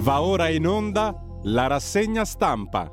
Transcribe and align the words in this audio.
Va 0.00 0.22
ora 0.22 0.48
in 0.48 0.66
onda 0.66 1.12
la 1.42 1.66
rassegna 1.66 2.24
stampa. 2.24 2.90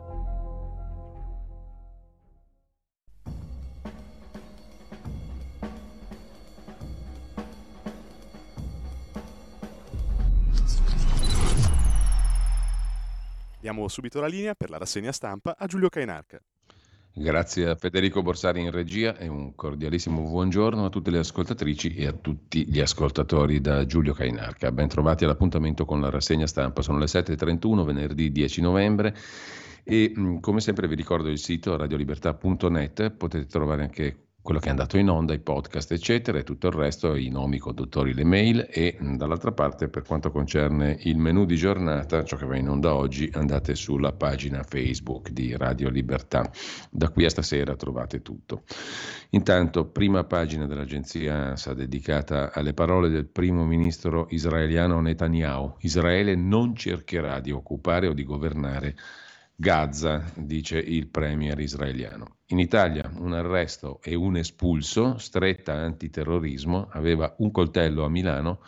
Diamo 13.59 13.87
subito 13.87 14.19
la 14.19 14.27
linea 14.27 14.53
per 14.55 14.69
la 14.69 14.77
rassegna 14.77 15.11
stampa 15.11 15.55
a 15.57 15.65
Giulio 15.67 15.89
Cainarca. 15.89 16.39
Grazie 17.17 17.69
a 17.69 17.75
Federico 17.75 18.21
Borsari 18.21 18.59
in 18.59 18.71
regia 18.71 19.15
e 19.17 19.29
un 19.29 19.55
cordialissimo 19.55 20.21
buongiorno 20.21 20.83
a 20.83 20.89
tutte 20.89 21.11
le 21.11 21.19
ascoltatrici 21.19 21.95
e 21.95 22.07
a 22.07 22.11
tutti 22.11 22.67
gli 22.67 22.81
ascoltatori 22.81 23.61
da 23.61 23.85
Giulio 23.85 24.11
Cainarca. 24.11 24.69
Ben 24.73 24.89
trovati 24.89 25.23
all'appuntamento 25.23 25.85
con 25.85 26.01
la 26.01 26.09
rassegna 26.09 26.45
stampa. 26.45 26.81
Sono 26.81 26.97
le 26.97 27.05
7.31, 27.05 27.85
venerdì 27.85 28.33
10 28.33 28.59
novembre 28.59 29.15
e 29.85 30.11
come 30.41 30.59
sempre 30.59 30.89
vi 30.89 30.95
ricordo 30.95 31.29
il 31.29 31.39
sito 31.39 31.77
radiolibertà.net, 31.77 33.11
potete 33.11 33.45
trovare 33.45 33.83
anche 33.83 34.31
quello 34.45 34.59
che 34.59 34.67
è 34.67 34.69
andato 34.69 34.99
in 34.99 35.09
onda, 35.09 35.33
i 35.33 35.39
podcast, 35.39 35.91
eccetera, 35.91 36.37
e 36.37 36.43
tutto 36.43 36.67
il 36.67 36.73
resto, 36.73 37.15
i 37.15 37.29
nomi, 37.29 37.55
i 37.55 37.59
conduttori, 37.59 38.13
le 38.13 38.23
mail 38.23 38.67
e 38.69 38.95
dall'altra 38.99 39.51
parte 39.51 39.87
per 39.89 40.03
quanto 40.03 40.29
concerne 40.29 40.99
il 41.01 41.17
menu 41.17 41.45
di 41.45 41.55
giornata, 41.55 42.23
ciò 42.23 42.37
che 42.37 42.45
va 42.45 42.55
in 42.55 42.69
onda 42.69 42.93
oggi, 42.93 43.27
andate 43.33 43.73
sulla 43.73 44.11
pagina 44.11 44.61
Facebook 44.61 45.31
di 45.31 45.57
Radio 45.57 45.89
Libertà. 45.89 46.47
Da 46.91 47.09
qui 47.09 47.25
a 47.25 47.29
stasera 47.31 47.75
trovate 47.75 48.21
tutto. 48.21 48.65
Intanto, 49.31 49.85
prima 49.85 50.25
pagina 50.25 50.67
dell'agenzia 50.67 51.33
ANSA 51.33 51.73
dedicata 51.73 52.53
alle 52.53 52.75
parole 52.75 53.09
del 53.09 53.25
primo 53.25 53.65
ministro 53.65 54.27
israeliano 54.29 55.01
Netanyahu. 55.01 55.77
Israele 55.79 56.35
non 56.35 56.75
cercherà 56.75 57.39
di 57.39 57.49
occupare 57.49 58.05
o 58.05 58.13
di 58.13 58.23
governare 58.23 58.95
Gaza, 59.57 60.21
dice 60.35 60.77
il 60.77 61.07
premier 61.07 61.57
israeliano. 61.59 62.39
In 62.47 62.59
Italia 62.59 63.09
un 63.19 63.31
arresto 63.31 64.01
e 64.03 64.13
un 64.13 64.35
espulso, 64.35 65.17
stretta 65.17 65.73
antiterrorismo, 65.73 66.89
aveva 66.91 67.33
un 67.37 67.51
coltello 67.51 68.03
a 68.03 68.09
Milano, 68.09 68.59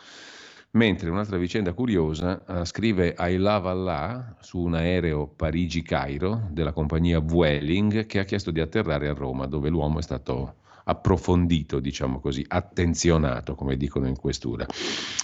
mentre 0.71 1.09
un'altra 1.09 1.37
vicenda 1.37 1.73
curiosa 1.73 2.41
uh, 2.47 2.63
scrive 2.63 3.15
I 3.19 3.35
love 3.35 3.67
Allah 3.67 4.37
su 4.39 4.59
un 4.59 4.75
aereo 4.75 5.27
Parigi-Cairo 5.27 6.47
della 6.51 6.71
compagnia 6.71 7.19
Vueling 7.19 8.05
che 8.05 8.19
ha 8.19 8.23
chiesto 8.23 8.51
di 8.51 8.61
atterrare 8.61 9.09
a 9.09 9.13
Roma, 9.13 9.45
dove 9.45 9.67
l'uomo 9.67 9.99
è 9.99 10.03
stato 10.03 10.55
approfondito, 10.85 11.81
diciamo 11.81 12.21
così, 12.21 12.45
attenzionato, 12.47 13.55
come 13.55 13.75
dicono 13.75 14.07
in 14.07 14.15
questura, 14.15 14.65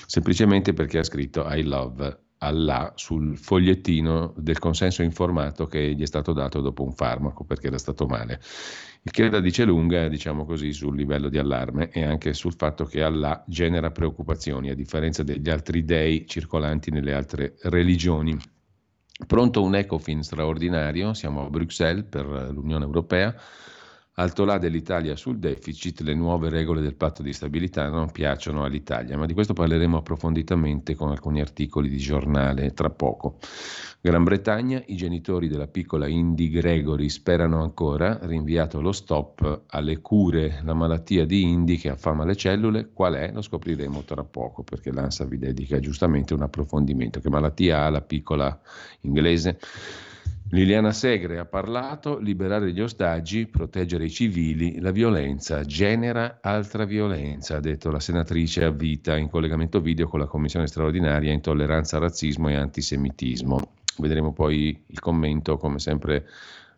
semplicemente 0.07 0.73
perché 0.73 0.97
ha 0.97 1.03
scritto 1.03 1.45
I 1.49 1.63
love 1.63 2.19
Allah 2.43 2.91
sul 2.95 3.37
fogliettino 3.37 4.33
del 4.37 4.59
consenso 4.59 5.01
informato 5.01 5.65
che 5.65 5.93
gli 5.95 6.01
è 6.01 6.05
stato 6.05 6.33
dato 6.33 6.61
dopo 6.61 6.83
un 6.83 6.93
farmaco 6.93 7.43
perché 7.43 7.67
era 7.67 7.77
stato 7.77 8.05
male. 8.05 8.39
Il 9.01 9.11
che 9.11 9.29
la 9.29 9.39
dice 9.39 9.65
lunga, 9.65 10.07
diciamo 10.07 10.45
così, 10.45 10.71
sul 10.71 10.95
livello 10.95 11.29
di 11.29 11.37
allarme 11.37 11.89
e 11.89 12.03
anche 12.03 12.33
sul 12.33 12.53
fatto 12.53 12.85
che 12.85 13.01
Allah 13.01 13.43
genera 13.47 13.91
preoccupazioni, 13.91 14.69
a 14.69 14.75
differenza 14.75 15.23
degli 15.23 15.49
altri 15.49 15.83
dei 15.83 16.25
circolanti 16.27 16.91
nelle 16.91 17.13
altre 17.13 17.55
religioni. 17.63 18.37
Pronto 19.27 19.61
un 19.61 19.75
ECOFIN 19.75 20.23
straordinario, 20.23 21.13
siamo 21.13 21.45
a 21.45 21.49
Bruxelles 21.49 22.05
per 22.09 22.25
l'Unione 22.25 22.85
Europea 22.85 23.35
Alto 24.15 24.45
là 24.45 24.59
dell'Italia 24.59 25.15
sul 25.15 25.39
deficit, 25.39 26.01
le 26.01 26.13
nuove 26.13 26.49
regole 26.49 26.81
del 26.81 26.93
patto 26.93 27.23
di 27.23 27.33
stabilità 27.33 27.89
non 27.89 28.11
piacciono 28.11 28.63
all'Italia, 28.63 29.17
ma 29.17 29.25
di 29.25 29.33
questo 29.33 29.53
parleremo 29.53 29.97
approfonditamente 29.97 30.93
con 30.93 31.09
alcuni 31.09 31.41
articoli 31.41 31.89
di 31.89 31.97
giornale 31.97 32.73
tra 32.73 32.91
poco. 32.91 33.39
Gran 33.99 34.23
Bretagna, 34.23 34.83
i 34.85 34.95
genitori 34.95 35.47
della 35.47 35.65
piccola 35.65 36.05
Indy 36.05 36.49
Gregory 36.49 37.09
sperano 37.09 37.63
ancora, 37.63 38.19
rinviato 38.21 38.81
lo 38.81 38.91
stop 38.91 39.63
alle 39.69 39.99
cure, 39.99 40.61
la 40.63 40.75
malattia 40.75 41.25
di 41.25 41.41
Indy 41.41 41.77
che 41.77 41.89
affama 41.89 42.23
le 42.23 42.35
cellule, 42.35 42.91
qual 42.93 43.15
è? 43.15 43.31
Lo 43.31 43.41
scopriremo 43.41 44.03
tra 44.03 44.23
poco 44.23 44.61
perché 44.61 44.91
l'ANSA 44.91 45.25
vi 45.25 45.39
dedica 45.39 45.79
giustamente 45.79 46.35
un 46.35 46.43
approfondimento. 46.43 47.19
Che 47.19 47.29
malattia 47.29 47.85
ha 47.85 47.89
la 47.89 48.01
piccola 48.01 48.61
inglese? 49.01 49.57
Liliana 50.53 50.91
Segre 50.91 51.39
ha 51.39 51.45
parlato, 51.45 52.19
liberare 52.19 52.71
gli 52.71 52.79
ostaggi, 52.79 53.47
proteggere 53.47 54.05
i 54.05 54.11
civili, 54.11 54.79
la 54.79 54.91
violenza 54.91 55.63
genera 55.63 56.37
altra 56.43 56.85
violenza, 56.85 57.55
ha 57.55 57.59
detto 57.59 57.89
la 57.89 57.99
senatrice 57.99 58.63
a 58.63 58.69
vita 58.69 59.17
in 59.17 59.31
collegamento 59.31 59.81
video 59.81 60.07
con 60.07 60.19
la 60.19 60.27
commissione 60.27 60.67
straordinaria 60.67 61.33
intolleranza, 61.33 61.97
razzismo 61.97 62.49
e 62.49 62.53
antisemitismo. 62.53 63.77
Vedremo 63.97 64.31
poi 64.31 64.79
il 64.85 64.99
commento, 64.99 65.57
come 65.57 65.79
sempre 65.79 66.27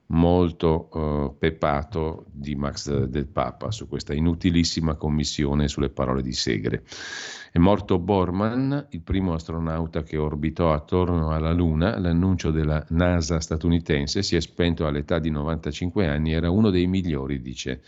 molto 0.07 0.89
uh, 0.91 1.35
peppato 1.37 2.25
di 2.31 2.55
Max 2.55 3.05
del 3.05 3.27
Papa 3.27 3.71
su 3.71 3.87
questa 3.87 4.13
inutilissima 4.13 4.95
commissione 4.95 5.67
sulle 5.67 5.89
parole 5.89 6.21
di 6.21 6.33
Segre. 6.33 6.83
È 7.51 7.57
morto 7.57 7.97
Borman, 7.99 8.87
il 8.89 9.01
primo 9.01 9.33
astronauta 9.33 10.03
che 10.03 10.17
orbitò 10.17 10.73
attorno 10.73 11.31
alla 11.31 11.53
Luna, 11.53 11.97
l'annuncio 11.97 12.51
della 12.51 12.85
NASA 12.89 13.39
statunitense 13.39 14.21
si 14.21 14.35
è 14.35 14.41
spento 14.41 14.85
all'età 14.85 15.19
di 15.19 15.29
95 15.29 16.07
anni, 16.07 16.33
era 16.33 16.49
uno 16.49 16.69
dei 16.69 16.85
migliori, 16.85 17.41
dice 17.41 17.81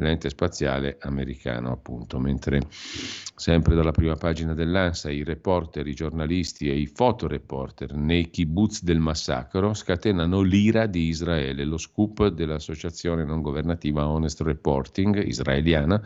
l'ente 0.00 0.28
spaziale 0.28 0.98
americano, 1.00 1.70
appunto, 1.70 2.18
mentre 2.18 2.60
sempre 2.68 3.74
dalla 3.74 3.92
prima 3.92 4.16
pagina 4.16 4.54
dell'ANSA 4.54 5.10
i 5.10 5.24
reporter, 5.24 5.86
i 5.86 5.94
giornalisti 5.94 6.68
e 6.68 6.76
i 6.76 6.86
fotoreporter 6.86 7.94
nei 7.94 8.30
kibbutz 8.30 8.82
del 8.82 8.98
massacro 8.98 9.72
scatenano 9.74 10.40
l'ira 10.40 10.86
di 10.86 11.08
Israele, 11.08 11.64
lo 11.64 11.78
scoop 11.78 12.28
dell'associazione 12.28 13.24
non 13.24 13.42
governativa 13.42 14.08
Honest 14.08 14.40
Reporting 14.42 15.24
israeliana 15.26 16.02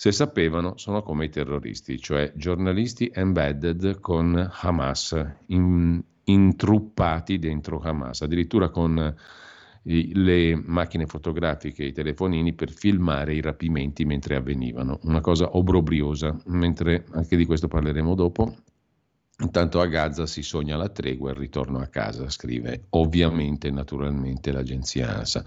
se 0.00 0.12
sapevano 0.12 0.74
sono 0.76 1.02
come 1.02 1.24
i 1.24 1.28
terroristi, 1.28 1.98
cioè 1.98 2.32
giornalisti 2.36 3.10
embedded 3.12 3.98
con 3.98 4.48
Hamas, 4.60 5.20
in, 5.46 6.00
intruppati 6.22 7.40
dentro 7.40 7.80
Hamas, 7.80 8.20
addirittura 8.20 8.68
con 8.68 9.16
le 9.88 10.54
macchine 10.54 11.06
fotografiche, 11.06 11.84
i 11.84 11.92
telefonini 11.92 12.52
per 12.52 12.70
filmare 12.70 13.34
i 13.34 13.40
rapimenti 13.40 14.04
mentre 14.04 14.36
avvenivano. 14.36 14.98
Una 15.04 15.20
cosa 15.20 15.56
obbrobriosa, 15.56 16.36
mentre 16.46 17.06
anche 17.12 17.36
di 17.36 17.46
questo 17.46 17.68
parleremo 17.68 18.14
dopo. 18.14 18.54
Intanto 19.40 19.80
a 19.80 19.86
Gaza 19.86 20.26
si 20.26 20.42
sogna 20.42 20.76
la 20.76 20.88
tregua 20.88 21.28
e 21.28 21.32
il 21.32 21.38
ritorno 21.38 21.78
a 21.78 21.86
casa, 21.86 22.28
scrive 22.28 22.86
ovviamente 22.90 23.70
naturalmente 23.70 24.50
l'agenzia 24.50 25.16
ANSA. 25.16 25.44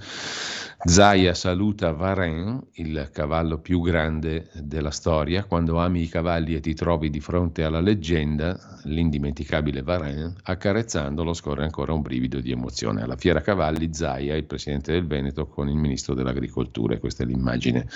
Zaya 0.83 1.33
saluta 1.33 1.91
Varin, 1.91 2.67
il 2.75 3.09
cavallo 3.11 3.59
più 3.59 3.81
grande 3.81 4.49
della 4.53 4.91
storia. 4.91 5.43
Quando 5.43 5.77
ami 5.77 6.03
i 6.03 6.07
cavalli 6.07 6.55
e 6.55 6.61
ti 6.61 6.73
trovi 6.73 7.09
di 7.09 7.19
fronte 7.19 7.65
alla 7.65 7.81
leggenda, 7.81 8.57
l'indimenticabile 8.83 9.81
Varin, 9.81 10.35
accarezzandolo 10.41 11.33
scorre 11.33 11.65
ancora 11.65 11.91
un 11.91 12.01
brivido 12.01 12.39
di 12.39 12.51
emozione. 12.51 13.01
Alla 13.01 13.17
fiera 13.17 13.41
cavalli 13.41 13.93
Zaya, 13.93 14.37
il 14.37 14.45
presidente 14.45 14.93
del 14.93 15.05
Veneto, 15.05 15.47
con 15.47 15.67
il 15.67 15.75
ministro 15.75 16.13
dell'agricoltura. 16.13 16.93
E 16.93 16.99
questa 16.99 17.23
è 17.23 17.25
l'immagine 17.25 17.89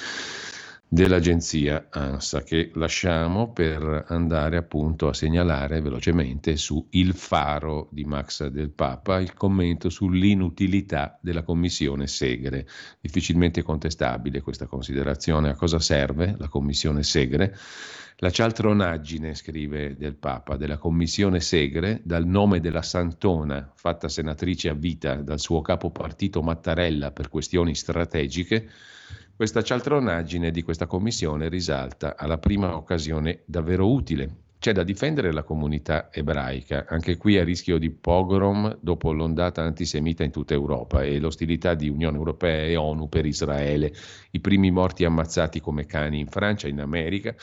dell'agenzia 0.87 1.87
ANSA 1.89 2.43
che 2.43 2.71
lasciamo 2.75 3.51
per 3.51 4.05
andare 4.07 4.57
appunto 4.57 5.07
a 5.07 5.13
segnalare 5.13 5.81
velocemente 5.81 6.55
su 6.57 6.85
Il 6.91 7.13
Faro 7.13 7.89
di 7.91 8.05
Max 8.05 8.47
del 8.47 8.69
Papa 8.69 9.19
il 9.19 9.33
commento 9.33 9.89
sull'inutilità 9.89 11.17
della 11.21 11.43
commissione 11.43 12.07
Segre. 12.07 12.67
Difficilmente 13.01 13.63
contestabile 13.63 14.41
questa 14.41 14.67
considerazione. 14.67 15.49
A 15.49 15.55
cosa 15.55 15.79
serve 15.79 16.35
la 16.37 16.47
commissione 16.47 17.03
Segre? 17.03 17.57
La 18.19 18.29
cialtronaggine, 18.29 19.35
scrive 19.35 19.97
del 19.97 20.15
Papa, 20.15 20.55
della 20.55 20.77
commissione 20.77 21.41
Segre, 21.41 21.99
dal 22.01 22.25
nome 22.25 22.61
della 22.61 22.81
Santona, 22.81 23.73
fatta 23.75 24.07
senatrice 24.07 24.69
a 24.69 24.73
vita 24.73 25.15
dal 25.15 25.39
suo 25.39 25.59
capo 25.59 25.91
partito 25.91 26.41
Mattarella 26.41 27.11
per 27.11 27.27
questioni 27.27 27.75
strategiche, 27.75 28.69
questa 29.35 29.61
cialtronaggine 29.61 30.49
di 30.49 30.61
questa 30.61 30.85
commissione 30.85 31.49
risalta 31.49 32.15
alla 32.15 32.37
prima 32.37 32.77
occasione 32.77 33.41
davvero 33.43 33.91
utile. 33.91 34.43
C'è 34.57 34.71
da 34.71 34.83
difendere 34.83 35.33
la 35.33 35.43
comunità 35.43 36.07
ebraica, 36.09 36.85
anche 36.87 37.17
qui 37.17 37.37
a 37.37 37.43
rischio 37.43 37.77
di 37.77 37.89
pogrom 37.89 38.77
dopo 38.79 39.11
l'ondata 39.11 39.61
antisemita 39.61 40.23
in 40.23 40.31
tutta 40.31 40.53
Europa 40.53 41.03
e 41.03 41.19
l'ostilità 41.19 41.73
di 41.73 41.89
Unione 41.89 42.15
Europea 42.15 42.63
e 42.63 42.77
ONU 42.77 43.09
per 43.09 43.25
Israele, 43.25 43.93
i 44.31 44.39
primi 44.39 44.71
morti 44.71 45.03
ammazzati 45.03 45.59
come 45.59 45.85
cani 45.85 46.19
in 46.19 46.27
Francia, 46.27 46.69
in 46.69 46.79
America, 46.79 47.35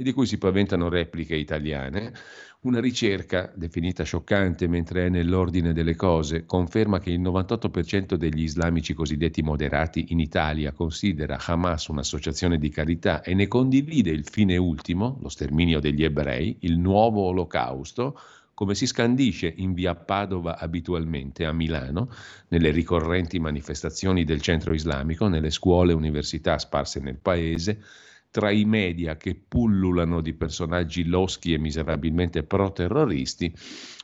e 0.00 0.02
di 0.02 0.12
cui 0.14 0.24
si 0.24 0.38
paventano 0.38 0.88
repliche 0.88 1.36
italiane, 1.36 2.14
una 2.60 2.80
ricerca, 2.80 3.52
definita 3.54 4.02
scioccante 4.02 4.66
mentre 4.66 5.04
è 5.04 5.08
nell'ordine 5.10 5.74
delle 5.74 5.94
cose, 5.94 6.46
conferma 6.46 6.98
che 7.00 7.10
il 7.10 7.20
98% 7.20 8.14
degli 8.14 8.40
islamici 8.40 8.94
cosiddetti 8.94 9.42
moderati 9.42 10.06
in 10.08 10.18
Italia 10.18 10.72
considera 10.72 11.38
Hamas 11.38 11.88
un'associazione 11.88 12.56
di 12.56 12.70
carità 12.70 13.20
e 13.20 13.34
ne 13.34 13.46
condivide 13.46 14.08
il 14.08 14.26
fine 14.26 14.56
ultimo, 14.56 15.18
lo 15.20 15.28
sterminio 15.28 15.80
degli 15.80 16.02
ebrei, 16.02 16.56
il 16.60 16.78
nuovo 16.78 17.20
olocausto, 17.24 18.18
come 18.54 18.74
si 18.74 18.86
scandisce 18.86 19.52
in 19.54 19.74
via 19.74 19.94
Padova 19.94 20.56
abitualmente 20.58 21.44
a 21.44 21.52
Milano, 21.52 22.10
nelle 22.48 22.70
ricorrenti 22.70 23.38
manifestazioni 23.38 24.24
del 24.24 24.40
centro 24.40 24.72
islamico, 24.72 25.28
nelle 25.28 25.50
scuole 25.50 25.92
e 25.92 25.94
università 25.94 26.58
sparse 26.58 27.00
nel 27.00 27.18
paese, 27.18 27.82
tra 28.30 28.50
i 28.50 28.64
media 28.64 29.16
che 29.16 29.34
pullulano 29.34 30.20
di 30.20 30.34
personaggi 30.34 31.04
loschi 31.04 31.52
e 31.52 31.58
miserabilmente 31.58 32.42
pro-terroristi. 32.42 33.52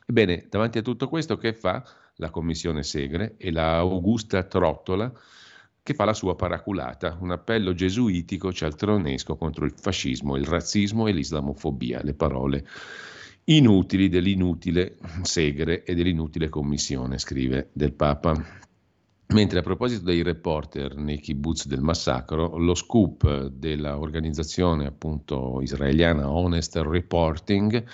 Ebbene, 0.06 0.46
davanti 0.48 0.78
a 0.78 0.82
tutto 0.82 1.08
questo 1.08 1.36
che 1.36 1.52
fa 1.52 1.84
la 2.16 2.30
commissione 2.30 2.82
Segre 2.82 3.34
e 3.36 3.52
la 3.52 3.78
Augusta 3.78 4.42
Trottola 4.42 5.12
che 5.86 5.94
fa 5.94 6.04
la 6.04 6.14
sua 6.14 6.34
paraculata, 6.34 7.16
un 7.20 7.30
appello 7.30 7.72
gesuitico 7.72 8.52
cialtronesco 8.52 9.36
contro 9.36 9.64
il 9.64 9.72
fascismo, 9.76 10.34
il 10.34 10.44
razzismo 10.44 11.06
e 11.06 11.12
l'islamofobia, 11.12 12.02
le 12.02 12.14
parole 12.14 12.66
inutili 13.44 14.08
dell'inutile 14.08 14.96
Segre 15.22 15.84
e 15.84 15.94
dell'inutile 15.94 16.48
commissione, 16.48 17.18
scrive 17.18 17.68
del 17.72 17.92
Papa. 17.92 18.65
Mentre 19.28 19.58
a 19.58 19.62
proposito 19.62 20.04
dei 20.04 20.22
reporter 20.22 20.96
nei 20.96 21.18
kibbutz 21.18 21.66
del 21.66 21.80
massacro, 21.80 22.56
lo 22.58 22.74
scoop 22.74 23.46
dell'organizzazione 23.46 24.86
appunto 24.86 25.60
israeliana 25.60 26.30
Honest 26.30 26.76
Reporting 26.76 27.84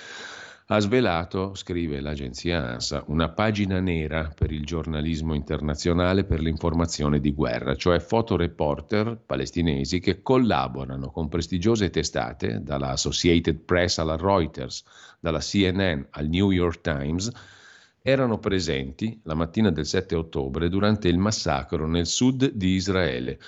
ha 0.67 0.79
svelato, 0.79 1.55
scrive 1.55 2.01
l'agenzia 2.01 2.73
ANSA, 2.73 3.05
una 3.09 3.29
pagina 3.29 3.81
nera 3.81 4.33
per 4.35 4.53
il 4.53 4.65
giornalismo 4.65 5.35
internazionale 5.35 6.25
per 6.25 6.41
l'informazione 6.41 7.21
di 7.21 7.33
guerra, 7.33 7.77
cioè 7.77 7.99
fotoreporter 7.99 9.19
palestinesi 9.27 10.01
che 10.01 10.23
collaborano 10.23 11.11
con 11.11 11.29
prestigiose 11.29 11.91
testate, 11.91 12.63
dalla 12.63 12.91
Associated 12.91 13.57
Press 13.57 13.99
alla 13.99 14.17
Reuters, 14.17 14.83
dalla 15.21 15.41
CNN 15.41 16.03
al 16.11 16.29
New 16.29 16.51
York 16.51 16.81
Times, 16.81 17.31
erano 18.03 18.39
presenti 18.39 19.21
la 19.25 19.35
mattina 19.35 19.71
del 19.71 19.87
7 19.87 20.17
ottobre 20.17 20.69
durante 20.69 21.09
il 21.09 21.19
massacro 21.19 21.87
nel 21.87 22.07
sud 22.07 22.51
di 22.53 22.71
Israele. 22.71 23.39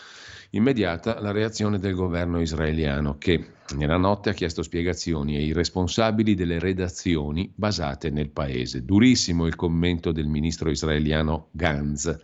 Immediata 0.51 1.21
la 1.21 1.33
reazione 1.33 1.81
del 1.81 1.95
governo 1.95 2.41
israeliano 2.41 3.19
che 3.19 3.55
nella 3.77 3.97
notte 3.97 4.31
ha 4.31 4.35
chiesto 4.35 4.63
spiegazioni 4.63 5.35
ai 5.35 5.53
responsabili 5.53 6.37
delle 6.37 6.61
redazioni 6.61 7.51
basate 7.53 8.11
nel 8.11 8.31
paese. 8.31 8.85
Durissimo 8.85 9.47
il 9.47 9.57
commento 9.57 10.13
del 10.13 10.29
ministro 10.29 10.71
israeliano 10.71 11.49
Gantz. 11.51 12.17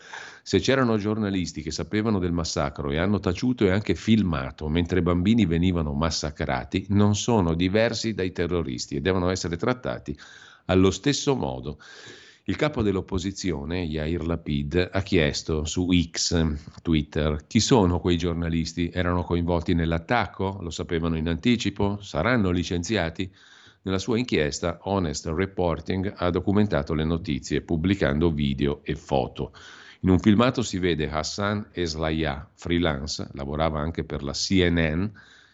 Se 0.44 0.60
c'erano 0.60 0.96
giornalisti 0.96 1.60
che 1.60 1.72
sapevano 1.72 2.20
del 2.20 2.30
massacro 2.30 2.92
e 2.92 2.98
hanno 2.98 3.18
taciuto 3.18 3.64
e 3.64 3.70
anche 3.70 3.96
filmato 3.96 4.68
mentre 4.68 5.02
bambini 5.02 5.44
venivano 5.44 5.92
massacrati, 5.92 6.86
non 6.90 7.16
sono 7.16 7.54
diversi 7.54 8.14
dai 8.14 8.30
terroristi 8.30 8.94
e 8.94 9.00
devono 9.00 9.28
essere 9.30 9.56
trattati 9.56 10.16
allo 10.70 10.92
stesso 10.92 11.34
modo. 11.34 11.78
Il 12.44 12.56
capo 12.56 12.82
dell'opposizione, 12.82 13.82
Yair 13.82 14.24
Lapid, 14.24 14.88
ha 14.92 15.02
chiesto 15.02 15.64
su 15.64 15.88
X, 15.92 16.80
Twitter, 16.80 17.44
chi 17.46 17.60
sono 17.60 18.00
quei 18.00 18.16
giornalisti? 18.16 18.88
Erano 18.92 19.24
coinvolti 19.24 19.74
nell'attacco? 19.74 20.58
Lo 20.60 20.70
sapevano 20.70 21.16
in 21.16 21.28
anticipo? 21.28 21.98
Saranno 22.00 22.50
licenziati? 22.50 23.30
Nella 23.82 23.98
sua 23.98 24.18
inchiesta, 24.18 24.78
Honest 24.82 25.26
Reporting 25.26 26.12
ha 26.16 26.30
documentato 26.30 26.94
le 26.94 27.04
notizie 27.04 27.62
pubblicando 27.62 28.30
video 28.30 28.80
e 28.84 28.94
foto. 28.94 29.52
In 30.00 30.10
un 30.10 30.18
filmato 30.18 30.62
si 30.62 30.78
vede 30.78 31.10
Hassan 31.10 31.70
Eslaya, 31.72 32.48
freelance, 32.54 33.28
lavorava 33.32 33.80
anche 33.80 34.04
per 34.04 34.22
la 34.22 34.32
CNN, 34.32 35.04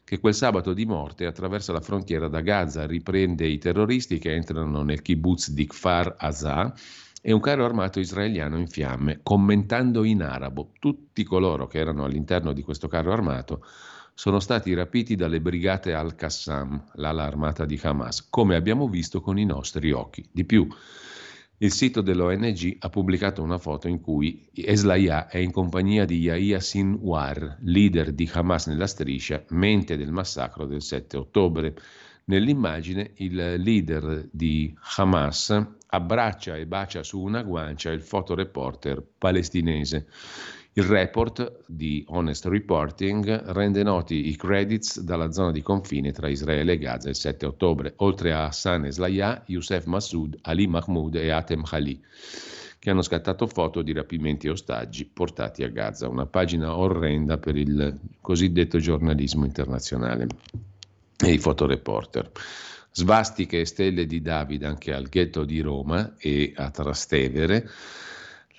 che 0.06 0.20
quel 0.20 0.34
sabato 0.34 0.72
di 0.72 0.86
morte 0.86 1.26
attraversa 1.26 1.72
la 1.72 1.80
frontiera 1.80 2.28
da 2.28 2.40
Gaza, 2.40 2.86
riprende 2.86 3.44
i 3.44 3.58
terroristi 3.58 4.18
che 4.18 4.32
entrano 4.32 4.84
nel 4.84 5.02
kibbutz 5.02 5.50
di 5.50 5.66
Kfar 5.66 6.14
Azah 6.16 6.72
e 7.20 7.32
un 7.32 7.40
carro 7.40 7.64
armato 7.64 7.98
israeliano 7.98 8.56
in 8.56 8.68
fiamme, 8.68 9.18
commentando 9.24 10.04
in 10.04 10.22
arabo. 10.22 10.70
Tutti 10.78 11.24
coloro 11.24 11.66
che 11.66 11.78
erano 11.78 12.04
all'interno 12.04 12.52
di 12.52 12.62
questo 12.62 12.86
carro 12.86 13.12
armato 13.12 13.64
sono 14.14 14.38
stati 14.38 14.72
rapiti 14.74 15.16
dalle 15.16 15.40
brigate 15.40 15.92
al-Qassam, 15.92 16.92
l'ala 16.94 17.24
armata 17.24 17.64
di 17.64 17.78
Hamas, 17.82 18.28
come 18.30 18.54
abbiamo 18.54 18.86
visto 18.86 19.20
con 19.20 19.40
i 19.40 19.44
nostri 19.44 19.90
occhi. 19.90 20.24
Di 20.30 20.44
più, 20.44 20.68
il 21.58 21.72
sito 21.72 22.02
dell'ONG 22.02 22.76
ha 22.80 22.90
pubblicato 22.90 23.42
una 23.42 23.56
foto 23.56 23.88
in 23.88 24.00
cui 24.00 24.46
Eslaya 24.52 25.26
è 25.26 25.38
in 25.38 25.52
compagnia 25.52 26.04
di 26.04 26.18
Yahya 26.18 26.60
Sinwar, 26.60 27.58
leader 27.62 28.12
di 28.12 28.28
Hamas 28.30 28.66
nella 28.66 28.86
striscia, 28.86 29.42
mente 29.48 29.96
del 29.96 30.12
massacro 30.12 30.66
del 30.66 30.82
7 30.82 31.16
ottobre. 31.16 31.74
Nell'immagine 32.24 33.12
il 33.16 33.54
leader 33.56 34.28
di 34.30 34.76
Hamas 34.96 35.66
abbraccia 35.86 36.56
e 36.56 36.66
bacia 36.66 37.02
su 37.02 37.20
una 37.22 37.42
guancia 37.42 37.90
il 37.90 38.02
fotoreporter 38.02 39.02
palestinese. 39.16 40.08
Il 40.78 40.84
report 40.84 41.62
di 41.66 42.04
Honest 42.08 42.44
Reporting 42.44 43.44
rende 43.46 43.82
noti 43.82 44.28
i 44.28 44.36
credits 44.36 45.00
dalla 45.00 45.32
zona 45.32 45.50
di 45.50 45.62
confine 45.62 46.12
tra 46.12 46.28
Israele 46.28 46.72
e 46.72 46.78
Gaza 46.78 47.08
il 47.08 47.14
7 47.14 47.46
ottobre, 47.46 47.94
oltre 47.96 48.34
a 48.34 48.44
Hassan 48.44 48.84
Eslaya, 48.84 49.42
Youssef 49.46 49.86
Massoud, 49.86 50.36
Ali 50.42 50.66
Mahmoud 50.66 51.14
e 51.14 51.30
Atem 51.30 51.62
Khali 51.62 52.04
che 52.78 52.90
hanno 52.90 53.00
scattato 53.00 53.46
foto 53.46 53.80
di 53.80 53.94
rapimenti 53.94 54.48
e 54.48 54.50
ostaggi 54.50 55.06
portati 55.06 55.62
a 55.62 55.68
Gaza, 55.68 56.10
una 56.10 56.26
pagina 56.26 56.76
orrenda 56.76 57.38
per 57.38 57.56
il 57.56 57.98
cosiddetto 58.20 58.78
giornalismo 58.78 59.46
internazionale 59.46 60.26
e 61.16 61.32
i 61.32 61.38
fotoreporter. 61.38 62.30
Svastiche 62.92 63.60
e 63.60 63.64
stelle 63.64 64.04
di 64.04 64.20
David 64.20 64.62
anche 64.64 64.92
al 64.92 65.08
ghetto 65.08 65.44
di 65.44 65.60
Roma 65.60 66.16
e 66.18 66.52
a 66.54 66.70
Trastevere 66.70 67.66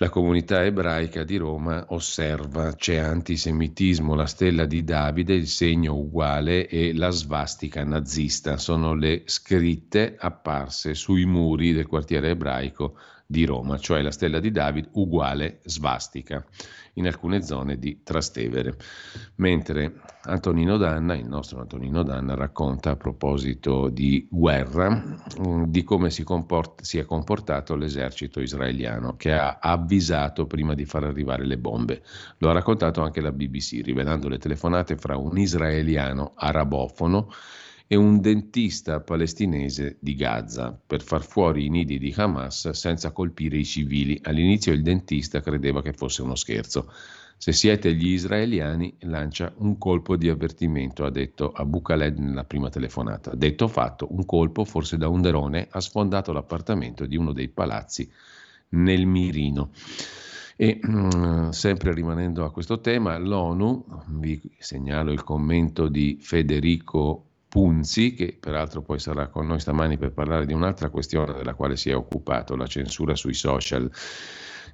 la 0.00 0.10
comunità 0.10 0.64
ebraica 0.64 1.24
di 1.24 1.36
Roma 1.36 1.86
osserva 1.88 2.72
c'è 2.74 2.98
antisemitismo, 2.98 4.14
la 4.14 4.26
stella 4.26 4.64
di 4.64 4.84
Davide, 4.84 5.34
il 5.34 5.48
segno 5.48 5.96
uguale 5.96 6.68
e 6.68 6.94
la 6.94 7.10
svastica 7.10 7.82
nazista. 7.82 8.58
Sono 8.58 8.94
le 8.94 9.22
scritte 9.24 10.14
apparse 10.16 10.94
sui 10.94 11.24
muri 11.24 11.72
del 11.72 11.88
quartiere 11.88 12.30
ebraico 12.30 12.96
di 13.30 13.44
Roma, 13.44 13.76
cioè 13.76 14.00
la 14.00 14.10
stella 14.10 14.40
di 14.40 14.50
David 14.50 14.88
uguale 14.92 15.60
svastica 15.64 16.42
in 16.94 17.06
alcune 17.06 17.42
zone 17.42 17.78
di 17.78 18.00
Trastevere. 18.02 18.74
Mentre 19.34 20.00
Antonino 20.22 20.78
Danna, 20.78 21.14
il 21.14 21.26
nostro 21.26 21.60
Antonino 21.60 22.02
Danna, 22.02 22.34
racconta 22.34 22.92
a 22.92 22.96
proposito 22.96 23.90
di 23.90 24.26
guerra 24.30 24.88
mm, 24.88 25.64
di 25.64 25.84
come 25.84 26.08
si, 26.08 26.24
comport- 26.24 26.80
si 26.80 26.96
è 26.96 27.04
comportato 27.04 27.76
l'esercito 27.76 28.40
israeliano 28.40 29.16
che 29.16 29.34
ha 29.34 29.58
avvisato 29.60 30.46
prima 30.46 30.72
di 30.72 30.86
far 30.86 31.04
arrivare 31.04 31.44
le 31.44 31.58
bombe. 31.58 32.02
Lo 32.38 32.48
ha 32.48 32.54
raccontato 32.54 33.02
anche 33.02 33.20
la 33.20 33.30
BBC, 33.30 33.82
rivelando 33.84 34.30
le 34.30 34.38
telefonate 34.38 34.96
fra 34.96 35.18
un 35.18 35.36
israeliano 35.36 36.32
arabofono 36.34 37.28
e 37.90 37.96
un 37.96 38.20
dentista 38.20 39.00
palestinese 39.00 39.96
di 39.98 40.14
Gaza 40.14 40.78
per 40.86 41.02
far 41.02 41.24
fuori 41.24 41.64
i 41.64 41.70
nidi 41.70 41.98
di 41.98 42.12
Hamas 42.14 42.68
senza 42.70 43.12
colpire 43.12 43.56
i 43.56 43.64
civili. 43.64 44.20
All'inizio 44.24 44.74
il 44.74 44.82
dentista 44.82 45.40
credeva 45.40 45.80
che 45.80 45.94
fosse 45.94 46.20
uno 46.20 46.34
scherzo. 46.34 46.92
Se 47.38 47.52
siete 47.52 47.94
gli 47.94 48.08
israeliani, 48.08 48.94
lancia 49.00 49.50
un 49.58 49.78
colpo 49.78 50.16
di 50.16 50.28
avvertimento, 50.28 51.04
ha 51.04 51.10
detto 51.10 51.50
Abu 51.50 51.80
Khaled 51.80 52.18
nella 52.18 52.44
prima 52.44 52.68
telefonata. 52.68 53.34
Detto 53.34 53.68
fatto, 53.68 54.08
un 54.10 54.26
colpo, 54.26 54.66
forse 54.66 54.98
da 54.98 55.08
un 55.08 55.22
drone, 55.22 55.68
ha 55.70 55.80
sfondato 55.80 56.32
l'appartamento 56.32 57.06
di 57.06 57.16
uno 57.16 57.32
dei 57.32 57.48
palazzi 57.48 58.10
nel 58.70 59.06
mirino. 59.06 59.70
E 60.56 60.78
mm, 60.84 61.50
sempre 61.50 61.94
rimanendo 61.94 62.44
a 62.44 62.50
questo 62.50 62.80
tema, 62.80 63.16
l'ONU, 63.16 63.84
vi 64.08 64.42
segnalo 64.58 65.12
il 65.12 65.22
commento 65.22 65.88
di 65.88 66.18
Federico 66.20 67.27
Punzi, 67.48 68.12
che 68.12 68.36
peraltro 68.38 68.82
poi 68.82 68.98
sarà 68.98 69.28
con 69.28 69.46
noi 69.46 69.58
stamani 69.58 69.96
per 69.96 70.12
parlare 70.12 70.44
di 70.44 70.52
un'altra 70.52 70.90
questione 70.90 71.32
della 71.32 71.54
quale 71.54 71.76
si 71.76 71.88
è 71.90 71.96
occupato, 71.96 72.56
la 72.56 72.66
censura 72.66 73.14
sui 73.14 73.34
social. 73.34 73.90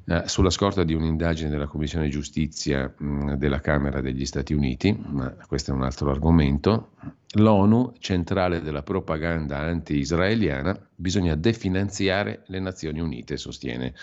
Eh, 0.06 0.24
sulla 0.26 0.50
scorta 0.50 0.84
di 0.84 0.92
un'indagine 0.92 1.48
della 1.48 1.66
Commissione 1.66 2.08
Giustizia 2.08 2.92
mh, 2.94 3.36
della 3.36 3.60
Camera 3.60 4.02
degli 4.02 4.26
Stati 4.26 4.52
Uniti, 4.52 4.94
ma 5.06 5.34
questo 5.46 5.70
è 5.70 5.74
un 5.74 5.82
altro 5.82 6.10
argomento, 6.10 6.90
l'ONU, 7.36 7.94
centrale 8.00 8.60
della 8.60 8.82
propaganda 8.82 9.60
anti-israeliana, 9.60 10.78
bisogna 10.94 11.34
definanziare 11.36 12.42
le 12.48 12.60
Nazioni 12.60 13.00
Unite, 13.00 13.38
sostiene 13.38 13.94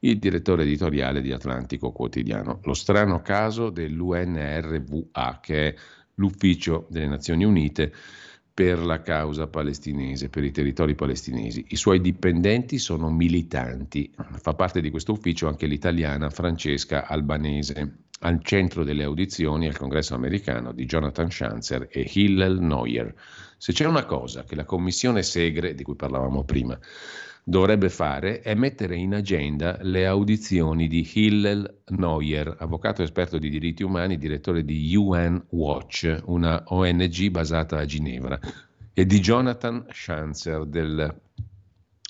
il 0.00 0.20
direttore 0.20 0.62
editoriale 0.62 1.20
di 1.20 1.32
Atlantico 1.32 1.90
Quotidiano. 1.90 2.60
Lo 2.62 2.74
strano 2.74 3.20
caso 3.20 3.70
dell'UNRWA, 3.70 5.40
che 5.42 5.68
è 5.68 5.74
l'ufficio 6.18 6.86
delle 6.90 7.08
Nazioni 7.08 7.44
Unite 7.44 7.92
per 8.58 8.80
la 8.80 9.02
causa 9.02 9.46
palestinese, 9.46 10.28
per 10.28 10.42
i 10.42 10.50
territori 10.50 10.96
palestinesi. 10.96 11.64
I 11.68 11.76
suoi 11.76 12.00
dipendenti 12.00 12.78
sono 12.78 13.08
militanti. 13.08 14.12
Fa 14.40 14.54
parte 14.54 14.80
di 14.80 14.90
questo 14.90 15.12
ufficio 15.12 15.46
anche 15.46 15.66
l'italiana 15.66 16.28
Francesca 16.28 17.06
Albanese, 17.06 18.06
al 18.20 18.42
centro 18.42 18.82
delle 18.82 19.04
audizioni 19.04 19.68
al 19.68 19.76
congresso 19.76 20.16
americano 20.16 20.72
di 20.72 20.86
Jonathan 20.86 21.30
Schanzer 21.30 21.86
e 21.88 22.10
Hillel 22.12 22.58
Neuer. 22.60 23.14
Se 23.56 23.72
c'è 23.72 23.86
una 23.86 24.04
cosa 24.04 24.42
che 24.42 24.56
la 24.56 24.64
commissione 24.64 25.22
Segre, 25.22 25.74
di 25.74 25.84
cui 25.84 25.94
parlavamo 25.94 26.42
prima, 26.42 26.76
dovrebbe 27.48 27.88
fare 27.88 28.42
è 28.42 28.54
mettere 28.54 28.94
in 28.94 29.14
agenda 29.14 29.78
le 29.80 30.06
audizioni 30.06 30.86
di 30.86 31.10
Hillel 31.14 31.80
Neuer, 31.86 32.54
avvocato 32.58 33.02
esperto 33.02 33.38
di 33.38 33.48
diritti 33.48 33.82
umani, 33.82 34.18
direttore 34.18 34.62
di 34.66 34.94
UN 34.94 35.42
Watch, 35.50 36.24
una 36.26 36.62
ONG 36.66 37.30
basata 37.30 37.78
a 37.78 37.86
Ginevra, 37.86 38.38
e 38.92 39.06
di 39.06 39.18
Jonathan 39.20 39.86
Schanzer 39.90 40.66
del 40.66 41.20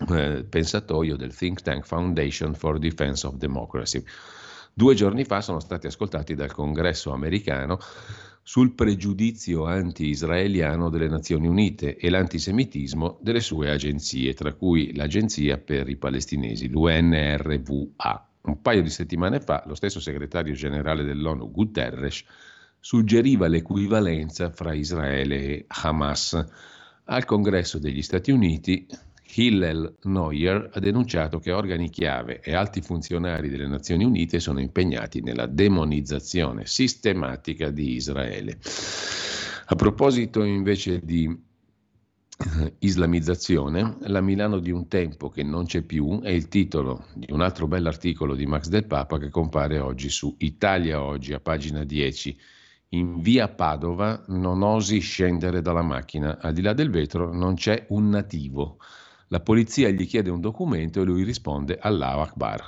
eh, 0.09 0.45
pensatoio 0.49 1.15
del 1.15 1.33
think 1.33 1.61
tank 1.61 1.87
Foundation 1.87 2.55
for 2.55 2.81
Defense 2.81 3.25
of 3.25 3.37
Democracy. 3.37 4.03
Due 4.75 4.95
giorni 4.97 5.23
fa 5.25 5.41
sono 5.41 5.61
stati 5.61 5.87
ascoltati 5.87 6.35
dal 6.35 6.53
congresso 6.53 7.13
americano 7.13 7.79
sul 8.49 8.73
pregiudizio 8.73 9.67
anti-israeliano 9.67 10.89
delle 10.89 11.07
Nazioni 11.07 11.47
Unite 11.47 11.97
e 11.97 12.09
l'antisemitismo 12.09 13.19
delle 13.21 13.41
sue 13.41 13.69
agenzie, 13.69 14.33
tra 14.33 14.55
cui 14.55 14.97
l'Agenzia 14.97 15.59
per 15.59 15.87
i 15.91 15.97
palestinesi, 15.97 16.71
l'UNRWA. 16.71 18.29
Un 18.41 18.63
paio 18.63 18.81
di 18.81 18.89
settimane 18.89 19.41
fa 19.41 19.63
lo 19.67 19.75
stesso 19.75 20.01
segretario 20.01 20.55
generale 20.55 21.05
dell'ONU 21.05 21.51
Guterres 21.51 22.25
suggeriva 22.81 23.49
l'equivalenza 23.49 24.49
fra 24.51 24.73
Israele 24.73 25.37
e 25.37 25.65
Hamas. 25.69 26.43
Al 27.05 27.27
congresso 27.27 27.79
degli 27.79 28.01
Stati 28.01 28.31
Uniti 28.31 28.87
Hillel 29.35 29.97
Neuer 30.05 30.71
ha 30.73 30.81
denunciato 30.81 31.39
che 31.39 31.53
organi 31.53 31.91
chiave 31.91 32.41
e 32.41 32.55
alti 32.55 32.81
funzionari 32.81 33.49
delle 33.49 33.67
Nazioni 33.67 34.05
Unite 34.05 34.41
sono 34.41 34.61
impegnati 34.61 35.21
nella 35.21 35.47
demonizzazione 35.47 36.67
sistematica 36.67 37.71
di 37.71 37.93
Israele. 37.93 38.59
A 39.67 39.75
proposito 39.75 40.43
invece 40.45 41.01
di 41.05 41.27
eh, 41.27 42.75
islamizzazione, 42.79 43.99
la 44.01 44.21
Milano 44.21 44.61
di 44.61 44.71
un 44.71 44.89
tempo 44.89 45.29
che 45.29 45.43
non 45.43 45.67
c'è 45.67 45.83
più 45.83 46.21
è 46.23 46.31
il 46.31 46.49
titolo 46.49 47.07
di 47.15 47.31
un 47.31 47.43
altro 47.43 47.67
bell'articolo 47.67 48.35
di 48.35 48.47
Max 48.47 48.69
del 48.69 48.87
Papa 48.87 49.19
che 49.19 49.29
compare 49.29 49.79
oggi 49.79 50.09
su 50.09 50.35
Italia 50.39 51.03
Oggi 51.03 51.33
a 51.33 51.41
pagina 51.41 51.85
10 51.85 52.39
in 52.91 53.21
via 53.21 53.49
Padova 53.49 54.23
non 54.29 54.63
osi 54.63 55.01
scendere 55.01 55.61
dalla 55.61 55.83
macchina, 55.83 56.39
al 56.41 56.55
di 56.55 56.63
là 56.63 56.73
del 56.73 56.91
vetro 56.91 57.33
non 57.33 57.55
c'è 57.55 57.85
un 57.89 58.09
nativo. 58.09 58.79
La 59.29 59.41
polizia 59.41 59.91
gli 59.91 60.07
chiede 60.07 60.31
un 60.31 60.41
documento 60.41 61.01
e 61.01 61.05
lui 61.05 61.23
risponde 61.23 61.79
Allahu 61.79 62.21
Akbar. 62.21 62.67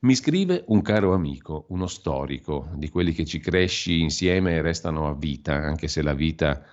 Mi 0.00 0.14
scrive 0.16 0.64
un 0.66 0.82
caro 0.82 1.14
amico, 1.14 1.66
uno 1.68 1.86
storico, 1.86 2.68
di 2.74 2.88
quelli 2.88 3.12
che 3.12 3.24
ci 3.24 3.38
cresci 3.38 4.00
insieme 4.00 4.54
e 4.54 4.62
restano 4.62 5.06
a 5.08 5.14
vita, 5.14 5.54
anche 5.54 5.86
se 5.88 6.02
la 6.02 6.14
vita 6.14 6.64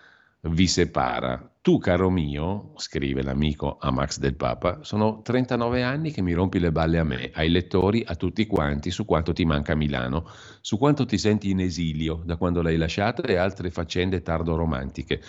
vi 0.41 0.67
separa. 0.67 1.48
Tu, 1.61 1.77
caro 1.77 2.09
mio, 2.09 2.71
scrive 2.77 3.21
l'amico 3.21 3.75
a 3.81 3.91
Max 3.91 4.17
del 4.17 4.37
Papa, 4.37 4.79
sono 4.81 5.21
39 5.21 5.83
anni 5.83 6.09
che 6.11 6.21
mi 6.21 6.31
rompi 6.31 6.57
le 6.57 6.71
balle 6.71 6.99
a 6.99 7.03
me, 7.03 7.31
ai 7.33 7.49
lettori, 7.49 8.01
a 8.07 8.15
tutti 8.15 8.47
quanti, 8.47 8.91
su 8.91 9.03
quanto 9.03 9.33
ti 9.33 9.43
manca 9.43 9.75
Milano, 9.75 10.25
su 10.61 10.77
quanto 10.77 11.05
ti 11.05 11.17
senti 11.17 11.49
in 11.49 11.59
esilio 11.59 12.21
da 12.23 12.37
quando 12.37 12.61
l'hai 12.61 12.77
lasciata 12.77 13.23
e 13.23 13.35
altre 13.35 13.71
faccende 13.71 14.21
tardo-romantiche. 14.21 15.21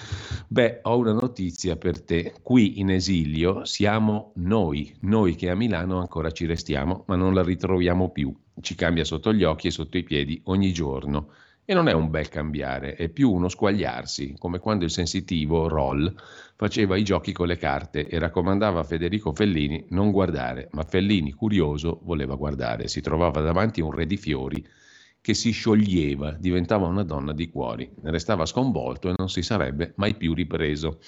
Beh, 0.47 0.79
ho 0.83 0.99
una 0.99 1.15
notizia 1.15 1.75
per 1.75 2.01
te. 2.01 2.35
Qui 2.41 2.79
in 2.79 2.91
esilio 2.91 3.65
siamo 3.65 4.31
noi, 4.37 4.97
noi 5.01 5.35
che 5.35 5.51
a 5.51 5.57
Milano 5.57 5.99
ancora 5.99 6.31
ci 6.31 6.47
restiamo, 6.47 7.03
ma 7.09 7.17
non 7.17 7.35
la 7.35 7.43
ritroviamo 7.43 8.11
più. 8.11 8.33
Ci 8.61 8.77
cambia 8.77 9.03
sotto 9.03 9.35
gli 9.35 9.43
occhi 9.43 9.67
e 9.67 9.73
sotto 9.73 9.99
i 9.99 10.05
piedi 10.05 10.41
ogni 10.45 10.73
giorno. 10.73 11.31
E 11.71 11.75
non 11.75 11.87
è 11.87 11.93
un 11.93 12.11
bel 12.11 12.29
cambiare, 12.29 12.97
è 12.97 13.09
più 13.11 13.31
uno 13.31 13.49
squagliarsi, 13.49 14.35
come 14.37 14.59
quando 14.59 14.85
il 14.85 14.91
sensitivo 14.91 15.69
Roll 15.69 16.13
faceva 16.57 16.97
i 16.97 17.05
giochi 17.05 17.31
con 17.31 17.47
le 17.47 17.57
carte 17.57 18.09
e 18.09 18.19
raccomandava 18.19 18.81
a 18.81 18.83
Federico 18.83 19.33
Fellini 19.33 19.87
non 19.91 20.11
guardare, 20.11 20.67
ma 20.73 20.83
Fellini, 20.83 21.31
curioso, 21.31 22.01
voleva 22.03 22.35
guardare. 22.35 22.89
Si 22.89 23.01
trovava 23.01 23.41
davanti 23.41 23.83
a 23.83 23.85
un 23.85 23.93
re 23.93 24.05
di 24.07 24.17
fiori 24.17 24.67
che 25.21 25.33
si 25.33 25.53
scioglieva, 25.53 26.33
diventava 26.33 26.89
una 26.89 27.05
donna 27.05 27.33
di 27.33 27.49
cuori, 27.49 27.89
ne 28.03 28.11
restava 28.11 28.47
sconvolto 28.47 29.09
e 29.09 29.15
non 29.17 29.29
si 29.29 29.43
sarebbe 29.43 29.93
mai 29.95 30.17
più 30.17 30.35
ripreso. 30.35 30.99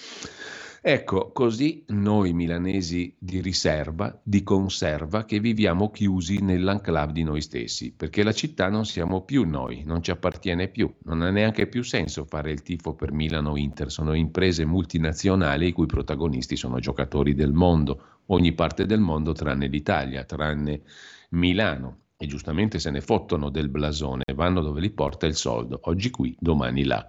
Ecco, 0.84 1.30
così 1.30 1.84
noi 1.90 2.32
milanesi 2.32 3.14
di 3.16 3.40
riserva, 3.40 4.20
di 4.20 4.42
conserva, 4.42 5.24
che 5.24 5.38
viviamo 5.38 5.92
chiusi 5.92 6.42
nell'enclave 6.42 7.12
di 7.12 7.22
noi 7.22 7.40
stessi, 7.40 7.92
perché 7.92 8.24
la 8.24 8.32
città 8.32 8.68
non 8.68 8.84
siamo 8.84 9.22
più 9.22 9.48
noi, 9.48 9.84
non 9.84 10.02
ci 10.02 10.10
appartiene 10.10 10.66
più, 10.66 10.92
non 11.04 11.22
ha 11.22 11.30
neanche 11.30 11.68
più 11.68 11.84
senso 11.84 12.24
fare 12.24 12.50
il 12.50 12.62
tifo 12.62 12.94
per 12.94 13.12
Milano 13.12 13.56
Inter, 13.56 13.92
sono 13.92 14.12
imprese 14.14 14.64
multinazionali 14.64 15.68
i 15.68 15.72
cui 15.72 15.86
protagonisti 15.86 16.56
sono 16.56 16.80
giocatori 16.80 17.32
del 17.34 17.52
mondo, 17.52 18.02
ogni 18.26 18.52
parte 18.52 18.84
del 18.84 18.98
mondo 18.98 19.30
tranne 19.30 19.68
l'Italia, 19.68 20.24
tranne 20.24 20.82
Milano. 21.30 21.98
E 22.16 22.26
giustamente 22.26 22.80
se 22.80 22.90
ne 22.90 23.00
fottono 23.00 23.50
del 23.50 23.68
blasone, 23.68 24.24
vanno 24.34 24.60
dove 24.60 24.80
li 24.80 24.90
porta 24.90 25.26
il 25.26 25.36
soldo, 25.36 25.78
oggi 25.84 26.10
qui, 26.10 26.36
domani 26.40 26.84
là. 26.84 27.06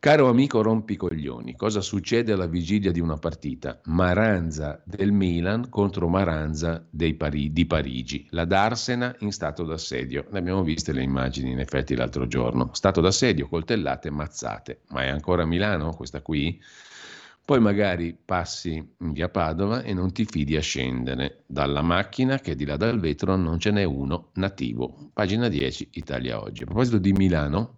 Caro 0.00 0.28
amico 0.28 0.62
rompicoglioni, 0.62 1.56
cosa 1.56 1.80
succede 1.80 2.32
alla 2.32 2.46
vigilia 2.46 2.92
di 2.92 3.00
una 3.00 3.16
partita? 3.16 3.80
Maranza 3.86 4.80
del 4.84 5.10
Milan 5.10 5.68
contro 5.70 6.06
Maranza 6.06 6.86
Pari- 7.16 7.52
di 7.52 7.66
Parigi. 7.66 8.24
La 8.30 8.44
Darsena 8.44 9.12
in 9.18 9.32
stato 9.32 9.64
d'assedio. 9.64 10.26
Ne 10.30 10.38
abbiamo 10.38 10.62
viste 10.62 10.92
le 10.92 11.02
immagini 11.02 11.50
in 11.50 11.58
effetti 11.58 11.96
l'altro 11.96 12.28
giorno. 12.28 12.70
Stato 12.74 13.00
d'assedio, 13.00 13.48
coltellate, 13.48 14.08
mazzate. 14.10 14.82
Ma 14.90 15.02
è 15.02 15.08
ancora 15.08 15.44
Milano 15.44 15.92
questa 15.92 16.22
qui? 16.22 16.62
Poi 17.44 17.58
magari 17.58 18.16
passi 18.24 18.94
via 18.98 19.28
Padova 19.28 19.82
e 19.82 19.94
non 19.94 20.12
ti 20.12 20.26
fidi 20.26 20.54
a 20.54 20.60
scendere 20.60 21.42
dalla 21.46 21.82
macchina 21.82 22.38
che 22.38 22.54
di 22.54 22.64
là 22.64 22.76
dal 22.76 23.00
vetro 23.00 23.34
non 23.34 23.58
ce 23.58 23.72
n'è 23.72 23.82
uno 23.82 24.28
nativo. 24.34 25.10
Pagina 25.12 25.48
10, 25.48 25.88
Italia 25.94 26.40
Oggi. 26.40 26.62
A 26.62 26.66
proposito 26.66 26.98
di 26.98 27.12
Milano, 27.12 27.77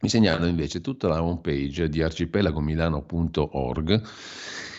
mi 0.00 0.08
segnalo 0.08 0.46
invece 0.46 0.80
tutta 0.80 1.08
la 1.08 1.22
home 1.22 1.40
page 1.42 1.88
di 1.88 2.02
arcipelagomilano.org, 2.02 4.02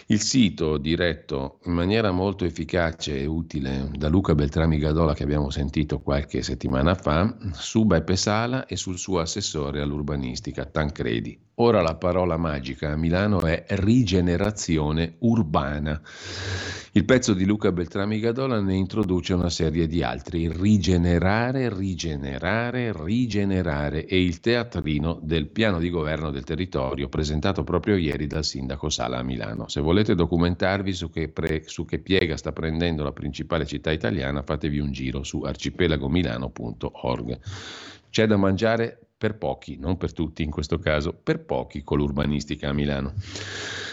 il 0.07 0.19
sito 0.19 0.77
diretto 0.77 1.59
in 1.65 1.73
maniera 1.73 2.11
molto 2.11 2.43
efficace 2.43 3.19
e 3.19 3.25
utile 3.25 3.89
da 3.93 4.09
Luca 4.09 4.35
Beltrami 4.35 4.77
Gadola 4.77 5.13
che 5.13 5.23
abbiamo 5.23 5.49
sentito 5.49 5.99
qualche 5.99 6.41
settimana 6.41 6.95
fa 6.95 7.37
su 7.53 7.85
Beppe 7.85 8.15
Sala 8.15 8.65
e 8.65 8.75
sul 8.75 8.97
suo 8.97 9.19
assessore 9.19 9.81
all'urbanistica 9.81 10.65
Tancredi. 10.65 11.39
Ora 11.55 11.81
la 11.81 11.96
parola 11.96 12.38
magica 12.38 12.91
a 12.91 12.96
Milano 12.96 13.41
è 13.41 13.65
rigenerazione 13.67 15.15
urbana. 15.20 16.01
Il 16.93 17.05
pezzo 17.05 17.34
di 17.34 17.46
Luca 17.46 17.72
Beltrami 17.72 18.20
Gadola 18.20 18.60
ne 18.62 18.75
introduce 18.75 19.34
una 19.34 19.50
serie 19.50 19.86
di 19.88 20.01
altri, 20.01 20.51
rigenerare, 20.51 21.74
rigenerare, 21.74 22.93
rigenerare 22.93 24.05
e 24.05 24.22
il 24.22 24.39
teatrino 24.39 25.20
del 25.22 25.48
piano 25.48 25.79
di 25.79 25.89
governo 25.89 26.31
del 26.31 26.43
territorio 26.43 27.10
presentato 27.10 27.63
proprio 27.63 27.96
ieri 27.96 28.27
dal 28.27 28.43
sindaco 28.43 28.89
Sala 28.89 29.20
a 29.20 29.24
Milano. 29.24 29.67
Se 29.67 29.81
volete 29.81 30.15
documentarvi 30.15 30.93
su 30.93 31.10
che, 31.10 31.29
pre, 31.29 31.63
su 31.65 31.86
che 31.86 32.00
piega 32.00 32.38
sta 32.38 32.51
prendendo 32.51 33.03
la 33.03 33.13
principale 33.13 33.65
città 33.65 33.91
italiana, 33.91 34.41
fatevi 34.41 34.79
un 34.79 34.91
giro 34.91 35.24
su 35.24 35.41
arcipelagomilano.org. 35.41 37.39
C'è 38.10 38.25
da 38.25 38.36
mangiare 38.36 39.11
per 39.21 39.35
pochi, 39.35 39.77
non 39.77 39.97
per 39.97 40.13
tutti 40.13 40.41
in 40.41 40.49
questo 40.49 40.79
caso, 40.79 41.13
per 41.13 41.41
pochi 41.41 41.83
con 41.83 41.99
l'urbanistica 41.99 42.69
a 42.69 42.73
Milano. 42.73 43.13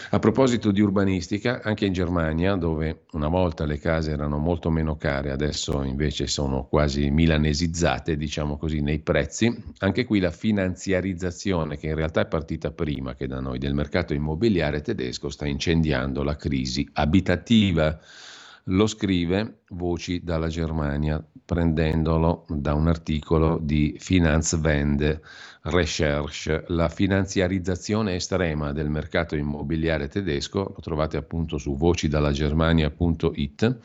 A 0.09 0.17
proposito 0.17 0.71
di 0.71 0.81
urbanistica, 0.81 1.61
anche 1.61 1.85
in 1.85 1.93
Germania, 1.93 2.55
dove 2.55 3.03
una 3.11 3.27
volta 3.27 3.65
le 3.65 3.77
case 3.77 4.09
erano 4.09 4.39
molto 4.39 4.71
meno 4.71 4.97
care, 4.97 5.29
adesso 5.29 5.83
invece 5.83 6.25
sono 6.25 6.65
quasi 6.65 7.11
milanesizzate, 7.11 8.17
diciamo 8.17 8.57
così, 8.57 8.81
nei 8.81 9.01
prezzi, 9.01 9.55
anche 9.77 10.05
qui 10.05 10.19
la 10.19 10.31
finanziarizzazione, 10.31 11.77
che 11.77 11.85
in 11.85 11.95
realtà 11.95 12.21
è 12.21 12.25
partita 12.25 12.71
prima 12.71 13.13
che 13.13 13.27
da 13.27 13.39
noi, 13.39 13.59
del 13.59 13.75
mercato 13.75 14.15
immobiliare 14.15 14.81
tedesco, 14.81 15.29
sta 15.29 15.45
incendiando 15.45 16.23
la 16.23 16.35
crisi 16.35 16.89
abitativa. 16.93 17.99
Lo 18.65 18.87
scrive 18.87 19.61
Voci 19.69 20.23
dalla 20.23 20.47
Germania, 20.47 21.23
prendendolo 21.45 22.45
da 22.49 22.73
un 22.73 22.87
articolo 22.87 23.59
di 23.61 23.95
Finanzwende 23.99 25.21
Recherche. 25.61 26.65
La 26.67 26.89
finanziarizzazione 26.89 28.15
estrema 28.15 28.71
del 28.71 28.89
mercato 28.89 29.35
immobiliare 29.35 30.07
tedesco, 30.07 30.73
lo 30.75 30.81
trovate 30.81 31.17
appunto 31.17 31.57
su 31.57 31.75
vocidalagermania.it 31.75 33.77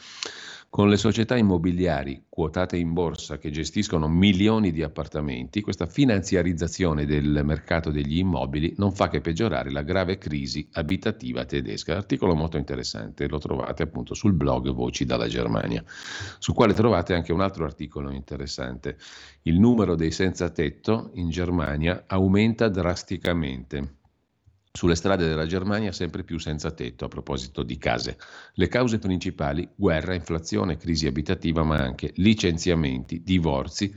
con 0.74 0.88
le 0.88 0.96
società 0.96 1.36
immobiliari 1.36 2.24
quotate 2.28 2.76
in 2.76 2.94
borsa 2.94 3.38
che 3.38 3.52
gestiscono 3.52 4.08
milioni 4.08 4.72
di 4.72 4.82
appartamenti, 4.82 5.60
questa 5.60 5.86
finanziarizzazione 5.86 7.06
del 7.06 7.42
mercato 7.44 7.92
degli 7.92 8.18
immobili 8.18 8.74
non 8.78 8.90
fa 8.90 9.06
che 9.06 9.20
peggiorare 9.20 9.70
la 9.70 9.82
grave 9.82 10.18
crisi 10.18 10.68
abitativa 10.72 11.44
tedesca. 11.44 11.94
Articolo 11.94 12.34
molto 12.34 12.56
interessante, 12.56 13.28
lo 13.28 13.38
trovate 13.38 13.84
appunto 13.84 14.14
sul 14.14 14.32
blog 14.32 14.72
Voci 14.72 15.04
dalla 15.04 15.28
Germania, 15.28 15.84
sul 16.40 16.54
quale 16.54 16.74
trovate 16.74 17.14
anche 17.14 17.32
un 17.32 17.40
altro 17.40 17.64
articolo 17.64 18.10
interessante. 18.10 18.96
Il 19.42 19.60
numero 19.60 19.94
dei 19.94 20.10
senza 20.10 20.50
tetto 20.50 21.12
in 21.14 21.30
Germania 21.30 22.02
aumenta 22.08 22.68
drasticamente. 22.68 24.02
Sulle 24.76 24.96
strade 24.96 25.28
della 25.28 25.46
Germania 25.46 25.92
sempre 25.92 26.24
più 26.24 26.36
senza 26.36 26.72
tetto 26.72 27.04
a 27.04 27.08
proposito 27.08 27.62
di 27.62 27.78
case. 27.78 28.18
Le 28.54 28.66
cause 28.66 28.98
principali, 28.98 29.70
guerra, 29.72 30.14
inflazione, 30.14 30.76
crisi 30.76 31.06
abitativa, 31.06 31.62
ma 31.62 31.76
anche 31.76 32.10
licenziamenti, 32.16 33.22
divorzi, 33.22 33.94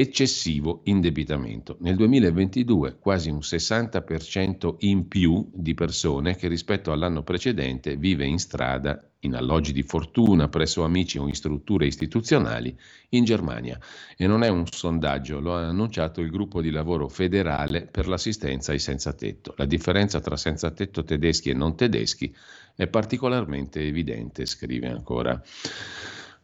eccessivo 0.00 0.82
indebitamento. 0.84 1.76
Nel 1.80 1.96
2022 1.96 2.98
quasi 3.00 3.30
un 3.30 3.38
60% 3.38 4.76
in 4.80 5.08
più 5.08 5.50
di 5.52 5.74
persone 5.74 6.36
che 6.36 6.46
rispetto 6.46 6.92
all'anno 6.92 7.24
precedente 7.24 7.96
vive 7.96 8.24
in 8.24 8.38
strada, 8.38 9.04
in 9.22 9.34
alloggi 9.34 9.72
di 9.72 9.82
fortuna, 9.82 10.48
presso 10.48 10.84
amici 10.84 11.18
o 11.18 11.26
in 11.26 11.34
strutture 11.34 11.86
istituzionali 11.86 12.78
in 13.08 13.24
Germania. 13.24 13.76
E 14.16 14.28
non 14.28 14.44
è 14.44 14.48
un 14.48 14.68
sondaggio, 14.70 15.40
lo 15.40 15.56
ha 15.56 15.66
annunciato 15.66 16.20
il 16.20 16.30
gruppo 16.30 16.60
di 16.60 16.70
lavoro 16.70 17.08
federale 17.08 17.88
per 17.90 18.06
l'assistenza 18.06 18.70
ai 18.70 18.78
senza 18.78 19.12
tetto. 19.14 19.54
La 19.56 19.64
differenza 19.64 20.20
tra 20.20 20.36
senza 20.36 20.70
tetto 20.70 21.02
tedeschi 21.02 21.50
e 21.50 21.54
non 21.54 21.74
tedeschi 21.74 22.32
è 22.76 22.86
particolarmente 22.86 23.84
evidente, 23.84 24.46
scrive 24.46 24.86
ancora. 24.86 25.42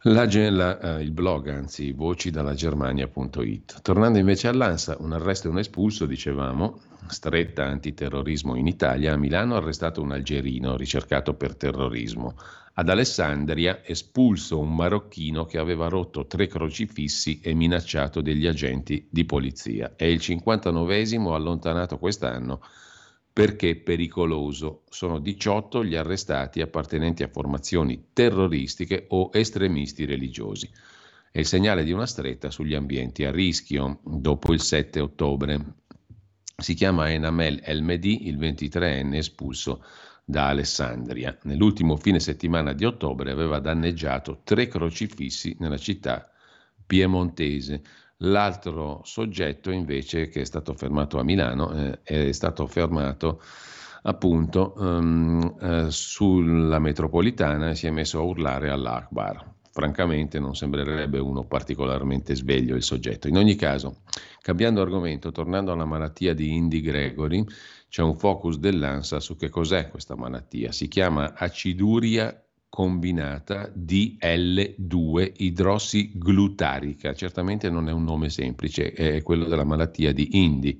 La, 0.07 0.27
la, 0.31 0.79
eh, 0.97 1.01
il 1.01 1.09
blog, 1.09 1.47
anzi, 1.47 1.91
voci 1.91 2.29
dalla 2.29 2.53
Germania.it. 2.53 3.81
Tornando 3.81 4.19
invece 4.19 4.47
all'ANSA, 4.47 4.97
un 4.99 5.13
arresto 5.13 5.47
e 5.47 5.49
un 5.49 5.57
espulso, 5.57 6.05
dicevamo, 6.05 6.79
stretta 7.07 7.65
antiterrorismo 7.65 8.55
in 8.55 8.67
Italia, 8.67 9.13
a 9.13 9.17
Milano 9.17 9.55
arrestato 9.55 10.03
un 10.03 10.11
algerino 10.11 10.77
ricercato 10.77 11.33
per 11.33 11.55
terrorismo. 11.55 12.35
Ad 12.75 12.89
Alessandria 12.89 13.81
espulso 13.83 14.59
un 14.59 14.75
marocchino 14.75 15.45
che 15.45 15.57
aveva 15.57 15.87
rotto 15.87 16.27
tre 16.27 16.45
crocifissi 16.45 17.39
e 17.41 17.55
minacciato 17.55 18.21
degli 18.21 18.45
agenti 18.45 19.07
di 19.09 19.25
polizia. 19.25 19.93
È 19.95 20.03
il 20.03 20.19
59esimo 20.19 21.33
allontanato 21.33 21.97
quest'anno 21.97 22.61
perché 23.35 23.75
pericoloso. 23.75 24.83
Sono 24.89 25.19
18 25.19 25.83
gli 25.83 25.95
arrestati 25.95 26.61
appartenenti 26.61 27.21
a 27.21 27.27
formazioni 27.27 28.11
terroristiche 28.13 29.07
o 29.09 29.29
estremisti 29.33 30.05
religiosi. 30.05 30.69
È 31.33 31.39
il 31.39 31.45
segnale 31.45 31.83
di 31.83 31.91
una 31.91 32.05
stretta 32.05 32.49
sugli 32.49 32.73
ambienti 32.73 33.25
a 33.25 33.31
rischio 33.31 33.99
dopo 34.05 34.53
il 34.53 34.61
7 34.61 35.01
ottobre. 35.01 35.59
Si 36.55 36.75
chiama 36.75 37.11
Enamel 37.11 37.59
Elmedi, 37.61 38.25
il 38.27 38.37
23enne 38.37 39.15
espulso 39.15 39.83
da 40.23 40.47
Alessandria. 40.47 41.37
Nell'ultimo 41.43 41.97
fine 41.97 42.21
settimana 42.21 42.71
di 42.71 42.85
ottobre 42.85 43.31
aveva 43.31 43.59
danneggiato 43.59 44.43
tre 44.45 44.69
crocifissi 44.69 45.57
nella 45.59 45.77
città 45.77 46.31
piemontese. 46.85 47.83
L'altro 48.19 49.01
soggetto 49.03 49.71
invece 49.71 50.29
che 50.29 50.41
è 50.41 50.45
stato 50.45 50.73
fermato 50.73 51.19
a 51.19 51.23
Milano 51.23 51.73
eh, 51.73 52.01
è 52.01 52.31
stato 52.31 52.65
fermato 52.65 53.41
appunto 54.03 54.73
um, 54.77 55.55
eh, 55.59 55.87
sulla 55.89 56.79
metropolitana 56.79 57.69
e 57.69 57.75
si 57.75 57.87
è 57.87 57.91
messo 57.91 58.19
a 58.19 58.23
urlare 58.23 58.69
all'Akbar. 58.69 59.53
Francamente 59.71 60.39
non 60.39 60.55
sembrerebbe 60.55 61.19
uno 61.19 61.43
particolarmente 61.43 62.35
sveglio 62.35 62.75
il 62.75 62.83
soggetto. 62.83 63.27
In 63.27 63.35
ogni 63.35 63.55
caso, 63.55 64.03
cambiando 64.39 64.81
argomento, 64.81 65.33
tornando 65.33 65.73
alla 65.73 65.83
malattia 65.83 66.33
di 66.33 66.55
Indy 66.55 66.79
Gregory, 66.79 67.43
c'è 67.89 68.01
un 68.01 68.15
focus 68.15 68.57
dell'ANSA 68.57 69.19
su 69.19 69.35
che 69.35 69.49
cos'è 69.49 69.89
questa 69.89 70.15
malattia. 70.15 70.71
Si 70.71 70.87
chiama 70.87 71.33
aciduria 71.33 72.44
combinata 72.75 73.71
DL2 73.73 75.31
idrossiglutarica. 75.37 77.13
Certamente 77.13 77.69
non 77.69 77.87
è 77.87 77.93
un 77.93 78.03
nome 78.03 78.29
semplice, 78.29 78.91
è 78.91 79.23
quello 79.23 79.45
della 79.45 79.63
malattia 79.63 80.11
di 80.11 80.43
Indy. 80.43 80.77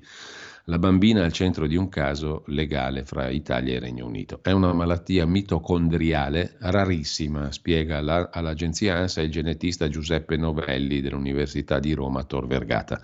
La 0.64 0.78
bambina 0.78 1.24
al 1.24 1.32
centro 1.32 1.66
di 1.66 1.74
un 1.74 1.88
caso 1.88 2.42
legale 2.48 3.06
fra 3.06 3.30
Italia 3.30 3.76
e 3.76 3.78
Regno 3.78 4.04
Unito. 4.04 4.40
È 4.42 4.50
una 4.50 4.74
malattia 4.74 5.24
mitocondriale 5.24 6.56
rarissima, 6.58 7.50
spiega 7.50 8.02
la, 8.02 8.28
all'agenzia 8.30 8.96
ANSA 8.96 9.22
il 9.22 9.30
genetista 9.30 9.88
Giuseppe 9.88 10.36
Novelli 10.36 11.00
dell'Università 11.00 11.78
di 11.78 11.94
Roma 11.94 12.24
Tor 12.24 12.46
Vergata. 12.46 13.00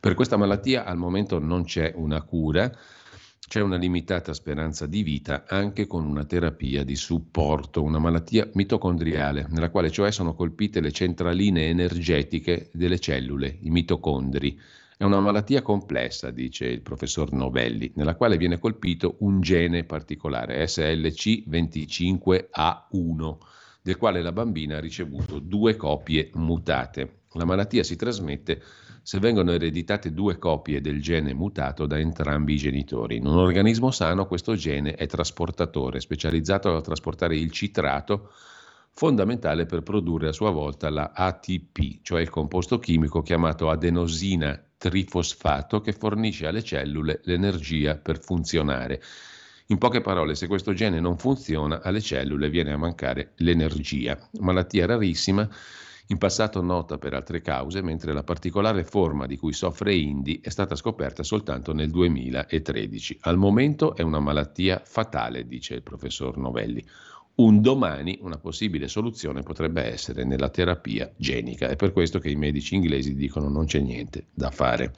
Per 0.00 0.14
questa 0.14 0.36
malattia 0.36 0.84
al 0.84 0.96
momento 0.96 1.38
non 1.38 1.62
c'è 1.62 1.92
una 1.94 2.22
cura 2.22 2.72
c'è 3.52 3.60
una 3.60 3.76
limitata 3.76 4.32
speranza 4.32 4.86
di 4.86 5.02
vita 5.02 5.44
anche 5.46 5.86
con 5.86 6.06
una 6.06 6.24
terapia 6.24 6.84
di 6.84 6.96
supporto, 6.96 7.82
una 7.82 7.98
malattia 7.98 8.48
mitocondriale, 8.54 9.46
nella 9.50 9.68
quale 9.68 9.90
cioè 9.90 10.10
sono 10.10 10.32
colpite 10.32 10.80
le 10.80 10.90
centraline 10.90 11.68
energetiche 11.68 12.70
delle 12.72 12.98
cellule, 12.98 13.58
i 13.60 13.68
mitocondri. 13.68 14.58
È 14.96 15.04
una 15.04 15.20
malattia 15.20 15.60
complessa, 15.60 16.30
dice 16.30 16.64
il 16.64 16.80
professor 16.80 17.30
Novelli, 17.34 17.92
nella 17.96 18.14
quale 18.14 18.38
viene 18.38 18.58
colpito 18.58 19.16
un 19.18 19.42
gene 19.42 19.84
particolare, 19.84 20.64
SLC25A1, 20.64 23.36
del 23.82 23.98
quale 23.98 24.22
la 24.22 24.32
bambina 24.32 24.78
ha 24.78 24.80
ricevuto 24.80 25.38
due 25.38 25.76
copie 25.76 26.30
mutate. 26.36 27.24
La 27.32 27.44
malattia 27.44 27.82
si 27.82 27.96
trasmette 27.96 28.62
se 29.02 29.18
vengono 29.18 29.52
ereditate 29.52 30.12
due 30.12 30.38
copie 30.38 30.80
del 30.80 31.02
gene 31.02 31.34
mutato 31.34 31.86
da 31.86 31.98
entrambi 31.98 32.54
i 32.54 32.58
genitori. 32.58 33.16
In 33.16 33.26
un 33.26 33.36
organismo 33.36 33.90
sano 33.90 34.26
questo 34.26 34.54
gene 34.54 34.94
è 34.94 35.06
trasportatore, 35.06 36.00
specializzato 36.00 36.74
a 36.76 36.80
trasportare 36.80 37.36
il 37.36 37.50
citrato, 37.50 38.30
fondamentale 38.92 39.66
per 39.66 39.82
produrre 39.82 40.28
a 40.28 40.32
sua 40.32 40.50
volta 40.50 40.88
la 40.90 41.12
ATP, 41.14 42.00
cioè 42.02 42.20
il 42.20 42.30
composto 42.30 42.78
chimico 42.78 43.22
chiamato 43.22 43.70
adenosina 43.70 44.62
trifosfato 44.76 45.80
che 45.80 45.92
fornisce 45.92 46.46
alle 46.46 46.62
cellule 46.62 47.20
l'energia 47.24 47.96
per 47.96 48.20
funzionare. 48.20 49.02
In 49.66 49.78
poche 49.78 50.00
parole, 50.00 50.34
se 50.34 50.46
questo 50.46 50.74
gene 50.74 51.00
non 51.00 51.16
funziona, 51.16 51.80
alle 51.82 52.00
cellule 52.00 52.50
viene 52.50 52.72
a 52.72 52.76
mancare 52.76 53.32
l'energia. 53.36 54.18
Malattia 54.40 54.86
rarissima 54.86 55.48
in 56.08 56.18
passato 56.18 56.60
nota 56.60 56.98
per 56.98 57.14
altre 57.14 57.40
cause, 57.40 57.82
mentre 57.82 58.12
la 58.12 58.22
particolare 58.22 58.84
forma 58.84 59.26
di 59.26 59.36
cui 59.36 59.52
soffre 59.52 59.94
Indy 59.94 60.40
è 60.42 60.50
stata 60.50 60.74
scoperta 60.74 61.22
soltanto 61.22 61.72
nel 61.72 61.90
2013. 61.90 63.18
Al 63.22 63.38
momento 63.38 63.94
è 63.94 64.02
una 64.02 64.20
malattia 64.20 64.82
fatale, 64.84 65.46
dice 65.46 65.74
il 65.74 65.82
professor 65.82 66.36
Novelli. 66.36 66.84
Un 67.34 67.62
domani 67.62 68.18
una 68.20 68.36
possibile 68.36 68.88
soluzione 68.88 69.42
potrebbe 69.42 69.82
essere 69.84 70.24
nella 70.24 70.50
terapia 70.50 71.10
genica. 71.16 71.68
È 71.68 71.76
per 71.76 71.92
questo 71.92 72.18
che 72.18 72.28
i 72.28 72.36
medici 72.36 72.74
inglesi 72.74 73.14
dicono 73.14 73.48
non 73.48 73.64
c'è 73.64 73.80
niente 73.80 74.26
da 74.34 74.50
fare. 74.50 74.92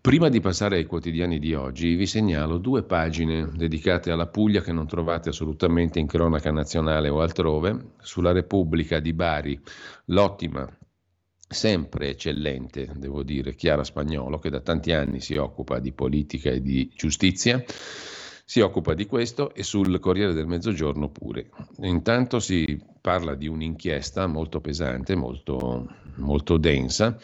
Prima 0.00 0.28
di 0.28 0.40
passare 0.40 0.76
ai 0.76 0.86
quotidiani 0.86 1.40
di 1.40 1.54
oggi, 1.54 1.96
vi 1.96 2.06
segnalo 2.06 2.58
due 2.58 2.84
pagine 2.84 3.50
dedicate 3.52 4.12
alla 4.12 4.28
Puglia 4.28 4.60
che 4.60 4.72
non 4.72 4.86
trovate 4.86 5.30
assolutamente 5.30 5.98
in 5.98 6.06
cronaca 6.06 6.52
nazionale 6.52 7.08
o 7.08 7.20
altrove. 7.20 7.94
Sulla 8.00 8.30
Repubblica 8.30 9.00
di 9.00 9.12
Bari, 9.12 9.60
l'ottima, 10.06 10.66
sempre 11.48 12.10
eccellente, 12.10 12.92
devo 12.94 13.24
dire, 13.24 13.56
Chiara 13.56 13.82
Spagnolo, 13.82 14.38
che 14.38 14.50
da 14.50 14.60
tanti 14.60 14.92
anni 14.92 15.20
si 15.20 15.36
occupa 15.36 15.80
di 15.80 15.92
politica 15.92 16.50
e 16.50 16.62
di 16.62 16.90
giustizia 16.94 17.62
si 18.44 18.60
occupa 18.60 18.94
di 18.94 19.04
questo 19.04 19.52
e 19.52 19.62
sul 19.62 19.98
Corriere 19.98 20.32
del 20.32 20.46
Mezzogiorno 20.46 21.10
pure. 21.10 21.50
Intanto 21.80 22.38
si 22.40 22.82
parla 22.98 23.34
di 23.34 23.46
un'inchiesta 23.46 24.26
molto 24.26 24.62
pesante, 24.62 25.14
molto, 25.16 25.86
molto 26.14 26.56
densa, 26.56 27.18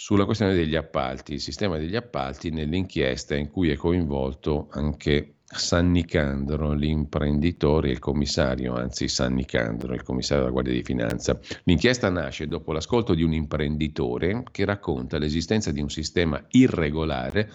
sulla 0.00 0.26
questione 0.26 0.54
degli 0.54 0.76
appalti, 0.76 1.32
il 1.32 1.40
sistema 1.40 1.76
degli 1.76 1.96
appalti 1.96 2.50
nell'inchiesta 2.50 3.34
in 3.34 3.50
cui 3.50 3.70
è 3.70 3.74
coinvolto 3.74 4.68
anche 4.70 5.38
San 5.44 5.90
Nicandro, 5.90 6.72
l'imprenditore 6.72 7.88
e 7.88 7.92
il 7.92 7.98
commissario, 7.98 8.76
anzi 8.76 9.08
San 9.08 9.34
Nicandro, 9.34 9.92
il 9.94 10.04
commissario 10.04 10.44
della 10.44 10.52
Guardia 10.52 10.72
di 10.72 10.84
Finanza. 10.84 11.36
L'inchiesta 11.64 12.08
nasce 12.10 12.46
dopo 12.46 12.70
l'ascolto 12.70 13.12
di 13.12 13.24
un 13.24 13.32
imprenditore 13.32 14.44
che 14.52 14.64
racconta 14.64 15.18
l'esistenza 15.18 15.72
di 15.72 15.80
un 15.80 15.90
sistema 15.90 16.40
irregolare 16.50 17.50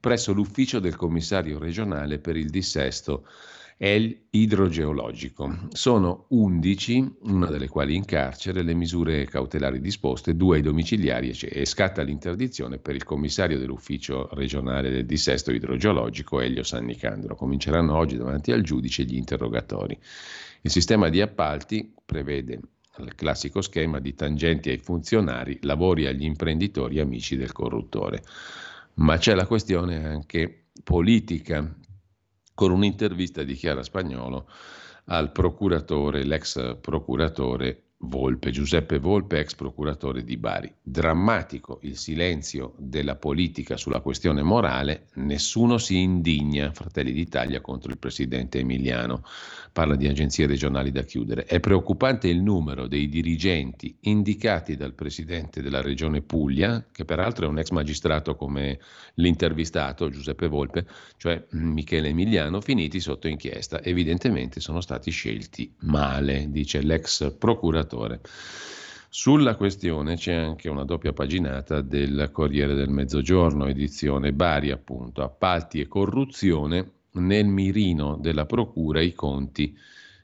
presso 0.00 0.32
l'ufficio 0.32 0.80
del 0.80 0.96
commissario 0.96 1.60
regionale 1.60 2.18
per 2.18 2.36
il 2.36 2.50
dissesto 2.50 3.24
è 3.76 4.16
idrogeologico. 4.30 5.68
Sono 5.72 6.26
11, 6.28 7.16
una 7.22 7.46
delle 7.46 7.68
quali 7.68 7.96
in 7.96 8.04
carcere, 8.04 8.62
le 8.62 8.74
misure 8.74 9.24
cautelari 9.26 9.80
disposte, 9.80 10.36
due 10.36 10.56
ai 10.56 10.62
domiciliari 10.62 11.30
e 11.30 11.64
scatta 11.64 12.02
l'interdizione 12.02 12.78
per 12.78 12.94
il 12.94 13.04
commissario 13.04 13.58
dell'ufficio 13.58 14.28
regionale 14.32 14.90
del 14.90 15.06
dissesto 15.06 15.50
idrogeologico 15.52 16.40
Elio 16.40 16.62
San 16.62 16.84
Nicandro. 16.84 17.34
Cominceranno 17.34 17.96
oggi 17.96 18.16
davanti 18.16 18.52
al 18.52 18.62
giudice 18.62 19.04
gli 19.04 19.16
interrogatori. 19.16 19.98
Il 20.60 20.70
sistema 20.70 21.08
di 21.08 21.20
appalti 21.20 21.92
prevede 22.04 22.60
il 22.98 23.14
classico 23.16 23.60
schema 23.60 23.98
di 23.98 24.14
tangenti 24.14 24.70
ai 24.70 24.78
funzionari, 24.78 25.58
lavori 25.62 26.06
agli 26.06 26.24
imprenditori 26.24 27.00
amici 27.00 27.36
del 27.36 27.52
corruttore. 27.52 28.22
Ma 28.94 29.18
c'è 29.18 29.34
la 29.34 29.46
questione 29.46 30.06
anche 30.06 30.66
politica 30.84 31.74
con 32.54 32.70
un'intervista 32.70 33.42
di 33.42 33.54
Chiara 33.54 33.82
Spagnolo 33.82 34.48
al 35.06 35.32
procuratore, 35.32 36.24
l'ex 36.24 36.78
procuratore 36.80 37.83
Volpe, 38.06 38.50
Giuseppe 38.50 38.98
Volpe, 38.98 39.38
ex 39.38 39.54
procuratore 39.54 40.24
di 40.24 40.36
Bari. 40.36 40.72
Drammatico 40.82 41.78
il 41.82 41.96
silenzio 41.96 42.74
della 42.78 43.16
politica 43.16 43.76
sulla 43.76 44.00
questione 44.00 44.42
morale, 44.42 45.06
nessuno 45.14 45.78
si 45.78 46.00
indigna, 46.00 46.72
Fratelli 46.72 47.12
d'Italia 47.12 47.60
contro 47.60 47.90
il 47.90 47.98
presidente 47.98 48.58
Emiliano, 48.58 49.22
parla 49.72 49.96
di 49.96 50.06
agenzie 50.06 50.46
regionali 50.46 50.92
da 50.92 51.02
chiudere. 51.02 51.44
È 51.44 51.60
preoccupante 51.60 52.28
il 52.28 52.42
numero 52.42 52.86
dei 52.86 53.08
dirigenti 53.08 53.96
indicati 54.00 54.76
dal 54.76 54.94
presidente 54.94 55.62
della 55.62 55.80
regione 55.80 56.20
Puglia, 56.20 56.86
che 56.92 57.04
peraltro 57.04 57.46
è 57.46 57.48
un 57.48 57.58
ex 57.58 57.70
magistrato 57.70 58.36
come 58.36 58.78
l'intervistato 59.14 60.10
Giuseppe 60.10 60.46
Volpe, 60.46 60.86
cioè 61.16 61.42
Michele 61.52 62.08
Emiliano, 62.08 62.60
finiti 62.60 63.00
sotto 63.00 63.28
inchiesta. 63.28 63.82
Evidentemente 63.82 64.60
sono 64.60 64.80
stati 64.80 65.10
scelti 65.10 65.74
male, 65.80 66.46
dice 66.50 66.82
l'ex 66.82 67.34
procuratore 67.36 67.92
ascoltatore. 67.94 68.20
Sulla 69.08 69.54
questione 69.54 70.16
c'è 70.16 70.34
anche 70.34 70.68
una 70.68 70.84
doppia 70.84 71.12
paginata 71.12 71.80
del 71.80 72.30
Corriere 72.32 72.74
del 72.74 72.88
Mezzogiorno, 72.88 73.66
edizione 73.66 74.32
Bari, 74.32 74.72
appunto, 74.72 75.22
appalti 75.22 75.80
e 75.80 75.86
corruzione 75.86 76.90
nel 77.12 77.46
mirino 77.46 78.16
della 78.16 78.44
Procura 78.44 79.00
i 79.00 79.12
conti 79.12 79.78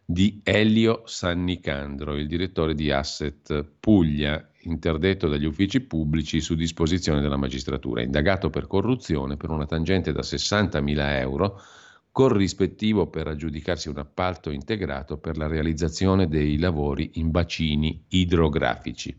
di 0.05 0.41
Elio 0.43 1.03
Sannicandro, 1.05 2.17
il 2.17 2.27
direttore 2.27 2.75
di 2.75 2.91
Asset 2.91 3.65
Puglia, 3.79 4.45
interdetto 4.63 5.29
dagli 5.29 5.45
uffici 5.45 5.81
pubblici 5.81 6.41
su 6.41 6.57
disposizione 6.57 7.21
della 7.21 7.37
magistratura, 7.37 8.03
indagato 8.03 8.51
per 8.51 8.67
corruzione 8.67 9.37
per 9.37 9.51
una 9.51 9.67
tangente 9.67 10.11
da 10.11 10.23
60.000 10.23 11.19
euro 11.21 11.61
corrispettivo 12.13 13.07
per 13.07 13.29
aggiudicarsi 13.29 13.89
un 13.89 13.99
appalto 13.99 14.51
integrato 14.51 15.19
per 15.19 15.37
la 15.37 15.47
realizzazione 15.47 16.29
dei 16.29 16.59
lavori 16.59 17.13
in 17.15 17.31
bacini 17.31 18.05
idrografici. 18.09 19.15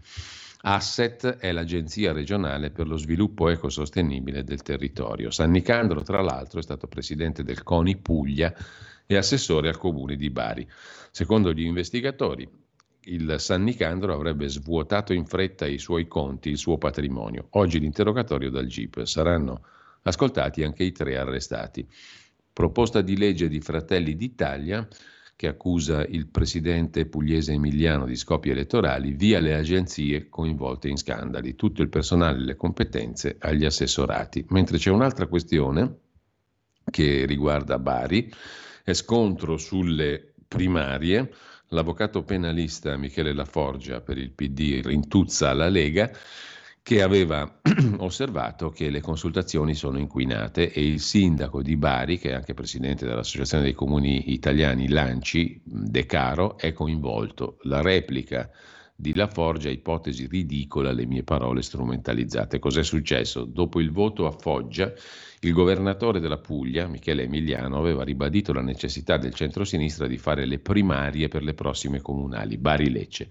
Asset 0.63 1.38
è 1.38 1.51
l'agenzia 1.51 2.12
regionale 2.12 2.69
per 2.69 2.88
lo 2.88 2.97
sviluppo 2.97 3.49
ecosostenibile 3.49 4.43
del 4.43 4.62
territorio. 4.62 5.32
San 5.32 5.49
Nicandro, 5.49 6.04
tra 6.04 6.21
l'altro, 6.21 6.60
è 6.60 6.63
stato 6.63 6.88
presidente 6.88 7.43
del 7.43 7.63
CONI 7.63 7.97
Puglia 7.97 8.54
e 9.08 9.17
assessore 9.17 9.69
al 9.69 9.77
comune 9.77 10.15
di 10.15 10.30
Bari. 10.30 10.67
Secondo 11.10 11.51
gli 11.51 11.63
investigatori, 11.63 12.47
il 13.06 13.36
San 13.39 13.63
Nicandro 13.63 14.13
avrebbe 14.13 14.47
svuotato 14.47 15.13
in 15.13 15.25
fretta 15.25 15.65
i 15.65 15.80
suoi 15.80 16.08
conti, 16.08 16.49
il 16.49 16.58
suo 16.58 16.77
patrimonio. 16.77 17.47
Oggi 17.51 17.80
l'interrogatorio 17.80 18.51
dal 18.51 18.67
GIP. 18.67 19.04
Saranno 19.06 19.63
ascoltati 20.04 20.63
anche 20.63 20.84
i 20.84 20.91
tre 20.91 21.17
arrestati. 21.17 21.88
Proposta 22.53 23.01
di 23.01 23.17
legge 23.17 23.47
di 23.47 23.61
Fratelli 23.61 24.15
d'Italia 24.15 24.87
che 25.41 25.47
accusa 25.47 26.05
il 26.05 26.27
presidente 26.27 27.07
pugliese 27.07 27.53
Emiliano 27.53 28.05
di 28.05 28.15
scopi 28.15 28.51
elettorali 28.51 29.13
via 29.13 29.39
le 29.39 29.55
agenzie 29.55 30.29
coinvolte 30.29 30.87
in 30.87 30.97
scandali, 30.97 31.55
tutto 31.55 31.81
il 31.81 31.89
personale 31.89 32.37
e 32.37 32.43
le 32.43 32.55
competenze 32.55 33.37
agli 33.39 33.65
assessorati. 33.65 34.45
Mentre 34.49 34.77
c'è 34.77 34.91
un'altra 34.91 35.25
questione 35.25 35.95
che 36.91 37.25
riguarda 37.25 37.79
Bari, 37.79 38.31
è 38.83 38.93
scontro 38.93 39.57
sulle 39.57 40.33
primarie, 40.47 41.33
l'avvocato 41.69 42.23
penalista 42.23 42.95
Michele 42.97 43.33
Laforgia 43.33 44.01
per 44.01 44.19
il 44.19 44.29
PD 44.31 44.81
rintuzza 44.83 45.53
la 45.53 45.69
Lega 45.69 46.11
che 46.83 47.01
aveva 47.01 47.61
osservato 47.99 48.69
che 48.69 48.89
le 48.89 49.01
consultazioni 49.01 49.75
sono 49.75 49.99
inquinate 49.99 50.71
e 50.71 50.85
il 50.85 50.99
sindaco 50.99 51.61
di 51.61 51.77
Bari, 51.77 52.17
che 52.17 52.31
è 52.31 52.33
anche 52.33 52.53
presidente 52.53 53.05
dell'Associazione 53.05 53.63
dei 53.63 53.73
Comuni 53.73 54.33
Italiani 54.33 54.87
Lanci, 54.87 55.61
De 55.63 56.05
Caro, 56.05 56.57
è 56.57 56.73
coinvolto. 56.73 57.57
La 57.63 57.81
replica 57.81 58.49
di 58.95 59.15
La 59.15 59.27
Forgia, 59.27 59.69
ipotesi 59.69 60.27
ridicola, 60.27 60.91
le 60.91 61.05
mie 61.05 61.23
parole 61.23 61.61
strumentalizzate. 61.61 62.59
Cos'è 62.59 62.83
successo? 62.83 63.45
Dopo 63.45 63.79
il 63.79 63.91
voto 63.91 64.25
a 64.25 64.31
Foggia, 64.31 64.91
il 65.39 65.53
governatore 65.53 66.19
della 66.19 66.37
Puglia, 66.37 66.87
Michele 66.87 67.23
Emiliano, 67.23 67.77
aveva 67.77 68.03
ribadito 68.03 68.53
la 68.53 68.61
necessità 68.61 69.17
del 69.17 69.33
centro-sinistra 69.33 70.07
di 70.07 70.17
fare 70.17 70.45
le 70.45 70.59
primarie 70.59 71.27
per 71.27 71.43
le 71.43 71.53
prossime 71.53 72.01
comunali, 72.01 72.57
Bari-Lecce. 72.57 73.29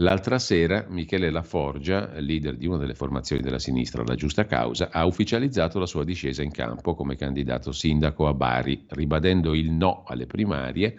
L'altra 0.00 0.38
sera 0.38 0.86
Michele 0.88 1.28
Laforgia, 1.28 2.20
leader 2.20 2.56
di 2.56 2.68
una 2.68 2.76
delle 2.76 2.94
formazioni 2.94 3.42
della 3.42 3.58
sinistra, 3.58 4.04
la 4.06 4.14
Giusta 4.14 4.46
Causa, 4.46 4.90
ha 4.92 5.04
ufficializzato 5.04 5.80
la 5.80 5.86
sua 5.86 6.04
discesa 6.04 6.40
in 6.44 6.52
campo 6.52 6.94
come 6.94 7.16
candidato 7.16 7.72
sindaco 7.72 8.28
a 8.28 8.32
Bari, 8.32 8.84
ribadendo 8.90 9.54
il 9.54 9.72
no 9.72 10.04
alle 10.06 10.26
primarie 10.26 10.96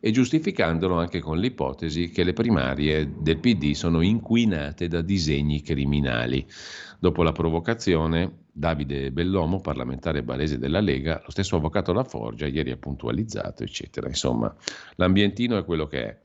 e 0.00 0.10
giustificandolo 0.12 0.94
anche 0.94 1.20
con 1.20 1.38
l'ipotesi 1.38 2.08
che 2.08 2.24
le 2.24 2.32
primarie 2.32 3.12
del 3.18 3.38
PD 3.38 3.72
sono 3.72 4.00
inquinate 4.00 4.88
da 4.88 5.02
disegni 5.02 5.60
criminali. 5.60 6.46
Dopo 6.98 7.22
la 7.22 7.32
provocazione, 7.32 8.44
Davide 8.50 9.12
Bellomo, 9.12 9.60
parlamentare 9.60 10.22
barese 10.22 10.56
della 10.56 10.80
Lega, 10.80 11.20
lo 11.22 11.30
stesso 11.30 11.56
avvocato 11.56 11.92
Laforgia 11.92 12.46
ieri 12.46 12.70
ha 12.70 12.78
puntualizzato, 12.78 13.62
eccetera. 13.62 14.08
Insomma, 14.08 14.54
l'ambientino 14.96 15.58
è 15.58 15.64
quello 15.66 15.86
che 15.86 16.02
è. 16.02 16.18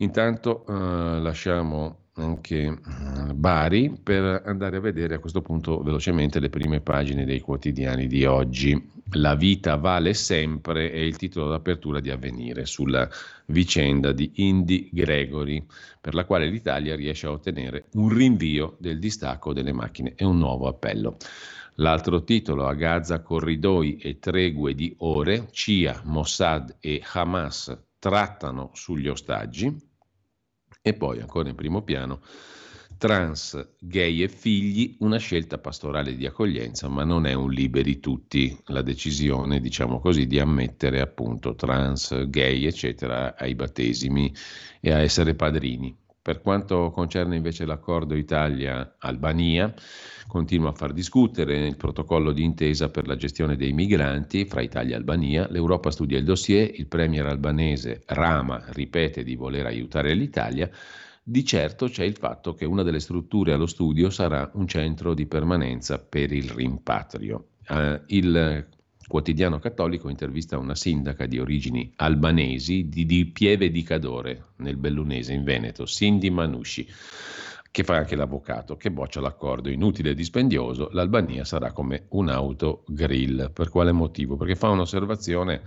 Intanto 0.00 0.64
eh, 0.66 1.20
lasciamo 1.20 2.06
anche 2.14 2.62
eh, 2.66 3.34
Bari 3.34 3.98
per 4.00 4.42
andare 4.44 4.76
a 4.76 4.80
vedere 4.80 5.16
a 5.16 5.18
questo 5.18 5.42
punto 5.42 5.82
velocemente 5.82 6.38
le 6.38 6.50
prime 6.50 6.80
pagine 6.80 7.24
dei 7.24 7.40
quotidiani 7.40 8.06
di 8.06 8.24
oggi. 8.24 8.90
La 9.12 9.34
vita 9.34 9.76
vale 9.76 10.14
sempre 10.14 10.92
è 10.92 10.98
il 10.98 11.16
titolo 11.16 11.48
d'apertura 11.48 11.98
di 11.98 12.10
Avvenire 12.10 12.64
sulla 12.64 13.08
vicenda 13.46 14.12
di 14.12 14.30
Indy 14.36 14.88
Gregory, 14.92 15.64
per 16.00 16.14
la 16.14 16.24
quale 16.24 16.46
l'Italia 16.48 16.94
riesce 16.94 17.26
a 17.26 17.32
ottenere 17.32 17.86
un 17.94 18.08
rinvio 18.08 18.76
del 18.78 19.00
distacco 19.00 19.52
delle 19.52 19.72
macchine 19.72 20.12
e 20.14 20.24
un 20.24 20.38
nuovo 20.38 20.68
appello. 20.68 21.16
L'altro 21.76 22.22
titolo, 22.22 22.66
a 22.66 22.74
Gaza 22.74 23.20
corridoi 23.22 23.96
e 23.96 24.18
tregue 24.18 24.74
di 24.74 24.94
ore, 24.98 25.48
CIA, 25.50 26.02
Mossad 26.04 26.76
e 26.80 27.02
Hamas 27.12 27.86
trattano 27.98 28.70
sugli 28.74 29.08
ostaggi, 29.08 29.87
e 30.88 30.94
poi 30.94 31.20
ancora 31.20 31.48
in 31.48 31.54
primo 31.54 31.82
piano, 31.82 32.20
trans, 32.96 33.74
gay 33.78 34.22
e 34.22 34.28
figli, 34.28 34.96
una 35.00 35.18
scelta 35.18 35.58
pastorale 35.58 36.16
di 36.16 36.26
accoglienza, 36.26 36.88
ma 36.88 37.04
non 37.04 37.26
è 37.26 37.34
un 37.34 37.50
liberi 37.50 38.00
tutti 38.00 38.56
la 38.66 38.82
decisione, 38.82 39.60
diciamo 39.60 40.00
così, 40.00 40.26
di 40.26 40.38
ammettere 40.38 41.00
appunto 41.00 41.54
trans, 41.54 42.28
gay, 42.28 42.64
eccetera, 42.66 43.36
ai 43.36 43.54
battesimi 43.54 44.34
e 44.80 44.92
a 44.92 45.00
essere 45.00 45.34
padrini. 45.34 45.97
Per 46.20 46.40
quanto 46.42 46.90
concerne 46.90 47.36
invece 47.36 47.64
l'accordo 47.64 48.14
Italia-Albania, 48.14 49.72
continua 50.26 50.70
a 50.70 50.74
far 50.74 50.92
discutere 50.92 51.66
il 51.66 51.76
protocollo 51.76 52.32
di 52.32 52.44
intesa 52.44 52.90
per 52.90 53.06
la 53.06 53.16
gestione 53.16 53.56
dei 53.56 53.72
migranti 53.72 54.44
fra 54.44 54.60
Italia 54.60 54.94
e 54.94 54.98
Albania. 54.98 55.46
L'Europa 55.50 55.90
studia 55.90 56.18
il 56.18 56.24
dossier, 56.24 56.70
il 56.74 56.86
premier 56.86 57.26
albanese 57.26 58.02
Rama 58.06 58.62
ripete 58.68 59.22
di 59.22 59.36
voler 59.36 59.66
aiutare 59.66 60.12
l'Italia. 60.14 60.70
Di 61.22 61.44
certo 61.44 61.88
c'è 61.88 62.04
il 62.04 62.16
fatto 62.16 62.54
che 62.54 62.64
una 62.64 62.82
delle 62.82 63.00
strutture 63.00 63.52
allo 63.52 63.66
studio 63.66 64.10
sarà 64.10 64.50
un 64.54 64.66
centro 64.66 65.14
di 65.14 65.26
permanenza 65.26 65.98
per 65.98 66.32
il 66.32 66.50
rimpatrio. 66.50 67.48
Uh, 67.68 68.00
il 68.06 68.66
quotidiano 69.08 69.58
cattolico 69.58 70.08
intervista 70.08 70.58
una 70.58 70.76
sindaca 70.76 71.26
di 71.26 71.40
origini 71.40 71.90
albanesi 71.96 72.88
di, 72.88 73.06
di 73.06 73.26
Pieve 73.26 73.70
di 73.70 73.82
Cadore, 73.82 74.50
nel 74.56 74.76
Bellunese, 74.76 75.32
in 75.32 75.42
Veneto, 75.42 75.86
Cindy 75.86 76.30
Manusci, 76.30 76.86
che 77.70 77.84
fa 77.84 77.96
anche 77.96 78.16
l'avvocato, 78.16 78.76
che 78.76 78.90
boccia 78.90 79.20
l'accordo 79.20 79.70
inutile 79.70 80.10
e 80.10 80.14
dispendioso, 80.14 80.90
l'Albania 80.92 81.44
sarà 81.44 81.72
come 81.72 82.04
un'auto 82.10 82.84
grill. 82.86 83.50
Per 83.50 83.70
quale 83.70 83.92
motivo? 83.92 84.36
Perché 84.36 84.54
fa 84.54 84.68
un'osservazione 84.68 85.62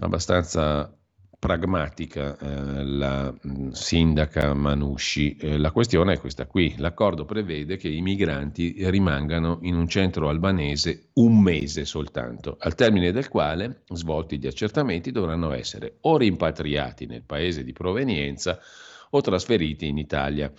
abbastanza 0.00 0.94
pragmatica 1.40 2.36
eh, 2.38 2.84
la 2.84 3.32
mh, 3.32 3.50
mm, 3.50 3.70
sindaca 3.70 4.52
Manusci. 4.52 5.36
Eh, 5.36 5.58
la 5.58 5.72
questione 5.72 6.12
è 6.12 6.20
questa 6.20 6.46
qui. 6.46 6.74
L'accordo 6.76 7.24
prevede 7.24 7.78
che 7.78 7.88
i 7.88 8.02
migranti 8.02 8.76
rimangano 8.90 9.58
in 9.62 9.74
un 9.74 9.88
centro 9.88 10.28
albanese 10.28 11.08
un 11.14 11.40
mese 11.40 11.86
soltanto, 11.86 12.56
al 12.60 12.74
termine 12.74 13.10
del 13.10 13.28
quale, 13.28 13.82
svolti 13.88 14.38
gli 14.38 14.46
accertamenti, 14.46 15.10
dovranno 15.10 15.52
essere 15.52 15.96
o 16.02 16.18
rimpatriati 16.18 17.06
nel 17.06 17.22
paese 17.24 17.64
di 17.64 17.72
provenienza 17.72 18.60
o 19.10 19.20
trasferiti 19.22 19.88
in 19.88 19.98
Italia. 19.98 20.52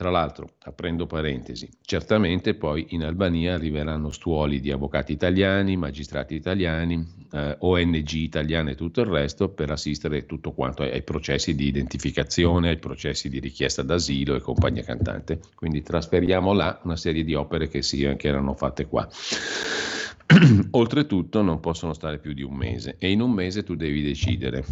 Tra 0.00 0.08
l'altro, 0.08 0.54
aprendo 0.60 1.04
parentesi, 1.04 1.68
certamente 1.82 2.54
poi 2.54 2.86
in 2.92 3.04
Albania 3.04 3.52
arriveranno 3.52 4.10
stuoli 4.10 4.58
di 4.58 4.70
avvocati 4.70 5.12
italiani, 5.12 5.76
magistrati 5.76 6.34
italiani, 6.34 7.06
eh, 7.30 7.56
ONG 7.58 8.10
italiane 8.12 8.70
e 8.70 8.74
tutto 8.76 9.02
il 9.02 9.08
resto 9.08 9.50
per 9.50 9.70
assistere 9.70 10.24
tutto 10.24 10.52
quanto 10.52 10.80
ai, 10.84 10.92
ai 10.92 11.02
processi 11.02 11.54
di 11.54 11.66
identificazione, 11.66 12.70
ai 12.70 12.78
processi 12.78 13.28
di 13.28 13.40
richiesta 13.40 13.82
d'asilo 13.82 14.34
e 14.34 14.40
compagnia 14.40 14.82
cantante. 14.82 15.40
Quindi 15.54 15.82
trasferiamo 15.82 16.54
là 16.54 16.80
una 16.84 16.96
serie 16.96 17.22
di 17.22 17.34
opere 17.34 17.68
che, 17.68 17.82
sì, 17.82 17.98
che 18.16 18.26
erano 18.26 18.54
fatte 18.54 18.86
qua. 18.86 19.06
Oltretutto 20.70 21.42
non 21.42 21.60
possono 21.60 21.92
stare 21.92 22.20
più 22.20 22.32
di 22.32 22.42
un 22.42 22.54
mese 22.54 22.96
e 22.98 23.10
in 23.10 23.20
un 23.20 23.32
mese 23.32 23.64
tu 23.64 23.74
devi 23.74 24.00
decidere 24.02 24.64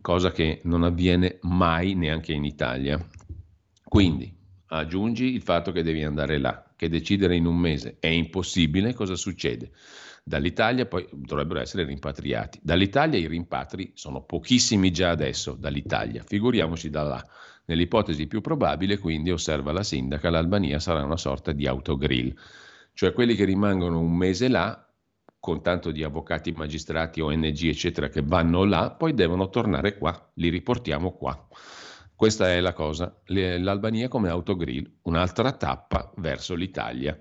cosa 0.00 0.32
che 0.32 0.62
non 0.64 0.82
avviene 0.82 1.38
mai 1.42 1.94
neanche 1.94 2.32
in 2.32 2.44
Italia. 2.44 2.98
Quindi 3.84 4.33
aggiungi 4.68 5.34
il 5.34 5.42
fatto 5.42 5.72
che 5.72 5.82
devi 5.82 6.02
andare 6.02 6.38
là, 6.38 6.64
che 6.76 6.88
decidere 6.88 7.36
in 7.36 7.46
un 7.46 7.56
mese 7.56 7.96
è 8.00 8.08
impossibile, 8.08 8.94
cosa 8.94 9.16
succede? 9.16 9.70
Dall'Italia 10.22 10.86
poi 10.86 11.06
dovrebbero 11.12 11.60
essere 11.60 11.84
rimpatriati. 11.84 12.58
Dall'Italia 12.62 13.18
i 13.18 13.26
rimpatri 13.26 13.92
sono 13.94 14.22
pochissimi 14.22 14.90
già 14.90 15.10
adesso, 15.10 15.52
dall'Italia, 15.52 16.22
figuriamoci 16.26 16.88
da 16.88 17.02
là. 17.02 17.28
Nell'ipotesi 17.66 18.26
più 18.26 18.40
probabile, 18.40 18.98
quindi, 18.98 19.30
osserva 19.30 19.72
la 19.72 19.82
sindaca, 19.82 20.30
l'Albania 20.30 20.78
sarà 20.78 21.02
una 21.02 21.16
sorta 21.16 21.52
di 21.52 21.66
autogrill, 21.66 22.34
cioè 22.94 23.12
quelli 23.12 23.34
che 23.34 23.44
rimangono 23.44 23.98
un 23.98 24.16
mese 24.16 24.48
là 24.48 24.86
con 25.38 25.60
tanto 25.60 25.90
di 25.90 26.02
avvocati, 26.02 26.52
magistrati, 26.52 27.20
ONG, 27.20 27.64
eccetera, 27.64 28.08
che 28.08 28.22
vanno 28.22 28.64
là, 28.64 28.90
poi 28.90 29.12
devono 29.12 29.50
tornare 29.50 29.98
qua, 29.98 30.30
li 30.36 30.48
riportiamo 30.48 31.12
qua. 31.12 31.48
Questa 32.16 32.48
è 32.50 32.60
la 32.60 32.72
cosa. 32.72 33.20
L'Albania 33.26 34.08
come 34.08 34.28
autogrill, 34.28 34.88
un'altra 35.02 35.52
tappa 35.52 36.12
verso 36.16 36.54
l'Italia. 36.54 37.18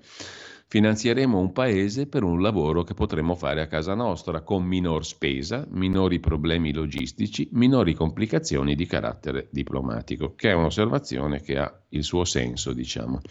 Finanzieremo 0.68 1.38
un 1.38 1.52
paese 1.52 2.08
per 2.08 2.24
un 2.24 2.42
lavoro 2.42 2.84
che 2.84 2.96
potremo 2.96 3.36
fare 3.36 3.62
a 3.62 3.68
casa 3.68 3.94
nostra, 3.94 4.42
con 4.42 4.64
minor 4.64 5.06
spesa, 5.06 5.68
minori 5.70 6.20
problemi 6.20 6.74
logistici, 6.74 7.48
minori 7.52 7.94
complicazioni 7.94 8.74
di 8.74 8.88
carattere 8.88 9.50
diplomatico, 9.52 10.34
che 10.36 10.50
è 10.50 10.54
un'osservazione 10.54 11.42
che 11.42 11.58
ha 11.58 11.82
il 11.90 12.04
suo 12.04 12.24
senso, 12.24 12.74
diciamo. 12.74 13.22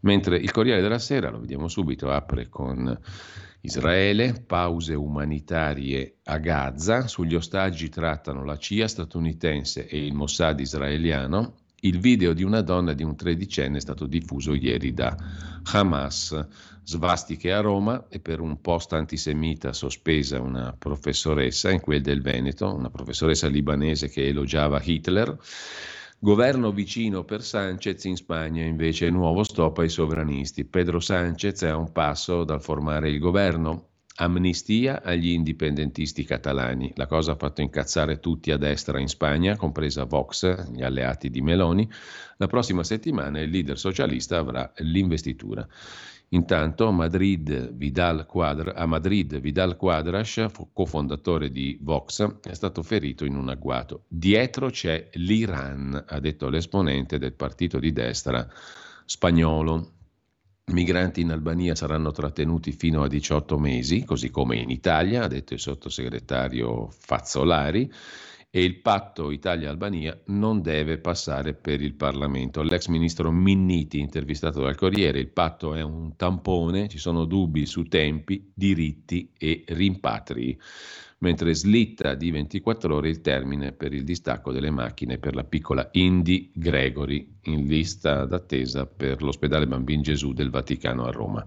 Mentre 0.00 0.36
il 0.36 0.50
Corriere 0.50 0.80
della 0.80 0.98
Sera, 0.98 1.30
lo 1.30 1.40
vediamo 1.40 1.68
subito, 1.68 2.10
apre 2.10 2.48
con 2.48 2.98
Israele, 3.60 4.44
pause 4.46 4.94
umanitarie 4.94 6.18
a 6.24 6.38
Gaza, 6.38 7.08
sugli 7.08 7.34
ostaggi 7.34 7.88
trattano 7.88 8.44
la 8.44 8.56
CIA 8.56 8.86
statunitense 8.86 9.86
e 9.88 10.04
il 10.04 10.14
Mossad 10.14 10.60
israeliano. 10.60 11.56
Il 11.80 11.98
video 11.98 12.32
di 12.32 12.42
una 12.42 12.62
donna 12.62 12.92
di 12.92 13.02
un 13.02 13.16
tredicenne 13.16 13.78
è 13.78 13.80
stato 13.80 14.06
diffuso 14.06 14.54
ieri 14.54 14.94
da 14.94 15.16
Hamas. 15.72 16.46
Svastiche 16.88 17.52
a 17.52 17.60
Roma 17.60 18.06
e 18.08 18.20
per 18.20 18.38
un 18.38 18.60
post 18.60 18.92
antisemita 18.92 19.72
sospesa 19.72 20.40
una 20.40 20.72
professoressa 20.78 21.72
in 21.72 21.80
quel 21.80 22.00
del 22.00 22.22
Veneto, 22.22 22.72
una 22.72 22.90
professoressa 22.90 23.48
libanese 23.48 24.08
che 24.08 24.28
elogiava 24.28 24.80
Hitler. 24.80 25.36
Governo 26.18 26.72
vicino 26.72 27.24
per 27.24 27.42
Sanchez 27.42 28.02
in 28.04 28.16
Spagna 28.16 28.64
invece 28.64 29.10
nuovo 29.10 29.44
stop 29.44 29.78
ai 29.78 29.90
sovranisti. 29.90 30.64
Pedro 30.64 30.98
Sanchez 30.98 31.62
è 31.62 31.68
a 31.68 31.76
un 31.76 31.92
passo 31.92 32.42
dal 32.42 32.62
formare 32.62 33.10
il 33.10 33.18
governo. 33.18 33.90
Amnistia 34.16 35.02
agli 35.02 35.28
indipendentisti 35.28 36.24
catalani. 36.24 36.90
La 36.94 37.06
cosa 37.06 37.32
ha 37.32 37.36
fatto 37.36 37.60
incazzare 37.60 38.18
tutti 38.18 38.50
a 38.50 38.56
destra 38.56 38.98
in 38.98 39.08
Spagna, 39.08 39.56
compresa 39.56 40.04
Vox, 40.04 40.70
gli 40.72 40.82
alleati 40.82 41.28
di 41.28 41.42
Meloni. 41.42 41.86
La 42.38 42.46
prossima 42.46 42.82
settimana 42.82 43.40
il 43.40 43.50
leader 43.50 43.78
socialista 43.78 44.38
avrà 44.38 44.72
l'investitura. 44.76 45.68
Intanto 46.30 46.90
Madrid, 46.90 47.72
Vidal 47.74 48.26
Quadra, 48.26 48.74
a 48.74 48.84
Madrid 48.86 49.38
Vidal 49.38 49.76
Quadras, 49.76 50.44
cofondatore 50.72 51.50
di 51.50 51.78
Vox, 51.80 52.40
è 52.40 52.52
stato 52.52 52.82
ferito 52.82 53.24
in 53.24 53.36
un 53.36 53.48
agguato. 53.48 54.04
Dietro 54.08 54.70
c'è 54.70 55.08
l'Iran, 55.14 56.04
ha 56.06 56.18
detto 56.18 56.48
l'esponente 56.48 57.18
del 57.18 57.34
partito 57.34 57.78
di 57.78 57.92
destra 57.92 58.46
spagnolo. 59.04 59.92
Migranti 60.72 61.20
in 61.20 61.30
Albania 61.30 61.76
saranno 61.76 62.10
trattenuti 62.10 62.72
fino 62.72 63.04
a 63.04 63.08
18 63.08 63.56
mesi, 63.56 64.04
così 64.04 64.30
come 64.30 64.56
in 64.56 64.70
Italia, 64.70 65.22
ha 65.22 65.28
detto 65.28 65.54
il 65.54 65.60
sottosegretario 65.60 66.88
Fazzolari 66.90 67.88
e 68.50 68.64
il 68.64 68.80
patto 68.80 69.30
Italia-Albania 69.30 70.18
non 70.26 70.62
deve 70.62 70.98
passare 70.98 71.54
per 71.54 71.80
il 71.82 71.94
Parlamento. 71.94 72.62
L'ex 72.62 72.86
ministro 72.86 73.30
Minniti, 73.30 73.98
intervistato 73.98 74.62
dal 74.62 74.76
Corriere, 74.76 75.18
il 75.18 75.28
patto 75.28 75.74
è 75.74 75.82
un 75.82 76.16
tampone, 76.16 76.88
ci 76.88 76.98
sono 76.98 77.24
dubbi 77.24 77.66
su 77.66 77.82
tempi, 77.84 78.50
diritti 78.54 79.30
e 79.36 79.64
rimpatri, 79.66 80.58
mentre 81.18 81.54
slitta 81.54 82.14
di 82.14 82.30
24 82.30 82.94
ore 82.94 83.08
il 83.08 83.20
termine 83.20 83.72
per 83.72 83.92
il 83.92 84.04
distacco 84.04 84.52
delle 84.52 84.70
macchine 84.70 85.18
per 85.18 85.34
la 85.34 85.44
piccola 85.44 85.88
Indy 85.92 86.50
Gregory 86.54 87.36
in 87.44 87.66
lista 87.66 88.26
d'attesa 88.26 88.86
per 88.86 89.22
l'ospedale 89.22 89.66
Bambin 89.66 90.02
Gesù 90.02 90.32
del 90.32 90.50
Vaticano 90.50 91.04
a 91.04 91.10
Roma. 91.10 91.44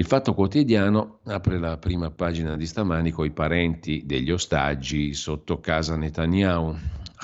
Il 0.00 0.06
Fatto 0.06 0.32
Quotidiano 0.32 1.18
apre 1.24 1.58
la 1.58 1.76
prima 1.76 2.10
pagina 2.10 2.56
di 2.56 2.64
stamani 2.64 3.10
con 3.10 3.26
i 3.26 3.32
parenti 3.32 4.04
degli 4.06 4.30
ostaggi 4.30 5.12
sotto 5.12 5.60
casa 5.60 5.94
Netanyahu. 5.94 6.74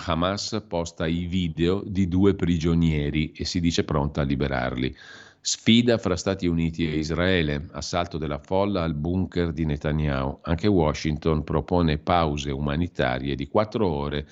Hamas 0.05 0.63
posta 0.69 1.07
i 1.07 1.25
video 1.25 1.83
di 1.87 2.07
due 2.07 2.35
prigionieri 2.35 3.33
e 3.33 3.47
si 3.47 3.61
dice 3.61 3.85
pronta 3.85 4.21
a 4.21 4.25
liberarli. 4.25 4.95
Sfida 5.41 5.97
fra 5.97 6.17
Stati 6.17 6.47
Uniti 6.47 6.87
e 6.87 6.99
Israele, 6.99 7.67
assalto 7.73 8.19
della 8.19 8.41
folla 8.41 8.83
al 8.83 8.93
bunker 8.93 9.55
di 9.55 9.65
Netanyahu. 9.65 10.41
Anche 10.43 10.69
Washington 10.69 11.45
propone 11.45 11.97
pause 11.97 12.51
umanitarie 12.51 13.37
di 13.37 13.49
quattro 13.49 13.89
ore. 13.89 14.29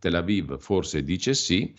Tel 0.00 0.16
Aviv 0.16 0.58
forse 0.58 1.04
dice 1.04 1.32
sì 1.32 1.72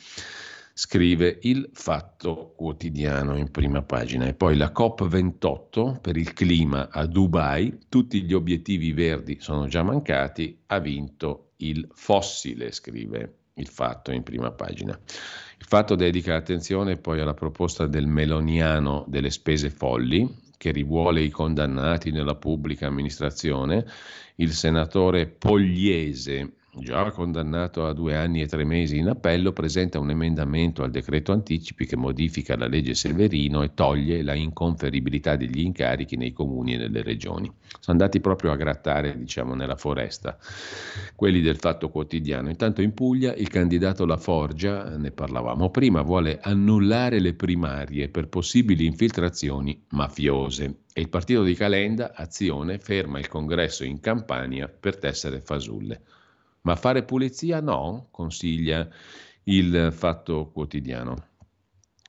scrive 0.78 1.40
il 1.44 1.70
Fatto 1.72 2.54
Quotidiano 2.54 3.38
in 3.38 3.50
prima 3.50 3.82
pagina. 3.82 4.26
E 4.26 4.34
poi 4.34 4.58
la 4.58 4.74
COP28 4.76 6.02
per 6.02 6.18
il 6.18 6.34
clima 6.34 6.90
a 6.92 7.06
Dubai, 7.06 7.80
tutti 7.88 8.24
gli 8.24 8.34
obiettivi 8.34 8.92
verdi 8.92 9.38
sono 9.40 9.68
già 9.68 9.84
mancati, 9.84 10.64
ha 10.66 10.80
vinto 10.80 11.52
il 11.58 11.88
fossile, 11.94 12.74
scrive 12.74 13.38
il 13.54 13.68
Fatto 13.68 14.12
in 14.12 14.24
prima 14.24 14.52
pagina. 14.52 14.92
Il 14.92 15.66
Fatto 15.66 15.96
dedica 15.96 16.36
attenzione 16.36 16.98
poi 16.98 17.22
alla 17.22 17.34
proposta 17.34 17.88
del 17.88 18.06
meloniano 18.06 19.06
delle 19.08 19.30
spese 19.30 19.70
folli, 19.70 20.44
che 20.58 20.72
rivuole 20.72 21.22
i 21.22 21.30
condannati 21.30 22.12
nella 22.12 22.36
pubblica 22.36 22.88
amministrazione. 22.88 23.86
Il 24.36 24.52
senatore 24.52 25.28
Pogliese 25.28 26.56
già 26.80 27.12
condannato 27.12 27.86
a 27.86 27.94
due 27.94 28.16
anni 28.16 28.42
e 28.42 28.48
tre 28.48 28.64
mesi 28.64 28.98
in 28.98 29.08
appello, 29.08 29.52
presenta 29.52 30.00
un 30.00 30.10
emendamento 30.10 30.84
al 30.84 30.92
decreto 30.92 31.32
anticipi 31.32 31.86
che 31.86 31.96
modifica 31.96 32.58
la 32.58 32.68
legge 32.68 32.94
Severino 32.94 33.64
e 33.64 33.74
toglie 33.74 34.22
la 34.22 34.34
inconferibilità 34.34 35.36
degli 35.36 35.60
incarichi 35.60 36.18
nei 36.18 36.34
comuni 36.34 36.74
e 36.74 36.78
nelle 36.78 37.02
regioni. 37.02 37.52
Sono 37.80 37.98
andati 37.98 38.20
proprio 38.20 38.52
a 38.52 38.56
grattare, 38.56 39.18
diciamo, 39.18 39.54
nella 39.56 39.76
foresta 39.76 40.38
quelli 41.16 41.42
del 41.42 41.58
Fatto 41.58 41.90
Quotidiano. 41.90 42.50
Intanto 42.50 42.82
in 42.82 42.94
Puglia 42.94 43.34
il 43.34 43.50
candidato 43.50 44.06
La 44.06 44.18
Forgia, 44.18 44.98
ne 44.98 45.12
parlavamo 45.12 45.70
prima, 45.70 46.02
vuole 46.02 46.40
annullare 46.42 47.20
le 47.20 47.34
primarie 47.34 48.10
per 48.10 48.28
possibili 48.28 48.86
infiltrazioni 48.86 49.86
mafiose. 49.90 50.80
E 50.94 51.02
il 51.02 51.10
partito 51.10 51.44
di 51.44 51.56
Calenda, 51.56 52.14
Azione, 52.16 52.80
ferma 52.80 53.20
il 53.20 53.28
congresso 53.28 53.84
in 53.84 54.00
Campania 54.00 54.68
per 54.68 54.98
tessere 54.98 55.42
fasulle. 55.42 56.02
Ma 56.66 56.76
fare 56.76 57.04
pulizia 57.04 57.62
no, 57.62 58.08
consiglia 58.10 58.88
il 59.44 59.90
Fatto 59.92 60.50
Quotidiano. 60.52 61.28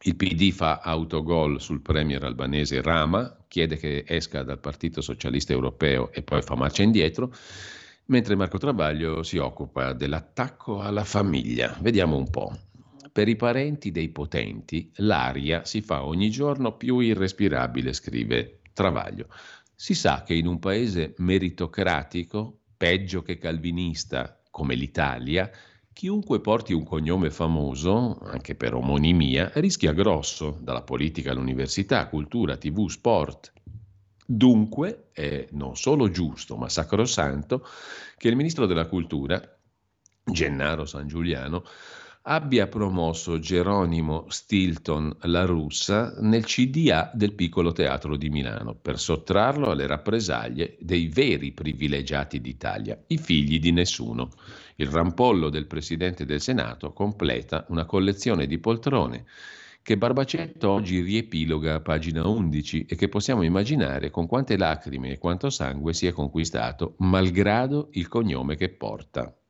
Il 0.03 0.17
PD 0.17 0.51
fa 0.51 0.81
autogol 0.81 1.61
sul 1.61 1.83
premier 1.83 2.25
albanese 2.25 2.81
Rama, 2.81 3.45
chiede 3.49 3.77
che 3.77 4.05
esca 4.07 4.43
dal 4.43 4.59
Partito 4.59 5.03
Socialista 5.03 5.53
Europeo 5.53 6.11
e 6.11 6.23
poi 6.23 6.41
fa 6.41 6.55
marcia 6.55 6.83
indietro, 6.83 7.35
mentre 8.07 8.35
Marco 8.35 8.57
Travaglio 8.57 9.23
si 9.23 9.37
occupa 9.37 9.93
dell'attacco 9.93 10.81
alla 10.81 11.05
famiglia. 11.05 11.77
Vediamo 11.81 12.17
un 12.17 12.31
po'. 12.31 12.57
Per 13.13 13.29
i 13.29 13.37
parenti 13.37 13.91
dei 13.91 14.09
potenti 14.09 14.91
l'aria 14.97 15.65
si 15.67 15.83
fa 15.83 16.05
ogni 16.05 16.31
giorno 16.31 16.77
più 16.77 17.01
irrespirabile, 17.01 17.93
scrive 17.93 18.61
Travaglio. 18.73 19.29
Si 19.75 19.95
sa 19.95 20.23
che 20.23 20.33
in 20.33 20.47
un 20.47 20.59
paese 20.59 21.13
meritocratico, 21.19 22.61
peggio 22.77 23.23
che 23.23 23.39
calvinista, 23.39 24.41
come 24.57 24.75
l'Italia, 24.75 25.51
chiunque 25.93 26.41
porti 26.41 26.73
un 26.73 26.83
cognome 26.83 27.29
famoso, 27.31 28.17
anche 28.23 28.55
per 28.55 28.73
omonimia, 28.73 29.51
rischia 29.57 29.93
grosso, 29.93 30.57
dalla 30.63 30.81
politica 30.81 31.33
all'università, 31.33 32.09
cultura, 32.09 32.57
tv, 32.57 32.89
sport. 32.89 33.53
Dunque 34.25 35.11
è 35.13 35.47
non 35.51 35.77
solo 35.77 36.09
giusto, 36.09 36.57
ma 36.57 36.71
sacrosanto 36.71 37.67
che 38.17 38.29
il 38.29 38.37
ministro 38.37 38.65
della 38.65 38.87
cultura, 38.87 39.39
Gennaro 40.25 40.87
San 40.87 41.07
Giuliano, 41.07 41.63
abbia 42.29 42.67
promosso 42.67 43.39
Geronimo 43.39 44.25
Stilton 44.29 45.17
La 45.23 45.45
Russa 45.45 46.17
nel 46.19 46.45
CDA 46.45 47.13
del 47.15 47.33
Piccolo 47.35 47.71
Teatro 47.71 48.17
di 48.17 48.31
Milano 48.31 48.75
per 48.75 48.99
sottrarlo 48.99 49.71
alle 49.71 49.87
rappresaglie 49.87 50.77
dei 50.81 51.07
veri 51.07 51.53
privilegiati 51.53 52.41
d'Italia, 52.41 53.01
i 53.07 53.17
figli 53.17 53.61
di 53.61 53.71
nessuno. 53.71 54.31
Il 54.75 54.89
rampollo 54.89 55.51
del 55.51 55.69
Presidente 55.69 56.25
del 56.25 56.41
Senato 56.41 56.93
completa 56.93 57.65
una 57.69 57.85
collezione 57.85 58.49
di 58.49 58.59
poltrone 58.59 59.25
che 59.81 59.97
Barbacetto 59.97 60.69
oggi 60.69 61.01
riepiloga 61.01 61.75
a 61.75 61.81
pagina 61.81 62.27
11 62.27 62.87
e 62.87 62.97
che 62.97 63.09
possiamo 63.09 63.43
immaginare 63.43 64.11
con 64.11 64.27
quante 64.27 64.57
lacrime 64.57 65.13
e 65.13 65.19
quanto 65.19 65.49
sangue 65.49 65.95
si 65.95 66.09
è 66.09 66.13
conquistato, 66.13 66.97
malgrado 66.99 67.91
il 67.93 68.09
cognome 68.09 68.57
che 68.57 68.69
porta. 68.69 69.33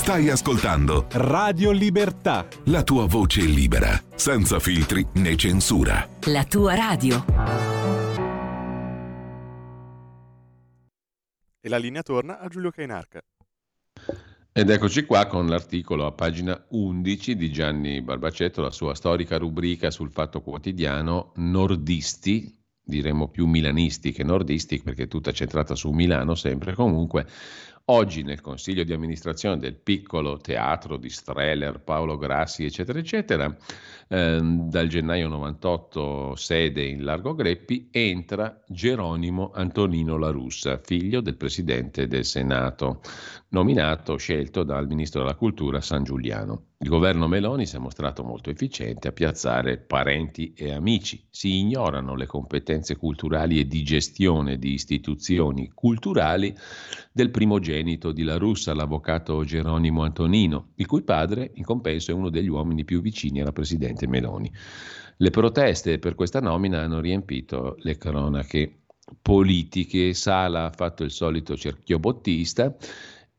Stai 0.00 0.30
ascoltando 0.30 1.08
Radio 1.10 1.70
Libertà. 1.72 2.48
la 2.64 2.82
tua 2.82 3.04
voce 3.04 3.42
libera, 3.42 4.02
senza 4.14 4.58
filtri 4.58 5.06
né 5.16 5.36
censura. 5.36 6.08
La 6.28 6.42
tua 6.44 6.74
radio. 6.74 7.22
E 11.60 11.68
la 11.68 11.76
linea 11.76 12.00
torna 12.02 12.40
a 12.40 12.48
Giulio 12.48 12.70
Cainarca. 12.70 13.20
Ed 14.50 14.70
eccoci 14.70 15.04
qua 15.04 15.26
con 15.26 15.46
l'articolo 15.48 16.06
a 16.06 16.12
pagina 16.12 16.64
11 16.70 17.36
di 17.36 17.52
Gianni 17.52 18.00
Barbacetto, 18.00 18.62
la 18.62 18.70
sua 18.70 18.94
storica 18.94 19.36
rubrica 19.36 19.90
sul 19.90 20.10
Fatto 20.10 20.40
Quotidiano, 20.40 21.32
nordisti, 21.36 22.58
diremmo 22.90 23.28
più 23.28 23.46
milanisti 23.46 24.12
che 24.12 24.24
nordisti 24.24 24.80
perché 24.82 25.04
è 25.04 25.08
tutta 25.08 25.32
centrata 25.32 25.74
su 25.74 25.90
Milano 25.90 26.34
sempre 26.34 26.74
comunque, 26.74 27.26
Oggi 27.92 28.22
nel 28.22 28.40
consiglio 28.40 28.84
di 28.84 28.92
amministrazione 28.92 29.58
del 29.58 29.74
piccolo 29.74 30.36
teatro 30.36 30.96
di 30.96 31.10
Streller, 31.10 31.80
Paolo 31.80 32.16
Grassi, 32.16 32.64
eccetera, 32.64 33.00
eccetera, 33.00 33.52
ehm, 34.10 34.68
dal 34.68 34.88
gennaio 34.88 35.28
98 35.28 36.34
sede 36.34 36.84
in 36.84 37.04
Largo 37.04 37.34
Greppi, 37.34 37.88
entra 37.92 38.62
Geronimo 38.66 39.52
Antonino 39.54 40.16
La 40.16 40.30
Russa, 40.30 40.80
figlio 40.82 41.20
del 41.20 41.36
presidente 41.36 42.08
del 42.08 42.24
Senato, 42.24 43.00
nominato, 43.50 44.16
scelto 44.16 44.64
dal 44.64 44.86
ministro 44.86 45.20
della 45.20 45.36
cultura 45.36 45.80
San 45.80 46.02
Giuliano. 46.02 46.64
Il 46.82 46.88
governo 46.88 47.28
Meloni 47.28 47.66
si 47.66 47.76
è 47.76 47.78
mostrato 47.78 48.24
molto 48.24 48.48
efficiente 48.48 49.08
a 49.08 49.12
piazzare 49.12 49.76
parenti 49.76 50.54
e 50.56 50.72
amici. 50.72 51.22
Si 51.28 51.58
ignorano 51.58 52.14
le 52.14 52.24
competenze 52.24 52.96
culturali 52.96 53.60
e 53.60 53.66
di 53.66 53.82
gestione 53.82 54.56
di 54.56 54.72
istituzioni 54.72 55.70
culturali 55.74 56.56
del 57.12 57.30
primogenito 57.30 58.12
di 58.12 58.22
La 58.22 58.38
Russa, 58.38 58.72
l'avvocato 58.72 59.44
Geronimo 59.44 60.04
Antonino, 60.04 60.68
il 60.76 60.86
cui 60.86 61.02
padre 61.02 61.50
in 61.56 61.64
compenso 61.64 62.12
è 62.12 62.14
uno 62.14 62.30
degli 62.30 62.48
uomini 62.48 62.84
più 62.84 63.02
vicini 63.02 63.42
alla 63.42 63.52
presidente 64.00 64.06
Meloni. 64.06 64.50
Le 65.16 65.30
proteste 65.30 65.98
per 65.98 66.14
questa 66.14 66.40
nomina 66.40 66.80
hanno 66.80 67.00
riempito 67.00 67.76
le 67.80 67.98
cronache 67.98 68.82
politiche. 69.20 70.14
Sala 70.14 70.66
ha 70.66 70.70
fatto 70.70 71.04
il 71.04 71.10
solito 71.10 71.56
cerchio 71.56 71.98
bottista 71.98 72.74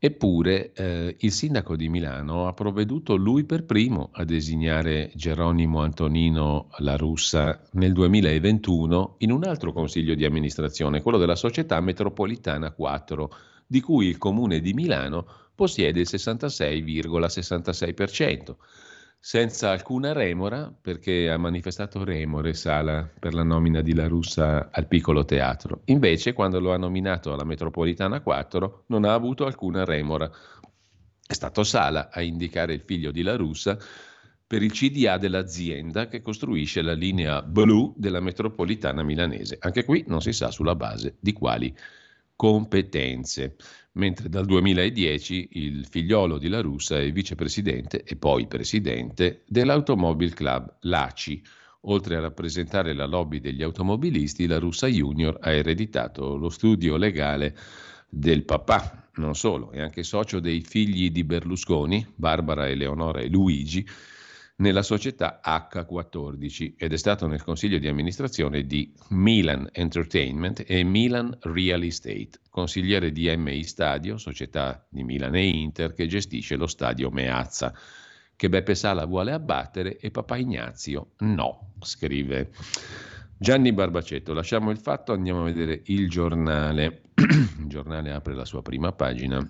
Eppure 0.04 0.72
eh, 0.72 1.14
il 1.20 1.30
sindaco 1.30 1.76
di 1.76 1.88
Milano 1.88 2.48
ha 2.48 2.52
provveduto 2.54 3.14
lui 3.14 3.44
per 3.44 3.64
primo 3.64 4.08
a 4.14 4.24
designare 4.24 5.12
Geronimo 5.14 5.80
Antonino 5.80 6.70
La 6.78 6.96
Russa 6.96 7.62
nel 7.74 7.92
2021 7.92 9.14
in 9.18 9.30
un 9.30 9.44
altro 9.44 9.72
consiglio 9.72 10.16
di 10.16 10.24
amministrazione, 10.24 11.02
quello 11.02 11.18
della 11.18 11.36
Società 11.36 11.80
Metropolitana 11.80 12.72
4, 12.72 13.30
di 13.64 13.80
cui 13.80 14.08
il 14.08 14.18
comune 14.18 14.58
di 14.58 14.72
Milano 14.72 15.24
possiede 15.54 16.00
il 16.00 16.08
66,66% 16.10 18.56
senza 19.24 19.70
alcuna 19.70 20.12
remora, 20.12 20.74
perché 20.80 21.30
ha 21.30 21.36
manifestato 21.36 22.02
remore 22.02 22.54
Sala 22.54 23.08
per 23.20 23.34
la 23.34 23.44
nomina 23.44 23.80
di 23.80 23.94
La 23.94 24.08
Russa 24.08 24.68
al 24.72 24.88
piccolo 24.88 25.24
teatro. 25.24 25.82
Invece, 25.84 26.32
quando 26.32 26.58
lo 26.58 26.72
ha 26.72 26.76
nominato 26.76 27.32
alla 27.32 27.44
Metropolitana 27.44 28.20
4, 28.20 28.82
non 28.86 29.04
ha 29.04 29.14
avuto 29.14 29.46
alcuna 29.46 29.84
remora. 29.84 30.28
È 31.24 31.32
stato 31.34 31.62
Sala 31.62 32.10
a 32.10 32.20
indicare 32.20 32.74
il 32.74 32.82
figlio 32.84 33.12
di 33.12 33.22
La 33.22 33.36
Russa 33.36 33.78
per 34.44 34.60
il 34.60 34.72
CDA 34.72 35.18
dell'azienda 35.18 36.08
che 36.08 36.20
costruisce 36.20 36.82
la 36.82 36.92
linea 36.92 37.42
blu 37.42 37.94
della 37.96 38.20
metropolitana 38.20 39.04
milanese. 39.04 39.56
Anche 39.60 39.84
qui 39.84 40.02
non 40.08 40.20
si 40.20 40.32
sa 40.32 40.50
sulla 40.50 40.74
base 40.74 41.14
di 41.20 41.32
quali 41.32 41.72
competenze 42.34 43.54
mentre 43.92 44.28
dal 44.28 44.46
2010 44.46 45.48
il 45.52 45.86
figliolo 45.86 46.38
di 46.38 46.48
La 46.48 46.60
Russa 46.60 46.98
è 46.98 47.10
vicepresidente 47.12 48.02
e 48.04 48.16
poi 48.16 48.46
presidente 48.46 49.42
dell'Automobile 49.46 50.32
Club 50.32 50.76
LACI. 50.80 51.42
Oltre 51.86 52.16
a 52.16 52.20
rappresentare 52.20 52.92
la 52.94 53.06
lobby 53.06 53.40
degli 53.40 53.62
automobilisti, 53.62 54.46
la 54.46 54.60
Russa 54.60 54.86
Junior 54.86 55.36
ha 55.40 55.50
ereditato 55.50 56.36
lo 56.36 56.48
studio 56.48 56.96
legale 56.96 57.56
del 58.08 58.44
papà, 58.44 59.08
non 59.14 59.34
solo, 59.34 59.72
è 59.72 59.80
anche 59.80 60.04
socio 60.04 60.38
dei 60.38 60.60
figli 60.60 61.10
di 61.10 61.24
Berlusconi, 61.24 62.06
Barbara, 62.14 62.68
Eleonora 62.68 63.20
e 63.20 63.28
Luigi, 63.28 63.84
nella 64.62 64.82
società 64.82 65.40
H14 65.44 66.74
ed 66.76 66.92
è 66.92 66.96
stato 66.96 67.26
nel 67.26 67.42
consiglio 67.42 67.78
di 67.78 67.88
amministrazione 67.88 68.64
di 68.64 68.92
Milan 69.08 69.68
Entertainment 69.72 70.62
e 70.64 70.84
Milan 70.84 71.36
Real 71.40 71.82
Estate, 71.82 72.38
consigliere 72.48 73.10
di 73.10 73.28
MI 73.36 73.64
Stadio, 73.64 74.18
società 74.18 74.86
di 74.88 75.02
Milan 75.02 75.34
e 75.34 75.48
Inter 75.48 75.92
che 75.92 76.06
gestisce 76.06 76.54
lo 76.54 76.68
stadio 76.68 77.10
Meazza, 77.10 77.74
che 78.36 78.48
Beppe 78.48 78.76
Sala 78.76 79.04
vuole 79.04 79.32
abbattere 79.32 79.98
e 79.98 80.12
Papa 80.12 80.36
Ignazio 80.36 81.10
no, 81.18 81.72
scrive 81.80 82.52
Gianni 83.36 83.72
Barbacetto. 83.72 84.32
Lasciamo 84.32 84.70
il 84.70 84.78
fatto, 84.78 85.12
andiamo 85.12 85.40
a 85.40 85.44
vedere 85.44 85.82
il 85.86 86.08
giornale. 86.08 87.02
il 87.18 87.66
giornale 87.66 88.12
apre 88.12 88.34
la 88.34 88.44
sua 88.44 88.62
prima 88.62 88.92
pagina 88.92 89.44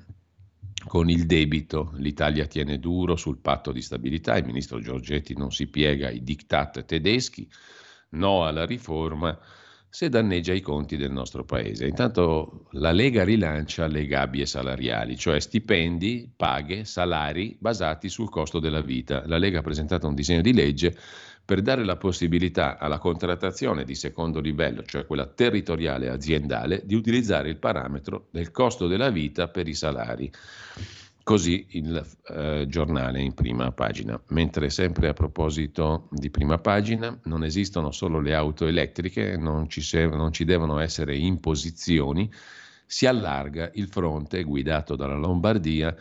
con 0.87 1.09
il 1.09 1.27
debito. 1.27 1.92
L'Italia 1.97 2.47
tiene 2.47 2.79
duro 2.79 3.16
sul 3.16 3.38
patto 3.38 3.73
di 3.73 3.83
stabilità, 3.83 4.37
il 4.37 4.45
ministro 4.45 4.81
Giorgetti 4.81 5.35
non 5.37 5.51
si 5.53 5.66
piega 5.66 6.09
ai 6.09 6.23
diktat 6.23 6.85
tedeschi, 6.85 7.49
no 8.11 8.45
alla 8.45 8.66
riforma 8.66 9.38
se 9.95 10.09
danneggia 10.09 10.55
i 10.55 10.62
conti 10.62 10.97
del 10.97 11.12
nostro 11.12 11.45
paese. 11.45 11.87
Intanto 11.87 12.66
la 12.73 12.92
Lega 12.92 13.25
rilancia 13.25 13.87
le 13.87 14.07
gabbie 14.07 14.47
salariali, 14.47 15.18
cioè 15.18 15.38
stipendi, 15.38 16.33
paghe, 16.35 16.87
salari 16.87 17.59
basati 17.61 18.09
sul 18.09 18.31
costo 18.31 18.59
della 18.59 18.81
vita. 18.81 19.23
La 19.27 19.37
Lega 19.37 19.59
ha 19.59 19.62
presentato 19.62 20.09
un 20.09 20.14
disegno 20.14 20.40
di 20.40 20.55
legge 20.55 20.97
per 21.44 21.61
dare 21.61 21.85
la 21.85 21.96
possibilità 21.96 22.78
alla 22.78 22.98
contrattazione 22.98 23.85
di 23.85 23.94
secondo 23.94 24.40
livello, 24.40 24.85
cioè 24.85 25.07
quella 25.07 25.26
territoriale 25.26 26.09
aziendale, 26.09 26.83
di 26.85 26.94
utilizzare 26.94 27.48
il 27.48 27.57
parametro 27.57 28.28
del 28.31 28.50
costo 28.50 28.87
della 28.87 29.11
vita 29.11 29.48
per 29.48 29.68
i 29.68 29.74
salari. 29.74 30.31
Così 31.24 31.66
il 31.70 32.05
eh, 32.28 32.66
giornale 32.68 33.20
in 33.20 33.33
prima 33.35 33.70
pagina. 33.70 34.20
Mentre 34.28 34.70
sempre 34.70 35.09
a 35.09 35.12
proposito 35.12 36.09
di 36.11 36.31
prima 36.31 36.59
pagina, 36.59 37.16
non 37.24 37.44
esistono 37.44 37.92
solo 37.92 38.20
le 38.20 38.35
auto 38.35 38.66
elettriche, 38.66 39.37
non 39.37 39.68
ci, 39.68 39.83
se- 39.83 40.07
non 40.07 40.33
ci 40.33 40.44
devono 40.44 40.78
essere 40.81 41.16
imposizioni, 41.16 42.31
si 42.87 43.07
allarga 43.07 43.70
il 43.74 43.87
fronte 43.88 44.42
guidato 44.42 44.96
dalla 44.96 45.16
Lombardia 45.16 45.96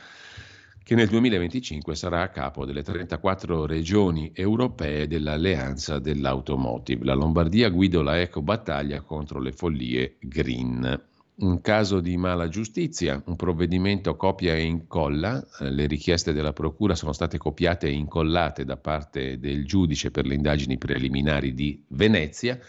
che 0.83 0.95
nel 0.95 1.07
2025 1.07 1.95
sarà 1.95 2.21
a 2.21 2.29
capo 2.29 2.65
delle 2.65 2.83
34 2.83 3.65
regioni 3.65 4.31
europee 4.33 5.07
dell'alleanza 5.07 5.99
dell'automotive. 5.99 7.05
La 7.05 7.13
Lombardia 7.13 7.69
guida 7.69 8.01
la 8.01 8.19
eco 8.19 8.41
battaglia 8.41 9.01
contro 9.01 9.39
le 9.39 9.51
follie 9.51 10.17
green. 10.19 11.09
Un 11.33 11.61
caso 11.61 12.01
di 12.01 12.17
mala 12.17 12.49
giustizia, 12.49 13.21
un 13.25 13.35
provvedimento 13.35 14.15
copia 14.15 14.53
e 14.53 14.63
incolla, 14.63 15.43
eh, 15.59 15.71
le 15.71 15.87
richieste 15.87 16.33
della 16.33 16.53
Procura 16.53 16.93
sono 16.93 17.13
state 17.13 17.37
copiate 17.37 17.87
e 17.87 17.93
incollate 17.93 18.63
da 18.63 18.77
parte 18.77 19.39
del 19.39 19.65
giudice 19.65 20.11
per 20.11 20.25
le 20.25 20.35
indagini 20.35 20.77
preliminari 20.77 21.53
di 21.53 21.83
Venezia, 21.87 22.59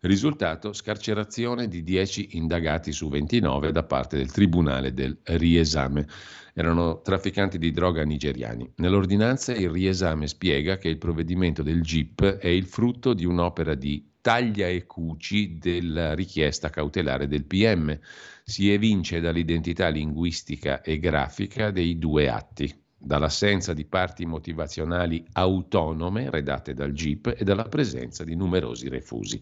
risultato 0.00 0.72
scarcerazione 0.72 1.68
di 1.68 1.82
10 1.82 2.36
indagati 2.36 2.92
su 2.92 3.08
29 3.08 3.72
da 3.72 3.84
parte 3.84 4.16
del 4.16 4.32
Tribunale 4.32 4.92
del 4.92 5.16
riesame 5.22 6.06
erano 6.54 7.00
trafficanti 7.00 7.58
di 7.58 7.70
droga 7.70 8.04
nigeriani. 8.04 8.70
Nell'ordinanza 8.76 9.54
il 9.54 9.70
riesame 9.70 10.26
spiega 10.26 10.76
che 10.76 10.88
il 10.88 10.98
provvedimento 10.98 11.62
del 11.62 11.82
GIP 11.82 12.22
è 12.36 12.48
il 12.48 12.66
frutto 12.66 13.14
di 13.14 13.24
un'opera 13.24 13.74
di 13.74 14.10
taglia 14.20 14.68
e 14.68 14.86
cuci 14.86 15.58
della 15.58 16.14
richiesta 16.14 16.70
cautelare 16.70 17.26
del 17.26 17.44
PM. 17.44 17.98
Si 18.44 18.70
evince 18.70 19.20
dall'identità 19.20 19.88
linguistica 19.88 20.82
e 20.82 20.98
grafica 20.98 21.70
dei 21.70 21.98
due 21.98 22.28
atti, 22.28 22.72
dall'assenza 22.96 23.72
di 23.72 23.84
parti 23.84 24.26
motivazionali 24.26 25.24
autonome 25.32 26.30
redate 26.30 26.74
dal 26.74 26.92
GIP 26.92 27.34
e 27.36 27.44
dalla 27.44 27.64
presenza 27.64 28.24
di 28.24 28.36
numerosi 28.36 28.88
refusi. 28.88 29.40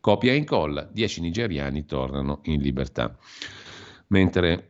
Copia 0.00 0.32
e 0.32 0.36
incolla, 0.36 0.88
10 0.90 1.20
nigeriani 1.20 1.84
tornano 1.84 2.40
in 2.44 2.60
libertà. 2.60 3.16
Mentre 4.08 4.68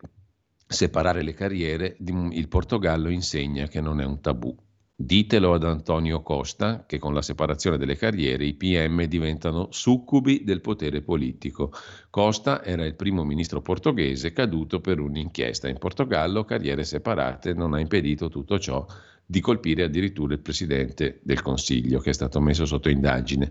separare 0.67 1.23
le 1.23 1.33
carriere, 1.33 1.97
il 1.99 2.49
Portogallo 2.49 3.09
insegna 3.09 3.67
che 3.69 3.81
non 3.81 4.01
è 4.01 4.05
un 4.05 4.21
tabù. 4.21 4.55
Ditelo 4.99 5.53
ad 5.53 5.62
Antonio 5.62 6.23
Costa 6.23 6.87
che 6.87 6.99
con 6.99 7.12
la 7.12 7.21
separazione 7.21 7.77
delle 7.77 7.97
carriere 7.97 8.47
i 8.47 8.55
PM 8.55 9.05
diventano 9.05 9.69
succubi 9.71 10.43
del 10.43 10.62
potere 10.62 11.03
politico. 11.03 11.71
Costa 12.09 12.64
era 12.64 12.87
il 12.87 12.95
primo 12.95 13.23
ministro 13.23 13.61
portoghese 13.61 14.33
caduto 14.33 14.81
per 14.81 14.99
un'inchiesta. 14.99 15.69
In 15.69 15.77
Portogallo 15.77 16.45
carriere 16.45 16.83
separate 16.83 17.53
non 17.53 17.75
ha 17.75 17.81
impedito 17.81 18.31
tutto 18.31 18.59
ciò 18.59 18.87
di 19.27 19.41
colpire 19.41 19.83
addirittura 19.83 20.35
il 20.35 20.41
presidente 20.41 21.18
del 21.22 21.43
Consiglio 21.43 21.99
che 21.99 22.11
è 22.11 22.12
stato 22.12 22.41
messo 22.41 22.64
sotto 22.64 22.89
indagine. 22.89 23.51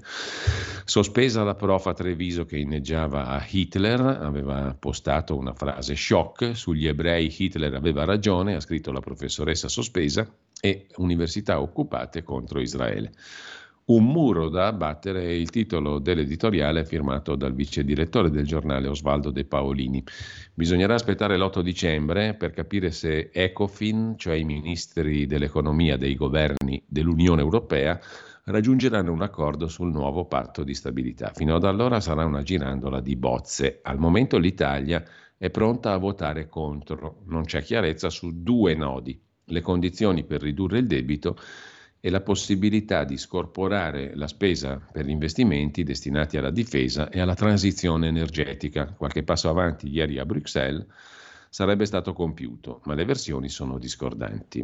Sospesa 0.86 1.44
la 1.44 1.56
profa 1.56 1.94
Treviso 1.94 2.46
che 2.46 2.58
inneggiava 2.58 3.28
a 3.28 3.46
Hitler, 3.46 4.00
aveva 4.00 4.74
postato 4.80 5.36
una 5.36 5.54
frase 5.54 5.96
shock 5.96 6.56
sugli 6.56 6.88
ebrei 6.88 7.34
Hitler 7.38 7.74
aveva 7.74 8.06
ragione, 8.06 8.56
ha 8.56 8.62
scritto 8.62 8.92
la 8.94 9.02
professoressa 9.02 9.68
sospesa 9.68 10.26
e 10.62 10.88
università 10.98 11.60
occupate 11.60 12.24
contro 12.24 12.62
Israele. 12.62 13.12
Un 13.88 14.04
muro 14.06 14.50
da 14.50 14.66
abbattere 14.66 15.26
è 15.26 15.30
il 15.30 15.52
titolo 15.52 16.00
dell'editoriale 16.00 16.86
firmato 16.86 17.36
dal 17.36 17.54
vice 17.54 17.84
direttore 17.84 18.32
del 18.32 18.44
giornale 18.44 18.88
Osvaldo 18.88 19.30
De 19.30 19.46
Paolini. 19.46 20.04
Bisognerà 20.56 20.96
aspettare 20.96 21.38
l'8 21.38 21.60
dicembre 21.60 22.34
per 22.34 22.50
capire 22.50 22.90
se 22.90 23.30
Ecofin, 23.32 24.16
cioè 24.18 24.34
i 24.38 24.44
ministri 24.44 25.28
dell'economia 25.28 25.98
dei 25.98 26.16
governi 26.16 26.84
dell'Unione 26.88 27.42
Europea, 27.42 28.00
raggiungeranno 28.46 29.12
un 29.12 29.22
accordo 29.22 29.68
sul 29.68 29.92
nuovo 29.92 30.26
patto 30.26 30.64
di 30.64 30.74
stabilità. 30.74 31.32
Fino 31.36 31.54
ad 31.54 31.64
allora 31.64 32.00
sarà 32.00 32.26
una 32.26 32.42
girandola 32.42 33.02
di 33.02 33.16
bozze. 33.16 33.82
Al 33.84 34.00
momento 34.00 34.40
l'Italia 34.40 35.06
è 35.38 35.52
pronta 35.52 35.94
a 35.94 35.98
votare 35.98 36.48
contro. 36.48 37.22
Non 37.28 37.44
c'è 37.44 37.62
chiarezza 37.62 38.10
su 38.10 38.42
due 38.42 38.74
nodi, 38.74 39.22
le 39.44 39.62
condizioni 39.62 40.24
per 40.24 40.42
ridurre 40.42 40.80
il 40.80 40.88
debito 40.88 41.38
e 42.06 42.12
la 42.12 42.22
possibilità 42.22 43.04
di 43.04 43.18
scorporare 43.18 44.12
la 44.14 44.28
spesa 44.28 44.80
per 44.92 45.08
gli 45.08 45.10
investimenti 45.10 45.82
destinati 45.82 46.38
alla 46.38 46.52
difesa 46.52 47.10
e 47.10 47.20
alla 47.20 47.34
transizione 47.34 48.10
energetica. 48.10 48.94
Qualche 48.96 49.24
passo 49.24 49.50
avanti 49.50 49.90
ieri 49.90 50.20
a 50.20 50.26
Bruxelles 50.26 50.86
sarebbe 51.50 51.84
stato 51.88 52.14
compiuto, 52.14 52.82
ma 52.84 52.94
le 52.94 53.06
versioni 53.06 53.50
sono 53.50 53.80
discordanti. 53.80 54.64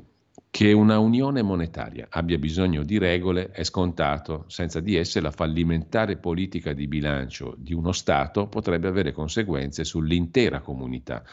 Che 0.52 0.72
una 0.72 1.00
unione 1.00 1.42
monetaria 1.42 2.06
abbia 2.12 2.38
bisogno 2.38 2.84
di 2.84 3.00
regole 3.00 3.50
è 3.50 3.64
scontato, 3.64 4.44
senza 4.46 4.80
di 4.80 4.96
esse 4.96 5.20
la 5.20 5.32
fallimentare 5.32 6.18
politica 6.18 6.74
di 6.74 6.88
bilancio 6.88 7.56
di 7.58 7.74
uno 7.74 7.92
Stato 7.92 8.50
potrebbe 8.50 8.88
avere 8.88 9.14
conseguenze 9.14 9.84
sull'intera 9.84 10.60
comunità. 10.60 11.24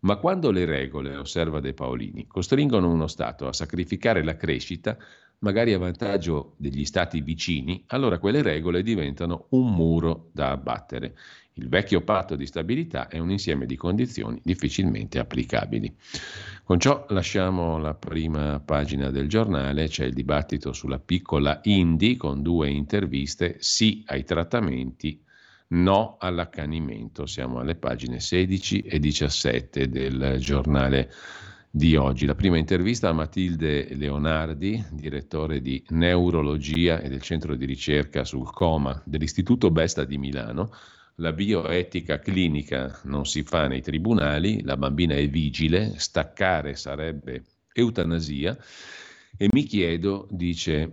Ma 0.00 0.14
quando 0.18 0.52
le 0.52 0.64
regole, 0.64 1.16
osserva 1.16 1.58
De 1.58 1.74
Paolini, 1.74 2.28
costringono 2.28 2.88
uno 2.88 3.08
Stato 3.08 3.48
a 3.48 3.52
sacrificare 3.52 4.22
la 4.22 4.36
crescita, 4.36 4.96
magari 5.40 5.72
a 5.72 5.78
vantaggio 5.78 6.54
degli 6.56 6.84
stati 6.84 7.20
vicini, 7.20 7.84
allora 7.88 8.18
quelle 8.18 8.42
regole 8.42 8.82
diventano 8.82 9.46
un 9.50 9.72
muro 9.72 10.30
da 10.32 10.50
abbattere. 10.50 11.14
Il 11.54 11.68
vecchio 11.68 12.02
patto 12.02 12.36
di 12.36 12.46
stabilità 12.46 13.08
è 13.08 13.18
un 13.18 13.30
insieme 13.30 13.66
di 13.66 13.76
condizioni 13.76 14.40
difficilmente 14.44 15.18
applicabili. 15.18 15.92
Con 16.62 16.78
ciò 16.78 17.04
lasciamo 17.08 17.78
la 17.78 17.94
prima 17.94 18.60
pagina 18.60 19.10
del 19.10 19.28
giornale, 19.28 19.88
c'è 19.88 20.04
il 20.04 20.12
dibattito 20.12 20.72
sulla 20.72 21.00
piccola 21.00 21.58
Indy 21.64 22.16
con 22.16 22.42
due 22.42 22.70
interviste, 22.70 23.56
sì 23.58 24.04
ai 24.06 24.22
trattamenti, 24.22 25.20
no 25.68 26.16
all'accanimento. 26.20 27.26
Siamo 27.26 27.58
alle 27.58 27.74
pagine 27.74 28.20
16 28.20 28.82
e 28.82 28.98
17 29.00 29.88
del 29.88 30.36
giornale 30.38 31.10
di 31.78 31.94
oggi. 31.94 32.26
La 32.26 32.34
prima 32.34 32.58
intervista 32.58 33.08
a 33.08 33.12
Matilde 33.12 33.94
Leonardi, 33.94 34.84
direttore 34.90 35.60
di 35.60 35.80
neurologia 35.90 37.00
e 37.00 37.08
del 37.08 37.22
centro 37.22 37.54
di 37.54 37.64
ricerca 37.64 38.24
sul 38.24 38.50
coma 38.50 39.00
dell'Istituto 39.06 39.70
Besta 39.70 40.04
di 40.04 40.18
Milano. 40.18 40.72
La 41.16 41.32
bioetica 41.32 42.18
clinica 42.18 42.98
non 43.04 43.26
si 43.26 43.44
fa 43.44 43.68
nei 43.68 43.80
tribunali, 43.80 44.62
la 44.62 44.76
bambina 44.76 45.14
è 45.14 45.28
vigile, 45.28 45.94
staccare 45.98 46.74
sarebbe 46.74 47.44
eutanasia 47.72 48.56
e 49.36 49.48
mi 49.52 49.62
chiedo, 49.62 50.26
dice 50.30 50.92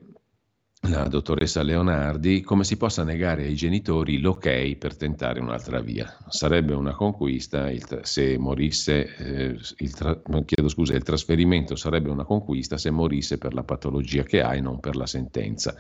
la 0.88 1.08
dottoressa 1.08 1.64
Leonardi, 1.64 2.42
come 2.42 2.64
si 2.64 2.78
possa 2.78 3.04
negare 3.04 3.46
ai 3.46 3.56
genitori 3.56 4.20
l'ok 4.20 4.76
per 4.76 4.96
tentare 4.96 5.40
un'altra 5.40 5.80
via. 5.82 6.18
Sarebbe 6.28 6.74
una 6.74 6.94
conquista 6.94 7.70
il, 7.70 7.84
se 8.04 8.38
morisse, 8.38 9.16
eh, 9.16 9.60
il, 9.78 9.94
tra, 9.94 10.20
chiedo 10.46 10.70
scusa, 10.70 10.94
il 10.94 11.04
trasferimento 11.04 11.76
sarebbe 11.76 12.10
una 12.10 12.24
conquista 12.24 12.78
se 12.78 12.92
morisse 12.92 13.38
per 13.38 13.54
la 13.54 13.64
patologia 13.64 14.24
che 14.24 14.42
ha 14.42 14.56
e 14.56 14.62
non 14.62 14.80
per 14.80 14.96
la 14.96 15.06
sentenza. 15.06 15.76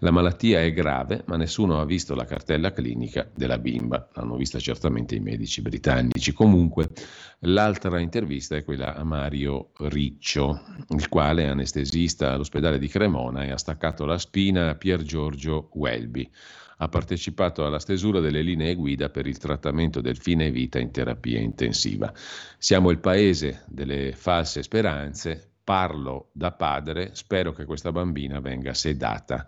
La 0.00 0.10
malattia 0.10 0.60
è 0.60 0.72
grave, 0.72 1.24
ma 1.26 1.36
nessuno 1.36 1.80
ha 1.80 1.84
visto 1.84 2.14
la 2.14 2.24
cartella 2.24 2.72
clinica 2.72 3.28
della 3.34 3.58
bimba, 3.58 4.08
l'hanno 4.14 4.36
vista 4.36 4.58
certamente 4.58 5.14
i 5.14 5.20
medici 5.20 5.60
britannici. 5.60 6.32
Comunque, 6.32 6.88
l'altra 7.40 8.00
intervista 8.00 8.56
è 8.56 8.64
quella 8.64 8.94
a 8.94 9.04
Mario 9.04 9.70
Riccio, 9.78 10.60
il 10.88 11.08
quale 11.08 11.44
è 11.44 11.46
anestesista 11.46 12.32
all'ospedale 12.32 12.78
di 12.78 12.88
Cremona 12.88 13.44
e 13.44 13.50
ha 13.50 13.58
staccato 13.58 14.04
la 14.04 14.18
spina 14.18 14.36
Spina 14.48 14.76
Pier 14.76 15.02
Giorgio 15.02 15.68
Welby. 15.74 16.30
Ha 16.78 16.88
partecipato 16.88 17.66
alla 17.66 17.78
stesura 17.78 18.20
delle 18.20 18.40
linee 18.40 18.74
guida 18.74 19.10
per 19.10 19.26
il 19.26 19.36
trattamento 19.36 20.00
del 20.00 20.16
fine 20.16 20.50
vita 20.50 20.78
in 20.78 20.90
terapia 20.90 21.38
intensiva. 21.38 22.12
Siamo 22.56 22.90
il 22.90 22.98
paese 22.98 23.64
delle 23.66 24.12
false 24.12 24.62
speranze. 24.62 25.50
Parlo 25.64 26.30
da 26.32 26.52
padre, 26.52 27.10
spero 27.14 27.52
che 27.52 27.64
questa 27.66 27.92
bambina 27.92 28.40
venga 28.40 28.72
sedata. 28.74 29.44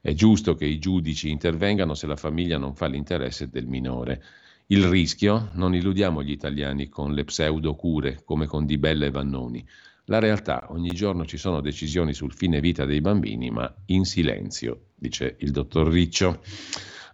È 0.00 0.14
giusto 0.14 0.54
che 0.54 0.64
i 0.64 0.78
giudici 0.78 1.30
intervengano 1.30 1.94
se 1.94 2.06
la 2.06 2.16
famiglia 2.16 2.58
non 2.58 2.74
fa 2.74 2.86
l'interesse 2.86 3.50
del 3.50 3.66
minore. 3.66 4.22
Il 4.70 4.84
rischio, 4.84 5.48
non 5.54 5.74
illudiamo 5.74 6.22
gli 6.22 6.30
italiani 6.30 6.90
con 6.90 7.14
le 7.14 7.24
pseudocure 7.24 8.20
come 8.22 8.44
con 8.44 8.66
Di 8.66 8.76
Bella 8.76 9.06
e 9.06 9.10
Vannoni. 9.10 9.66
La 10.04 10.18
realtà, 10.18 10.66
ogni 10.68 10.90
giorno 10.90 11.24
ci 11.24 11.38
sono 11.38 11.62
decisioni 11.62 12.12
sul 12.12 12.34
fine 12.34 12.60
vita 12.60 12.84
dei 12.84 13.00
bambini, 13.00 13.48
ma 13.48 13.74
in 13.86 14.04
silenzio, 14.04 14.88
dice 14.94 15.36
il 15.38 15.52
dottor 15.52 15.88
Riccio. 15.88 16.42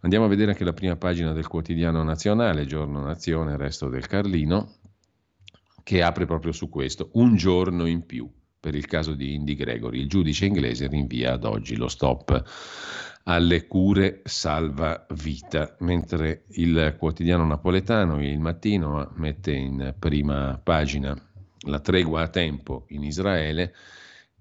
Andiamo 0.01 0.25
a 0.25 0.29
vedere 0.29 0.51
anche 0.51 0.65
la 0.65 0.73
prima 0.73 0.97
pagina 0.97 1.33
del 1.33 1.47
quotidiano 1.47 2.03
nazionale, 2.03 2.67
Giorno 2.67 3.01
Nazione, 3.01 3.57
Resto 3.57 3.89
del 3.89 4.09
Carlino, 4.09 4.79
che 5.85 6.03
apre 6.03 6.27
proprio 6.27 6.51
su 6.51 6.69
questo, 6.69 7.11
un 7.13 7.37
giorno 7.37 7.87
in 7.87 8.05
più 8.05 8.29
per 8.59 8.75
il 8.75 8.87
caso 8.87 9.15
di 9.15 9.33
Indy 9.33 9.55
Gregory. 9.55 10.01
Il 10.01 10.09
giudice 10.09 10.47
inglese 10.47 10.89
rinvia 10.89 11.35
ad 11.35 11.45
oggi 11.45 11.77
lo 11.77 11.87
stop 11.87 12.43
alle 13.25 13.67
cure 13.67 14.21
salva 14.25 15.07
vita, 15.11 15.77
mentre 15.81 16.45
il 16.49 16.95
quotidiano 16.99 17.45
napoletano, 17.45 18.23
il 18.23 18.39
mattino, 18.39 19.13
mette 19.15 19.53
in 19.53 19.95
prima 19.99 20.61
pagina 20.63 21.17
la 21.67 21.81
tregua 21.81 22.23
a 22.23 22.29
tempo 22.29 22.85
in 22.89 23.03
Israele 23.03 23.75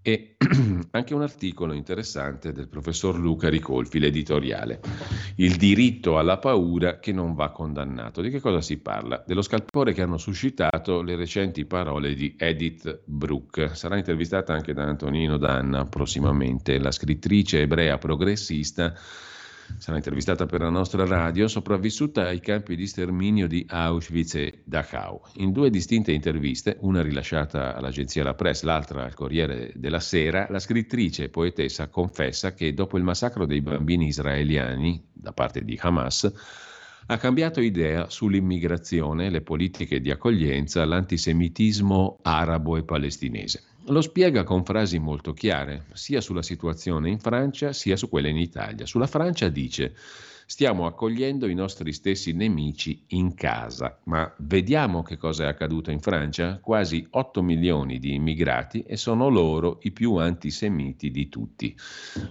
e 0.03 0.35
anche 0.91 1.13
un 1.13 1.21
articolo 1.21 1.71
interessante 1.73 2.51
del 2.51 2.67
professor 2.67 3.17
Luca 3.17 3.49
Ricolfi, 3.49 3.99
l'editoriale. 3.99 4.81
Il 5.35 5.55
diritto 5.55 6.19
alla 6.19 6.37
paura 6.37 6.99
che 6.99 7.13
non 7.13 7.33
va 7.33 7.51
condannato. 7.51 8.21
Di 8.21 8.29
che 8.29 8.41
cosa 8.41 8.61
si 8.61 8.77
parla? 8.77 9.23
Dello 9.25 9.41
scalpore 9.41 9.93
che 9.93 10.01
hanno 10.01 10.17
suscitato 10.17 11.01
le 11.01 11.15
recenti 11.15 11.65
parole 11.65 12.13
di 12.13 12.35
Edith 12.37 13.01
Brooke. 13.05 13.73
Sarà 13.73 13.97
intervistata 13.97 14.53
anche 14.53 14.73
da 14.73 14.83
Antonino 14.83 15.37
Danna 15.37 15.85
prossimamente, 15.85 16.77
la 16.77 16.91
scrittrice 16.91 17.61
ebrea 17.61 17.97
progressista 17.97 18.93
sarà 19.77 19.97
intervistata 19.97 20.45
per 20.45 20.61
la 20.61 20.69
nostra 20.69 21.05
radio, 21.05 21.47
sopravvissuta 21.47 22.27
ai 22.27 22.39
campi 22.39 22.75
di 22.75 22.87
sterminio 22.87 23.47
di 23.47 23.65
Auschwitz 23.67 24.35
e 24.35 24.61
Dachau. 24.63 25.21
In 25.35 25.51
due 25.51 25.69
distinte 25.69 26.11
interviste, 26.11 26.77
una 26.81 27.01
rilasciata 27.01 27.75
all'agenzia 27.75 28.23
La 28.23 28.33
Presse, 28.33 28.65
l'altra 28.65 29.03
al 29.03 29.13
Corriere 29.13 29.71
della 29.75 29.99
Sera, 29.99 30.47
la 30.49 30.59
scrittrice 30.59 31.25
e 31.25 31.29
poetessa 31.29 31.87
confessa 31.87 32.53
che 32.53 32.73
dopo 32.73 32.97
il 32.97 33.03
massacro 33.03 33.45
dei 33.45 33.61
bambini 33.61 34.07
israeliani 34.07 35.03
da 35.11 35.31
parte 35.33 35.63
di 35.63 35.77
Hamas, 35.81 36.31
ha 37.05 37.17
cambiato 37.17 37.59
idea 37.59 38.09
sull'immigrazione, 38.09 39.29
le 39.29 39.41
politiche 39.41 39.99
di 39.99 40.09
accoglienza, 40.09 40.85
l'antisemitismo 40.85 42.19
arabo 42.21 42.77
e 42.77 42.83
palestinese. 42.83 43.63
Lo 43.87 43.99
spiega 44.01 44.43
con 44.43 44.63
frasi 44.63 44.97
molto 44.97 45.33
chiare, 45.33 45.87
sia 45.91 46.21
sulla 46.21 46.41
situazione 46.41 47.09
in 47.09 47.19
Francia 47.19 47.73
sia 47.73 47.97
su 47.97 48.07
quella 48.07 48.29
in 48.29 48.37
Italia. 48.37 48.85
Sulla 48.85 49.07
Francia 49.07 49.49
dice 49.49 49.93
Stiamo 50.45 50.85
accogliendo 50.85 51.47
i 51.47 51.53
nostri 51.53 51.93
stessi 51.93 52.33
nemici 52.33 53.05
in 53.07 53.33
casa, 53.33 53.99
ma 54.05 54.31
vediamo 54.39 55.01
che 55.01 55.17
cosa 55.17 55.45
è 55.45 55.47
accaduto 55.47 55.89
in 55.89 55.99
Francia? 55.99 56.59
Quasi 56.59 57.07
8 57.09 57.41
milioni 57.41 57.97
di 57.97 58.13
immigrati 58.13 58.83
e 58.83 58.97
sono 58.97 59.29
loro 59.29 59.79
i 59.83 59.91
più 59.91 60.15
antisemiti 60.15 61.11
di 61.11 61.29
tutti. 61.29 61.75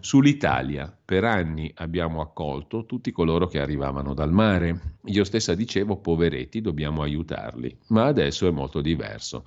Sull'Italia 0.00 0.94
per 1.04 1.24
anni 1.24 1.72
abbiamo 1.76 2.20
accolto 2.20 2.84
tutti 2.86 3.10
coloro 3.12 3.46
che 3.46 3.60
arrivavano 3.60 4.14
dal 4.14 4.32
mare. 4.32 4.98
Io 5.06 5.24
stessa 5.24 5.54
dicevo 5.54 5.96
poveretti, 5.96 6.60
dobbiamo 6.60 7.02
aiutarli, 7.02 7.76
ma 7.88 8.04
adesso 8.04 8.46
è 8.46 8.50
molto 8.50 8.80
diverso. 8.80 9.44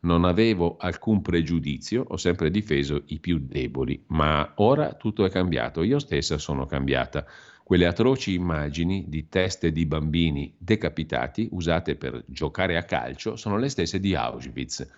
Non 0.00 0.24
avevo 0.24 0.76
alcun 0.78 1.22
pregiudizio, 1.22 2.04
ho 2.06 2.16
sempre 2.16 2.50
difeso 2.50 3.02
i 3.06 3.18
più 3.18 3.40
deboli, 3.40 4.04
ma 4.08 4.52
ora 4.56 4.94
tutto 4.94 5.24
è 5.24 5.30
cambiato, 5.30 5.82
io 5.82 5.98
stessa 5.98 6.38
sono 6.38 6.66
cambiata. 6.66 7.26
Quelle 7.64 7.86
atroci 7.86 8.32
immagini 8.32 9.06
di 9.08 9.28
teste 9.28 9.72
di 9.72 9.84
bambini 9.86 10.54
decapitati 10.56 11.48
usate 11.50 11.96
per 11.96 12.24
giocare 12.26 12.76
a 12.76 12.84
calcio 12.84 13.36
sono 13.36 13.58
le 13.58 13.68
stesse 13.68 13.98
di 13.98 14.14
Auschwitz. 14.14 14.88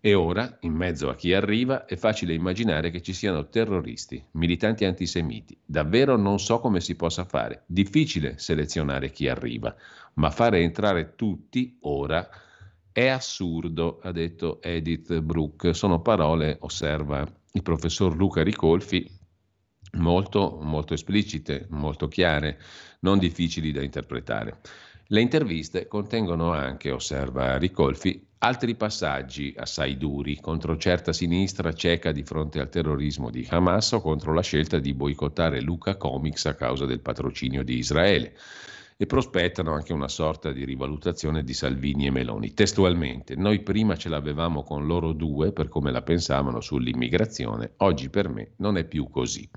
E 0.00 0.14
ora, 0.14 0.58
in 0.60 0.72
mezzo 0.72 1.08
a 1.08 1.16
chi 1.16 1.32
arriva, 1.32 1.86
è 1.86 1.96
facile 1.96 2.34
immaginare 2.34 2.90
che 2.90 3.02
ci 3.02 3.12
siano 3.12 3.48
terroristi, 3.48 4.22
militanti 4.32 4.84
antisemiti. 4.84 5.56
Davvero 5.64 6.16
non 6.16 6.38
so 6.38 6.60
come 6.60 6.80
si 6.80 6.94
possa 6.94 7.24
fare. 7.24 7.64
Difficile 7.66 8.38
selezionare 8.38 9.10
chi 9.10 9.28
arriva, 9.28 9.74
ma 10.14 10.30
fare 10.30 10.60
entrare 10.60 11.14
tutti 11.16 11.78
ora 11.80 12.28
è 12.94 13.08
assurdo, 13.08 13.98
ha 14.04 14.12
detto 14.12 14.62
Edith 14.62 15.18
Brooke. 15.18 15.74
Sono 15.74 16.00
parole, 16.00 16.58
osserva 16.60 17.28
il 17.52 17.62
professor 17.62 18.14
Luca 18.14 18.44
Ricolfi, 18.44 19.04
molto, 19.94 20.60
molto 20.62 20.94
esplicite, 20.94 21.66
molto 21.70 22.06
chiare, 22.06 22.60
non 23.00 23.18
difficili 23.18 23.72
da 23.72 23.82
interpretare. 23.82 24.60
Le 25.08 25.20
interviste 25.20 25.88
contengono 25.88 26.52
anche, 26.52 26.92
osserva 26.92 27.58
Ricolfi, 27.58 28.24
altri 28.38 28.76
passaggi 28.76 29.52
assai 29.56 29.96
duri 29.96 30.38
contro 30.38 30.76
certa 30.76 31.12
sinistra 31.12 31.72
cieca 31.72 32.12
di 32.12 32.22
fronte 32.22 32.60
al 32.60 32.68
terrorismo 32.68 33.28
di 33.28 33.44
Hamas 33.50 33.90
o 33.90 34.00
contro 34.00 34.32
la 34.32 34.42
scelta 34.42 34.78
di 34.78 34.94
boicottare 34.94 35.60
Luca 35.62 35.96
Comics 35.96 36.46
a 36.46 36.54
causa 36.54 36.86
del 36.86 37.00
patrocinio 37.00 37.64
di 37.64 37.76
Israele 37.76 38.36
e 38.96 39.06
prospettano 39.06 39.72
anche 39.72 39.92
una 39.92 40.08
sorta 40.08 40.52
di 40.52 40.64
rivalutazione 40.64 41.42
di 41.42 41.52
Salvini 41.52 42.06
e 42.06 42.10
Meloni. 42.10 42.54
Testualmente, 42.54 43.34
noi 43.34 43.60
prima 43.60 43.96
ce 43.96 44.08
l'avevamo 44.08 44.62
con 44.62 44.86
loro 44.86 45.12
due 45.12 45.52
per 45.52 45.68
come 45.68 45.90
la 45.90 46.02
pensavano 46.02 46.60
sull'immigrazione, 46.60 47.72
oggi 47.78 48.08
per 48.08 48.28
me 48.28 48.52
non 48.56 48.76
è 48.76 48.84
più 48.84 49.08
così. 49.08 49.48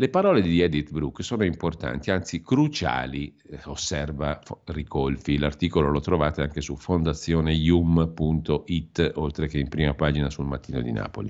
Le 0.00 0.08
parole 0.08 0.40
di 0.40 0.62
Edith 0.62 0.92
Brooke 0.92 1.22
sono 1.22 1.44
importanti, 1.44 2.10
anzi 2.10 2.40
cruciali, 2.40 3.36
eh, 3.50 3.60
osserva 3.66 4.40
Ricolfi. 4.64 5.36
L'articolo 5.36 5.90
lo 5.90 6.00
trovate 6.00 6.40
anche 6.40 6.62
su 6.62 6.74
fondazioneium.it, 6.74 9.12
oltre 9.16 9.46
che 9.46 9.58
in 9.58 9.68
prima 9.68 9.92
pagina 9.92 10.30
sul 10.30 10.46
Mattino 10.46 10.80
di 10.80 10.90
Napoli. 10.90 11.28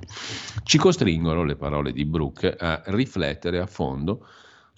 Ci 0.63 0.79
costringono 0.79 1.43
le 1.43 1.57
parole 1.57 1.91
di 1.91 2.05
Brooke 2.05 2.55
a 2.55 2.81
riflettere 2.87 3.59
a 3.59 3.67
fondo 3.67 4.25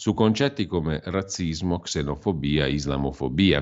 su 0.03 0.15
concetti 0.15 0.67
come 0.67 1.01
razzismo, 1.05 1.79
xenofobia, 1.79 2.67
islamofobia. 2.67 3.61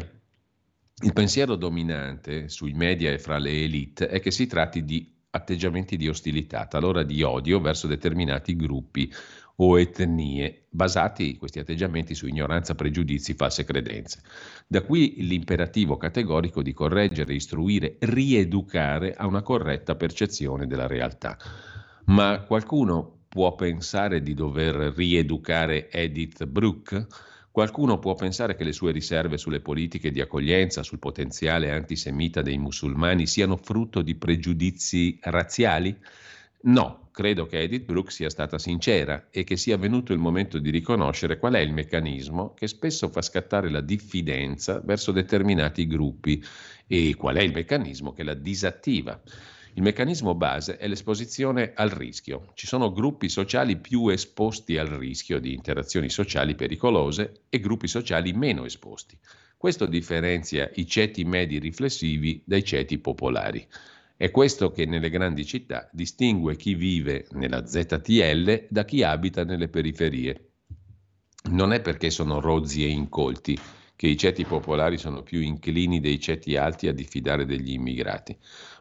Il 1.02 1.12
pensiero 1.12 1.54
dominante 1.54 2.48
sui 2.48 2.72
media 2.72 3.10
e 3.10 3.18
fra 3.18 3.36
le 3.36 3.50
elite 3.50 4.08
è 4.08 4.20
che 4.20 4.30
si 4.30 4.46
tratti 4.46 4.82
di 4.86 5.06
atteggiamenti 5.28 5.98
di 5.98 6.08
ostilità, 6.08 6.64
talora 6.64 7.02
di 7.02 7.22
odio 7.22 7.60
verso 7.60 7.86
determinati 7.86 8.56
gruppi 8.56 9.12
o 9.56 9.78
etnie, 9.78 10.64
basati 10.70 11.36
questi 11.36 11.58
atteggiamenti 11.58 12.14
su 12.14 12.26
ignoranza, 12.26 12.74
pregiudizi, 12.74 13.34
false 13.34 13.64
credenze. 13.64 14.22
Da 14.66 14.80
qui 14.80 15.16
l'imperativo 15.18 15.98
categorico 15.98 16.62
di 16.62 16.72
correggere, 16.72 17.34
istruire, 17.34 17.96
rieducare 17.98 19.12
a 19.12 19.26
una 19.26 19.42
corretta 19.42 19.94
percezione 19.94 20.66
della 20.66 20.86
realtà. 20.86 21.36
Ma 22.06 22.40
qualcuno 22.40 23.19
può 23.30 23.54
pensare 23.54 24.22
di 24.22 24.34
dover 24.34 24.92
rieducare 24.96 25.88
Edith 25.88 26.44
Brooke? 26.46 27.06
Qualcuno 27.52 28.00
può 28.00 28.16
pensare 28.16 28.56
che 28.56 28.64
le 28.64 28.72
sue 28.72 28.90
riserve 28.90 29.38
sulle 29.38 29.60
politiche 29.60 30.10
di 30.10 30.20
accoglienza, 30.20 30.82
sul 30.82 30.98
potenziale 30.98 31.70
antisemita 31.70 32.42
dei 32.42 32.58
musulmani 32.58 33.28
siano 33.28 33.56
frutto 33.56 34.02
di 34.02 34.16
pregiudizi 34.16 35.16
razziali? 35.22 35.96
No, 36.62 37.10
credo 37.12 37.46
che 37.46 37.60
Edith 37.60 37.84
Brooke 37.84 38.10
sia 38.10 38.30
stata 38.30 38.58
sincera 38.58 39.28
e 39.30 39.44
che 39.44 39.56
sia 39.56 39.76
venuto 39.76 40.12
il 40.12 40.18
momento 40.18 40.58
di 40.58 40.70
riconoscere 40.70 41.38
qual 41.38 41.54
è 41.54 41.60
il 41.60 41.72
meccanismo 41.72 42.52
che 42.54 42.66
spesso 42.66 43.10
fa 43.10 43.22
scattare 43.22 43.70
la 43.70 43.80
diffidenza 43.80 44.80
verso 44.84 45.12
determinati 45.12 45.86
gruppi 45.86 46.42
e 46.88 47.14
qual 47.14 47.36
è 47.36 47.42
il 47.42 47.52
meccanismo 47.52 48.12
che 48.12 48.24
la 48.24 48.34
disattiva. 48.34 49.20
Il 49.74 49.82
meccanismo 49.82 50.34
base 50.34 50.78
è 50.78 50.88
l'esposizione 50.88 51.72
al 51.74 51.90
rischio. 51.90 52.50
Ci 52.54 52.66
sono 52.66 52.90
gruppi 52.90 53.28
sociali 53.28 53.76
più 53.76 54.08
esposti 54.08 54.76
al 54.76 54.88
rischio 54.88 55.38
di 55.38 55.54
interazioni 55.54 56.10
sociali 56.10 56.56
pericolose 56.56 57.42
e 57.48 57.60
gruppi 57.60 57.86
sociali 57.86 58.32
meno 58.32 58.64
esposti. 58.64 59.16
Questo 59.56 59.86
differenzia 59.86 60.68
i 60.74 60.86
ceti 60.88 61.22
medi 61.24 61.60
riflessivi 61.60 62.42
dai 62.44 62.64
ceti 62.64 62.98
popolari. 62.98 63.64
È 64.16 64.30
questo 64.32 64.72
che 64.72 64.86
nelle 64.86 65.08
grandi 65.08 65.46
città 65.46 65.88
distingue 65.92 66.56
chi 66.56 66.74
vive 66.74 67.26
nella 67.32 67.64
ZTL 67.64 68.66
da 68.68 68.84
chi 68.84 69.04
abita 69.04 69.44
nelle 69.44 69.68
periferie. 69.68 70.48
Non 71.50 71.72
è 71.72 71.80
perché 71.80 72.10
sono 72.10 72.40
rozzi 72.40 72.84
e 72.84 72.88
incolti 72.88 73.56
che 73.94 74.08
i 74.08 74.16
ceti 74.16 74.44
popolari 74.44 74.98
sono 74.98 75.22
più 75.22 75.40
inclini 75.40 76.00
dei 76.00 76.18
ceti 76.18 76.56
alti 76.56 76.88
a 76.88 76.92
diffidare 76.92 77.44
degli 77.44 77.72
immigrati 77.72 78.36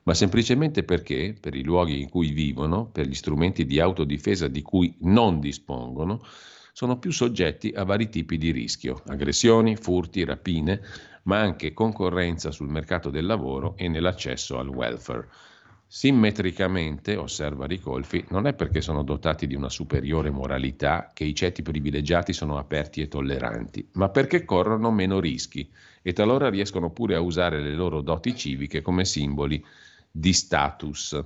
ma 0.09 0.15
semplicemente 0.15 0.81
perché, 0.81 1.35
per 1.39 1.53
i 1.53 1.61
luoghi 1.61 2.01
in 2.01 2.09
cui 2.09 2.31
vivono, 2.31 2.87
per 2.87 3.05
gli 3.05 3.13
strumenti 3.13 3.67
di 3.67 3.79
autodifesa 3.79 4.47
di 4.47 4.63
cui 4.63 4.91
non 5.01 5.39
dispongono, 5.39 6.25
sono 6.73 6.97
più 6.97 7.11
soggetti 7.11 7.71
a 7.75 7.83
vari 7.83 8.09
tipi 8.09 8.39
di 8.39 8.49
rischio, 8.49 9.03
aggressioni, 9.05 9.75
furti, 9.75 10.25
rapine, 10.25 10.81
ma 11.25 11.39
anche 11.39 11.75
concorrenza 11.75 12.49
sul 12.49 12.69
mercato 12.69 13.11
del 13.11 13.27
lavoro 13.27 13.77
e 13.77 13.87
nell'accesso 13.87 14.57
al 14.57 14.69
welfare. 14.69 15.27
Simmetricamente, 15.85 17.15
osserva 17.15 17.67
Ricolfi, 17.67 18.25
non 18.29 18.47
è 18.47 18.55
perché 18.55 18.81
sono 18.81 19.03
dotati 19.03 19.45
di 19.45 19.53
una 19.53 19.69
superiore 19.69 20.31
moralità 20.31 21.11
che 21.13 21.23
i 21.23 21.35
ceti 21.35 21.61
privilegiati 21.61 22.33
sono 22.33 22.57
aperti 22.57 23.01
e 23.01 23.07
tolleranti, 23.07 23.89
ma 23.93 24.09
perché 24.09 24.43
corrono 24.43 24.89
meno 24.89 25.19
rischi 25.19 25.69
e 26.01 26.13
talora 26.13 26.49
riescono 26.49 26.89
pure 26.89 27.13
a 27.13 27.21
usare 27.21 27.61
le 27.61 27.75
loro 27.75 28.01
doti 28.01 28.35
civiche 28.35 28.81
come 28.81 29.05
simboli 29.05 29.63
di 30.11 30.33
status. 30.33 31.23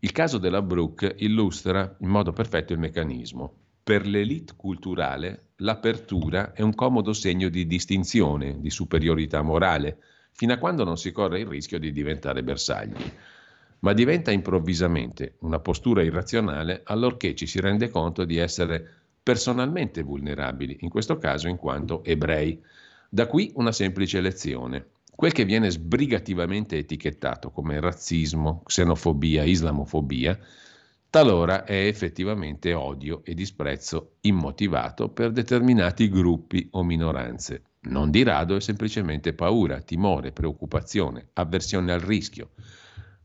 Il 0.00 0.12
caso 0.12 0.38
della 0.38 0.62
Brooke 0.62 1.14
illustra 1.18 1.96
in 2.00 2.08
modo 2.08 2.32
perfetto 2.32 2.72
il 2.72 2.78
meccanismo. 2.78 3.52
Per 3.82 4.06
l'elite 4.06 4.52
culturale 4.56 5.52
l'apertura 5.56 6.52
è 6.52 6.60
un 6.60 6.74
comodo 6.74 7.12
segno 7.12 7.48
di 7.48 7.66
distinzione, 7.66 8.60
di 8.60 8.70
superiorità 8.70 9.42
morale, 9.42 9.98
fino 10.32 10.52
a 10.52 10.58
quando 10.58 10.84
non 10.84 10.96
si 10.96 11.10
corre 11.10 11.40
il 11.40 11.46
rischio 11.46 11.78
di 11.78 11.90
diventare 11.90 12.44
bersagli. 12.44 13.12
Ma 13.80 13.92
diventa 13.92 14.30
improvvisamente 14.30 15.36
una 15.40 15.58
postura 15.58 16.02
irrazionale 16.02 16.82
allorché 16.84 17.34
ci 17.34 17.46
si 17.46 17.60
rende 17.60 17.88
conto 17.88 18.24
di 18.24 18.36
essere 18.36 18.86
personalmente 19.22 20.02
vulnerabili, 20.02 20.78
in 20.80 20.90
questo 20.90 21.16
caso 21.18 21.48
in 21.48 21.56
quanto 21.56 22.04
ebrei. 22.04 22.62
Da 23.08 23.26
qui 23.26 23.52
una 23.54 23.72
semplice 23.72 24.20
lezione. 24.20 24.86
Quel 25.18 25.32
che 25.32 25.44
viene 25.44 25.68
sbrigativamente 25.68 26.78
etichettato 26.78 27.50
come 27.50 27.80
razzismo, 27.80 28.62
xenofobia, 28.64 29.42
islamofobia, 29.42 30.38
talora 31.10 31.64
è 31.64 31.86
effettivamente 31.88 32.72
odio 32.72 33.24
e 33.24 33.34
disprezzo 33.34 34.18
immotivato 34.20 35.08
per 35.08 35.32
determinati 35.32 36.08
gruppi 36.08 36.68
o 36.70 36.84
minoranze. 36.84 37.62
Non 37.88 38.12
di 38.12 38.22
rado 38.22 38.54
è 38.54 38.60
semplicemente 38.60 39.32
paura, 39.32 39.80
timore, 39.80 40.30
preoccupazione, 40.30 41.30
avversione 41.32 41.90
al 41.90 41.98
rischio. 41.98 42.50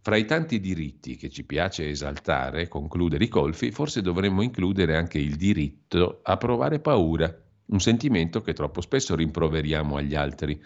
Fra 0.02 0.16
i 0.16 0.26
tanti 0.26 0.60
diritti 0.60 1.16
che 1.16 1.30
ci 1.30 1.44
piace 1.44 1.88
esaltare, 1.88 2.70
conclude 2.70 3.18
Ricolfi, 3.18 3.70
forse 3.70 4.02
dovremmo 4.02 4.42
includere 4.42 4.98
anche 4.98 5.20
il 5.20 5.36
diritto 5.36 6.22
a 6.24 6.38
provare 6.38 6.80
paura, 6.80 7.32
un 7.68 7.80
sentimento 7.80 8.42
che 8.42 8.54
troppo 8.54 8.82
spesso 8.82 9.16
rimproveriamo 9.16 9.96
agli 9.96 10.16
altri 10.16 10.60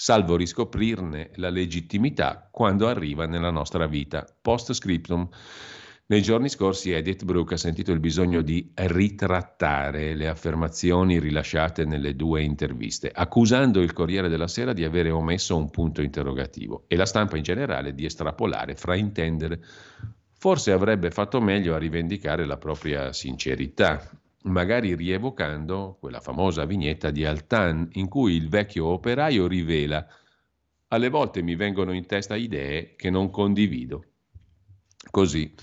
salvo 0.00 0.34
riscoprirne 0.34 1.32
la 1.34 1.50
legittimità 1.50 2.48
quando 2.50 2.88
arriva 2.88 3.26
nella 3.26 3.50
nostra 3.50 3.86
vita. 3.86 4.24
Post 4.40 4.72
scriptum. 4.72 5.28
Nei 6.06 6.22
giorni 6.22 6.48
scorsi 6.48 6.90
Edith 6.90 7.24
Brooke 7.24 7.52
ha 7.52 7.58
sentito 7.58 7.92
il 7.92 8.00
bisogno 8.00 8.40
di 8.40 8.72
ritrattare 8.74 10.14
le 10.14 10.26
affermazioni 10.26 11.20
rilasciate 11.20 11.84
nelle 11.84 12.16
due 12.16 12.42
interviste, 12.42 13.10
accusando 13.14 13.82
il 13.82 13.92
Corriere 13.92 14.30
della 14.30 14.48
Sera 14.48 14.72
di 14.72 14.84
avere 14.84 15.10
omesso 15.10 15.54
un 15.54 15.68
punto 15.68 16.00
interrogativo 16.00 16.84
e 16.88 16.96
la 16.96 17.04
stampa 17.04 17.36
in 17.36 17.42
generale 17.42 17.94
di 17.94 18.06
estrapolare, 18.06 18.76
fraintendere. 18.76 19.60
Forse 20.32 20.72
avrebbe 20.72 21.10
fatto 21.10 21.42
meglio 21.42 21.74
a 21.74 21.78
rivendicare 21.78 22.46
la 22.46 22.56
propria 22.56 23.12
sincerità. 23.12 24.00
Magari 24.44 24.94
rievocando 24.94 25.96
quella 26.00 26.20
famosa 26.20 26.64
vignetta 26.64 27.10
di 27.10 27.24
Altan 27.24 27.88
in 27.92 28.08
cui 28.08 28.34
il 28.34 28.48
vecchio 28.48 28.86
operaio 28.86 29.46
rivela 29.46 30.06
alle 30.88 31.08
volte 31.08 31.42
mi 31.42 31.54
vengono 31.54 31.92
in 31.92 32.06
testa 32.06 32.36
idee 32.36 32.94
che 32.96 33.10
non 33.10 33.30
condivido. 33.30 34.04
Così 35.10 35.54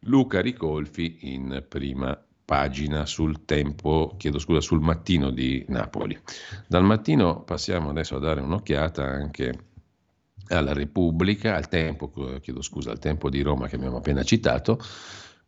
Luca 0.00 0.40
Ricolfi 0.40 1.32
in 1.32 1.64
prima 1.68 2.18
pagina 2.44 3.06
sul 3.06 3.44
tempo, 3.44 4.14
chiedo 4.18 4.38
scusa, 4.38 4.60
sul 4.60 4.80
mattino 4.80 5.30
di 5.30 5.64
Napoli. 5.68 6.18
Dal 6.66 6.84
mattino 6.84 7.42
passiamo 7.42 7.90
adesso 7.90 8.16
a 8.16 8.20
dare 8.20 8.40
un'occhiata 8.40 9.02
anche 9.02 9.58
alla 10.48 10.74
Repubblica, 10.74 11.56
al 11.56 11.68
tempo, 11.68 12.10
chiedo 12.40 12.60
scusa, 12.60 12.90
al 12.90 12.98
tempo 12.98 13.30
di 13.30 13.40
Roma 13.40 13.66
che 13.66 13.76
abbiamo 13.76 13.96
appena 13.96 14.22
citato, 14.22 14.78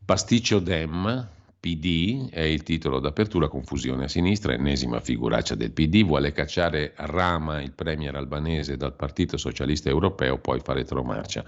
Pasticcio 0.05 0.59
Dem, 0.59 1.29
PD 1.59 2.29
è 2.31 2.41
il 2.41 2.63
titolo 2.63 3.01
d'apertura, 3.01 3.49
confusione 3.49 4.05
a 4.05 4.09
sinistra, 4.09 4.53
ennesima 4.53 5.01
figuraccia 5.01 5.55
del 5.55 5.73
PD, 5.73 6.05
vuole 6.05 6.33
cacciare 6.33 6.93
Rama, 6.97 7.61
il 7.61 7.73
premier 7.73 8.15
albanese, 8.15 8.77
dal 8.77 8.95
Partito 8.95 9.37
Socialista 9.37 9.89
Europeo, 9.89 10.39
poi 10.39 10.61
fa 10.61 10.73
retromarcia. 10.73 11.45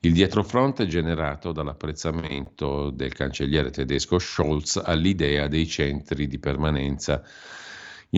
Il 0.00 0.12
dietrofront 0.12 0.82
è 0.82 0.86
generato 0.86 1.52
dall'apprezzamento 1.52 2.90
del 2.90 3.12
cancelliere 3.12 3.70
tedesco 3.70 4.18
Scholz 4.18 4.82
all'idea 4.84 5.46
dei 5.46 5.68
centri 5.68 6.26
di 6.26 6.40
permanenza 6.40 7.22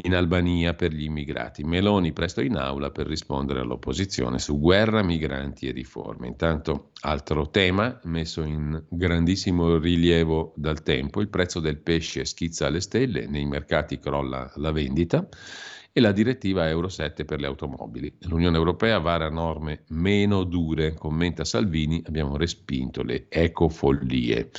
in 0.02 0.14
Albania 0.14 0.74
per 0.74 0.92
gli 0.92 1.04
immigrati. 1.04 1.62
Meloni 1.62 2.12
presto 2.12 2.40
in 2.40 2.56
aula 2.56 2.90
per 2.90 3.06
rispondere 3.06 3.60
all'opposizione 3.60 4.40
su 4.40 4.58
guerra, 4.58 5.04
migranti 5.04 5.68
e 5.68 5.72
riforme. 5.72 6.26
Intanto, 6.26 6.90
altro 7.02 7.48
tema 7.50 8.00
messo 8.04 8.42
in 8.42 8.82
grandissimo 8.88 9.78
rilievo 9.78 10.52
dal 10.56 10.82
tempo, 10.82 11.20
il 11.20 11.28
prezzo 11.28 11.60
del 11.60 11.78
pesce 11.78 12.24
schizza 12.24 12.66
alle 12.66 12.80
stelle, 12.80 13.26
nei 13.26 13.44
mercati 13.44 13.98
crolla 13.98 14.50
la 14.56 14.72
vendita 14.72 15.28
e 15.92 16.00
la 16.00 16.10
direttiva 16.10 16.68
Euro 16.68 16.88
7 16.88 17.24
per 17.24 17.38
le 17.38 17.46
automobili. 17.46 18.12
L'Unione 18.22 18.56
Europea 18.56 18.98
vara 18.98 19.30
norme 19.30 19.84
meno 19.90 20.42
dure, 20.42 20.94
commenta 20.94 21.44
Salvini, 21.44 22.02
abbiamo 22.04 22.36
respinto 22.36 23.04
le 23.04 23.26
ecofollie. 23.28 24.50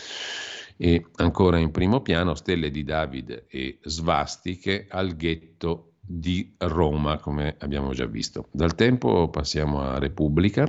E 0.78 1.05
ancora 1.15 1.57
in 1.57 1.71
primo 1.71 2.01
piano 2.01 2.36
stelle 2.36 2.69
di 2.69 2.84
David 2.84 3.45
e 3.47 3.80
svastiche 3.84 4.88
al 4.89 5.15
ghetto 5.15 5.93
di 5.99 6.53
Roma, 6.57 7.17
come 7.17 7.55
abbiamo 7.59 7.93
già 7.93 8.05
visto. 8.05 8.49
Dal 8.51 8.76
tempo 8.76 9.30
passiamo 9.30 9.82
a 9.82 9.97
Repubblica. 9.99 10.63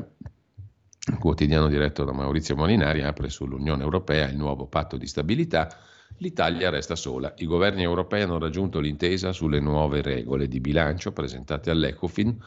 Il 1.09 1.19
quotidiano 1.19 1.69
diretto 1.69 2.05
da 2.05 2.13
Maurizio 2.13 2.57
Molinari 2.57 3.03
apre 3.03 3.29
sull'Unione 3.29 3.83
Europea 3.83 4.29
il 4.29 4.37
nuovo 4.37 4.67
patto 4.67 4.97
di 4.97 5.07
stabilità 5.07 5.69
L'Italia 6.19 6.71
resta 6.71 6.97
sola. 6.97 7.35
I 7.37 7.47
governi 7.47 7.83
europei 7.83 8.23
hanno 8.23 8.39
raggiunto 8.39 8.81
l'intesa 8.81 9.33
sulle 9.33 9.61
nuove 9.61 10.01
regole 10.01 10.49
di 10.49 10.61
bilancio 10.61 11.13
presentate 11.13 11.71
all'Ecofin, 11.71 12.39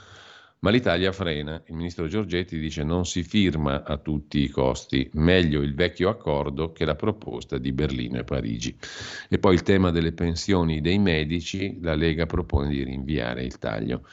ma 0.59 0.71
l'Italia 0.71 1.11
frena. 1.11 1.61
Il 1.67 1.75
ministro 1.75 2.07
Giorgetti 2.07 2.59
dice 2.59 2.83
non 2.83 3.05
si 3.05 3.23
firma 3.23 3.83
a 3.83 3.97
tutti 3.97 4.39
i 4.39 4.49
costi, 4.49 5.09
meglio 5.13 5.61
il 5.61 5.73
vecchio 5.73 6.09
accordo 6.09 6.71
che 6.71 6.85
la 6.85 6.95
proposta 6.95 7.57
di 7.57 7.71
Berlino 7.71 8.19
e 8.19 8.23
Parigi. 8.23 8.75
E 9.29 9.37
poi 9.39 9.53
il 9.53 9.63
tema 9.63 9.91
delle 9.91 10.11
pensioni 10.11 10.81
dei 10.81 10.99
medici, 10.99 11.79
la 11.81 11.95
Lega 11.95 12.25
propone 12.25 12.69
di 12.69 12.83
rinviare 12.83 13.43
il 13.43 13.57
taglio. 13.57 14.03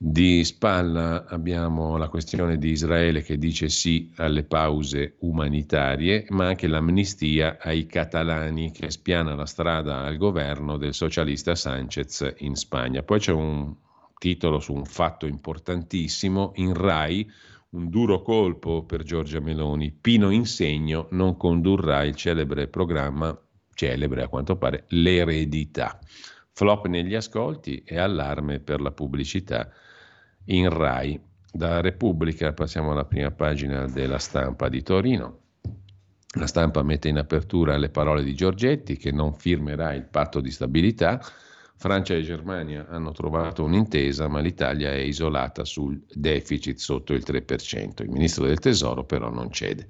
Di 0.00 0.44
spalla 0.44 1.24
abbiamo 1.26 1.96
la 1.96 2.08
questione 2.08 2.56
di 2.56 2.70
Israele 2.70 3.20
che 3.20 3.36
dice 3.36 3.68
sì 3.68 4.12
alle 4.16 4.44
pause 4.44 5.16
umanitarie, 5.20 6.26
ma 6.28 6.46
anche 6.46 6.68
l'amnistia 6.68 7.58
ai 7.60 7.84
catalani 7.86 8.70
che 8.70 8.92
spiana 8.92 9.34
la 9.34 9.46
strada 9.46 10.04
al 10.04 10.16
governo 10.16 10.76
del 10.76 10.94
socialista 10.94 11.56
Sanchez 11.56 12.32
in 12.38 12.54
Spagna. 12.54 13.02
Poi 13.02 13.18
c'è 13.18 13.32
un 13.32 13.74
titolo 14.18 14.60
su 14.60 14.74
un 14.74 14.84
fatto 14.84 15.26
importantissimo 15.26 16.52
in 16.56 16.74
RAI, 16.74 17.30
un 17.70 17.88
duro 17.88 18.22
colpo 18.22 18.84
per 18.84 19.02
Giorgia 19.02 19.40
Meloni. 19.40 19.90
Pino 19.92 20.30
Insegno 20.30 21.08
non 21.10 21.36
condurrà 21.36 22.02
il 22.02 22.14
celebre 22.14 22.66
programma, 22.68 23.38
celebre 23.74 24.22
a 24.22 24.28
quanto 24.28 24.56
pare, 24.56 24.84
l'eredità. 24.88 25.98
Flop 26.50 26.86
negli 26.86 27.14
ascolti 27.14 27.82
e 27.84 27.98
allarme 27.98 28.58
per 28.58 28.80
la 28.80 28.90
pubblicità 28.90 29.70
in 30.46 30.68
RAI. 30.68 31.20
Da 31.50 31.80
Repubblica 31.80 32.52
passiamo 32.52 32.92
alla 32.92 33.04
prima 33.04 33.30
pagina 33.30 33.86
della 33.86 34.18
stampa 34.18 34.68
di 34.68 34.82
Torino. 34.82 35.40
La 36.36 36.46
stampa 36.46 36.82
mette 36.82 37.08
in 37.08 37.16
apertura 37.16 37.76
le 37.78 37.88
parole 37.88 38.22
di 38.22 38.34
Giorgetti 38.34 38.96
che 38.96 39.10
non 39.10 39.34
firmerà 39.34 39.94
il 39.94 40.04
patto 40.04 40.40
di 40.40 40.50
stabilità. 40.50 41.20
Francia 41.80 42.14
e 42.14 42.22
Germania 42.22 42.88
hanno 42.88 43.12
trovato 43.12 43.62
un'intesa, 43.62 44.26
ma 44.26 44.40
l'Italia 44.40 44.90
è 44.90 44.96
isolata 44.96 45.64
sul 45.64 46.02
deficit 46.12 46.76
sotto 46.76 47.14
il 47.14 47.22
3%. 47.24 48.02
Il 48.02 48.10
ministro 48.10 48.46
del 48.46 48.58
Tesoro 48.58 49.04
però 49.04 49.30
non 49.30 49.52
cede. 49.52 49.86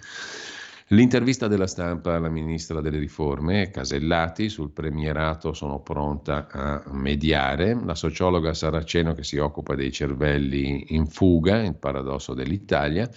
L'intervista 0.89 1.49
della 1.49 1.67
stampa 1.67 2.15
alla 2.15 2.29
ministra 2.29 2.83
delle 2.83 2.99
riforme, 2.99 3.71
Casellati, 3.71 4.51
sul 4.51 4.71
premierato 4.71 5.55
sono 5.55 5.81
pronta 5.81 6.47
a 6.51 6.83
mediare. 6.93 7.79
La 7.83 7.95
sociologa 7.95 8.53
Saraceno 8.53 9.15
che 9.15 9.25
si 9.25 9.39
occupa 9.39 9.75
dei 9.75 9.91
cervelli 9.91 10.95
in 10.95 11.07
fuga, 11.07 11.63
il 11.63 11.75
paradosso 11.75 12.35
dell'Italia. 12.35 13.09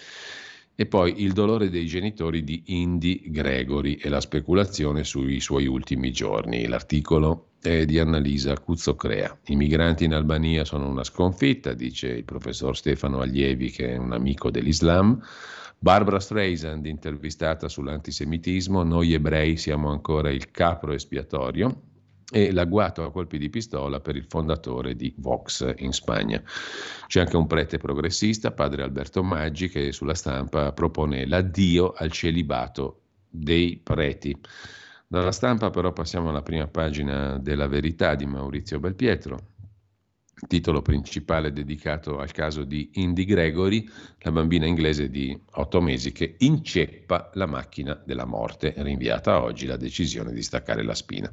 E 0.74 0.86
poi 0.86 1.22
il 1.24 1.34
dolore 1.34 1.69
dei 1.69 1.86
genitori 1.86 2.43
di 2.45 2.63
Indy 2.67 3.30
Gregory 3.30 3.95
e 3.95 4.07
la 4.07 4.22
speculazione 4.22 5.03
sui 5.03 5.41
suoi 5.41 5.65
ultimi 5.65 6.11
giorni. 6.11 6.67
L'articolo 6.67 7.51
è 7.62 7.86
di 7.86 7.99
Annalisa 7.99 8.57
Cuzzocrea. 8.59 9.39
I 9.45 9.55
migranti 9.55 10.05
in 10.05 10.14
Albania 10.14 10.66
sono 10.66 10.88
una 10.88 11.03
sconfitta, 11.03 11.74
dice 11.74 12.07
il 12.07 12.24
professor 12.24 12.76
Stefano 12.76 13.22
Allievi, 13.22 13.70
che 13.70 13.93
è 13.93 13.97
un 13.97 14.14
amico 14.14 14.49
dell'Islam. 14.49 15.22
Barbara 15.78 16.20
Streisand, 16.20 16.86
intervistata 16.86 17.68
sull'antisemitismo, 17.68 18.84
noi 18.84 19.14
ebrei 19.14 19.57
siamo 19.57 19.89
ancora 19.89 20.30
il 20.30 20.51
capro 20.51 20.93
espiatorio, 20.93 21.89
e 22.32 22.51
l'agguato 22.51 23.03
a 23.03 23.12
colpi 23.12 23.38
di 23.38 23.49
pistola 23.49 23.99
per 23.99 24.16
il 24.16 24.26
fondatore 24.26 24.95
di 24.95 25.14
Vox 25.18 25.74
in 25.80 25.91
Spagna. 25.91 26.41
C'è 27.07 27.20
anche 27.20 27.36
un 27.36 27.45
prete 27.45 27.78
progressista, 27.78 28.51
padre 28.51 28.84
Alberto 28.84 29.22
Maggi, 29.22 29.68
che 29.68 29.91
sulla 29.91 30.14
stampa 30.14 30.72
propone 30.72 31.28
l'addio 31.28 31.91
al 31.91 32.12
celibato 32.12 33.01
dei 33.30 33.80
preti. 33.84 34.36
Dalla 35.12 35.34
stampa 35.34 35.72
però 35.72 35.91
passiamo 35.91 36.30
alla 36.30 36.41
prima 36.41 36.68
pagina 36.68 37.38
della 37.38 37.68
verità 37.68 38.16
di 38.16 38.26
Maurizio 38.26 38.80
Belpietro 38.80 39.39
titolo 40.47 40.82
principale 40.82 41.51
dedicato 41.51 42.18
al 42.20 42.32
caso 42.32 42.64
di 42.64 42.91
Indy 42.93 43.26
Gregory, 43.26 43.86
la 44.20 44.32
bambina 44.32 44.66
inglese 44.66 45.09
di 45.09 45.38
otto 45.55 45.82
mesi 45.82 46.14
che 46.14 46.36
inceppa 46.39 47.30
la 47.34 47.45
macchina 47.45 48.01
della 48.05 48.24
morte, 48.24 48.74
rinviata 48.78 49.43
oggi 49.43 49.66
la 49.66 49.76
decisione 49.76 50.32
di 50.32 50.41
staccare 50.41 50.82
la 50.82 50.95
spina. 50.95 51.30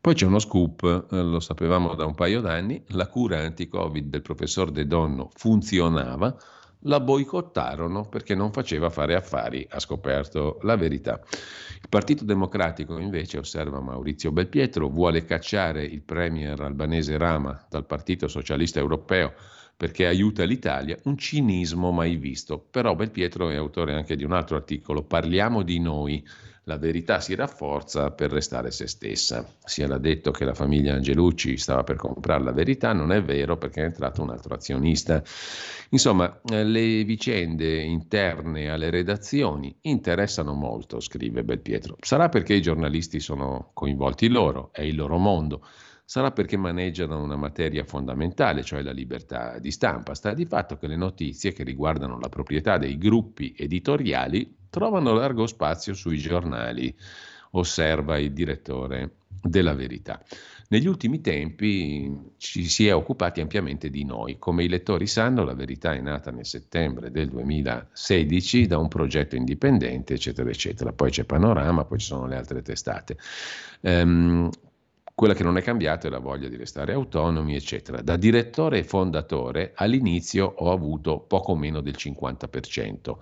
Poi 0.00 0.14
c'è 0.14 0.24
uno 0.24 0.38
scoop, 0.38 1.08
eh, 1.10 1.20
lo 1.20 1.40
sapevamo 1.40 1.96
da 1.96 2.06
un 2.06 2.14
paio 2.14 2.40
d'anni, 2.40 2.80
la 2.90 3.08
cura 3.08 3.40
anti-Covid 3.40 4.08
del 4.08 4.22
professor 4.22 4.70
De 4.70 4.86
Donno 4.86 5.30
funzionava, 5.34 6.34
la 6.80 7.00
boicottarono 7.00 8.08
perché 8.08 8.34
non 8.34 8.52
faceva 8.52 8.90
fare 8.90 9.14
affari, 9.14 9.66
ha 9.70 9.78
scoperto 9.80 10.58
la 10.62 10.76
verità. 10.76 11.20
Il 11.80 11.88
Partito 11.88 12.24
Democratico 12.24 12.98
invece, 12.98 13.38
osserva 13.38 13.80
Maurizio 13.80 14.32
Belpietro, 14.32 14.88
vuole 14.88 15.24
cacciare 15.24 15.84
il 15.84 16.02
premier 16.02 16.60
albanese 16.60 17.16
Rama 17.18 17.66
dal 17.68 17.86
Partito 17.86 18.28
Socialista 18.28 18.78
Europeo 18.78 19.32
perché 19.76 20.06
aiuta 20.06 20.44
l'Italia, 20.44 20.96
un 21.04 21.18
cinismo 21.18 21.90
mai 21.90 22.16
visto. 22.16 22.58
Però 22.58 22.94
Belpietro 22.94 23.50
è 23.50 23.56
autore 23.56 23.92
anche 23.92 24.16
di 24.16 24.24
un 24.24 24.32
altro 24.32 24.56
articolo, 24.56 25.02
Parliamo 25.02 25.62
di 25.62 25.78
noi 25.78 26.26
la 26.68 26.78
verità 26.78 27.20
si 27.20 27.36
rafforza 27.36 28.10
per 28.10 28.32
restare 28.32 28.72
se 28.72 28.88
stessa. 28.88 29.48
Si 29.64 29.82
era 29.82 29.98
detto 29.98 30.32
che 30.32 30.44
la 30.44 30.54
famiglia 30.54 30.94
Angelucci 30.94 31.56
stava 31.56 31.84
per 31.84 31.94
comprare 31.94 32.42
la 32.42 32.50
verità, 32.50 32.92
non 32.92 33.12
è 33.12 33.22
vero 33.22 33.56
perché 33.56 33.82
è 33.82 33.84
entrato 33.84 34.20
un 34.20 34.30
altro 34.30 34.54
azionista. 34.54 35.22
Insomma, 35.90 36.40
eh, 36.50 36.64
le 36.64 37.04
vicende 37.04 37.82
interne 37.82 38.68
alle 38.68 38.90
redazioni 38.90 39.76
interessano 39.82 40.54
molto, 40.54 40.98
scrive 40.98 41.44
Belpietro. 41.44 41.96
Sarà 42.00 42.28
perché 42.28 42.54
i 42.54 42.62
giornalisti 42.62 43.20
sono 43.20 43.70
coinvolti 43.72 44.28
loro, 44.28 44.70
è 44.72 44.82
il 44.82 44.96
loro 44.96 45.18
mondo 45.18 45.64
sarà 46.08 46.30
perché 46.30 46.56
maneggiano 46.56 47.20
una 47.20 47.34
materia 47.34 47.84
fondamentale, 47.84 48.62
cioè 48.62 48.80
la 48.82 48.92
libertà 48.92 49.58
di 49.58 49.72
stampa. 49.72 50.14
Sta 50.14 50.34
di 50.34 50.46
fatto 50.46 50.76
che 50.76 50.86
le 50.86 50.94
notizie 50.94 51.52
che 51.52 51.64
riguardano 51.64 52.20
la 52.20 52.28
proprietà 52.28 52.78
dei 52.78 52.96
gruppi 52.96 53.52
editoriali 53.58 54.55
trovano 54.70 55.12
largo 55.12 55.46
spazio 55.46 55.94
sui 55.94 56.18
giornali. 56.18 56.94
osserva 57.52 58.18
il 58.18 58.32
direttore 58.32 59.12
della 59.42 59.74
verità. 59.74 60.22
Negli 60.68 60.88
ultimi 60.88 61.20
tempi 61.20 62.32
ci 62.38 62.64
si 62.64 62.88
è 62.88 62.94
occupati 62.94 63.40
ampiamente 63.40 63.88
di 63.88 64.04
noi. 64.04 64.36
Come 64.38 64.64
i 64.64 64.68
lettori 64.68 65.06
sanno, 65.06 65.44
la 65.44 65.54
verità 65.54 65.94
è 65.94 66.00
nata 66.00 66.32
nel 66.32 66.44
settembre 66.44 67.12
del 67.12 67.28
2016 67.28 68.66
da 68.66 68.78
un 68.78 68.88
progetto 68.88 69.36
indipendente, 69.36 70.14
eccetera, 70.14 70.50
eccetera. 70.50 70.92
Poi 70.92 71.10
c'è 71.10 71.24
Panorama, 71.24 71.84
poi 71.84 71.98
ci 71.98 72.06
sono 72.06 72.26
le 72.26 72.36
altre 72.36 72.62
testate. 72.62 73.16
Um, 73.82 74.50
quella 75.16 75.32
che 75.32 75.44
non 75.44 75.56
è 75.56 75.62
cambiata 75.62 76.08
è 76.08 76.10
la 76.10 76.18
voglia 76.18 76.46
di 76.46 76.56
restare 76.56 76.92
autonomi, 76.92 77.54
eccetera. 77.54 78.02
Da 78.02 78.16
direttore 78.16 78.80
e 78.80 78.84
fondatore 78.84 79.72
all'inizio 79.74 80.44
ho 80.44 80.70
avuto 80.70 81.20
poco 81.20 81.56
meno 81.56 81.80
del 81.80 81.94
50%, 81.96 83.16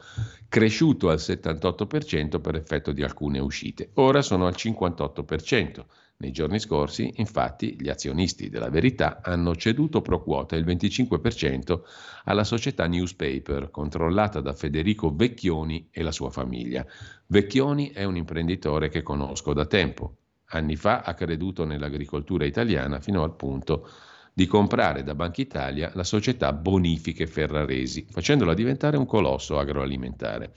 cresciuto 0.48 1.08
al 1.08 1.18
78% 1.18 2.40
per 2.40 2.56
effetto 2.56 2.90
di 2.90 3.04
alcune 3.04 3.38
uscite. 3.38 3.90
Ora 3.94 4.22
sono 4.22 4.48
al 4.48 4.54
58%. 4.58 5.84
Nei 6.16 6.32
giorni 6.32 6.58
scorsi, 6.58 7.12
infatti, 7.18 7.76
gli 7.78 7.88
azionisti 7.88 8.48
della 8.48 8.70
Verità 8.70 9.20
hanno 9.22 9.54
ceduto 9.54 10.00
pro 10.00 10.20
quota 10.20 10.56
il 10.56 10.64
25% 10.64 11.80
alla 12.24 12.42
società 12.42 12.88
Newspaper, 12.88 13.70
controllata 13.70 14.40
da 14.40 14.52
Federico 14.52 15.14
Vecchioni 15.14 15.86
e 15.92 16.02
la 16.02 16.10
sua 16.10 16.30
famiglia. 16.30 16.84
Vecchioni 17.26 17.90
è 17.90 18.02
un 18.02 18.16
imprenditore 18.16 18.88
che 18.88 19.02
conosco 19.02 19.52
da 19.52 19.66
tempo. 19.66 20.16
Anni 20.48 20.76
fa 20.76 21.02
ha 21.02 21.14
creduto 21.14 21.64
nell'agricoltura 21.64 22.44
italiana 22.44 23.00
fino 23.00 23.22
al 23.22 23.34
punto 23.34 23.88
di 24.32 24.46
comprare 24.46 25.02
da 25.02 25.14
Banca 25.14 25.40
Italia 25.40 25.90
la 25.94 26.04
società 26.04 26.52
Bonifiche 26.52 27.26
Ferraresi, 27.26 28.06
facendola 28.10 28.52
diventare 28.52 28.96
un 28.96 29.06
colosso 29.06 29.58
agroalimentare. 29.58 30.52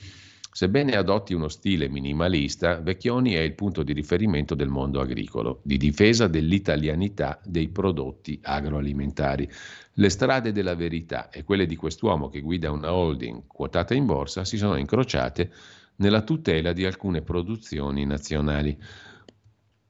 Sebbene 0.57 0.95
adotti 0.95 1.35
uno 1.35 1.49
stile 1.49 1.87
minimalista, 1.87 2.79
Vecchioni 2.79 3.33
è 3.33 3.41
il 3.41 3.53
punto 3.53 3.83
di 3.83 3.93
riferimento 3.93 4.55
del 4.55 4.69
mondo 4.69 4.99
agricolo, 4.99 5.61
di 5.63 5.77
difesa 5.77 6.27
dell'italianità 6.27 7.39
dei 7.45 7.67
prodotti 7.67 8.39
agroalimentari. 8.41 9.47
Le 9.93 10.09
strade 10.09 10.51
della 10.51 10.73
verità 10.73 11.29
e 11.29 11.43
quelle 11.43 11.67
di 11.67 11.75
quest'uomo 11.75 12.29
che 12.29 12.41
guida 12.41 12.71
una 12.71 12.91
holding 12.91 13.43
quotata 13.45 13.93
in 13.93 14.07
borsa 14.07 14.45
si 14.45 14.57
sono 14.57 14.77
incrociate 14.77 15.51
nella 15.97 16.23
tutela 16.23 16.73
di 16.73 16.85
alcune 16.85 17.21
produzioni 17.21 18.03
nazionali. 18.07 18.75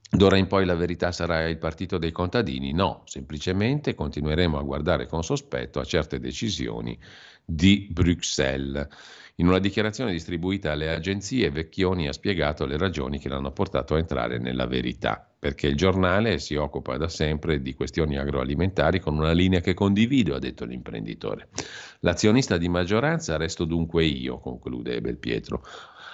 D'ora 0.10 0.38
in 0.38 0.47
poi 0.47 0.66
la 0.66 0.76
verità 0.76 1.12
sarà 1.12 1.47
il 1.47 1.58
partito 1.58 1.97
dei 1.97 2.12
contadini? 2.12 2.72
No, 2.72 3.01
semplicemente 3.05 3.93
continueremo 3.93 4.58
a 4.58 4.64
guardare 4.64 5.05
con 5.05 5.24
sospetto 5.24 5.80
a 5.80 5.84
certe 5.84 6.20
decisioni 6.20 6.97
di 7.43 7.88
Bruxelles. 7.91 8.88
In 9.39 9.47
una 9.47 9.60
dichiarazione 9.60 10.12
distribuita 10.12 10.72
alle 10.72 10.89
agenzie, 10.89 11.51
Vecchioni 11.51 12.08
ha 12.08 12.14
spiegato 12.14 12.66
le 12.66 12.78
ragioni 12.78 13.20
che 13.20 13.30
l'hanno 13.30 13.51
portato 13.51 13.93
a 13.93 13.99
entrare 13.99 14.39
nella 14.39 14.66
verità, 14.66 15.30
perché 15.38 15.68
il 15.68 15.76
giornale 15.76 16.39
si 16.39 16.55
occupa 16.55 16.97
da 16.97 17.08
sempre 17.08 17.62
di 17.62 17.76
questioni 17.76 18.18
agroalimentari 18.18 18.99
con 18.99 19.16
una 19.16 19.34
linea 19.34 19.60
che 19.60 19.76
condivido, 19.76 20.34
ha 20.34 20.39
detto 20.39 20.66
l'imprenditore. 20.66 21.49
L'azionista 21.99 22.58
di 22.58 22.68
maggioranza 22.68 23.38
resto 23.38 23.66
dunque 23.66 24.05
io, 24.05 24.39
conclude 24.39 25.01
Belpietro. 25.01 25.62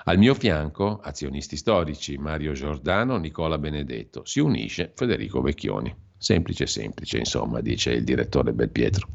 Al 0.05 0.17
mio 0.17 0.33
fianco, 0.33 0.99
azionisti 1.01 1.55
storici 1.55 2.17
Mario 2.17 2.51
Giordano, 2.51 3.15
Nicola 3.17 3.57
Benedetto. 3.57 4.25
Si 4.25 4.41
unisce 4.41 4.91
Federico 4.93 5.39
Vecchioni. 5.39 5.95
Semplice, 6.17 6.67
semplice, 6.67 7.19
insomma, 7.19 7.61
dice 7.61 7.93
il 7.93 8.03
direttore 8.03 8.51
Belpietro. 8.51 9.07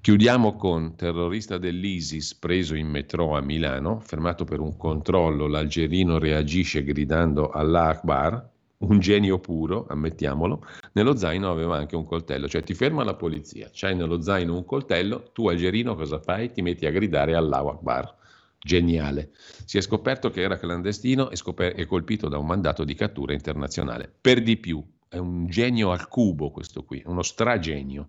Chiudiamo 0.00 0.54
con 0.54 0.94
terrorista 0.94 1.58
dell'ISIS 1.58 2.36
preso 2.36 2.76
in 2.76 2.86
metro 2.86 3.36
a 3.36 3.40
Milano, 3.40 3.98
fermato 3.98 4.44
per 4.44 4.60
un 4.60 4.76
controllo, 4.76 5.48
l'algerino 5.48 6.18
reagisce 6.18 6.84
gridando 6.84 7.50
Allah 7.50 7.88
Akbar, 7.88 8.48
un 8.78 9.00
genio 9.00 9.40
puro, 9.40 9.86
ammettiamolo, 9.88 10.64
nello 10.92 11.16
zaino 11.16 11.50
aveva 11.50 11.78
anche 11.78 11.96
un 11.96 12.04
coltello, 12.04 12.46
cioè 12.46 12.62
ti 12.62 12.74
ferma 12.74 13.02
la 13.02 13.14
polizia, 13.14 13.68
c'hai 13.72 13.96
nello 13.96 14.20
zaino 14.20 14.54
un 14.54 14.64
coltello, 14.64 15.30
tu 15.32 15.48
algerino 15.48 15.96
cosa 15.96 16.20
fai? 16.20 16.52
Ti 16.52 16.62
metti 16.62 16.86
a 16.86 16.92
gridare 16.92 17.34
Allah 17.34 17.58
Akbar. 17.58 18.14
Geniale. 18.58 19.30
Si 19.64 19.78
è 19.78 19.80
scoperto 19.80 20.30
che 20.30 20.40
era 20.40 20.58
clandestino 20.58 21.30
e, 21.30 21.36
scoper- 21.36 21.78
e 21.78 21.86
colpito 21.86 22.28
da 22.28 22.38
un 22.38 22.46
mandato 22.46 22.84
di 22.84 22.94
cattura 22.94 23.32
internazionale. 23.32 24.12
Per 24.20 24.42
di 24.42 24.56
più, 24.56 24.84
è 25.08 25.18
un 25.18 25.46
genio 25.46 25.92
al 25.92 26.08
cubo 26.08 26.50
questo 26.50 26.84
qui, 26.84 27.02
uno 27.06 27.22
stragenio. 27.22 28.08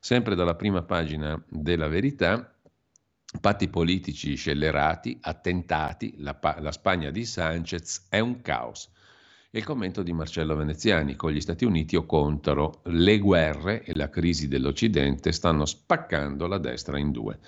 Sempre 0.00 0.34
dalla 0.34 0.54
prima 0.54 0.82
pagina 0.82 1.40
della 1.48 1.88
verità, 1.88 2.54
patti 3.40 3.68
politici 3.68 4.34
scellerati, 4.36 5.18
attentati, 5.20 6.14
la, 6.18 6.38
la 6.60 6.72
Spagna 6.72 7.10
di 7.10 7.24
Sanchez 7.24 8.06
è 8.08 8.18
un 8.18 8.40
caos. 8.40 8.90
il 9.50 9.64
commento 9.64 10.02
di 10.02 10.12
Marcello 10.12 10.56
Veneziani, 10.56 11.14
con 11.14 11.30
gli 11.30 11.40
Stati 11.40 11.64
Uniti 11.64 11.96
o 11.96 12.06
contro 12.06 12.80
le 12.84 13.18
guerre 13.18 13.82
e 13.84 13.94
la 13.94 14.08
crisi 14.08 14.48
dell'Occidente 14.48 15.32
stanno 15.32 15.66
spaccando 15.66 16.46
la 16.46 16.58
destra 16.58 16.98
in 16.98 17.10
due. 17.10 17.38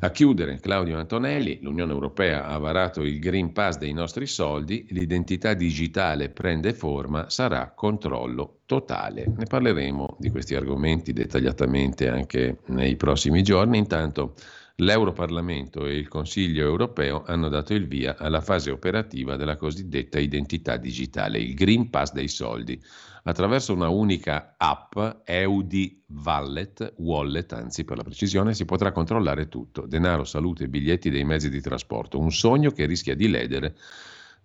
A 0.00 0.10
chiudere, 0.10 0.60
Claudio 0.60 0.96
Antonelli, 0.96 1.58
l'Unione 1.60 1.90
Europea 1.90 2.46
ha 2.46 2.56
varato 2.58 3.02
il 3.02 3.18
Green 3.18 3.52
Pass 3.52 3.78
dei 3.78 3.92
nostri 3.92 4.28
soldi, 4.28 4.86
l'identità 4.90 5.54
digitale 5.54 6.28
prende 6.28 6.72
forma, 6.72 7.28
sarà 7.30 7.72
controllo 7.74 8.60
totale. 8.64 9.26
Ne 9.36 9.46
parleremo 9.46 10.16
di 10.20 10.30
questi 10.30 10.54
argomenti 10.54 11.12
dettagliatamente 11.12 12.08
anche 12.08 12.58
nei 12.66 12.94
prossimi 12.94 13.42
giorni. 13.42 13.78
Intanto 13.78 14.34
l'Europarlamento 14.76 15.84
e 15.84 15.96
il 15.96 16.06
Consiglio 16.06 16.64
europeo 16.64 17.24
hanno 17.26 17.48
dato 17.48 17.74
il 17.74 17.88
via 17.88 18.16
alla 18.16 18.40
fase 18.40 18.70
operativa 18.70 19.34
della 19.34 19.56
cosiddetta 19.56 20.20
identità 20.20 20.76
digitale, 20.76 21.40
il 21.40 21.54
Green 21.54 21.90
Pass 21.90 22.12
dei 22.12 22.28
soldi 22.28 22.80
Attraverso 23.28 23.74
una 23.74 23.90
unica 23.90 24.54
app, 24.56 24.98
EUD 25.22 25.96
Wallet, 26.24 26.94
wallet 26.96 27.52
anzi 27.52 27.84
per 27.84 27.98
la 27.98 28.02
precisione, 28.02 28.54
si 28.54 28.64
potrà 28.64 28.90
controllare 28.90 29.48
tutto, 29.48 29.84
denaro, 29.84 30.24
salute, 30.24 30.66
biglietti 30.66 31.10
dei 31.10 31.24
mezzi 31.24 31.50
di 31.50 31.60
trasporto, 31.60 32.18
un 32.18 32.32
sogno 32.32 32.70
che 32.70 32.86
rischia 32.86 33.14
di 33.14 33.28
ledere 33.28 33.76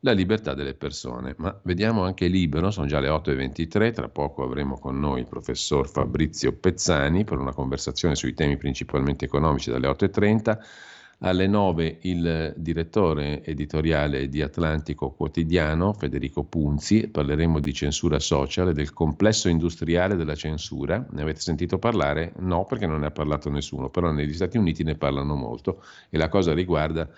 la 0.01 0.11
libertà 0.11 0.53
delle 0.53 0.73
persone. 0.73 1.33
Ma 1.37 1.57
vediamo 1.63 2.03
anche 2.03 2.27
libero, 2.27 2.71
sono 2.71 2.85
già 2.85 2.99
le 2.99 3.07
8.23, 3.07 3.93
tra 3.93 4.09
poco 4.09 4.43
avremo 4.43 4.77
con 4.77 4.99
noi 4.99 5.21
il 5.21 5.27
professor 5.27 5.87
Fabrizio 5.87 6.51
Pezzani 6.51 7.23
per 7.23 7.37
una 7.37 7.53
conversazione 7.53 8.15
sui 8.15 8.33
temi 8.33 8.57
principalmente 8.57 9.23
economici 9.23 9.71
dalle 9.71 9.87
8.30. 9.87 10.59
Alle 11.25 11.47
9 11.47 11.99
il 12.01 12.53
direttore 12.57 13.45
editoriale 13.45 14.27
di 14.27 14.41
Atlantico 14.41 15.11
Quotidiano, 15.11 15.93
Federico 15.93 16.43
Punzi, 16.43 17.07
parleremo 17.07 17.61
di 17.61 17.73
censura 17.73 18.19
social 18.19 18.67
e 18.67 18.73
del 18.73 18.91
complesso 18.91 19.47
industriale 19.47 20.17
della 20.17 20.35
censura. 20.35 21.05
Ne 21.11 21.21
avete 21.21 21.39
sentito 21.39 21.79
parlare? 21.79 22.33
No, 22.39 22.65
perché 22.65 22.87
non 22.87 22.99
ne 22.99 23.05
ha 23.05 23.11
parlato 23.11 23.49
nessuno, 23.49 23.89
però 23.89 24.11
negli 24.11 24.33
Stati 24.33 24.57
Uniti 24.57 24.83
ne 24.83 24.95
parlano 24.95 25.35
molto 25.35 25.81
e 26.09 26.17
la 26.17 26.27
cosa 26.27 26.53
riguarda 26.53 27.09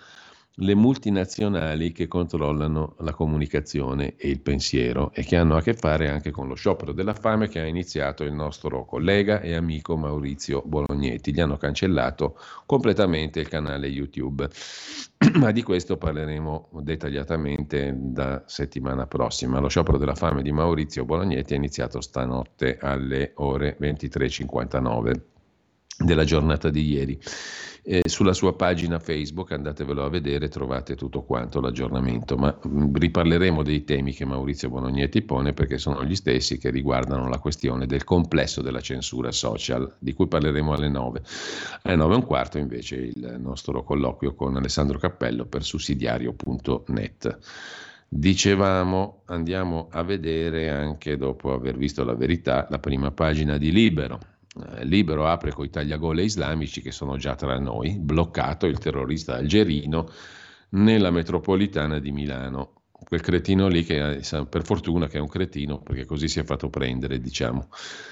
le 0.60 0.76
multinazionali 0.76 1.91
che 1.91 2.08
controllano 2.08 2.95
la 2.99 3.14
comunicazione 3.14 4.16
e 4.16 4.30
il 4.30 4.39
pensiero 4.39 5.12
e 5.14 5.24
che 5.24 5.36
hanno 5.36 5.58
a 5.58 5.62
che 5.62 5.74
fare 5.74 6.10
anche 6.10 6.32
con 6.32 6.47
lo 6.47 6.56
sciopero 6.56 6.93
della 6.93 7.14
fame 7.14 7.49
che 7.49 7.60
ha 7.60 7.66
iniziato 7.66 8.24
il 8.24 8.32
nostro 8.32 8.86
collega 8.86 9.41
e 9.41 9.53
amico 9.53 9.97
Maurizio 9.97 10.62
Bolognetti. 10.66 11.34
Gli 11.34 11.41
hanno 11.41 11.58
cancellato 11.58 12.38
completamente 12.66 13.41
il 13.41 13.49
canale 13.49 13.88
YouTube. 13.88 14.47
Ma 15.36 15.51
di 15.51 15.62
questo 15.62 15.97
parleremo 15.97 16.70
dettagliatamente 16.82 17.93
da 17.97 18.43
settimana 18.45 19.08
prossima. 19.08 19.60
Lo 19.60 19.68
sciopero 19.68 19.97
della 19.97 20.16
fame 20.16 20.41
di 20.41 20.51
Maurizio 20.51 21.03
Bolognetti 21.03 21.53
è 21.53 21.58
iniziato 21.58 21.99
stanotte 21.99 22.78
alle 22.80 23.32
ore 23.36 23.76
23.59 23.80 25.34
della 25.98 26.24
giornata 26.24 26.70
di 26.70 26.91
ieri. 26.91 27.20
Eh, 27.88 28.02
sulla 28.06 28.34
sua 28.34 28.56
pagina 28.56 28.98
Facebook, 28.98 29.52
andatevelo 29.52 30.04
a 30.04 30.10
vedere, 30.10 30.48
trovate 30.48 30.96
tutto 30.96 31.22
quanto 31.22 31.62
l'aggiornamento, 31.62 32.36
ma 32.36 32.58
mh, 32.60 32.68
mm, 32.68 32.96
riparleremo 32.96 33.62
dei 33.62 33.84
temi 33.84 34.12
che 34.12 34.26
Maurizio 34.26 34.70
Bonognetti 34.70 35.22
pone 35.22 35.54
perché 35.54 35.78
sono 35.78 36.04
gli 36.04 36.16
stessi 36.16 36.58
che 36.58 36.72
riguardano 36.72 37.30
la 37.30 37.38
questione 37.38 37.86
del 37.86 38.04
complesso 38.04 38.64
della 38.64 38.82
censura 38.82 39.32
social, 39.32 39.98
di 40.00 40.14
cui 40.14 40.28
parleremo 40.28 40.74
alle 40.74 40.89
9. 40.89 41.22
Alle 41.84 41.96
9 41.96 42.14
e 42.14 42.16
un 42.16 42.26
quarto 42.26 42.58
invece 42.58 42.96
il 42.96 43.38
nostro 43.39 43.84
colloquio 43.84 44.34
con 44.34 44.56
Alessandro 44.56 44.98
Cappello 44.98 45.46
per 45.46 45.64
sussidiario.net. 45.64 47.38
Dicevamo, 48.08 49.22
andiamo 49.26 49.89
a 49.91 50.02
vedere 50.02 50.72
anche 50.72 51.18
dopo 51.18 51.54
aver 51.54 51.78
visto 51.78 52.04
la 52.04 52.16
verità 52.16 52.66
la 52.72 52.80
prima 52.80 53.12
pagina 53.12 53.58
di 53.58 53.72
Libero 53.72 54.34
eh, 54.56 54.86
Libero 54.86 55.28
apre 55.28 55.51
con 55.51 55.66
i 55.66 55.70
tagliagole 55.70 56.24
islamici 56.24 56.82
che 56.82 56.91
sono 56.91 57.18
già 57.18 57.36
tra 57.36 57.58
noi, 57.60 57.97
bloccato 57.97 58.66
il 58.66 58.78
terrorista 58.78 59.36
algerino 59.36 60.10
nella 60.70 61.12
metropolitana 61.12 61.99
di 61.99 62.12
Milano. 62.12 62.82
Quel 62.91 63.22
cretino 63.22 63.68
lì 63.68 63.84
che 63.84 64.22
per 64.49 64.64
fortuna 64.64 65.08
che 65.08 65.18
è 65.18 65.22
un 65.22 65.28
cretino 65.28 65.82
perché 65.82 66.06
così 66.06 66.28
si 66.28 66.39
è 66.39 66.43
fatto 66.43 66.70
prendere, 66.70 67.20
diciamo. 67.20 67.68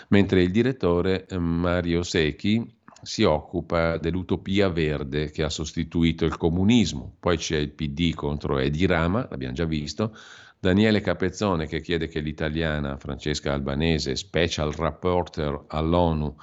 Mentre 0.10 0.44
il 0.44 0.52
direttore 0.52 1.26
eh, 1.26 1.38
Mario 1.38 2.04
Secchi 2.04 2.82
si 3.02 3.24
occupa 3.24 3.98
dell'utopia 3.98 4.70
verde 4.70 5.30
che 5.30 5.44
ha 5.44 5.50
sostituito 5.50 6.26
il 6.26 6.38
comunismo. 6.38 7.16
Poi 7.20 7.38
c'è 7.38 7.58
il 7.58 7.72
PD 7.72 8.14
contro 8.14 8.58
Edi 8.60 8.86
Rama, 8.86 9.28
l'abbiamo 9.30 9.54
già 9.54 9.66
visto, 9.66 10.16
Daniele 10.64 11.02
Capezzone 11.02 11.68
che 11.68 11.82
chiede 11.82 12.08
che 12.08 12.22
l'italiana 12.22 12.96
Francesca 12.96 13.52
Albanese, 13.52 14.16
special 14.16 14.72
rapporter 14.72 15.66
all'ONU, 15.68 16.38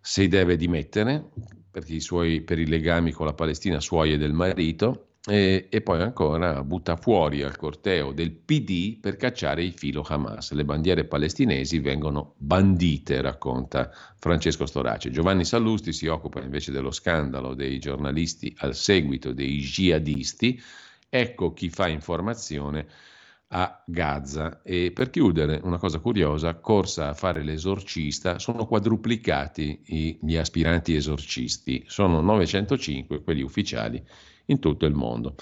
si 0.00 0.26
deve 0.26 0.56
dimettere 0.56 1.28
per 1.70 1.84
i, 1.88 2.00
suoi, 2.00 2.40
per 2.40 2.58
i 2.58 2.66
legami 2.66 3.12
con 3.12 3.26
la 3.26 3.34
Palestina 3.34 3.78
suoi 3.78 4.14
e 4.14 4.16
del 4.16 4.32
marito 4.32 5.08
e, 5.28 5.66
e, 5.68 5.82
poi 5.82 6.00
ancora 6.00 6.64
butta 6.64 6.96
fuori 6.96 7.42
al 7.42 7.58
corteo 7.58 8.12
del 8.12 8.30
PD 8.30 8.98
per 8.98 9.16
cacciare 9.16 9.62
il 9.62 9.74
filo 9.74 10.00
Hamas. 10.00 10.52
Le 10.52 10.64
bandiere 10.64 11.04
palestinesi 11.04 11.78
vengono 11.78 12.32
bandite, 12.38 13.20
racconta 13.20 13.90
Francesco 14.18 14.64
Storace. 14.64 15.10
Giovanni 15.10 15.44
Sallusti 15.44 15.92
si 15.92 16.06
occupa 16.06 16.40
invece 16.40 16.72
dello 16.72 16.90
scandalo 16.90 17.52
dei 17.52 17.78
giornalisti 17.78 18.54
al 18.60 18.74
seguito 18.74 19.34
dei 19.34 19.58
jihadisti. 19.58 20.58
Ecco 21.10 21.52
chi 21.52 21.68
fa 21.68 21.86
informazione 21.88 23.10
a 23.54 23.82
Gaza. 23.86 24.62
E 24.62 24.92
per 24.92 25.10
chiudere, 25.10 25.60
una 25.62 25.78
cosa 25.78 25.98
curiosa, 25.98 26.54
corsa 26.54 27.10
a 27.10 27.14
fare 27.14 27.42
l'esorcista, 27.42 28.38
sono 28.38 28.66
quadruplicati 28.66 30.18
gli 30.20 30.36
aspiranti 30.36 30.94
esorcisti, 30.94 31.84
sono 31.86 32.20
905 32.20 33.22
quelli 33.22 33.42
ufficiali 33.42 34.02
in 34.46 34.58
tutto 34.58 34.86
il 34.86 34.94
mondo. 34.94 35.34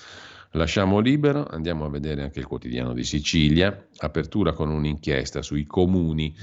Lasciamo 0.53 0.99
libero, 0.99 1.47
andiamo 1.47 1.85
a 1.85 1.89
vedere 1.91 2.23
anche 2.23 2.41
il 2.41 2.47
quotidiano 2.47 2.93
di 2.93 3.05
Sicilia, 3.05 3.87
apertura 3.99 4.53
con 4.53 4.71
un'inchiesta 4.71 5.43
sui 5.43 5.65
comuni, 5.65 6.35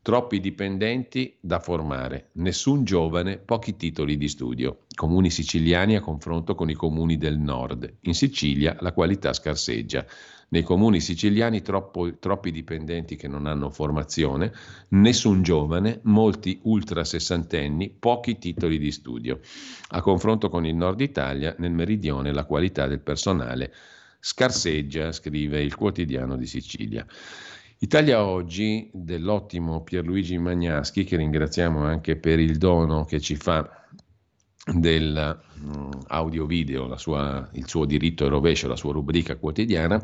troppi 0.00 0.38
dipendenti 0.38 1.36
da 1.40 1.58
formare, 1.58 2.30
nessun 2.34 2.84
giovane, 2.84 3.38
pochi 3.38 3.74
titoli 3.74 4.16
di 4.16 4.28
studio, 4.28 4.84
comuni 4.94 5.30
siciliani 5.30 5.96
a 5.96 6.00
confronto 6.00 6.54
con 6.54 6.70
i 6.70 6.74
comuni 6.74 7.16
del 7.16 7.38
nord. 7.38 7.92
In 8.02 8.14
Sicilia 8.14 8.76
la 8.78 8.92
qualità 8.92 9.32
scarseggia 9.32 10.06
nei 10.48 10.62
comuni 10.62 11.00
siciliani 11.00 11.62
troppo, 11.62 12.18
troppi 12.18 12.50
dipendenti 12.50 13.16
che 13.16 13.28
non 13.28 13.46
hanno 13.46 13.70
formazione, 13.70 14.52
nessun 14.90 15.42
giovane, 15.42 16.00
molti 16.04 16.60
ultra 16.62 17.04
sessantenni, 17.04 17.90
pochi 17.90 18.38
titoli 18.38 18.78
di 18.78 18.92
studio. 18.92 19.40
A 19.88 20.00
confronto 20.00 20.48
con 20.48 20.64
il 20.64 20.74
nord 20.74 21.00
Italia, 21.00 21.54
nel 21.58 21.72
meridione 21.72 22.32
la 22.32 22.44
qualità 22.44 22.86
del 22.86 23.00
personale 23.00 23.72
scarseggia, 24.20 25.12
scrive 25.12 25.62
il 25.62 25.74
quotidiano 25.74 26.36
di 26.36 26.46
Sicilia. 26.46 27.06
Italia 27.78 28.24
Oggi 28.24 28.88
dell'ottimo 28.92 29.82
Pierluigi 29.82 30.38
Magnaschi, 30.38 31.04
che 31.04 31.16
ringraziamo 31.16 31.84
anche 31.84 32.16
per 32.16 32.38
il 32.38 32.56
dono 32.56 33.04
che 33.04 33.20
ci 33.20 33.36
fa 33.36 33.85
del 34.72 35.38
mm, 35.60 35.90
il 37.52 37.68
suo 37.68 37.84
diritto 37.84 38.24
e 38.24 38.28
rovescio, 38.28 38.68
la 38.68 38.76
sua 38.76 38.92
rubrica 38.92 39.36
quotidiana, 39.36 40.02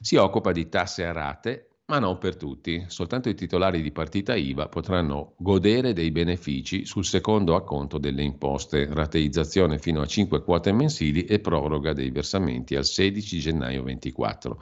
si 0.00 0.16
occupa 0.16 0.52
di 0.52 0.68
tasse 0.68 1.04
a 1.04 1.12
rate, 1.12 1.68
ma 1.86 1.98
non 1.98 2.18
per 2.18 2.36
tutti. 2.36 2.84
Soltanto 2.86 3.28
i 3.28 3.34
titolari 3.34 3.82
di 3.82 3.90
partita 3.90 4.34
IVA 4.34 4.68
potranno 4.68 5.34
godere 5.36 5.92
dei 5.92 6.10
benefici 6.10 6.86
sul 6.86 7.04
secondo 7.04 7.56
acconto 7.56 7.98
delle 7.98 8.22
imposte, 8.22 8.88
rateizzazione 8.90 9.78
fino 9.78 10.00
a 10.00 10.06
5 10.06 10.42
quote 10.42 10.72
mensili 10.72 11.24
e 11.24 11.40
proroga 11.40 11.92
dei 11.92 12.10
versamenti 12.10 12.76
al 12.76 12.84
16 12.84 13.38
gennaio 13.40 13.82
24. 13.82 14.58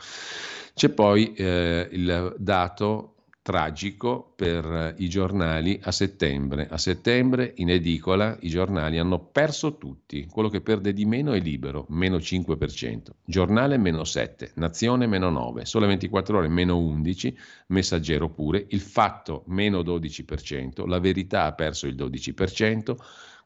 C'è 0.74 0.88
poi 0.88 1.32
eh, 1.34 1.88
il 1.92 2.34
dato 2.38 3.11
tragico 3.42 4.32
per 4.36 4.94
i 4.98 5.08
giornali 5.08 5.78
a 5.82 5.90
settembre. 5.90 6.68
A 6.70 6.78
settembre 6.78 7.52
in 7.56 7.70
edicola 7.70 8.36
i 8.40 8.48
giornali 8.48 8.98
hanno 8.98 9.18
perso 9.18 9.76
tutti. 9.76 10.26
Quello 10.30 10.48
che 10.48 10.60
perde 10.60 10.92
di 10.92 11.04
meno 11.04 11.32
è 11.32 11.40
libero, 11.40 11.84
meno 11.88 12.16
5%. 12.16 13.10
Giornale 13.24 13.76
meno 13.78 14.04
7, 14.04 14.52
Nazione 14.54 15.06
meno 15.06 15.28
9, 15.28 15.64
Sole 15.64 15.88
24 15.88 16.38
ore 16.38 16.48
meno 16.48 16.78
11, 16.78 17.36
Messaggero 17.68 18.30
pure, 18.30 18.64
Il 18.68 18.80
Fatto 18.80 19.42
meno 19.46 19.80
12%, 19.80 20.86
La 20.86 21.00
Verità 21.00 21.44
ha 21.44 21.52
perso 21.52 21.88
il 21.88 21.96
12%, 21.96 22.96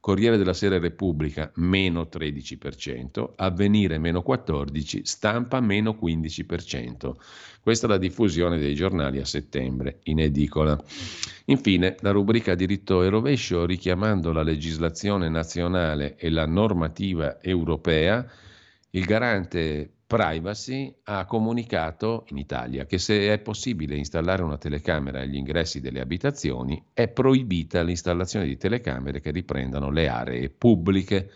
Corriere 0.06 0.36
della 0.36 0.54
Sera 0.54 0.78
Repubblica 0.78 1.50
meno 1.56 2.02
13%, 2.08 3.32
Avvenire 3.34 3.98
meno 3.98 4.22
14%, 4.24 5.02
Stampa 5.02 5.58
meno 5.58 5.98
15%. 6.00 7.12
Questa 7.60 7.86
è 7.86 7.90
la 7.90 7.98
diffusione 7.98 8.56
dei 8.56 8.76
giornali 8.76 9.18
a 9.18 9.24
settembre 9.24 9.98
in 10.04 10.20
edicola. 10.20 10.80
Infine, 11.46 11.96
la 12.02 12.12
rubrica 12.12 12.54
diritto 12.54 13.02
e 13.02 13.08
rovescio, 13.08 13.66
richiamando 13.66 14.30
la 14.30 14.44
legislazione 14.44 15.28
nazionale 15.28 16.14
e 16.14 16.30
la 16.30 16.46
normativa 16.46 17.42
europea, 17.42 18.24
il 18.90 19.04
garante 19.06 19.95
Privacy 20.06 20.94
ha 21.04 21.24
comunicato 21.24 22.26
in 22.28 22.38
Italia 22.38 22.86
che 22.86 22.96
se 22.96 23.32
è 23.32 23.38
possibile 23.40 23.96
installare 23.96 24.44
una 24.44 24.56
telecamera 24.56 25.20
agli 25.20 25.34
ingressi 25.34 25.80
delle 25.80 26.00
abitazioni, 26.00 26.80
è 26.92 27.08
proibita 27.08 27.82
l'installazione 27.82 28.46
di 28.46 28.56
telecamere 28.56 29.20
che 29.20 29.32
riprendano 29.32 29.90
le 29.90 30.06
aree 30.08 30.48
pubbliche. 30.48 31.30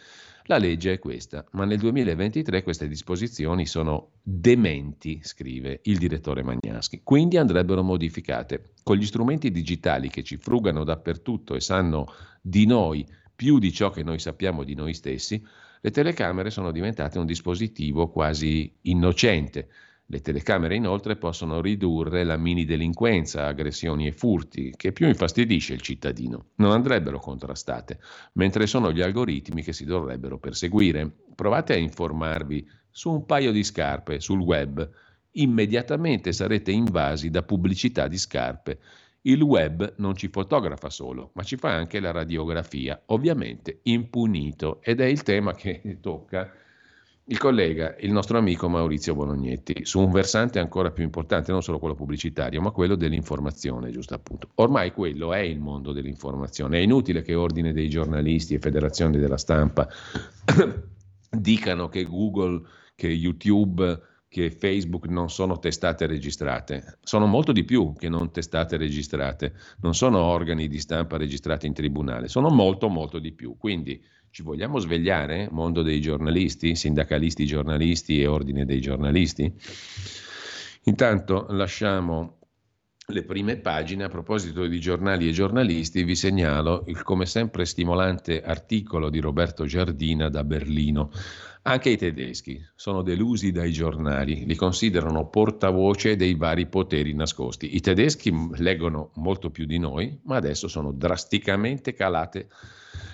La 0.45 0.59
legge 0.59 0.93
è 0.93 0.99
questa, 1.01 1.45
ma 1.53 1.65
nel 1.65 1.79
2023 1.79 2.63
queste 2.63 2.87
disposizioni 2.87 3.67
sono 3.67 4.13
dementi, 4.23 5.21
scrive 5.23 5.81
il 5.85 5.99
direttore 5.99 6.45
Magnaschi, 6.45 7.01
quindi 7.03 7.39
andrebbero 7.39 7.83
modificate. 7.83 8.75
Con 8.85 8.97
gli 8.97 9.05
strumenti 9.05 9.51
digitali 9.51 10.09
che 10.09 10.23
ci 10.23 10.37
frugano 10.37 10.85
dappertutto 10.85 11.57
e 11.57 11.61
sanno 11.61 12.07
di 12.41 12.67
noi 12.67 13.05
più 13.35 13.59
di 13.59 13.73
ciò 13.73 13.91
che 13.91 14.05
noi 14.05 14.19
sappiamo 14.19 14.63
di 14.65 14.75
noi 14.75 14.95
stessi, 14.95 15.45
le 15.83 15.91
telecamere 15.91 16.51
sono 16.51 16.73
diventate 16.73 17.19
un 17.19 17.25
dispositivo 17.25 18.11
quasi 18.11 18.71
innocente. 18.83 19.69
Le 20.05 20.21
telecamere 20.21 20.75
inoltre 20.75 21.17
possono 21.17 21.61
ridurre 21.63 22.25
la 22.25 22.37
mini 22.37 22.67
delinquenza, 22.67 23.47
aggressioni 23.47 24.07
e 24.07 24.13
furti, 24.13 24.75
che 24.77 24.93
più 24.93 25.07
infastidisce 25.07 25.73
il 25.73 25.81
cittadino. 25.81 26.49
Non 26.57 26.73
andrebbero 26.73 27.19
contrastate, 27.19 27.99
mentre 28.33 28.67
sono 28.67 28.93
gli 28.93 29.01
algoritmi 29.01 29.63
che 29.63 29.73
si 29.73 29.85
dovrebbero 29.85 30.39
perseguire. 30.39 31.11
Provate 31.35 31.75
a 31.75 31.79
informarvi 31.79 32.69
su 32.91 33.11
un 33.13 33.25
paio 33.25 33.53
di 33.53 33.63
scarpe 33.63 34.21
sul 34.21 34.41
web. 34.41 34.87
Immediatamente 35.33 36.33
sarete 36.33 36.73
invasi 36.73 37.31
da 37.31 37.43
pubblicità 37.43 38.07
di 38.07 38.19
scarpe 38.19 38.81
il 39.23 39.43
web 39.43 39.95
non 39.99 40.17
ci 40.17 40.29
fotografa 40.29 40.89
solo, 40.89 41.31
ma 41.35 41.43
ci 41.43 41.57
fa 41.57 41.75
anche 41.75 42.01
la 42.01 42.11
radiografia, 42.11 43.01
ovviamente 43.07 43.81
impunito, 43.83 44.81
ed 44.83 45.01
è 45.01 45.05
il 45.05 45.23
tema 45.23 45.53
che 45.55 45.83
tocca 46.01 46.51
il 47.31 47.39
collega, 47.39 47.95
il 48.01 48.11
nostro 48.11 48.39
amico 48.39 48.69
Maurizio 48.69 49.15
Bolognetti, 49.15 49.85
su 49.85 50.01
un 50.01 50.11
versante 50.11 50.59
ancora 50.59 50.91
più 50.91 51.05
importante, 51.05 51.53
non 51.53 51.63
solo 51.63 51.79
quello 51.79 51.95
pubblicitario, 51.95 52.61
ma 52.61 52.73
quello 52.73 52.97
dell'informazione, 52.97 53.91
giusto 53.91 54.15
appunto. 54.15 54.49
Ormai 54.57 54.91
quello 54.91 55.33
è 55.33 55.39
il 55.39 55.61
mondo 55.61 55.93
dell'informazione. 55.93 56.79
È 56.79 56.81
inutile 56.81 57.23
che 57.23 57.37
ordine 57.37 57.73
dei 57.73 57.89
giornalisti 57.89 58.55
e 58.55 58.59
federazioni 58.59 59.19
della 59.19 59.37
stampa 59.37 59.89
dicano 61.31 61.89
che 61.89 62.03
Google, 62.03 62.63
che 62.97 63.07
YouTube 63.07 64.09
che 64.31 64.53
Facebook 64.53 65.07
non 65.07 65.29
sono 65.29 65.59
testate 65.59 66.07
registrate, 66.07 66.99
sono 67.03 67.27
molto 67.27 67.51
di 67.51 67.65
più 67.65 67.93
che 67.99 68.09
non 68.09 68.31
testate 68.31 68.77
registrate, 68.77 69.55
non 69.81 69.93
sono 69.93 70.21
organi 70.21 70.69
di 70.69 70.79
stampa 70.79 71.17
registrati 71.17 71.67
in 71.67 71.73
tribunale, 71.73 72.29
sono 72.29 72.49
molto 72.49 72.89
molto 72.89 73.19
di 73.19 73.33
più. 73.33 73.57
Quindi 73.59 74.01
ci 74.31 74.45
vogliamo 74.45 74.79
svegliare, 74.79 75.49
mondo 75.51 75.83
dei 75.83 76.01
giornalisti, 76.01 76.77
sindacalisti 76.77 77.45
giornalisti 77.45 78.21
e 78.21 78.29
ordine 78.29 78.65
dei 78.65 78.81
giornalisti? 78.81 79.53
Intanto 80.85 81.47
lasciamo 81.51 82.39
le 83.07 83.25
prime 83.25 83.57
pagine. 83.57 84.05
A 84.05 84.09
proposito 84.09 84.65
di 84.65 84.79
giornali 84.79 85.29
e 85.29 85.33
giornalisti, 85.33 86.05
vi 86.05 86.15
segnalo 86.15 86.85
il 86.87 87.03
come 87.03 87.27
sempre 87.27 87.65
stimolante 87.65 88.43
articolo 88.43 89.11
di 89.11 89.19
Roberto 89.19 89.67
Giardina 89.67 90.29
da 90.29 90.45
Berlino. 90.45 91.11
Anche 91.63 91.91
i 91.91 91.99
tedeschi 91.99 92.59
sono 92.75 93.03
delusi 93.03 93.53
dai 93.53 93.71
giornali, 93.71 94.47
li 94.47 94.55
considerano 94.55 95.29
portavoce 95.29 96.17
dei 96.17 96.35
vari 96.35 96.67
poteri 96.67 97.13
nascosti. 97.13 97.77
I 97.77 97.81
tedeschi 97.81 98.33
leggono 98.55 99.11
molto 99.17 99.51
più 99.51 99.67
di 99.67 99.79
noi, 99.79 100.19
ma 100.23 100.37
adesso 100.37 100.69
sono 100.69 100.91
drasticamente 100.91 101.93
calate 101.93 102.49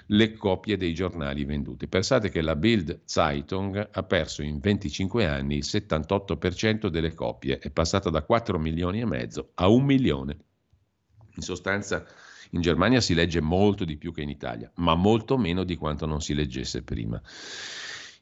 le 0.07 0.35
copie 0.35 0.77
dei 0.77 0.95
giornali 0.95 1.45
venduti. 1.45 1.89
Pensate 1.89 2.31
che 2.31 2.41
la 2.41 2.55
Bild 2.55 3.01
Zeitung 3.05 3.89
ha 3.91 4.03
perso 4.05 4.43
in 4.43 4.61
25 4.61 5.27
anni 5.27 5.57
il 5.57 5.65
78% 5.67 6.87
delle 6.87 7.15
copie, 7.15 7.59
è 7.59 7.71
passata 7.71 8.11
da 8.11 8.23
4 8.23 8.61
milioni 8.61 9.01
e 9.01 9.07
mezzo 9.07 9.51
a 9.55 9.67
1 9.67 9.85
milione. 9.85 10.37
In 11.35 11.43
sostanza 11.43 12.07
in 12.51 12.61
Germania 12.61 13.01
si 13.01 13.13
legge 13.13 13.41
molto 13.41 13.85
di 13.85 13.97
più 13.97 14.13
che 14.13 14.23
in 14.23 14.29
Italia, 14.29 14.71
ma 14.77 14.95
molto 14.95 15.37
meno 15.37 15.65
di 15.65 15.75
quanto 15.75 16.07
non 16.07 16.21
si 16.21 16.33
leggesse 16.33 16.85
prima. 16.85 17.21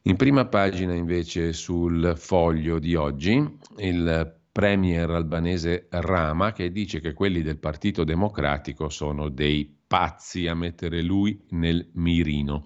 In 0.07 0.17
prima 0.17 0.45
pagina 0.45 0.93
invece 0.93 1.55
sul 1.55 2.13
foglio 2.17 2.79
di 2.79 2.95
oggi 2.95 3.43
il 3.79 4.39
premier 4.53 5.09
albanese 5.09 5.87
Rama 5.89 6.53
che 6.53 6.71
dice 6.71 7.01
che 7.01 7.15
quelli 7.15 7.41
del 7.41 7.57
Partito 7.59 8.05
Democratico 8.05 8.91
sono 8.91 9.31
dei 9.31 9.75
pazzi 9.87 10.47
a 10.47 10.55
mettere 10.55 11.01
lui 11.01 11.43
nel 11.53 11.89
mirino. 11.95 12.65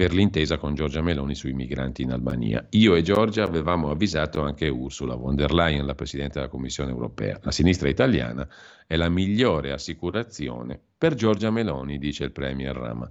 per 0.00 0.14
l'intesa 0.14 0.56
con 0.56 0.74
Giorgia 0.74 1.02
Meloni 1.02 1.34
sui 1.34 1.52
migranti 1.52 2.00
in 2.00 2.12
Albania. 2.12 2.66
Io 2.70 2.94
e 2.94 3.02
Giorgia 3.02 3.44
avevamo 3.44 3.90
avvisato 3.90 4.40
anche 4.40 4.66
Ursula 4.66 5.14
von 5.14 5.34
der 5.34 5.52
Leyen, 5.52 5.84
la 5.84 5.94
Presidente 5.94 6.38
della 6.38 6.48
Commissione 6.48 6.90
europea. 6.90 7.38
La 7.42 7.50
sinistra 7.50 7.90
italiana 7.90 8.48
è 8.86 8.96
la 8.96 9.10
migliore 9.10 9.72
assicurazione 9.72 10.80
per 10.96 11.12
Giorgia 11.12 11.50
Meloni, 11.50 11.98
dice 11.98 12.24
il 12.24 12.32
Premier 12.32 12.74
Rama. 12.74 13.10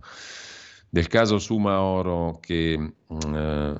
Del 0.92 1.08
caso 1.08 1.38
Suma 1.38 1.82
Oro 1.82 2.40
che 2.42 2.78
mm, 2.78 3.36
eh, 3.36 3.76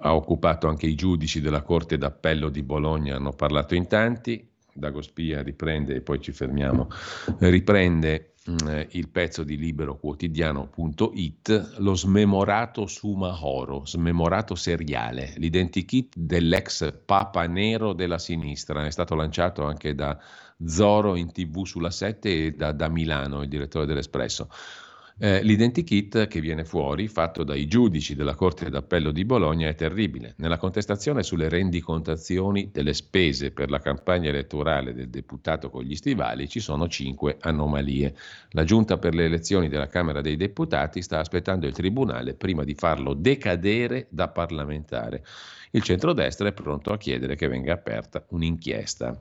ha 0.00 0.14
occupato 0.14 0.68
anche 0.68 0.86
i 0.86 0.94
giudici 0.94 1.40
della 1.40 1.62
Corte 1.62 1.96
d'Appello 1.96 2.50
di 2.50 2.62
Bologna, 2.62 3.16
hanno 3.16 3.32
parlato 3.32 3.74
in 3.74 3.86
tanti, 3.86 4.46
Dagospia 4.72 5.42
riprende, 5.42 5.96
e 5.96 6.00
poi 6.02 6.20
ci 6.20 6.32
fermiamo, 6.32 6.88
riprende 7.40 8.34
eh, 8.66 8.88
il 8.92 9.08
pezzo 9.08 9.42
di 9.42 9.56
liberoquotidiano.it, 9.56 11.78
lo 11.78 11.94
smemorato 11.94 12.86
Sumahoro, 12.86 13.86
smemorato 13.86 14.54
seriale, 14.54 15.32
l'identikit 15.36 16.14
dell'ex 16.16 16.92
papa 17.04 17.46
nero 17.46 17.94
della 17.94 18.18
sinistra, 18.18 18.86
è 18.86 18.90
stato 18.90 19.14
lanciato 19.14 19.64
anche 19.64 19.94
da 19.94 20.18
Zoro 20.64 21.16
in 21.16 21.32
tv 21.32 21.64
sulla 21.64 21.90
7 21.90 22.46
e 22.46 22.52
da, 22.52 22.72
da 22.72 22.88
Milano, 22.88 23.42
il 23.42 23.48
direttore 23.48 23.86
dell'Espresso. 23.86 24.48
Eh, 25.22 25.42
l'identikit 25.42 26.28
che 26.28 26.40
viene 26.40 26.64
fuori, 26.64 27.06
fatto 27.06 27.44
dai 27.44 27.66
giudici 27.66 28.14
della 28.14 28.34
Corte 28.34 28.70
d'Appello 28.70 29.10
di 29.10 29.26
Bologna, 29.26 29.68
è 29.68 29.74
terribile. 29.74 30.32
Nella 30.38 30.56
contestazione 30.56 31.22
sulle 31.22 31.50
rendicontazioni 31.50 32.70
delle 32.72 32.94
spese 32.94 33.50
per 33.50 33.68
la 33.68 33.80
campagna 33.80 34.30
elettorale 34.30 34.94
del 34.94 35.10
deputato 35.10 35.68
con 35.68 35.82
gli 35.82 35.94
stivali 35.94 36.48
ci 36.48 36.60
sono 36.60 36.88
cinque 36.88 37.36
anomalie. 37.38 38.14
La 38.52 38.64
Giunta 38.64 38.96
per 38.96 39.14
le 39.14 39.26
elezioni 39.26 39.68
della 39.68 39.88
Camera 39.88 40.22
dei 40.22 40.36
Deputati 40.36 41.02
sta 41.02 41.18
aspettando 41.18 41.66
il 41.66 41.74
Tribunale 41.74 42.32
prima 42.32 42.64
di 42.64 42.74
farlo 42.74 43.12
decadere 43.12 44.06
da 44.08 44.28
parlamentare 44.28 45.22
il 45.72 45.82
centrodestra 45.82 46.48
è 46.48 46.52
pronto 46.52 46.92
a 46.92 46.98
chiedere 46.98 47.36
che 47.36 47.46
venga 47.46 47.72
aperta 47.72 48.24
un'inchiesta. 48.30 49.20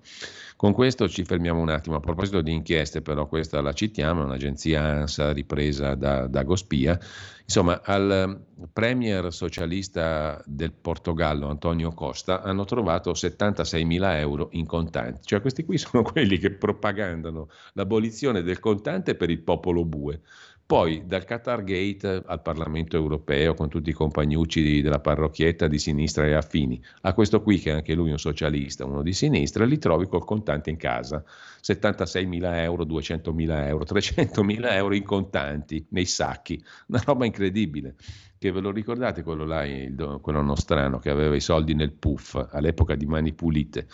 Con 0.55 0.73
questo 0.73 1.07
ci 1.07 1.23
fermiamo 1.23 1.61
un 1.61 1.69
attimo. 1.69 1.95
A 1.95 1.99
proposito 1.99 2.41
di 2.41 2.53
inchieste, 2.53 3.01
però, 3.01 3.27
questa 3.27 3.61
la 3.61 3.73
citiamo, 3.73 4.21
è 4.21 4.25
un'agenzia 4.25 4.81
ANSA 4.81 5.31
ripresa 5.31 5.95
da, 5.95 6.27
da 6.27 6.43
Gospia. 6.43 6.99
Insomma, 7.43 7.81
al 7.83 8.39
premier 8.71 9.31
socialista 9.33 10.41
del 10.45 10.71
Portogallo, 10.71 11.47
Antonio 11.47 11.91
Costa, 11.91 12.41
hanno 12.41 12.65
trovato 12.65 13.13
76 13.13 13.85
mila 13.85 14.19
euro 14.19 14.49
in 14.51 14.65
contanti. 14.65 15.21
Cioè 15.23 15.41
questi 15.41 15.63
qui 15.63 15.77
sono 15.79 16.03
quelli 16.03 16.37
che 16.37 16.51
propagandano 16.51 17.49
l'abolizione 17.73 18.43
del 18.43 18.59
contante 18.59 19.15
per 19.15 19.29
il 19.29 19.39
popolo 19.39 19.85
bue. 19.85 20.21
Poi 20.69 21.01
dal 21.07 21.25
Qatar 21.25 21.63
Gate 21.63 22.21
al 22.27 22.43
Parlamento 22.43 22.95
europeo 22.95 23.55
con 23.55 23.69
tutti 23.69 23.89
i 23.89 23.93
compagnucci 23.93 24.83
della 24.83 24.99
parrocchietta 24.99 25.67
di 25.67 25.79
sinistra 25.79 26.27
e 26.27 26.33
affini, 26.33 26.79
a 27.01 27.13
questo 27.13 27.41
qui 27.41 27.57
che 27.57 27.71
è 27.71 27.73
anche 27.73 27.95
lui 27.95 28.11
un 28.11 28.19
socialista, 28.19 28.85
uno 28.85 29.01
di 29.01 29.11
sinistra, 29.11 29.65
li 29.65 29.79
trovi 29.79 30.07
col 30.07 30.23
contante 30.23 30.69
in 30.69 30.77
casa, 30.77 31.23
76 31.61 32.23
mila 32.27 32.61
euro, 32.61 32.83
200 32.83 33.33
mila 33.33 33.67
euro, 33.67 33.83
300 33.83 34.43
mila 34.43 34.75
euro 34.75 34.93
in 34.93 35.03
contanti 35.03 35.83
nei 35.89 36.05
sacchi, 36.05 36.63
una 36.89 37.01
roba 37.03 37.25
incredibile. 37.25 37.95
Che 38.37 38.51
ve 38.51 38.59
lo 38.59 38.69
ricordate 38.69 39.23
quello 39.23 39.45
là, 39.45 39.65
il, 39.65 40.19
quello 40.21 40.43
nostrano 40.43 40.99
che 40.99 41.09
aveva 41.09 41.35
i 41.35 41.41
soldi 41.41 41.73
nel 41.73 41.93
puff 41.93 42.35
all'epoca 42.51 42.93
di 42.93 43.07
Mani 43.07 43.33
Pulite? 43.33 43.87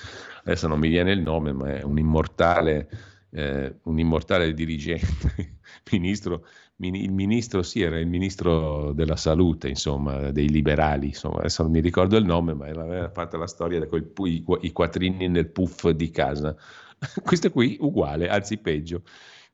Adesso 0.44 0.68
non 0.68 0.80
mi 0.80 0.90
viene 0.90 1.14
il 1.14 1.22
nome, 1.22 1.54
ma 1.54 1.74
è 1.74 1.84
un 1.84 1.98
immortale, 1.98 2.90
eh, 3.30 3.76
un 3.84 3.98
immortale 3.98 4.54
dirigente, 4.54 5.60
ministro 5.90 6.46
il 6.78 7.12
ministro 7.12 7.64
sì, 7.64 7.82
era 7.82 8.00
il 8.00 8.08
ministro 8.08 8.92
della 8.92 9.16
salute, 9.16 9.70
insomma, 9.70 10.32
dei 10.32 10.50
liberali, 10.50 11.08
insomma, 11.08 11.40
adesso 11.40 11.64
non 11.64 11.72
mi 11.72 11.80
ricordo 11.80 12.18
il 12.18 12.26
nome, 12.26 12.54
ma 12.54 12.66
aveva 12.66 13.10
fatto 13.10 13.38
la 13.38 13.48
storia 13.48 13.80
di 13.80 14.44
i 14.62 14.72
quattrini 14.72 15.28
nel 15.30 15.48
puff 15.48 15.90
di 15.90 16.12
casa. 16.12 16.56
Questo 17.24 17.50
qui 17.50 17.78
uguale, 17.80 18.28
anzi 18.28 18.58
peggio. 18.58 19.04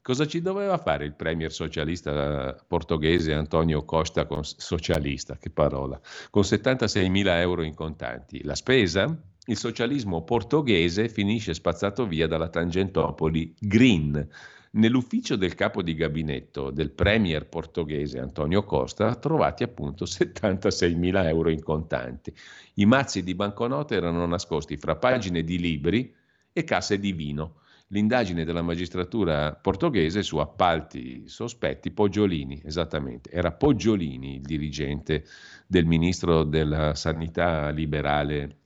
Cosa 0.04 0.26
ci 0.26 0.42
doveva 0.42 0.80
fare 0.80 1.06
il 1.06 1.14
premier 1.14 1.52
socialista 1.52 2.56
portoghese 2.68 3.34
Antonio 3.34 3.86
Costa 3.86 4.26
con 4.26 4.44
socialista, 4.44 5.38
che 5.38 5.52
parola, 5.52 6.02
con 6.32 6.44
76 6.44 7.08
mila 7.08 7.40
euro 7.40 7.62
in 7.62 7.76
contanti? 7.76 8.44
La 8.44 8.56
spesa? 8.56 9.16
Il 9.46 9.58
socialismo 9.58 10.24
portoghese 10.24 11.08
finisce 11.08 11.54
spazzato 11.54 12.08
via 12.08 12.26
dalla 12.26 12.50
Tangentopoli 12.50 13.54
Green 13.60 14.28
Nell'ufficio 14.74 15.36
del 15.36 15.54
capo 15.54 15.82
di 15.82 15.94
gabinetto 15.96 16.72
del 16.72 16.92
premier 16.92 17.46
portoghese 17.50 18.20
Antonio 18.20 18.64
Costa 18.64 19.16
trovati 19.16 19.64
appunto 19.64 20.06
76 20.08 20.96
mila 20.96 21.28
euro 21.28 21.50
in 21.50 21.62
contanti. 21.62 22.34
I 22.76 22.86
mazzi 22.86 23.22
di 23.22 23.36
banconote 23.36 23.96
erano 23.96 24.26
nascosti 24.26 24.78
fra 24.78 24.96
pagine 24.96 25.44
di 25.44 25.60
libri 25.60 26.14
e 26.54 26.64
casse 26.64 27.00
di 27.00 27.12
vino. 27.12 27.60
L'indagine 27.88 28.46
della 28.46 28.62
magistratura 28.62 29.54
portoghese 29.54 30.24
su 30.24 30.38
appalti 30.38 31.28
sospetti, 31.28 31.92
Poggiolini, 31.92 32.62
esattamente, 32.64 33.30
era 33.30 33.52
Poggiolini 33.52 34.36
il 34.36 34.42
dirigente 34.42 35.26
del 35.68 35.86
ministro 35.86 36.46
della 36.46 36.96
sanità 36.96 37.70
liberale, 37.72 38.60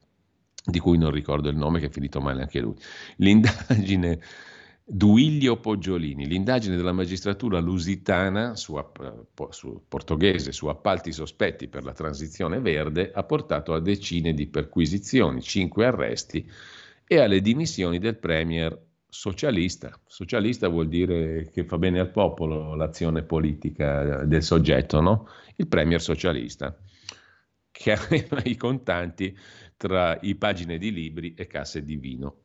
di 0.64 0.78
cui 0.78 1.00
non 1.00 1.10
ricordo 1.10 1.50
il 1.50 1.56
nome, 1.56 1.80
che 1.80 1.88
è 1.88 1.90
finito 1.90 2.22
male 2.22 2.44
anche 2.44 2.60
lui. 2.60 2.76
L'indagine 3.16 4.20
Duilio 4.88 5.60
Poggiolini, 5.60 6.28
l'indagine 6.28 6.76
della 6.76 6.92
magistratura 6.92 7.60
lusitana 7.60 8.56
su, 8.56 8.80
su, 9.50 9.84
portoghese 9.88 10.52
su 10.52 10.68
appalti 10.68 11.12
sospetti 11.12 11.68
per 11.68 11.84
la 11.84 11.92
transizione 11.92 12.60
verde 12.60 13.12
ha 13.12 13.24
portato 13.24 13.74
a 13.74 13.80
decine 13.80 14.36
di 14.36 14.46
perquisizioni, 14.46 15.42
cinque 15.42 15.88
arresti 15.88 16.48
e 17.04 17.18
alle 17.18 17.42
dimissioni 17.42 17.98
del 17.98 18.18
premier 18.18 18.80
socialista. 19.10 20.00
Socialista 20.06 20.68
vuol 20.68 20.88
dire 20.88 21.50
che 21.52 21.64
fa 21.64 21.80
bene 21.80 22.00
al 22.00 22.12
popolo 22.12 22.76
l'azione 22.76 23.24
politica 23.24 24.24
del 24.26 24.44
soggetto, 24.44 25.02
no? 25.02 25.28
Il 25.56 25.68
premier 25.68 26.00
socialista, 26.00 26.78
che 27.72 27.90
aveva 27.92 28.40
i 28.44 28.56
contanti 28.56 29.36
tra 29.76 30.20
i 30.22 30.36
pagine 30.36 30.78
di 30.78 30.92
libri 30.92 31.34
e 31.34 31.48
casse 31.48 31.84
di 31.84 31.96
vino. 31.96 32.45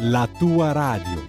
la 0.00 0.28
tua 0.38 0.70
radio. 0.70 1.24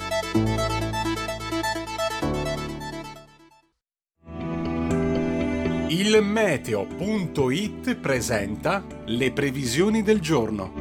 Il 5.87 6.21
meteo.it 6.21 7.95
presenta 7.95 8.85
le 9.05 9.31
previsioni 9.31 10.03
del 10.03 10.19
giorno. 10.19 10.71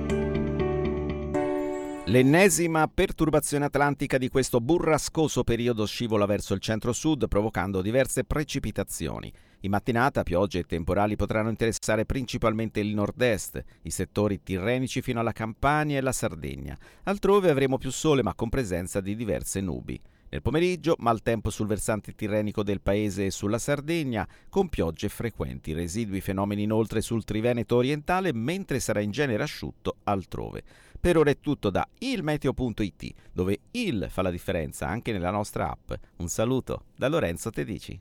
L'ennesima 2.05 2.87
perturbazione 2.89 3.65
atlantica 3.65 4.19
di 4.19 4.29
questo 4.29 4.61
burrascoso 4.61 5.43
periodo 5.43 5.87
scivola 5.87 6.27
verso 6.27 6.53
il 6.53 6.61
centro-sud 6.61 7.27
provocando 7.27 7.81
diverse 7.81 8.25
precipitazioni. 8.25 9.33
In 9.63 9.71
mattinata 9.71 10.23
piogge 10.23 10.61
e 10.61 10.65
temporali 10.65 11.17
potranno 11.17 11.49
interessare 11.49 12.05
principalmente 12.05 12.79
il 12.79 12.95
nord-est, 12.95 13.63
i 13.83 13.91
settori 13.91 14.41
tirrenici 14.43 15.03
fino 15.03 15.19
alla 15.19 15.33
Campania 15.33 15.99
e 15.99 16.01
la 16.01 16.13
Sardegna. 16.13 16.79
Altrove 17.05 17.51
avremo 17.51 17.77
più 17.77 17.91
sole 17.91 18.23
ma 18.23 18.35
con 18.35 18.49
presenza 18.49 19.01
di 19.01 19.17
diverse 19.17 19.61
nubi. 19.61 20.01
Nel 20.31 20.43
pomeriggio 20.43 20.95
maltempo 20.99 21.51
sul 21.51 21.67
versante 21.67 22.15
tirrenico 22.15 22.63
del 22.63 22.83
paese 22.83 23.27
e 23.27 23.31
sulla 23.31 23.59
Sardegna, 23.59 24.29
con 24.49 24.69
piogge 24.69 25.09
frequenti, 25.09 25.73
residui 25.73 26.21
fenomeni 26.21 26.65
inoltre 26.65 27.01
sul 27.01 27.25
Triveneto 27.25 27.77
orientale, 27.77 28.33
mentre 28.35 28.79
sarà 28.79 29.01
in 29.01 29.11
genere 29.11 29.43
asciutto 29.43 29.97
altrove. 30.05 30.63
Per 31.01 31.17
ora 31.17 31.31
è 31.31 31.39
tutto 31.41 31.71
da 31.71 31.89
ilmeteo.it, 31.99 33.15
dove 33.33 33.59
il 33.71 34.07
fa 34.11 34.23
la 34.23 34.31
differenza 34.31 34.87
anche 34.87 35.13
nella 35.13 35.31
nostra 35.31 35.71
app. 35.71 35.93
Un 36.17 36.29
saluto 36.29 36.85
da 36.95 37.09
Lorenzo 37.09 37.51
Tedici. 37.51 37.99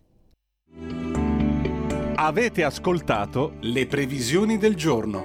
Avete 2.19 2.63
ascoltato 2.63 3.57
le 3.61 3.85
previsioni 3.85 4.57
del 4.57 4.75
giorno. 4.75 5.23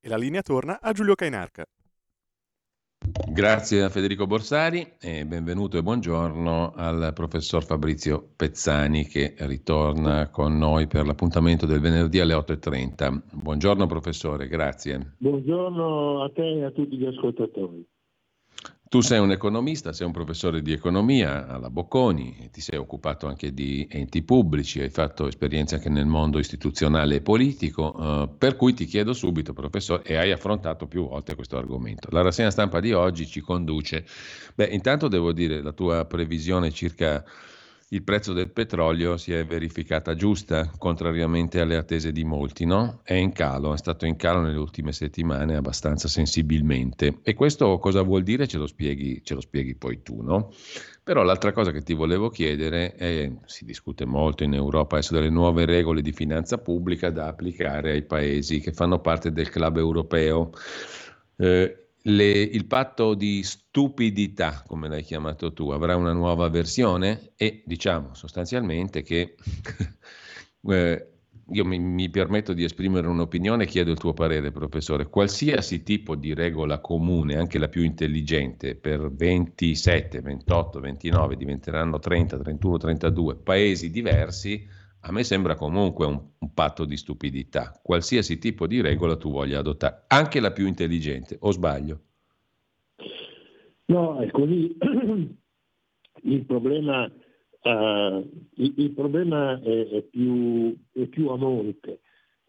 E 0.00 0.08
la 0.08 0.16
linea 0.16 0.42
torna 0.42 0.80
a 0.80 0.90
Giulio 0.90 1.14
Cainarca. 1.14 1.64
Grazie 3.32 3.84
a 3.84 3.88
Federico 3.88 4.26
Borsari 4.26 4.94
e 5.00 5.24
benvenuto 5.26 5.78
e 5.78 5.82
buongiorno 5.84 6.72
al 6.74 7.12
professor 7.14 7.62
Fabrizio 7.64 8.32
Pezzani 8.34 9.04
che 9.04 9.36
ritorna 9.38 10.28
con 10.30 10.58
noi 10.58 10.88
per 10.88 11.06
l'appuntamento 11.06 11.66
del 11.66 11.78
venerdì 11.78 12.18
alle 12.18 12.34
8.30. 12.34 13.22
Buongiorno 13.32 13.86
professore, 13.86 14.48
grazie. 14.48 15.14
Buongiorno 15.18 16.24
a 16.24 16.30
te 16.30 16.48
e 16.48 16.64
a 16.64 16.70
tutti 16.72 16.96
gli 16.96 17.06
ascoltatori. 17.06 17.86
Tu 18.90 19.02
sei 19.02 19.20
un 19.20 19.30
economista, 19.30 19.92
sei 19.92 20.04
un 20.04 20.12
professore 20.12 20.62
di 20.62 20.72
economia 20.72 21.46
alla 21.46 21.70
Bocconi, 21.70 22.48
ti 22.50 22.60
sei 22.60 22.76
occupato 22.76 23.28
anche 23.28 23.54
di 23.54 23.86
enti 23.88 24.22
pubblici, 24.22 24.80
hai 24.80 24.90
fatto 24.90 25.28
esperienza 25.28 25.76
anche 25.76 25.88
nel 25.88 26.06
mondo 26.06 26.40
istituzionale 26.40 27.14
e 27.14 27.20
politico, 27.20 27.94
eh, 27.96 28.28
per 28.36 28.56
cui 28.56 28.74
ti 28.74 28.86
chiedo 28.86 29.12
subito, 29.12 29.52
professore, 29.52 30.02
e 30.02 30.16
hai 30.16 30.32
affrontato 30.32 30.88
più 30.88 31.06
volte 31.06 31.36
questo 31.36 31.56
argomento. 31.56 32.08
La 32.10 32.22
rassegna 32.22 32.50
stampa 32.50 32.80
di 32.80 32.92
oggi 32.92 33.28
ci 33.28 33.40
conduce. 33.40 34.04
Beh, 34.56 34.66
intanto 34.66 35.06
devo 35.06 35.30
dire 35.30 35.62
la 35.62 35.72
tua 35.72 36.04
previsione 36.04 36.72
circa 36.72 37.24
il 37.92 38.04
prezzo 38.04 38.32
del 38.32 38.50
petrolio 38.50 39.16
si 39.16 39.32
è 39.32 39.44
verificata 39.44 40.14
giusta, 40.14 40.70
contrariamente 40.78 41.60
alle 41.60 41.76
attese 41.76 42.12
di 42.12 42.22
molti, 42.22 42.64
no? 42.64 43.00
È 43.02 43.14
in 43.14 43.32
calo, 43.32 43.74
è 43.74 43.78
stato 43.78 44.06
in 44.06 44.14
calo 44.14 44.40
nelle 44.42 44.58
ultime 44.58 44.92
settimane 44.92 45.56
abbastanza 45.56 46.06
sensibilmente. 46.06 47.18
E 47.22 47.34
questo 47.34 47.78
cosa 47.78 48.02
vuol 48.02 48.22
dire? 48.22 48.46
Ce 48.46 48.58
lo 48.58 48.68
spieghi, 48.68 49.22
ce 49.24 49.34
lo 49.34 49.40
spieghi 49.40 49.74
poi 49.74 50.02
tu, 50.02 50.22
no? 50.22 50.52
Però 51.02 51.24
l'altra 51.24 51.50
cosa 51.50 51.72
che 51.72 51.82
ti 51.82 51.94
volevo 51.94 52.28
chiedere 52.28 52.94
è, 52.94 53.32
si 53.46 53.64
discute 53.64 54.04
molto 54.04 54.44
in 54.44 54.54
Europa 54.54 54.96
adesso 54.96 55.14
delle 55.14 55.30
nuove 55.30 55.64
regole 55.64 56.00
di 56.00 56.12
finanza 56.12 56.58
pubblica 56.58 57.10
da 57.10 57.26
applicare 57.26 57.90
ai 57.90 58.02
paesi 58.02 58.60
che 58.60 58.72
fanno 58.72 59.00
parte 59.00 59.32
del 59.32 59.50
club 59.50 59.78
europeo. 59.78 60.52
Eh, 61.34 61.79
le, 62.02 62.30
il 62.30 62.66
patto 62.66 63.14
di 63.14 63.42
stupidità, 63.42 64.62
come 64.66 64.88
l'hai 64.88 65.02
chiamato 65.02 65.52
tu, 65.52 65.70
avrà 65.70 65.96
una 65.96 66.12
nuova 66.12 66.48
versione 66.48 67.32
e 67.36 67.62
diciamo 67.66 68.14
sostanzialmente 68.14 69.02
che 69.02 69.34
eh, 70.68 71.06
io 71.52 71.64
mi, 71.64 71.78
mi, 71.78 72.08
permetto 72.08 72.52
di 72.52 72.62
esprimere 72.62 73.08
un'opinione 73.08 73.64
e 73.64 73.66
chiedo 73.66 73.90
il 73.90 73.98
tuo 73.98 74.14
parere, 74.14 74.52
professore. 74.52 75.08
Qualsiasi 75.08 75.82
tipo 75.82 76.14
di 76.14 76.32
regola 76.32 76.78
comune, 76.78 77.36
anche 77.36 77.58
la 77.58 77.68
più 77.68 77.82
intelligente, 77.82 78.76
per 78.76 79.12
27, 79.12 80.20
28, 80.20 80.80
29, 80.80 81.36
diventeranno 81.36 81.98
30, 81.98 82.38
31, 82.38 82.76
32 82.78 83.36
paesi 83.36 83.90
diversi, 83.90 84.64
a 85.02 85.12
me 85.12 85.24
sembra 85.24 85.54
comunque 85.54 86.06
un, 86.06 86.20
un, 86.38 86.52
patto 86.52 86.84
di 86.84 86.96
stupidità, 86.96 87.78
qualsiasi 87.82 88.38
tipo 88.38 88.66
di 88.66 88.80
regola 88.80 89.16
tu 89.16 89.30
voglia 89.30 89.58
adottare, 89.58 90.04
anche 90.08 90.40
la 90.40 90.52
più 90.52 90.66
intelligente, 90.66 91.36
o 91.40 91.50
sbaglio? 91.52 92.00
No, 93.86 94.18
è 94.20 94.30
così. 94.30 94.76
Il 96.22 96.44
problema, 96.44 97.04
uh, 97.04 98.30
il, 98.56 98.74
il 98.76 98.90
problema 98.90 99.58
è, 99.58 99.88
è, 99.88 100.02
più, 100.02 100.76
è, 100.92 101.06
più, 101.06 101.28
a 101.28 101.36
monte 101.36 102.00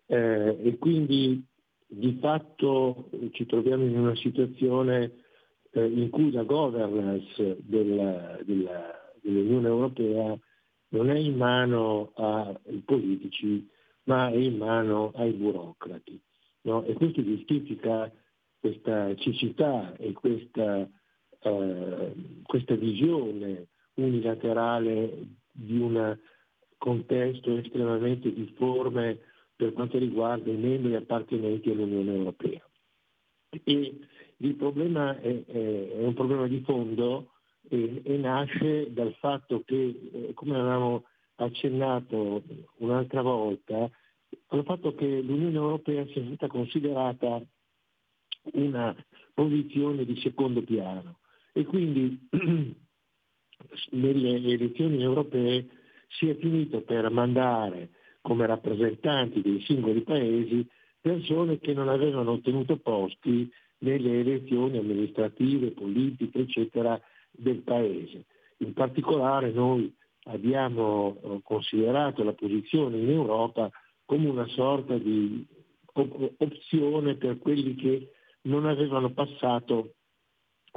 eh, 0.07 0.57
e 0.61 0.77
quindi 0.77 1.41
di 1.87 2.17
fatto 2.19 3.09
ci 3.31 3.45
troviamo 3.45 3.85
in 3.85 3.97
una 3.97 4.15
situazione 4.17 5.13
eh, 5.71 5.85
in 5.85 6.09
cui 6.09 6.31
la 6.31 6.43
governance 6.43 7.59
della, 7.61 8.37
della, 8.43 9.11
dell'Unione 9.21 9.67
Europea 9.67 10.37
non 10.91 11.09
è 11.09 11.17
in 11.17 11.35
mano 11.35 12.11
ai 12.15 12.81
politici, 12.85 13.67
ma 14.03 14.29
è 14.29 14.35
in 14.35 14.57
mano 14.57 15.11
ai 15.15 15.31
burocrati. 15.31 16.19
No? 16.61 16.83
E 16.83 16.93
questo 16.93 17.23
giustifica 17.23 18.11
questa 18.59 19.15
cecità 19.15 19.95
e 19.97 20.13
questa, 20.13 20.87
eh, 21.39 22.13
questa 22.43 22.75
visione 22.75 23.67
unilaterale 23.95 25.27
di 25.51 25.77
un 25.77 26.17
contesto 26.77 27.57
estremamente 27.57 28.31
difforme 28.31 29.19
per 29.55 29.73
quanto 29.73 29.97
riguarda 29.97 30.51
i 30.51 30.57
membri 30.57 30.95
appartenenti 30.95 31.69
all'Unione 31.69 32.13
Europea. 32.13 32.63
E 33.63 33.99
il 34.37 34.55
problema 34.55 35.19
è, 35.19 35.45
è 35.45 36.03
un 36.03 36.13
problema 36.13 36.47
di 36.47 36.61
fondo 36.61 37.30
e, 37.71 38.01
e 38.03 38.17
nasce 38.17 38.91
dal 38.91 39.13
fatto 39.13 39.63
che, 39.65 40.09
eh, 40.13 40.33
come 40.33 40.59
avevamo 40.59 41.05
accennato 41.35 42.43
un'altra 42.79 43.21
volta, 43.21 43.89
dal 44.49 44.63
fatto 44.65 44.93
che 44.93 45.21
l'Unione 45.21 45.55
Europea 45.55 46.05
sia 46.07 46.21
stata 46.25 46.47
considerata 46.47 47.41
una 48.53 48.93
posizione 49.33 50.03
di 50.03 50.19
secondo 50.19 50.61
piano. 50.61 51.19
E 51.53 51.63
quindi 51.63 52.27
nelle 53.91 54.35
elezioni 54.35 55.01
europee 55.01 55.67
si 56.09 56.27
è 56.27 56.35
finito 56.35 56.81
per 56.81 57.09
mandare 57.09 57.91
come 58.19 58.45
rappresentanti 58.45 59.41
dei 59.41 59.61
singoli 59.61 60.01
paesi 60.01 60.67
persone 60.99 61.57
che 61.59 61.73
non 61.73 61.87
avevano 61.87 62.31
ottenuto 62.31 62.77
posti 62.77 63.49
nelle 63.79 64.19
elezioni 64.19 64.77
amministrative, 64.77 65.71
politiche, 65.71 66.39
eccetera, 66.39 67.01
del 67.31 67.61
Paese. 67.61 68.25
In 68.57 68.73
particolare 68.73 69.51
noi 69.51 69.93
abbiamo 70.25 71.17
eh, 71.21 71.39
considerato 71.43 72.23
la 72.23 72.33
posizione 72.33 72.97
in 72.97 73.09
Europa 73.09 73.69
come 74.05 74.29
una 74.29 74.47
sorta 74.47 74.97
di 74.97 75.45
opzione 75.93 77.15
per 77.15 77.37
quelli 77.39 77.75
che 77.75 78.11
non 78.43 78.65
avevano 78.65 79.11
passato 79.11 79.93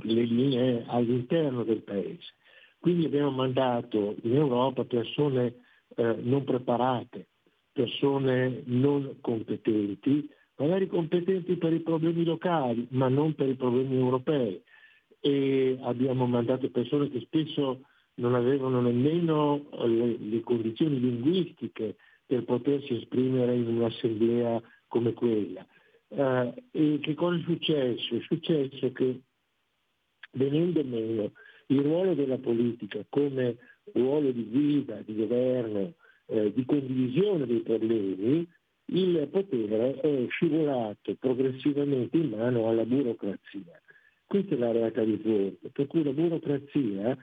le 0.03 0.23
linee 0.23 0.85
all'interno 0.87 1.63
del 1.63 1.83
Paese. 1.83 2.35
Quindi 2.79 3.07
abbiamo 3.07 3.31
mandato 3.31 4.17
in 4.23 4.35
Europa 4.35 4.85
persone 4.85 5.55
eh, 5.97 6.17
non 6.21 6.45
preparate, 6.45 7.29
persone 7.73 8.63
non 8.67 9.17
competenti, 9.21 10.29
magari 10.57 10.87
competenti 10.87 11.57
per 11.57 11.73
i 11.73 11.81
problemi 11.81 12.25
locali, 12.25 12.87
ma 12.91 13.09
non 13.09 13.35
per 13.35 13.49
i 13.49 13.55
problemi 13.55 13.97
europei 13.97 14.63
e 15.27 15.79
abbiamo 15.81 16.27
mandato 16.27 16.69
persone 16.69 17.09
che 17.09 17.21
spesso 17.21 17.81
non 18.17 18.35
avevano 18.35 18.83
nemmeno 18.83 19.71
le, 19.87 20.19
le 20.19 20.41
condizioni 20.43 21.01
linguistiche 21.01 21.97
per 22.27 22.45
potersi 22.45 22.95
esprimere 22.97 23.55
in 23.55 23.69
un'assemblea 23.69 24.61
come 24.87 25.15
quella. 25.15 25.67
Uh, 26.09 26.53
e 26.73 26.99
che 27.01 27.15
cosa 27.15 27.39
è 27.39 27.41
successo? 27.41 28.17
È 28.17 28.21
successo 28.21 28.93
che 28.93 29.21
venendo 30.33 30.85
meno 30.85 31.33
il 31.69 31.81
ruolo 31.81 32.13
della 32.13 32.39
politica 32.39 33.03
come 33.09 33.57
ruolo 33.95 34.31
di 34.31 34.45
guida, 34.45 35.01
di 35.07 35.17
governo, 35.17 35.95
eh, 36.27 36.53
di 36.53 36.65
condivisione 36.67 37.47
dei 37.47 37.61
problemi, 37.61 38.47
il 38.89 39.27
potere 39.33 39.99
è 40.01 40.27
scivolato 40.29 41.15
progressivamente 41.19 42.19
in 42.19 42.29
mano 42.29 42.69
alla 42.69 42.85
burocrazia. 42.85 43.81
Questa 44.35 44.57
è 44.57 44.59
la 44.59 44.73
realtà 44.73 45.05
di 45.05 45.17
fondo, 45.19 45.57
per 45.71 45.87
cui 45.87 46.03
la 46.03 46.11
burocrazia 46.11 47.17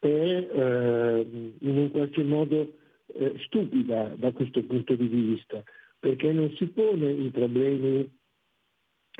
è 0.00 0.08
eh, 0.08 1.26
in 1.60 1.78
un 1.78 1.88
qualche 1.92 2.24
modo 2.24 2.78
eh, 3.14 3.34
stupida 3.44 4.12
da 4.16 4.32
questo 4.32 4.64
punto 4.64 4.96
di 4.96 5.06
vista, 5.06 5.62
perché 6.00 6.32
non 6.32 6.52
si 6.56 6.66
pone 6.66 7.12
i 7.12 7.30
problemi 7.30 8.10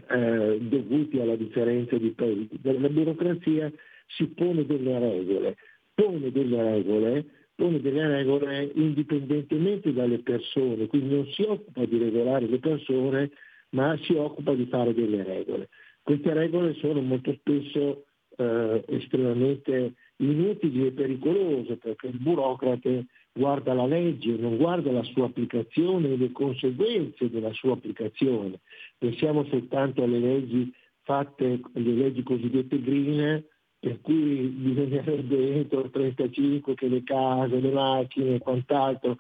eh, 0.08 0.58
dovuti 0.62 1.20
alla 1.20 1.36
differenza 1.36 1.96
di 1.96 2.10
paesi. 2.10 2.48
La 2.60 2.88
burocrazia 2.88 3.72
si 4.08 4.26
pone 4.30 4.66
delle 4.66 4.98
regole, 4.98 5.56
pone 5.94 6.32
delle 6.32 6.60
regole, 6.60 7.24
pone 7.54 7.80
delle 7.80 8.04
regole 8.08 8.72
indipendentemente 8.74 9.92
dalle 9.92 10.18
persone, 10.18 10.88
quindi 10.88 11.14
non 11.14 11.26
si 11.30 11.42
occupa 11.42 11.84
di 11.84 11.98
regolare 11.98 12.48
le 12.48 12.58
persone, 12.58 13.30
ma 13.70 13.96
si 14.02 14.14
occupa 14.14 14.54
di 14.54 14.66
fare 14.66 14.92
delle 14.92 15.22
regole. 15.22 15.68
Queste 16.08 16.32
regole 16.32 16.72
sono 16.76 17.02
molto 17.02 17.34
spesso 17.34 18.06
eh, 18.38 18.82
estremamente 18.86 19.92
inutili 20.16 20.86
e 20.86 20.92
pericolose 20.92 21.76
perché 21.76 22.06
il 22.06 22.16
burocrate 22.16 23.08
guarda 23.30 23.74
la 23.74 23.84
legge, 23.84 24.34
non 24.38 24.56
guarda 24.56 24.90
la 24.90 25.02
sua 25.02 25.26
applicazione 25.26 26.08
e 26.08 26.16
le 26.16 26.32
conseguenze 26.32 27.28
della 27.28 27.52
sua 27.52 27.74
applicazione. 27.74 28.60
Pensiamo 28.96 29.44
soltanto 29.50 30.02
alle 30.02 30.18
leggi 30.18 30.72
fatte, 31.02 31.60
le 31.74 31.92
leggi 31.92 32.22
cosiddette 32.22 32.80
green, 32.80 33.44
per 33.78 34.00
cui 34.00 34.46
bisognerebbe 34.46 35.56
entro 35.56 35.84
il 35.84 35.90
35 35.90 36.74
che 36.74 36.88
le 36.88 37.02
case, 37.02 37.60
le 37.60 37.70
macchine 37.70 38.36
e 38.36 38.38
quant'altro 38.38 39.18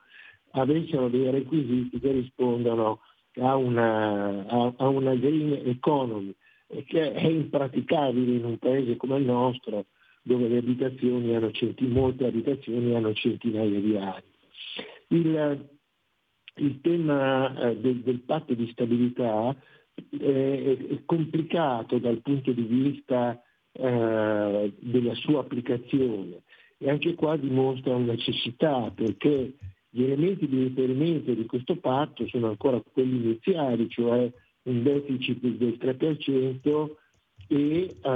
avessero 0.52 1.10
dei 1.10 1.30
requisiti 1.30 2.00
che 2.00 2.12
rispondano 2.12 3.00
a 3.40 3.56
una, 3.56 4.46
a, 4.46 4.72
a 4.74 4.88
una 4.88 5.14
green 5.16 5.52
economy, 5.66 6.34
che 6.86 7.12
è 7.12 7.26
impraticabile 7.26 8.36
in 8.36 8.44
un 8.44 8.58
paese 8.58 8.96
come 8.96 9.18
il 9.18 9.24
nostro, 9.24 9.86
dove 10.22 10.48
le 10.48 10.58
abitazioni 10.58 11.34
hanno 11.34 11.50
centi, 11.52 11.86
molte 11.86 12.26
abitazioni 12.26 12.94
hanno 12.94 13.14
centinaia 13.14 13.80
di 13.80 13.96
anni. 13.96 14.36
Il, 15.08 15.68
il 16.56 16.80
tema 16.82 17.58
eh, 17.58 17.76
del, 17.78 18.00
del, 18.00 18.20
patto 18.20 18.52
di 18.52 18.68
stabilità 18.70 19.56
è, 19.94 20.16
è, 20.16 21.04
complicato 21.06 21.98
dal 21.98 22.20
punto 22.20 22.52
di 22.52 22.62
vista 22.62 23.40
eh, 23.72 24.72
della 24.78 25.14
sua 25.14 25.40
applicazione 25.40 26.42
e 26.76 26.90
anche 26.90 27.14
qua 27.14 27.36
dimostra 27.36 27.96
una 27.96 28.12
necessità 28.12 28.92
perché 28.94 29.54
gli 29.88 30.02
elementi 30.02 30.46
di 30.46 30.64
riferimento 30.64 31.32
di 31.32 31.46
questo 31.46 31.76
patto 31.76 32.26
sono 32.28 32.48
ancora 32.48 32.80
quelli 32.92 33.16
iniziali, 33.16 33.88
cioè 33.88 34.30
un 34.64 34.82
deficit 34.82 35.40
del 35.40 35.78
3% 35.80 36.90
e 37.48 37.96
uh, 38.02 38.08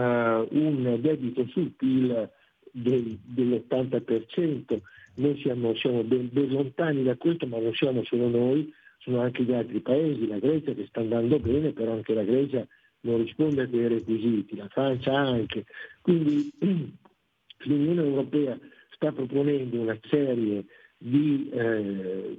un 0.50 0.98
debito 1.00 1.46
sul 1.48 1.70
PIL 1.70 2.30
del, 2.72 3.18
dell'80%. 3.22 4.80
Noi 5.14 5.40
siamo, 5.40 5.74
siamo 5.74 6.02
ben, 6.04 6.28
ben, 6.32 6.48
lontani 6.50 7.02
da 7.02 7.16
questo, 7.16 7.46
ma 7.46 7.58
non 7.58 7.72
siamo 7.74 8.02
solo 8.04 8.28
noi, 8.28 8.72
sono 8.98 9.20
anche 9.20 9.42
gli 9.42 9.52
altri 9.52 9.80
paesi, 9.80 10.26
la 10.26 10.38
Grecia 10.38 10.72
che 10.72 10.86
sta 10.86 11.00
andando 11.00 11.38
bene, 11.38 11.72
però 11.72 11.92
anche 11.92 12.14
la 12.14 12.24
Grecia 12.24 12.66
non 13.00 13.18
risponde 13.18 13.62
a 13.62 13.68
quei 13.68 13.88
requisiti, 13.88 14.56
la 14.56 14.68
Francia 14.68 15.16
anche. 15.16 15.64
Quindi 16.00 16.50
l'Unione 17.64 18.02
Europea 18.02 18.58
sta 18.94 19.12
proponendo 19.12 19.80
una 19.80 19.98
serie 20.08 20.64
di, 20.96 21.50
eh, 21.52 22.38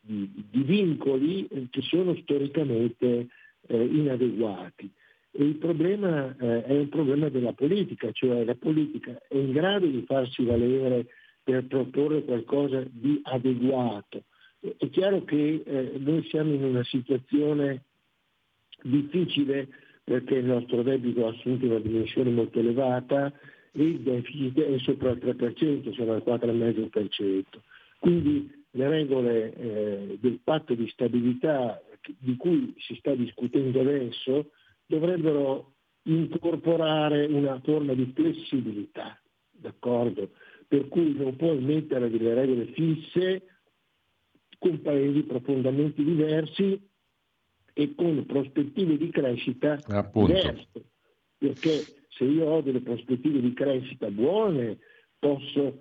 di, 0.00 0.30
di 0.50 0.62
vincoli 0.62 1.48
che 1.70 1.82
sono 1.82 2.14
storicamente 2.16 3.28
eh, 3.66 3.84
inadeguati. 3.84 4.90
E 5.32 5.44
il 5.44 5.56
problema 5.56 6.34
eh, 6.36 6.64
è 6.64 6.72
un 6.72 6.88
problema 6.88 7.28
della 7.28 7.52
politica, 7.52 8.10
cioè 8.12 8.44
la 8.44 8.56
politica 8.56 9.20
è 9.28 9.36
in 9.36 9.52
grado 9.52 9.86
di 9.86 10.02
farsi 10.06 10.44
valere 10.44 11.06
per 11.42 11.66
proporre 11.66 12.24
qualcosa 12.24 12.84
di 12.90 13.20
adeguato. 13.22 14.24
È 14.60 14.90
chiaro 14.90 15.24
che 15.24 15.62
eh, 15.64 15.92
noi 15.98 16.22
siamo 16.28 16.52
in 16.52 16.64
una 16.64 16.84
situazione 16.84 17.84
difficile 18.82 19.68
perché 20.02 20.36
il 20.36 20.46
nostro 20.46 20.82
debito 20.82 21.26
ha 21.26 21.30
assunto 21.30 21.66
una 21.66 21.78
dimensione 21.78 22.30
molto 22.30 22.58
elevata 22.58 23.32
e 23.72 23.82
il 23.82 24.00
deficit 24.00 24.60
è 24.60 24.78
sopra 24.78 25.10
il 25.10 25.18
3%, 25.18 25.94
siamo 25.94 26.12
al 26.12 26.22
4,5%. 26.26 27.42
Quindi 27.98 28.59
le 28.72 28.88
regole 28.88 29.54
eh, 29.54 30.18
del 30.20 30.40
patto 30.42 30.74
di 30.74 30.88
stabilità 30.88 31.80
di 32.18 32.36
cui 32.36 32.74
si 32.78 32.94
sta 32.96 33.14
discutendo 33.14 33.80
adesso 33.80 34.50
dovrebbero 34.86 35.74
incorporare 36.04 37.26
una 37.26 37.60
forma 37.60 37.94
di 37.94 38.10
flessibilità, 38.14 39.20
d'accordo? 39.50 40.30
Per 40.66 40.88
cui 40.88 41.14
non 41.16 41.36
puoi 41.36 41.58
mettere 41.60 42.10
delle 42.10 42.34
regole 42.34 42.66
fisse 42.66 43.42
con 44.58 44.80
paesi 44.82 45.22
profondamente 45.22 46.02
diversi 46.02 46.80
e 47.72 47.94
con 47.94 48.24
prospettive 48.26 48.96
di 48.96 49.10
crescita 49.10 49.78
Appunto. 49.88 50.32
diverse. 50.32 50.84
Perché 51.38 51.84
se 52.08 52.24
io 52.24 52.46
ho 52.46 52.60
delle 52.60 52.80
prospettive 52.80 53.40
di 53.40 53.52
crescita 53.52 54.10
buone, 54.10 54.78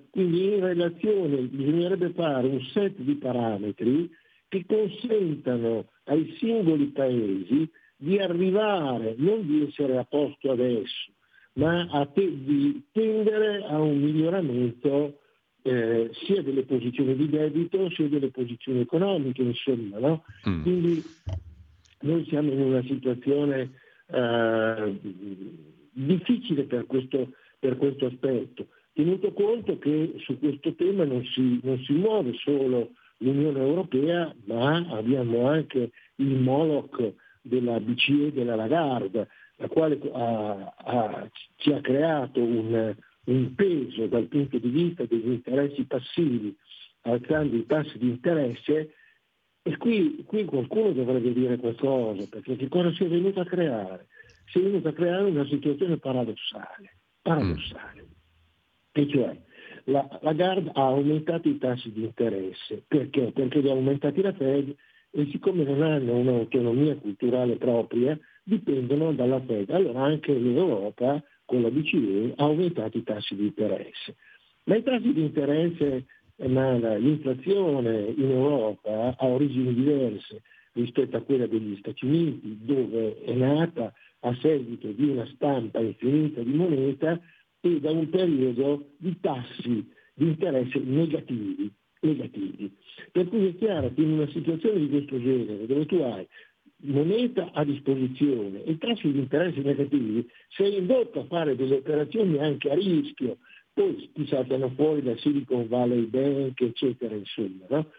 quindi 0.10 0.54
in 0.54 0.60
relazione 0.60 1.38
bisognerebbe 1.44 2.12
fare 2.12 2.48
un 2.48 2.62
set 2.74 2.98
di 2.98 3.16
parametri 3.16 4.10
che 4.50 4.66
consentano 4.68 5.86
ai 6.06 6.36
singoli 6.40 6.88
paesi 6.88 7.70
di 7.96 8.18
arrivare, 8.20 9.16
non 9.18 9.46
di 9.46 9.66
essere 9.68 9.98
a 9.98 10.04
posto 10.04 10.52
adesso, 10.52 11.12
ma 11.54 11.88
te, 12.14 12.44
di 12.44 12.84
tendere 12.92 13.64
a 13.64 13.80
un 13.80 14.02
miglioramento 14.02 15.20
eh, 15.62 16.10
sia 16.26 16.42
delle 16.42 16.64
posizioni 16.64 17.16
di 17.16 17.30
debito 17.30 17.90
sia 17.92 18.08
delle 18.08 18.32
posizioni 18.32 18.82
economiche, 18.82 19.42
insomma. 19.42 20.00
No? 20.00 20.24
Mm. 20.48 20.62
Quindi 20.62 21.04
noi 22.02 22.26
siamo 22.26 22.52
in 22.52 22.62
una 22.62 22.82
situazione 22.84 23.72
eh, 24.08 25.00
difficile 25.92 26.64
per 26.64 26.86
questo, 26.86 27.32
per 27.60 27.78
questo, 27.78 28.06
aspetto, 28.06 28.68
tenuto 28.94 29.32
conto 29.34 29.78
che 29.78 30.16
su 30.20 30.38
questo 30.40 30.74
tema 30.76 31.04
non 31.06 31.24
si, 31.26 31.60
non 31.64 31.78
si 31.80 31.94
muove 31.94 32.34
solo 32.34 32.92
l'Unione 33.20 33.60
Europea, 33.60 34.34
ma 34.46 34.78
abbiamo 34.90 35.48
anche 35.48 35.92
il 36.16 36.36
Moloch 36.36 37.14
della 37.42 37.80
BCE 37.80 38.32
della 38.32 38.56
Lagarde, 38.56 39.28
la 39.58 39.68
quale 39.68 40.00
ha, 40.14 40.74
ha, 40.78 41.30
ci 41.58 41.72
ha 41.72 41.82
creato 41.82 42.42
un, 42.42 42.96
un, 43.26 43.56
peso 43.56 44.08
dal 44.08 44.28
punto 44.28 44.58
di 44.58 44.70
vista 44.70 45.06
degli 45.06 45.32
interessi 45.32 45.86
passivi, 45.86 46.56
alzando 47.02 47.56
i 47.56 47.66
tassi 47.66 47.98
di 47.98 48.08
interesse. 48.08 48.94
E 49.62 49.78
qui, 49.78 50.24
qui 50.26 50.46
qualcuno 50.46 50.92
dovrebbe 50.94 51.34
dire 51.34 51.58
qualcosa, 51.58 52.26
perché 52.30 52.56
che 52.56 52.70
cosa 52.70 52.92
si 52.94 53.04
è 53.04 53.08
venuto 53.08 53.42
a 53.42 53.46
creare? 53.46 54.08
Si 54.46 54.60
è 54.60 54.62
venuto 54.62 54.88
a 54.88 54.94
creare 54.94 55.30
una 55.30 55.46
situazione 55.46 55.98
paradossale, 55.98 56.98
paradossale. 57.22 58.09
E 59.00 59.08
cioè, 59.08 59.34
la, 59.86 60.20
la 60.22 60.34
GARD 60.34 60.72
ha 60.74 60.88
aumentato 60.88 61.48
i 61.48 61.58
tassi 61.58 61.90
di 61.94 62.04
interesse. 62.04 62.84
Perché? 62.86 63.32
Perché 63.32 63.62
li 63.62 63.70
ha 63.70 63.72
aumentati 63.72 64.22
la 64.22 64.34
Fed 64.34 64.76
e 65.12 65.28
siccome 65.32 65.64
non 65.64 65.82
hanno 65.82 66.18
un'autonomia 66.18 66.98
culturale 66.98 67.56
propria, 67.56 68.20
dipendono 68.44 69.14
dalla 69.14 69.40
Fed. 69.40 69.70
Allora 69.70 70.02
anche 70.02 70.34
l'Europa, 70.34 71.24
con 71.46 71.62
la 71.62 71.72
BCE, 71.72 72.34
ha 72.36 72.44
aumentato 72.44 72.98
i 72.98 73.04
tassi 73.04 73.36
di 73.36 73.46
interesse. 73.46 74.18
Ma 74.66 74.76
i 74.76 74.84
tassi 74.84 75.14
di 75.14 75.22
interesse, 75.22 76.06
ma 76.48 76.76
l'inflazione 76.98 78.14
in 78.18 78.32
Europa 78.32 79.16
ha 79.18 79.26
origini 79.26 79.74
diverse 79.74 80.42
rispetto 80.74 81.16
a 81.16 81.22
quella 81.22 81.48
degli 81.48 81.78
Stati 81.78 82.06
Uniti, 82.06 82.58
dove 82.62 83.24
è 83.24 83.32
nata 83.32 83.94
a 84.20 84.36
seguito 84.42 84.88
di 84.90 85.08
una 85.08 85.26
stampa 85.34 85.80
infinita 85.80 86.42
di 86.42 86.54
moneta 86.54 87.20
e 87.62 87.80
da 87.80 87.92
un 87.92 88.10
periodo 88.10 88.92
di 88.98 89.20
tassi 89.20 89.88
di 90.14 90.28
interesse 90.28 90.80
negativi, 90.80 91.72
negativi. 92.02 92.72
Per 93.12 93.28
cui 93.28 93.48
è 93.48 93.56
chiaro 93.56 93.94
che 93.94 94.02
in 94.02 94.12
una 94.12 94.28
situazione 94.28 94.80
di 94.80 94.90
questo 94.90 95.20
genere, 95.20 95.66
dove 95.66 95.86
tu 95.86 95.96
hai 95.96 96.28
moneta 96.82 97.52
a 97.52 97.64
disposizione 97.64 98.64
e 98.64 98.78
tassi 98.78 99.12
di 99.12 99.20
interesse 99.20 99.62
negativi, 99.62 100.28
sei 100.50 100.78
indotto 100.78 101.22
a 101.22 101.26
fare 101.26 101.56
delle 101.56 101.76
operazioni 101.76 102.38
anche 102.38 102.70
a 102.70 102.76
rischio, 102.76 103.38
poi 103.74 104.10
ti 104.14 104.26
saltano 104.28 104.70
fuori 104.70 105.02
da 105.02 105.16
Silicon 105.18 105.68
Valley 105.68 106.06
Bank, 106.06 106.60
eccetera, 106.62 107.16
insomma. 107.16 107.66
No? 107.70 107.92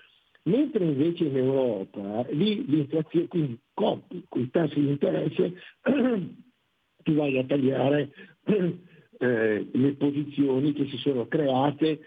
Mentre 0.45 0.85
invece 0.85 1.25
in 1.25 1.37
Europa, 1.37 2.27
lì 2.31 2.65
l'inflazione, 2.67 3.29
quindi 3.29 3.59
con 3.75 4.03
i 4.35 4.51
tassi 4.51 4.81
di 4.81 4.89
interesse, 4.89 5.55
tu 7.03 7.15
vai 7.15 7.39
a 7.39 7.45
tagliare 7.45 8.11
eh, 9.21 9.69
le 9.71 9.93
posizioni 9.97 10.73
che 10.73 10.87
si 10.87 10.97
sono 10.97 11.27
create, 11.27 12.01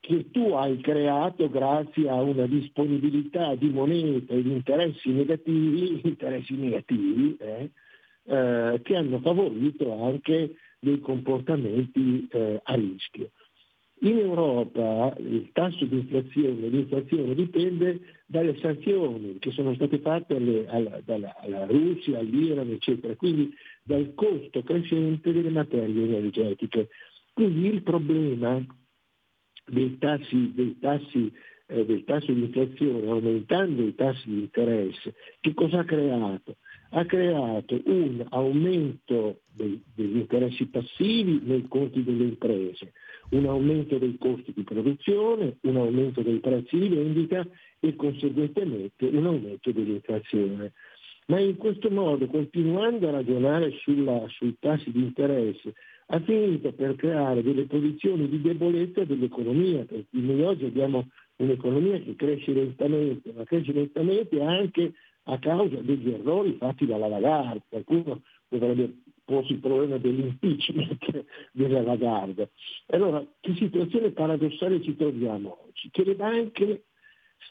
che 0.00 0.30
tu 0.30 0.52
hai 0.52 0.78
creato 0.80 1.48
grazie 1.48 2.08
a 2.10 2.20
una 2.20 2.46
disponibilità 2.46 3.54
di 3.54 3.70
moneta 3.70 4.34
e 4.34 4.42
di 4.42 4.52
interessi 4.52 5.10
negativi, 5.10 6.00
interessi 6.06 6.54
negativi 6.56 7.36
eh, 7.40 7.70
eh, 8.24 8.80
che 8.82 8.96
hanno 8.96 9.18
favorito 9.20 10.04
anche 10.04 10.56
dei 10.78 11.00
comportamenti 11.00 12.28
eh, 12.30 12.60
a 12.62 12.74
rischio. 12.74 13.30
In 14.00 14.18
Europa 14.18 15.16
il 15.18 15.48
tasso 15.52 15.84
di 15.84 15.96
inflazione, 15.96 16.68
l'inflazione 16.68 17.34
dipende 17.34 17.98
dalle 18.26 18.56
sanzioni 18.58 19.38
che 19.40 19.50
sono 19.50 19.74
state 19.74 19.98
fatte 19.98 20.36
alle, 20.36 20.68
alla, 20.68 21.00
dalla, 21.04 21.34
alla 21.40 21.64
Russia, 21.64 22.18
all'Iran, 22.18 22.70
eccetera, 22.70 23.16
quindi 23.16 23.52
dal 23.88 24.12
costo 24.14 24.62
crescente 24.62 25.32
delle 25.32 25.48
materie 25.48 26.04
energetiche. 26.04 26.90
Quindi 27.32 27.68
il 27.68 27.82
problema 27.82 28.62
dei 29.64 29.96
tassi, 29.96 30.52
dei 30.52 30.78
tassi 30.78 31.32
eh, 31.68 31.86
del 31.86 32.04
tasso 32.04 32.30
di 32.32 32.42
inflazione 32.42 33.08
aumentando 33.08 33.82
i 33.82 33.94
tassi 33.94 34.28
di 34.28 34.40
interesse, 34.40 35.14
che 35.40 35.54
cosa 35.54 35.80
ha 35.80 35.84
creato? 35.84 36.56
ha 36.90 37.04
creato 37.04 37.80
un 37.84 38.24
aumento 38.30 39.40
dei, 39.52 39.82
degli 39.94 40.16
interessi 40.16 40.66
passivi 40.66 41.40
nei 41.44 41.66
conti 41.68 42.02
delle 42.02 42.24
imprese, 42.24 42.92
un 43.30 43.46
aumento 43.46 43.98
dei 43.98 44.16
costi 44.18 44.52
di 44.54 44.62
produzione, 44.62 45.58
un 45.62 45.76
aumento 45.76 46.22
dei 46.22 46.38
prezzi 46.38 46.78
di 46.78 46.88
vendita 46.88 47.46
e 47.80 47.94
conseguentemente 47.94 49.04
un 49.06 49.26
aumento 49.26 49.70
dell'inflazione. 49.70 50.72
Ma 51.28 51.40
in 51.40 51.56
questo 51.56 51.90
modo, 51.90 52.26
continuando 52.26 53.08
a 53.08 53.12
ragionare 53.12 53.72
sulla, 53.82 54.24
sui 54.28 54.56
tassi 54.58 54.90
di 54.90 55.00
interesse, 55.00 55.74
ha 56.06 56.20
finito 56.20 56.72
per 56.72 56.94
creare 56.96 57.42
delle 57.42 57.66
posizioni 57.66 58.28
di 58.28 58.40
debolezza 58.40 59.04
dell'economia, 59.04 59.84
perché 59.84 60.06
noi 60.12 60.42
oggi 60.42 60.64
abbiamo 60.64 61.08
un'economia 61.36 62.00
che 62.00 62.16
cresce 62.16 62.52
lentamente, 62.52 63.32
ma 63.34 63.44
cresce 63.44 63.72
lentamente 63.72 64.40
anche 64.40 64.92
a 65.24 65.38
causa 65.38 65.76
degli 65.82 66.10
errori 66.10 66.56
fatti 66.58 66.86
dalla 66.86 67.08
Lagarde. 67.08 67.62
Qualcuno 67.68 68.22
dovrebbe 68.48 69.02
porsi 69.26 69.52
il 69.52 69.58
problema 69.58 69.98
dell'impeachment 69.98 71.24
della 71.52 71.82
Lagarde. 71.82 72.52
Allora, 72.86 73.22
che 73.40 73.54
situazione 73.54 74.12
paradossale 74.12 74.80
ci 74.80 74.96
troviamo 74.96 75.64
oggi? 75.66 75.90
Che 75.90 76.04
le 76.04 76.14
banche 76.14 76.84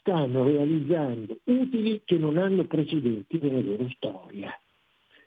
stanno 0.00 0.44
realizzando 0.44 1.38
utili 1.44 2.02
che 2.04 2.16
non 2.16 2.36
hanno 2.36 2.64
precedenti 2.64 3.38
nella 3.40 3.60
loro 3.60 3.88
storia. 3.90 4.50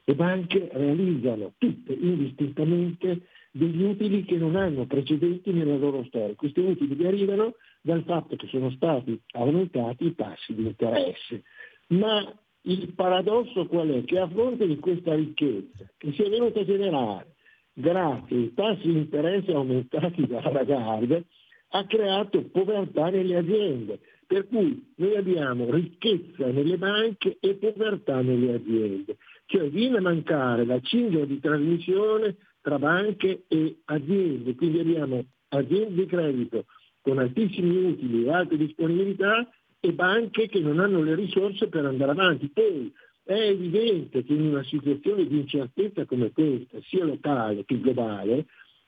Le 0.04 0.16
banche 0.16 0.70
realizzano 0.72 1.54
tutte 1.58 1.94
indistintamente 1.94 3.28
degli 3.52 3.84
utili 3.84 4.24
che 4.24 4.38
non 4.38 4.56
hanno 4.56 4.86
precedenti 4.86 5.52
nella 5.52 5.76
loro 5.76 6.04
storia. 6.06 6.36
Questi 6.36 6.60
utili 6.60 6.96
derivano 6.96 7.56
dal 7.82 8.04
fatto 8.04 8.36
che 8.36 8.48
sono 8.48 8.72
stati 8.72 9.20
aumentati 9.34 10.06
i 10.06 10.16
tassi 10.16 10.54
di 10.54 10.66
interesse. 10.66 11.44
Ma 11.88 12.34
il 12.64 12.94
paradosso 12.94 13.66
qual 13.68 13.90
è? 13.90 14.04
Che 14.04 14.20
a 14.20 14.30
fronte 14.30 14.68
di 14.68 14.78
questa 14.78 15.16
ricchezza 15.16 15.90
che 15.98 16.12
si 16.14 16.22
è 16.22 16.30
venuta 16.30 16.62
a 16.62 16.66
generare 16.66 17.36
grazie 17.74 18.38
ai 18.38 18.54
tassi 18.54 18.88
di 18.88 18.98
interesse 18.98 19.52
aumentati 19.54 20.28
dalla 20.28 20.52
Lagarde, 20.52 21.26
ha 21.70 21.86
creato 21.86 22.44
povertà 22.50 23.10
nelle 23.10 23.38
aziende. 23.38 24.00
Per 24.32 24.48
cui 24.48 24.82
noi 24.96 25.18
abbiamo 25.18 25.70
ricchezza 25.70 26.48
nelle 26.48 26.78
banche 26.78 27.36
e 27.42 27.56
povertà 27.56 28.22
nelle 28.22 28.54
aziende. 28.54 29.18
Cioè 29.46 29.70
viene 29.70 29.98
a 29.98 30.02
mancare 30.02 30.64
la 30.64 30.80
cinghia 30.80 31.26
di 31.26 31.38
trasmissione 31.42 32.38
tra 32.62 32.80
banche 32.80 33.44
e 33.50 33.80
aziende. 33.84 34.56
Quindi 34.56 34.80
abbiamo 34.80 35.26
aziende 35.50 35.96
di 35.96 36.06
credito 36.06 36.64
con 37.02 37.20
altissimi 37.20 37.76
utili 37.76 38.24
e 38.24 38.32
alte 38.32 38.56
disponibilità 38.56 39.50
e 39.82 39.92
banche 39.92 40.48
che 40.48 40.62
non 40.62 40.80
hanno 40.80 41.04
le 41.04 41.16
risorse 41.16 41.68
per 41.68 41.86
andare 41.86 42.12
avanti. 42.12 42.50
Poi 42.54 42.90
è 43.26 43.34
evidente 43.34 44.24
che 44.24 44.32
in 44.32 44.44
una 44.44 44.64
situazione 44.64 45.28
di 45.28 45.40
incertezza 45.40 46.06
come 46.06 46.32
questa, 46.32 46.80
sia 46.84 47.04
locale 47.04 47.66
che 47.66 47.82
globale, 47.82 48.46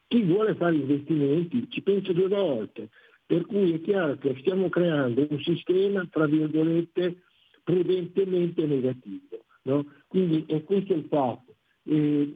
chi 0.07 0.21
vuole 0.21 0.55
fare 0.55 0.75
investimenti 0.75 1.67
ci 1.69 1.81
pensa 1.81 2.13
due 2.13 2.29
volte. 2.29 2.87
Per 3.25 3.45
cui 3.45 3.73
è 3.73 3.81
chiaro 3.81 4.17
che 4.17 4.35
stiamo 4.39 4.69
creando 4.69 5.25
un 5.29 5.39
sistema, 5.39 6.05
tra 6.09 6.25
virgolette, 6.25 7.23
prudentemente 7.63 8.65
negativo. 8.65 9.45
No? 9.63 9.85
Quindi 10.07 10.43
è 10.47 10.63
questo 10.63 10.93
il 10.93 11.05
fatto. 11.09 11.55
E, 11.85 12.33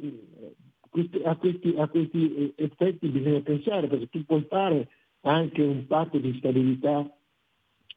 a, 1.23 1.35
questi, 1.35 1.73
a 1.77 1.87
questi 1.87 2.53
effetti 2.55 3.07
bisogna 3.09 3.41
pensare 3.41 3.87
perché 3.87 4.07
tu 4.09 4.25
puoi 4.25 4.45
fare 4.49 4.89
anche 5.21 5.61
un 5.61 5.85
patto 5.85 6.17
di 6.17 6.35
stabilità 6.37 7.09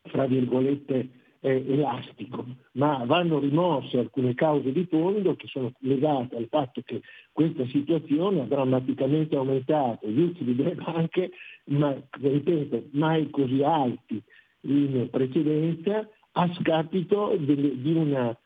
fra 0.03 0.27
virgolette, 0.27 1.09
eh, 1.41 1.65
elastico, 1.67 2.45
ma 2.73 3.03
vanno 3.07 3.39
rimosse 3.39 3.99
alcune 3.99 4.35
cause 4.35 4.73
di 4.73 4.87
fondo 4.87 5.35
che 5.37 5.47
sono 5.49 5.73
legate 5.81 6.37
al 6.37 6.49
fatto 6.49 6.83
che 6.85 7.01
questa 7.33 7.67
situazione 7.67 8.43
ha 8.43 8.45
drammaticamente 8.45 9.37
aumentato. 9.37 10.09
Gli 10.09 10.21
utili 10.21 10.55
delle 10.55 10.75
banche, 10.75 11.31
ma 11.65 11.97
ripeto, 12.11 12.89
mai 12.93 13.31
così 13.31 13.63
alti 13.63 14.23
in 14.63 15.09
precedenza, 15.11 16.07
a 16.33 16.53
scapito 16.55 17.37
del, 17.39 17.79
di 17.79 17.93
una, 17.93 18.37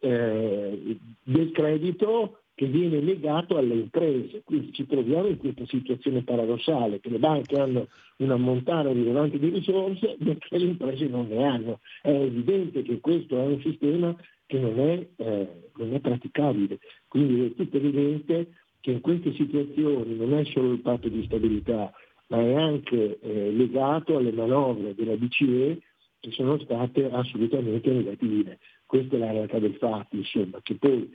eh, 0.00 0.98
del 1.22 1.50
credito 1.52 2.41
che 2.54 2.66
viene 2.66 3.00
legato 3.00 3.56
alle 3.56 3.74
imprese. 3.74 4.42
Quindi 4.44 4.72
ci 4.72 4.86
troviamo 4.86 5.28
in 5.28 5.38
questa 5.38 5.66
situazione 5.66 6.22
paradossale, 6.22 7.00
che 7.00 7.08
le 7.08 7.18
banche 7.18 7.58
hanno 7.58 7.88
un 8.18 8.30
ammontare 8.30 8.92
rilevante 8.92 9.38
di 9.38 9.48
risorse, 9.48 10.16
mentre 10.18 10.58
le 10.58 10.66
imprese 10.66 11.06
non 11.06 11.28
ne 11.28 11.44
hanno. 11.44 11.80
È 12.02 12.10
evidente 12.10 12.82
che 12.82 13.00
questo 13.00 13.38
è 13.38 13.46
un 13.46 13.60
sistema 13.60 14.14
che 14.46 14.58
non 14.58 14.78
è, 14.78 15.08
eh, 15.16 15.48
non 15.76 15.94
è 15.94 16.00
praticabile. 16.00 16.78
Quindi 17.08 17.46
è 17.46 17.54
tutto 17.54 17.76
evidente 17.76 18.48
che 18.80 18.90
in 18.90 19.00
queste 19.00 19.32
situazioni 19.34 20.16
non 20.16 20.34
è 20.34 20.44
solo 20.44 20.72
il 20.72 20.80
patto 20.80 21.08
di 21.08 21.24
stabilità, 21.24 21.92
ma 22.28 22.40
è 22.40 22.54
anche 22.54 23.18
eh, 23.20 23.50
legato 23.52 24.16
alle 24.16 24.32
manovre 24.32 24.94
della 24.94 25.16
BCE 25.16 25.80
che 26.18 26.30
sono 26.32 26.58
state 26.58 27.10
assolutamente 27.10 27.90
negative. 27.90 28.58
Questa 28.86 29.16
è 29.16 29.18
la 29.18 29.32
realtà 29.32 29.58
del 29.58 29.74
fatto, 29.74 30.16
insomma, 30.16 30.60
che 30.62 30.76
poi 30.76 31.10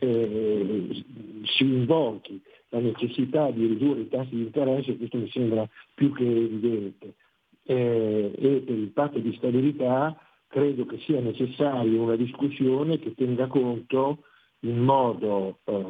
eh, 0.00 1.04
si 1.44 1.64
invochi 1.64 2.40
la 2.70 2.80
necessità 2.80 3.50
di 3.50 3.66
ridurre 3.66 4.00
i 4.00 4.08
tassi 4.08 4.34
di 4.34 4.42
interesse, 4.42 4.96
questo 4.96 5.18
mi 5.18 5.30
sembra 5.30 5.68
più 5.94 6.12
che 6.12 6.24
evidente. 6.24 7.14
Eh, 7.62 8.32
e 8.36 8.62
per 8.64 8.76
il 8.76 8.90
patto 8.90 9.18
di 9.18 9.32
stabilità 9.36 10.16
credo 10.48 10.86
che 10.86 10.98
sia 10.98 11.20
necessaria 11.20 12.00
una 12.00 12.16
discussione 12.16 12.98
che 12.98 13.14
tenga 13.14 13.46
conto 13.46 14.24
in 14.60 14.78
modo, 14.78 15.58
eh, 15.64 15.84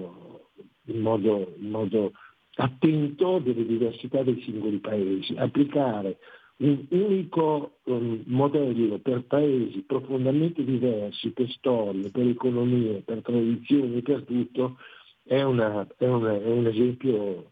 in 0.86 1.00
modo, 1.00 1.54
in 1.58 1.70
modo 1.70 2.12
attento 2.56 3.38
delle 3.38 3.64
diversità 3.64 4.22
dei 4.22 4.40
singoli 4.42 4.78
paesi. 4.78 5.34
Applicare 5.36 6.18
un 6.60 6.86
unico 6.90 7.78
um, 7.84 8.22
modello 8.26 8.98
per 8.98 9.24
paesi 9.24 9.82
profondamente 9.82 10.62
diversi, 10.62 11.30
per 11.30 11.50
storie, 11.50 12.10
per 12.10 12.26
economie, 12.26 13.02
per 13.02 13.22
tradizioni, 13.22 14.02
per 14.02 14.24
tutto, 14.24 14.76
è, 15.24 15.42
una, 15.42 15.86
è, 15.96 16.06
una, 16.06 16.34
è 16.34 16.46
un 16.50 16.66
esempio 16.66 17.50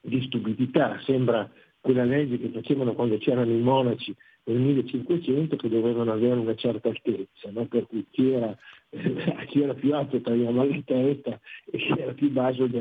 di 0.00 0.22
stupidità. 0.22 1.00
Sembra 1.04 1.50
quella 1.80 2.04
legge 2.04 2.38
che 2.38 2.48
facevano 2.50 2.94
quando 2.94 3.18
c'erano 3.18 3.50
i 3.50 3.60
monaci 3.60 4.14
nel 4.46 4.60
1500 4.60 5.56
che 5.56 5.68
dovevano 5.68 6.12
avere 6.12 6.38
una 6.38 6.54
certa 6.54 6.88
altezza, 6.88 7.50
no? 7.50 7.66
per 7.66 7.86
cui 7.86 8.06
chi 8.10 8.30
era, 8.30 8.56
eh, 8.90 9.46
chi 9.48 9.62
era, 9.62 9.74
più 9.74 9.94
alto 9.94 10.20
tagliava 10.20 10.64
la 10.64 10.82
testa 10.84 11.40
e 11.70 11.78
chi 11.78 11.94
era 11.98 12.12
più 12.12 12.30
basso 12.30 12.66
gli, 12.66 12.78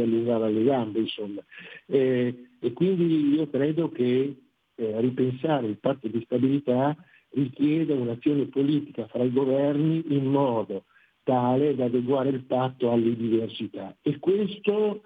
allungava 0.00 0.48
le 0.48 0.64
gambe, 0.64 1.00
insomma. 1.00 1.42
E, 1.86 2.50
e 2.60 2.72
quindi 2.72 3.34
io 3.34 3.48
credo 3.48 3.90
che 3.90 4.36
eh, 4.74 5.00
ripensare 5.00 5.66
il 5.66 5.78
patto 5.78 6.06
di 6.06 6.22
stabilità 6.24 6.96
richiede 7.30 7.92
un'azione 7.92 8.46
politica 8.46 9.06
fra 9.08 9.24
i 9.24 9.32
governi 9.32 10.04
in 10.08 10.26
modo 10.26 10.84
tale 11.24 11.74
da 11.74 11.86
adeguare 11.86 12.30
il 12.30 12.44
patto 12.44 12.92
alle 12.92 13.16
diversità. 13.16 13.94
E 14.00 14.18
questo 14.18 15.02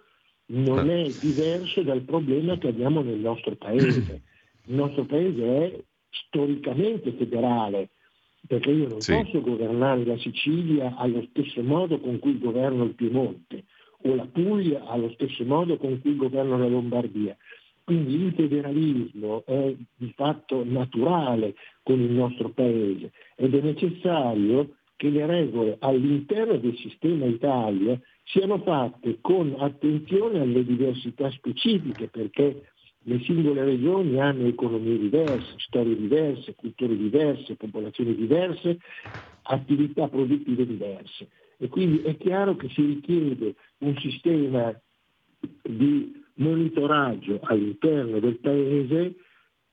non 0.47 0.90
è 0.90 1.09
diverso 1.19 1.82
dal 1.82 2.03
problema 2.03 2.59
che 2.59 2.69
abbiamo 2.69 3.01
nel 3.01 3.19
nostro 3.19 3.57
paese. 3.57 4.23
Il 4.66 4.74
nostro 4.74 5.05
paese 5.05 5.44
è 5.44 5.80
storicamente 6.10 7.12
federale, 7.12 7.90
perché 8.47 8.70
io 8.70 8.89
non 8.89 9.01
sì. 9.01 9.12
posso 9.12 9.40
governare 9.40 10.05
la 10.05 10.18
Sicilia 10.18 10.97
allo 10.97 11.26
stesso 11.30 11.62
modo 11.62 11.98
con 11.98 12.18
cui 12.18 12.39
governo 12.39 12.84
il 12.84 12.94
Piemonte 12.94 13.64
o 14.05 14.14
la 14.14 14.26
Puglia 14.26 14.84
allo 14.86 15.10
stesso 15.12 15.44
modo 15.44 15.76
con 15.76 16.01
cui 16.01 16.16
governo 16.16 16.59
la 16.59 16.66
Lombardia. 16.66 17.36
Quindi 17.84 18.14
il 18.14 18.32
federalismo 18.34 19.44
è 19.44 19.74
di 19.97 20.12
fatto 20.14 20.64
naturale 20.64 21.55
con 21.82 22.01
il 22.01 22.10
nostro 22.10 22.51
Paese 22.51 23.12
ed 23.36 23.55
è 23.55 23.60
necessario 23.60 24.76
che 24.97 25.10
le 25.10 25.26
regole 25.26 25.76
all'interno 25.80 26.56
del 26.59 26.76
sistema 26.76 27.26
Italia 27.26 27.98
siano 28.24 28.59
fatte 28.59 29.18
con 29.20 29.56
attenzione 29.59 30.40
alle 30.40 30.64
diversità 30.64 31.28
specifiche 31.32 32.06
perché 32.06 32.72
le 33.05 33.20
singole 33.20 33.65
regioni 33.65 34.20
hanno 34.20 34.47
economie 34.47 34.99
diverse, 34.99 35.55
storie 35.57 35.97
diverse, 35.97 36.55
culture 36.55 36.97
diverse, 36.97 37.57
popolazioni 37.57 38.15
diverse, 38.15 38.79
attività 39.43 40.09
produttive 40.09 40.66
diverse. 40.66 41.29
E 41.59 41.69
quindi 41.69 42.03
è 42.03 42.16
chiaro 42.16 42.57
che 42.57 42.69
si 42.69 42.85
richiede 42.85 43.55
un 43.79 43.97
sistema 43.99 44.74
di 45.62 46.20
monitoraggio 46.35 47.41
all'interno 47.43 48.20
del 48.20 48.39
Paese 48.39 49.15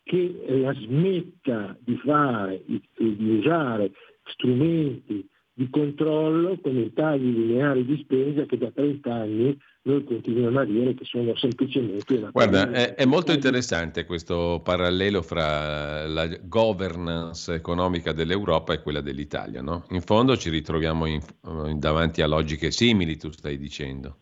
che 0.03 0.43
la 0.47 0.73
smetta 0.73 1.77
di 1.79 1.95
fare, 1.97 2.63
di 2.65 3.37
usare 3.37 3.91
strumenti 4.23 5.27
di 5.53 5.69
controllo 5.69 6.57
come 6.59 6.81
i 6.81 6.93
tagli 6.93 7.35
lineari 7.35 7.85
di 7.85 7.97
spesa 7.97 8.45
che 8.45 8.57
da 8.57 8.71
30 8.71 9.13
anni 9.13 9.59
noi 9.81 10.03
continuiamo 10.03 10.59
a 10.59 10.65
dire 10.65 10.93
che 10.93 11.05
sono 11.05 11.35
semplicemente 11.35 12.15
una 12.15 12.29
Guarda, 12.31 12.69
è, 12.71 12.95
è, 12.95 13.05
molto 13.05 13.31
interessante 13.31 14.05
questo 14.05 14.61
parallelo 14.63 15.21
fra 15.21 16.05
la 16.05 16.27
governance 16.43 17.53
economica 17.53 18.11
dell'Europa 18.11 18.73
e 18.73 18.81
quella 18.81 19.01
dell'Italia, 19.01 19.61
no? 19.61 19.85
In 19.91 20.01
fondo 20.01 20.35
ci 20.35 20.49
ritroviamo 20.49 21.05
in, 21.05 21.21
in 21.67 21.79
davanti 21.79 22.21
a 22.21 22.27
logiche 22.27 22.71
simili, 22.71 23.17
tu 23.17 23.31
stai 23.31 23.57
dicendo. 23.57 24.17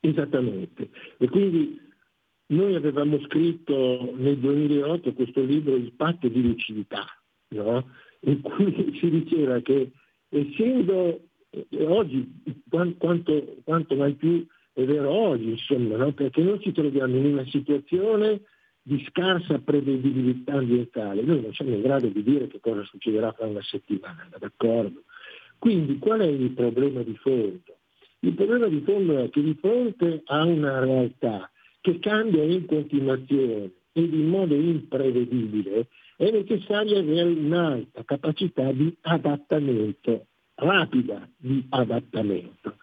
Esattamente. 0.00 0.90
E 1.18 1.28
quindi 1.28 1.80
noi 2.46 2.74
avevamo 2.76 3.18
scritto 3.26 4.14
nel 4.16 4.38
2008 4.38 5.14
questo 5.14 5.40
libro 5.40 5.74
Il 5.74 5.92
patto 5.92 6.28
di 6.28 6.42
lucidità, 6.42 7.04
no? 7.48 7.88
in 8.20 8.40
cui 8.40 8.96
si 9.00 9.10
diceva 9.10 9.60
che 9.60 9.90
essendo 10.28 11.20
oggi 11.86 12.32
quanto, 12.68 13.56
quanto, 13.64 13.94
mai 13.96 14.14
più 14.14 14.46
è 14.72 14.82
vero 14.84 15.10
oggi, 15.10 15.50
insomma, 15.50 15.96
no? 15.96 16.12
perché 16.12 16.42
noi 16.42 16.60
ci 16.60 16.72
troviamo 16.72 17.16
in 17.16 17.26
una 17.26 17.44
situazione 17.46 18.40
di 18.82 19.04
scarsa 19.08 19.58
prevedibilità 19.60 20.54
ambientale. 20.54 21.22
Noi 21.22 21.40
non 21.40 21.54
siamo 21.54 21.74
in 21.74 21.80
grado 21.80 22.08
di 22.08 22.22
dire 22.22 22.48
che 22.48 22.60
cosa 22.60 22.82
succederà 22.84 23.32
fra 23.32 23.46
una 23.46 23.62
settimana, 23.62 24.28
d'accordo? 24.38 25.04
Quindi 25.58 25.98
qual 25.98 26.20
è 26.20 26.26
il 26.26 26.50
problema 26.50 27.02
di 27.02 27.16
fondo? 27.16 27.78
Il 28.20 28.34
problema 28.34 28.68
di 28.68 28.80
fondo 28.80 29.18
è 29.18 29.30
che 29.30 29.42
di 29.42 29.54
fronte 29.54 30.22
a 30.24 30.44
una 30.44 30.80
realtà 30.80 31.50
che 31.80 31.98
cambia 31.98 32.42
in 32.42 32.66
continuazione 32.66 33.70
ed 33.92 34.12
in 34.12 34.28
modo 34.28 34.54
imprevedibile, 34.54 35.88
è 36.16 36.30
necessario 36.30 36.98
avere 36.98 37.28
un'alta 37.28 38.02
capacità 38.04 38.72
di 38.72 38.94
adattamento, 39.02 40.26
rapida 40.56 41.28
di 41.36 41.64
adattamento. 41.70 42.76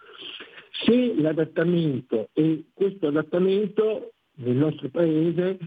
Se 0.86 1.14
l'adattamento 1.16 2.30
e 2.34 2.66
questo 2.74 3.08
adattamento 3.08 4.14
nel 4.36 4.56
nostro 4.56 4.90
paese 4.90 5.58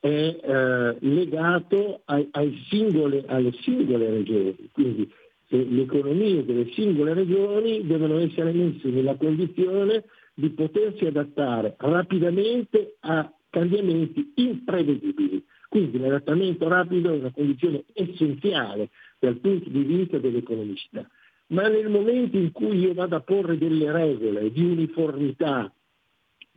è 0.00 0.06
eh, 0.08 0.96
legato 1.00 2.02
ai, 2.06 2.26
ai 2.32 2.60
singole, 2.68 3.24
alle 3.26 3.52
singole 3.60 4.10
regioni, 4.10 4.68
quindi 4.72 5.12
le 5.48 5.82
economie 5.82 6.44
delle 6.44 6.70
singole 6.72 7.12
regioni 7.12 7.86
devono 7.86 8.18
essere 8.18 8.52
messe 8.52 8.88
nella 8.88 9.16
condizione 9.16 10.04
di 10.34 10.48
potersi 10.50 11.04
adattare 11.04 11.74
rapidamente 11.78 12.96
a 13.00 13.30
cambiamenti 13.50 14.32
imprevedibili. 14.36 15.44
Quindi 15.68 15.98
l'adattamento 15.98 16.68
rapido 16.68 17.12
è 17.12 17.18
una 17.18 17.30
condizione 17.30 17.84
essenziale 17.92 18.88
dal 19.18 19.38
punto 19.38 19.68
di 19.68 19.82
vista 19.82 20.18
dell'economicità. 20.18 21.06
Ma 21.52 21.68
nel 21.68 21.88
momento 21.88 22.36
in 22.36 22.52
cui 22.52 22.78
io 22.78 22.94
vado 22.94 23.16
a 23.16 23.20
porre 23.20 23.58
delle 23.58 23.90
regole 23.92 24.50
di 24.50 24.64
uniformità 24.64 25.72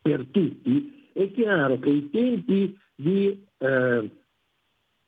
per 0.01 0.26
tutti, 0.31 1.09
è 1.13 1.31
chiaro 1.31 1.80
che 1.80 1.89
i 1.89 2.09
tempi 2.09 2.77
di 2.95 3.45
eh, 3.57 4.09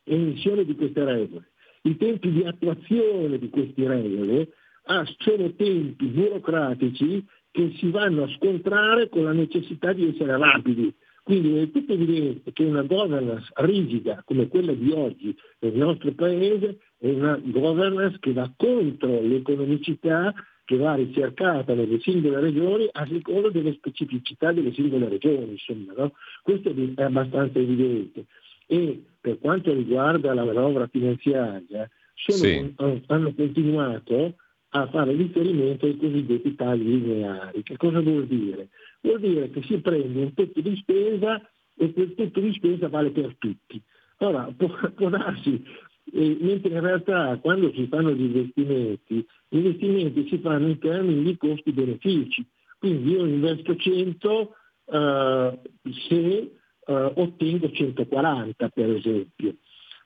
emissione 0.03 0.65
di 0.65 0.76
queste 0.76 1.03
regole 1.03 1.51
i 1.88 1.97
tempi 1.97 2.31
di 2.31 2.43
attuazione 2.43 3.39
di 3.39 3.49
queste 3.49 3.88
regole 3.88 4.49
ah, 4.84 5.05
sono 5.18 5.53
tempi 5.53 6.05
burocratici 6.05 7.26
che 7.49 7.73
si 7.77 7.89
vanno 7.89 8.23
a 8.23 8.30
scontrare 8.35 9.09
con 9.09 9.23
la 9.23 9.31
necessità 9.31 9.93
di 9.93 10.07
essere 10.07 10.38
rapidi. 10.38 10.93
Quindi 11.23 11.57
è 11.57 11.72
tutto 11.72 11.93
evidente 11.93 12.53
che 12.53 12.64
una 12.64 12.84
governance 12.84 13.51
rigida 13.55 14.22
come 14.23 14.47
quella 14.47 14.73
di 14.73 14.91
oggi 14.91 15.35
nel 15.59 15.73
nostro 15.73 16.14
Paese 16.14 16.80
è 16.99 17.10
una 17.10 17.40
governance 17.44 18.18
che 18.19 18.34
va 18.34 18.52
contro 18.56 19.22
l'economicità 19.22 20.34
che 20.65 20.76
va 20.76 20.95
ricercata 20.95 21.74
nelle 21.74 21.99
singole 22.02 22.41
regioni 22.41 22.90
a 22.91 23.07
seconda 23.07 23.49
delle 23.49 23.74
specificità 23.74 24.52
delle 24.52 24.74
singole 24.74 25.07
regioni. 25.07 25.52
Insomma, 25.52 25.94
no? 25.95 26.14
Questo 26.41 26.69
è 26.69 27.02
abbastanza 27.03 27.60
evidente 27.60 28.26
e 28.68 29.02
per 29.19 29.40
quanto 29.40 29.74
riguarda 29.74 30.34
la 30.34 30.44
manovra 30.44 30.88
finanziaria 30.88 31.90
sono, 32.14 32.38
sì. 32.38 32.74
hanno 33.07 33.34
continuato 33.34 34.36
a 34.69 34.88
fare 34.88 35.14
riferimento 35.14 35.86
ai 35.86 35.95
cosiddetti 35.95 36.56
tagli 36.56 36.86
lineari. 36.86 37.64
Che 37.64 37.78
cosa 37.78 38.02
vuol 38.02 38.28
dire? 38.28 38.69
Vuol 39.02 39.22
dire 39.22 39.49
che 39.52 39.61
si 39.64 39.80
prende 39.80 40.19
un 40.19 40.34
tetto 40.34 40.60
di 40.60 40.76
spesa 40.76 41.41
e 41.76 41.94
quel 41.94 42.14
tetto 42.15 42.40
di 42.41 42.53
spesa 42.53 42.90
vale 42.90 43.11
per 43.11 43.36
tutti. 43.38 43.82
Ora, 44.18 44.52
può, 44.56 44.68
può 44.95 45.10
darsi, 45.10 45.64
mentre 46.13 46.73
in 46.73 46.81
realtà 46.81 47.38
quando 47.41 47.71
si 47.73 47.88
fanno 47.88 48.11
gli 48.11 48.23
investimenti, 48.23 49.25
gli 49.49 49.57
investimenti 49.57 50.27
si 50.29 50.38
fanno 50.39 50.67
in 50.67 50.79
termini 50.79 51.23
di 51.23 51.38
costi-benefici. 51.38 52.45
Quindi 52.79 53.11
io 53.11 53.25
investo 53.25 53.75
100 53.75 54.55
eh, 54.89 55.59
se 56.07 56.25
eh, 56.27 56.51
ottengo 56.85 57.71
140 57.71 58.69
per 58.69 58.89
esempio, 58.91 59.55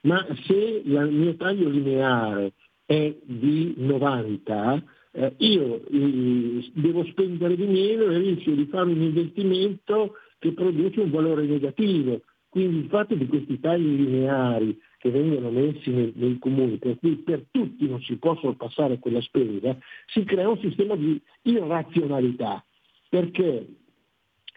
ma 0.02 0.26
se 0.46 0.82
il 0.84 1.08
mio 1.10 1.36
taglio 1.36 1.68
lineare 1.68 2.54
è 2.84 3.14
di 3.22 3.74
90, 3.76 4.84
eh, 5.12 5.34
io 5.38 5.86
eh, 5.86 6.70
devo 6.74 7.04
spendere 7.04 7.54
di 7.54 7.66
meno 7.66 8.04
e 8.04 8.18
rischio 8.18 8.54
di 8.54 8.66
fare 8.66 8.90
un 8.90 9.00
investimento 9.00 10.14
che 10.38 10.52
produce 10.52 11.00
un 11.00 11.10
valore 11.10 11.44
negativo. 11.44 12.22
Quindi 12.48 12.78
il 12.78 12.88
fatto 12.88 13.14
di 13.14 13.26
questi 13.26 13.60
tagli 13.60 13.96
lineari 13.96 14.76
che 15.02 15.10
vengono 15.10 15.50
messi 15.50 15.90
nei, 15.90 16.12
nei, 16.14 16.38
comuni, 16.38 16.76
per 16.76 16.96
cui 17.00 17.16
per 17.16 17.46
tutti 17.50 17.88
non 17.88 18.00
si 18.02 18.18
può 18.18 18.36
sorpassare 18.36 19.00
quella 19.00 19.20
spesa, 19.20 19.76
si 20.06 20.22
crea 20.22 20.48
un 20.48 20.60
sistema 20.60 20.94
di 20.94 21.20
irrazionalità, 21.42 22.64
perché 23.08 23.66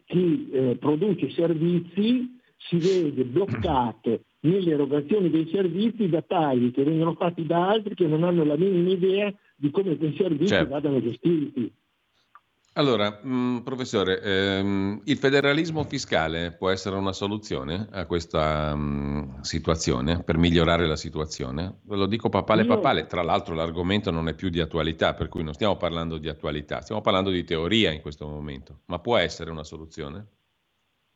chi 0.05 0.47
eh, 0.51 0.77
produce 0.79 1.31
servizi 1.31 2.39
si 2.57 2.77
vede 2.77 3.25
bloccato 3.25 4.21
nelle 4.41 4.71
erogazioni 4.71 5.31
dei 5.31 5.49
servizi 5.51 6.07
da 6.09 6.21
tagli 6.21 6.69
che 6.69 6.83
vengono 6.83 7.15
fatti 7.15 7.43
da 7.47 7.67
altri 7.67 7.95
che 7.95 8.05
non 8.05 8.23
hanno 8.23 8.43
la 8.43 8.55
minima 8.55 8.91
idea 8.91 9.33
di 9.55 9.71
come 9.71 9.97
quei 9.97 10.15
servizi 10.15 10.53
certo. 10.53 10.69
vadano 10.69 11.01
gestiti. 11.01 11.73
Allora, 12.77 13.21
mh, 13.21 13.29
mm, 13.29 13.57
professore, 13.59 14.21
ehm, 14.21 15.01
il 15.05 15.17
federalismo 15.17 15.83
fiscale 15.85 16.51
può 16.51 16.69
essere 16.69 16.97
una 16.97 17.13
soluzione 17.13 17.87
a 17.91 18.05
questa 18.05 18.75
mh, 18.75 18.81
mm, 18.81 19.39
situazione, 19.41 20.23
per 20.23 20.37
migliorare 20.37 20.85
la 20.85 20.97
situazione? 20.97 21.79
Ve 21.83 21.95
lo 21.95 22.05
dico 22.05 22.27
papale 22.27 22.63
Io... 22.63 22.67
papale, 22.67 23.05
tra 23.05 23.23
l'altro 23.23 23.55
l'argomento 23.55 24.11
non 24.11 24.27
è 24.27 24.35
più 24.35 24.49
di 24.49 24.59
attualità, 24.59 25.13
per 25.13 25.29
cui 25.29 25.41
non 25.41 25.53
stiamo 25.53 25.77
parlando 25.77 26.17
di 26.17 26.27
attualità, 26.27 26.81
stiamo 26.81 26.99
parlando 26.99 27.29
di 27.29 27.45
teoria 27.45 27.93
in 27.93 28.01
questo 28.01 28.27
momento, 28.27 28.81
ma 28.87 28.99
può 28.99 29.15
essere 29.15 29.51
una 29.51 29.63
soluzione? 29.63 30.25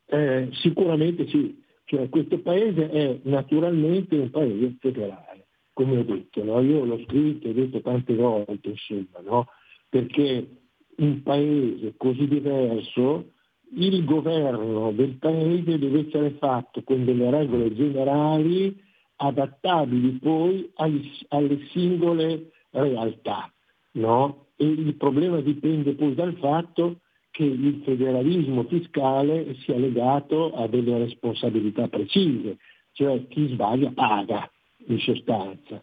Eh, 0.05 0.47
sicuramente 0.53 1.27
sì, 1.27 1.61
cioè, 1.83 2.07
questo 2.07 2.39
paese 2.39 2.89
è 2.89 3.19
naturalmente 3.23 4.15
un 4.15 4.29
paese 4.29 4.77
federale, 4.79 5.47
come 5.73 5.97
ho 5.97 6.03
detto, 6.03 6.41
no? 6.41 6.61
io 6.61 6.85
l'ho 6.85 7.03
scritto 7.03 7.47
e 7.47 7.49
ho 7.49 7.53
detto 7.53 7.81
tante 7.81 8.15
volte, 8.15 8.69
insomma, 8.69 9.19
no? 9.25 9.47
perché 9.89 10.58
un 10.99 11.21
paese 11.23 11.93
così 11.97 12.27
diverso, 12.27 13.31
il 13.75 14.03
governo 14.05 14.91
del 14.91 15.17
paese 15.17 15.77
deve 15.77 16.07
essere 16.07 16.31
fatto 16.39 16.81
con 16.83 17.05
delle 17.05 17.29
regole 17.29 17.73
generali 17.73 18.75
adattabili 19.17 20.19
poi 20.19 20.71
alle 20.75 21.59
singole 21.71 22.51
realtà. 22.71 23.51
No? 23.91 24.47
E 24.55 24.65
il 24.65 24.95
problema 24.95 25.39
dipende 25.41 25.93
poi 25.95 26.15
dal 26.15 26.35
fatto 26.37 27.01
che 27.31 27.43
il 27.43 27.81
federalismo 27.85 28.63
fiscale 28.63 29.55
sia 29.59 29.77
legato 29.77 30.53
a 30.53 30.67
delle 30.67 30.97
responsabilità 30.97 31.87
precise, 31.87 32.57
cioè 32.93 33.27
chi 33.27 33.47
sbaglia 33.49 33.91
paga 33.91 34.49
in 34.87 34.99
sostanza. 34.99 35.81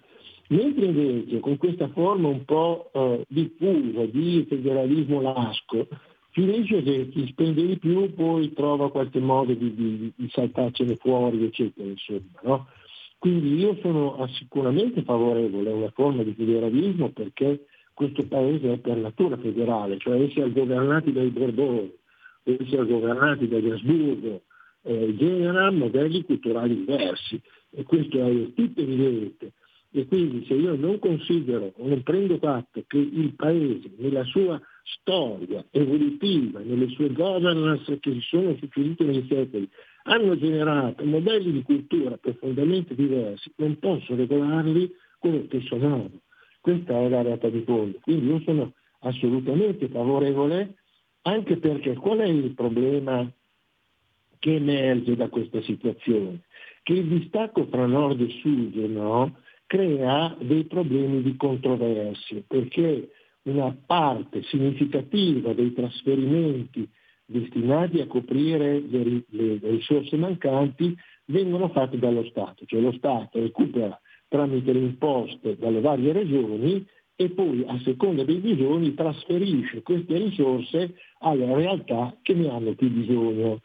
Mentre 0.49 0.85
invece 0.87 1.41
con 1.41 1.57
questa 1.57 1.89
forma 1.89 2.29
un 2.29 2.45
po' 2.45 2.91
eh, 2.93 3.25
diffusa 3.29 4.05
di 4.07 4.45
federalismo 4.49 5.21
lasco, 5.21 5.89
finisce 6.31 6.83
che 6.83 7.09
chi 7.09 7.27
spende 7.29 7.67
di 7.67 7.79
più 7.79 8.13
poi 8.15 8.53
trova 8.53 8.91
qualche 8.91 9.21
modo 9.21 9.55
di, 9.55 9.75
di, 9.75 10.13
di 10.15 10.29
saltarcene 10.31 10.97
fuori, 10.97 11.45
eccetera. 11.45 11.89
Insomma, 11.89 12.41
no? 12.43 12.67
Quindi 13.19 13.57
io 13.57 13.77
sono 13.81 14.27
sicuramente 14.35 15.03
favorevole 15.03 15.71
a 15.71 15.75
una 15.75 15.91
forma 15.91 16.23
di 16.23 16.35
federalismo 16.35 17.09
perché 17.09 17.67
questo 17.95 18.25
paese 18.27 18.75
è 18.75 18.79
per 18.79 18.99
natura 18.99 19.39
federale, 19.39 19.97
cioè 19.99 20.21
essere 20.21 20.53
governati 20.53 21.13
dai 21.13 21.31
Borboni, 21.31 21.91
essere 22.43 22.85
governati 22.85 23.49
dagli 23.49 23.71
Asburgo, 23.71 24.43
eh, 24.83 25.15
genera 25.17 25.71
modelli 25.71 26.23
culturali 26.23 26.85
diversi 26.85 27.41
e 27.71 27.83
questo 27.85 28.23
è 28.23 28.53
tutto 28.53 28.81
evidente. 28.81 29.53
E 29.93 30.07
quindi 30.07 30.45
se 30.47 30.55
io 30.55 30.75
non 30.77 30.99
considero 30.99 31.73
non 31.79 32.03
prendo 32.03 32.39
fatto 32.39 32.83
che 32.87 32.99
il 32.99 33.35
Paese 33.35 33.91
nella 33.99 34.25
sua 34.25 34.61
storia 34.83 35.65
evolutiva, 35.71 36.61
nelle 36.61 36.89
sue 36.89 37.13
governance 37.13 37.99
che 37.99 38.13
si 38.13 38.21
sono 38.21 38.55
succedute 38.57 39.05
nei 39.05 39.27
secoli, 39.29 39.69
hanno 40.05 40.37
generato 40.37 41.05
modelli 41.05 41.53
di 41.53 41.63
cultura 41.63 42.17
profondamente 42.19 42.95
diversi, 42.95 43.51
non 43.57 43.79
posso 43.79 44.15
regolarli 44.15 44.93
con 45.19 45.33
lo 45.33 45.45
stesso 45.47 45.77
modo. 45.77 46.21
Questa 46.61 47.01
è 47.01 47.09
la 47.09 47.23
realtà 47.23 47.49
di 47.49 47.63
fondo. 47.63 47.99
Quindi 48.01 48.27
io 48.27 48.41
sono 48.41 48.73
assolutamente 49.01 49.89
favorevole 49.89 50.75
Anche 51.27 51.57
perché 51.57 51.95
qual 51.95 52.19
è 52.19 52.27
il 52.27 52.55
problema 52.55 53.29
che 54.39 54.55
emerge 54.55 55.17
da 55.17 55.29
questa 55.29 55.61
situazione? 55.63 56.43
Che 56.85 56.93
il 56.93 57.07
distacco 57.07 57.67
fra 57.67 57.85
nord 57.85 58.21
e 58.21 58.29
sud 58.41 58.77
no, 58.77 59.35
crea 59.67 60.37
dei 60.41 60.65
problemi 60.65 61.23
di 61.23 61.37
controversie, 61.37 62.45
perché 62.47 63.11
una 63.43 63.77
parte 63.87 64.43
significativa 64.45 65.53
dei 65.53 65.73
trasferimenti 65.73 66.89
destinati 67.25 68.01
a 68.01 68.07
coprire 68.07 68.81
le, 68.81 69.05
le, 69.05 69.59
le 69.61 69.71
risorse 69.71 70.17
mancanti 70.17 70.97
vengono 71.27 71.69
fatti 71.69 71.99
dallo 71.99 72.25
Stato, 72.25 72.65
cioè 72.67 72.81
lo 72.81 72.93
Stato 72.93 73.41
recupera 73.41 73.99
tramite 74.29 74.73
le 74.73 74.81
imposte 74.81 75.57
dalle 75.57 75.81
varie 75.81 76.13
regioni 76.13 76.85
e 77.15 77.31
poi 77.31 77.65
a 77.67 77.79
seconda 77.83 78.25
dei 78.25 78.39
bisogni 78.39 78.95
trasferisce 78.95 79.83
queste 79.83 80.19
risorse 80.19 80.95
alle 81.21 81.55
realtà 81.55 82.17
che 82.23 82.35
ne 82.35 82.49
hanno 82.51 82.75
più 82.75 82.91
bisogno. 82.91 83.63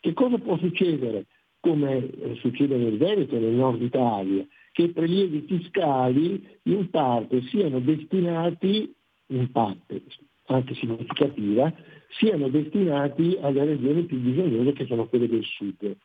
Che 0.00 0.12
cosa 0.12 0.38
può 0.38 0.56
succedere? 0.58 1.26
Come 1.60 2.10
eh, 2.10 2.34
succede 2.40 2.76
nel 2.76 2.96
Veneto 2.96 3.36
e 3.36 3.40
nel 3.40 3.54
nord 3.54 3.82
Italia, 3.82 4.46
che 4.72 4.82
i 4.82 4.88
prelievi 4.88 5.44
fiscali 5.46 6.46
in 6.64 6.90
parte 6.90 7.42
siano 7.42 7.78
destinati, 7.80 8.92
in 9.26 9.50
parte 9.52 10.02
anche 10.46 10.74
significativa, 10.74 11.72
siano 12.08 12.48
destinati 12.48 13.38
alle 13.40 13.64
regioni 13.64 14.02
più 14.04 14.18
bisognose 14.18 14.72
che 14.72 14.86
sono 14.86 15.06
quelle 15.06 15.28
del 15.28 15.44
sud. 15.44 15.96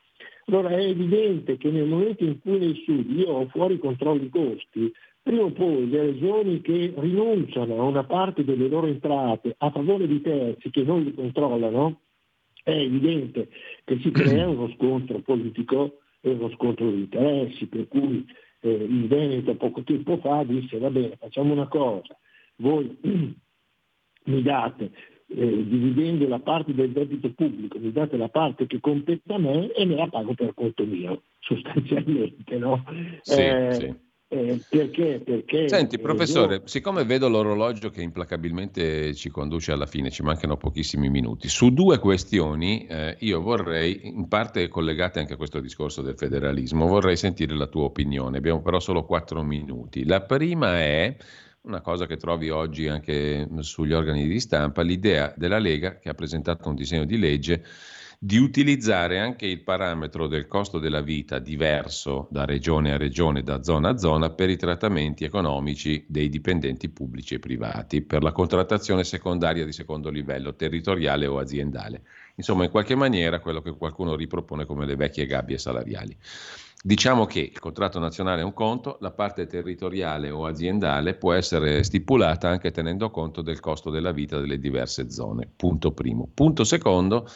Allora 0.46 0.70
è 0.70 0.84
evidente 0.84 1.58
che 1.58 1.70
nel 1.70 1.88
momento 1.88 2.24
in 2.24 2.40
cui 2.40 2.58
nel 2.60 2.76
sud 2.86 3.10
io 3.10 3.30
ho 3.30 3.48
fuori 3.48 3.78
controlli 3.80 4.30
costi, 4.30 4.92
prima 5.22 5.44
o 5.44 5.52
poi 5.52 5.90
le 5.90 6.04
regioni 6.04 6.62
che 6.62 6.94
rinunciano 6.96 7.80
a 7.80 7.84
una 7.84 8.06
parte 8.06 8.46
delle 8.46 8.70
loro 8.70 8.88
entrate 8.88 9.56
a 9.58 9.70
favore 9.72 10.08
di 10.08 10.22
terzi 10.22 10.70
che 10.70 10.84
non 10.84 11.04
li 11.04 11.14
controllano, 11.14 12.02
è 12.64 12.72
evidente 12.72 13.50
che 13.84 14.00
si 14.00 14.12
crea 14.12 14.48
uno 14.50 14.70
scontro 14.76 15.20
politico 15.20 16.00
e 16.22 16.32
uno 16.32 16.50
scontro 16.52 16.90
di 16.90 17.00
interessi, 17.00 17.68
per 17.68 17.88
cui 17.88 18.26
eh, 18.62 18.70
il 18.70 19.08
Veneto 19.08 19.56
poco 19.56 19.84
tempo 19.84 20.18
fa 20.18 20.44
disse 20.44 20.78
va 20.78 20.90
bene 20.90 21.16
facciamo 21.18 21.54
una 21.54 21.68
cosa, 21.68 22.18
voi 22.58 22.98
mi 24.26 24.42
date 24.42 24.92
eh, 25.30 25.68
dividendo 25.68 26.28
la 26.28 26.40
parte 26.40 26.74
del 26.74 26.92
debito 26.92 27.32
pubblico, 27.34 27.78
mi 27.80 27.92
date 27.92 28.16
la 28.16 28.30
parte 28.30 28.66
che 28.66 28.80
compete 28.80 29.34
a 29.34 29.38
me 29.38 29.72
e 29.74 29.86
me 29.86 29.96
la 29.96 30.08
pago 30.08 30.34
per 30.34 30.54
conto 30.54 30.86
mio, 30.86 31.24
sostanzialmente. 31.40 32.58
No? 32.58 32.84
Sì, 33.22 33.42
eh, 33.42 33.74
sì. 33.74 33.96
Eh, 34.30 34.62
perché, 34.70 35.22
perché? 35.24 35.70
Senti, 35.70 36.00
professore, 36.00 36.56
io... 36.56 36.62
siccome 36.66 37.06
vedo 37.06 37.30
l'orologio 37.30 37.90
che 37.90 38.02
implacabilmente 38.02 39.14
ci 39.14 39.30
conduce 39.30 39.72
alla 39.72 39.86
fine, 39.86 40.10
ci 40.10 40.22
mancano 40.22 40.58
pochissimi 40.58 41.10
minuti, 41.10 41.48
su 41.48 41.72
due 41.72 41.98
questioni 41.98 42.86
eh, 42.88 43.16
io 43.20 43.40
vorrei, 43.40 44.02
in 44.08 44.28
parte 44.28 44.68
collegate 44.68 45.20
anche 45.20 45.34
a 45.34 45.38
questo 45.38 45.62
discorso 45.62 46.02
del 46.02 46.18
federalismo, 46.18 46.88
vorrei 46.88 47.16
sentire 47.16 47.56
la 47.56 47.68
tua 47.68 47.84
opinione. 47.84 48.40
Abbiamo 48.40 48.62
però 48.62 48.82
solo 48.82 49.06
quattro 49.06 49.42
minuti. 49.44 50.04
La 50.04 50.22
prima 50.22 50.78
è 50.78 51.16
una 51.62 51.80
cosa 51.80 52.06
che 52.06 52.18
trovi 52.18 52.50
oggi 52.50 52.90
anche 52.90 53.48
sugli 53.60 53.94
organi 53.94 54.28
di 54.28 54.40
stampa, 54.42 54.82
l'idea 54.82 55.34
della 55.38 55.60
Lega 55.60 56.00
che 56.00 56.10
ha 56.10 56.14
presentato 56.14 56.68
un 56.68 56.76
disegno 56.76 57.06
di 57.06 57.18
legge 57.18 57.64
di 58.20 58.38
utilizzare 58.38 59.20
anche 59.20 59.46
il 59.46 59.62
parametro 59.62 60.28
del 60.28 60.48
costo 60.48 60.80
della 60.80 61.02
vita 61.02 61.38
diverso 61.38 62.28
da 62.32 62.46
regione 62.46 62.94
a 62.94 62.98
regione, 62.98 63.44
da 63.44 63.62
zona 63.62 63.90
a 63.90 63.98
zona, 63.98 64.32
per 64.32 64.50
i 64.50 64.58
trattamenti 64.58 65.24
economici 65.24 66.04
dei 66.08 66.28
dipendenti 66.28 66.90
pubblici 66.90 67.36
e 67.36 67.40
privati, 67.40 68.02
per 68.02 68.24
la 68.24 68.32
contrattazione 68.32 69.04
secondaria 69.04 69.66
di 69.66 69.72
secondo 69.72 70.10
livello, 70.10 70.56
territoriale 70.56 71.28
o 71.28 71.38
aziendale. 71.38 72.02
Insomma, 72.36 72.64
in 72.64 72.72
qualche 72.72 72.96
maniera 72.96 73.40
quello 73.40 73.62
che 73.62 73.76
qualcuno 73.78 74.16
ripropone 74.16 74.66
come 74.66 74.88
le 74.88 74.96
vecchie 74.96 75.28
gabbie 75.28 75.60
salariali. 75.60 76.18
Diciamo 76.84 77.26
che 77.26 77.40
il 77.40 77.60
contratto 77.60 78.00
nazionale 78.00 78.42
è 78.42 78.44
un 78.44 78.54
conto, 78.54 78.98
la 79.02 79.12
parte 79.12 79.48
territoriale 79.48 80.30
o 80.30 80.46
aziendale 80.46 81.16
può 81.16 81.34
essere 81.34 81.84
stipulata 81.84 82.50
anche 82.50 82.72
tenendo 82.72 83.10
conto 83.10 83.42
del 83.42 83.60
costo 83.60 83.90
della 83.90 84.12
vita 84.12 84.40
delle 84.40 84.60
diverse 84.60 85.10
zone. 85.10 85.50
Punto 85.56 85.92
primo. 85.92 86.30
Punto 86.32 86.64
secondo, 86.64 87.28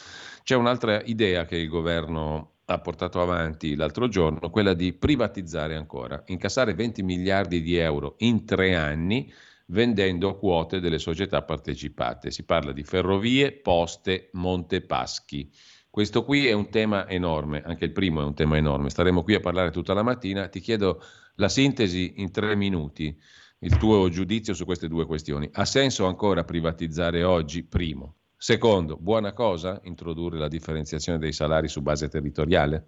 c'è 0.43 0.55
un'altra 0.55 1.01
idea 1.01 1.45
che 1.45 1.57
il 1.57 1.67
governo 1.67 2.51
ha 2.65 2.79
portato 2.79 3.21
avanti 3.21 3.75
l'altro 3.75 4.07
giorno, 4.07 4.49
quella 4.49 4.73
di 4.73 4.93
privatizzare 4.93 5.75
ancora, 5.75 6.23
incassare 6.27 6.73
20 6.73 7.03
miliardi 7.03 7.61
di 7.61 7.75
euro 7.75 8.15
in 8.19 8.45
tre 8.45 8.75
anni 8.75 9.31
vendendo 9.71 10.37
quote 10.37 10.79
delle 10.79 10.99
società 10.99 11.41
partecipate. 11.41 12.31
Si 12.31 12.43
parla 12.43 12.71
di 12.71 12.83
ferrovie, 12.83 13.51
poste, 13.53 14.29
Montepaschi. 14.33 15.49
Questo 15.89 16.23
qui 16.23 16.47
è 16.47 16.53
un 16.53 16.69
tema 16.69 17.09
enorme, 17.09 17.61
anche 17.65 17.85
il 17.85 17.91
primo 17.91 18.21
è 18.21 18.23
un 18.23 18.33
tema 18.33 18.57
enorme. 18.57 18.89
Staremo 18.89 19.23
qui 19.23 19.35
a 19.35 19.39
parlare 19.39 19.71
tutta 19.71 19.93
la 19.93 20.03
mattina. 20.03 20.47
Ti 20.47 20.59
chiedo 20.59 21.01
la 21.35 21.49
sintesi 21.49 22.13
in 22.17 22.31
tre 22.31 22.55
minuti, 22.55 23.17
il 23.59 23.77
tuo 23.77 24.07
giudizio 24.09 24.53
su 24.53 24.65
queste 24.65 24.87
due 24.87 25.05
questioni. 25.05 25.49
Ha 25.51 25.65
senso 25.65 26.05
ancora 26.05 26.43
privatizzare 26.43 27.23
oggi? 27.23 27.63
Primo. 27.63 28.20
Secondo, 28.43 28.97
buona 28.99 29.33
cosa 29.33 29.79
introdurre 29.83 30.39
la 30.39 30.47
differenziazione 30.47 31.19
dei 31.19 31.31
salari 31.31 31.67
su 31.67 31.83
base 31.83 32.09
territoriale? 32.09 32.85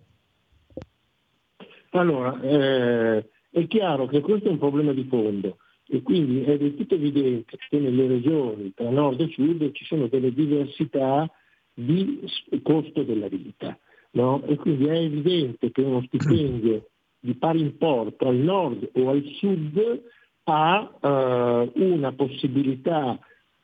Allora, 1.91 2.41
eh, 2.41 3.30
è 3.51 3.67
chiaro 3.67 4.07
che 4.07 4.21
questo 4.21 4.47
è 4.47 4.51
un 4.51 4.57
problema 4.57 4.93
di 4.93 5.03
fondo 5.03 5.57
e 5.88 6.01
quindi 6.01 6.41
è 6.41 6.57
del 6.57 6.73
tutto 6.73 6.95
evidente 6.95 7.55
che 7.69 7.77
nelle 7.77 8.07
regioni 8.07 8.73
tra 8.73 8.89
nord 8.89 9.21
e 9.21 9.27
sud 9.27 9.71
ci 9.73 9.85
sono 9.85 10.07
delle 10.07 10.34
diversità 10.34 11.30
di 11.71 12.19
costo 12.63 13.03
della 13.03 13.27
vita. 13.27 13.77
No? 14.13 14.43
E 14.45 14.55
quindi 14.55 14.88
è 14.88 14.97
evidente 14.97 15.69
che 15.69 15.81
uno 15.84 16.01
stipendio 16.07 16.88
di 17.19 17.35
pari 17.35 17.61
importo 17.61 18.27
al 18.27 18.38
nord 18.38 18.89
o 18.93 19.07
al 19.07 19.23
sud 19.35 20.01
ha 20.45 20.97
uh, 20.99 21.71
una 21.75 22.11
possibilità 22.11 23.19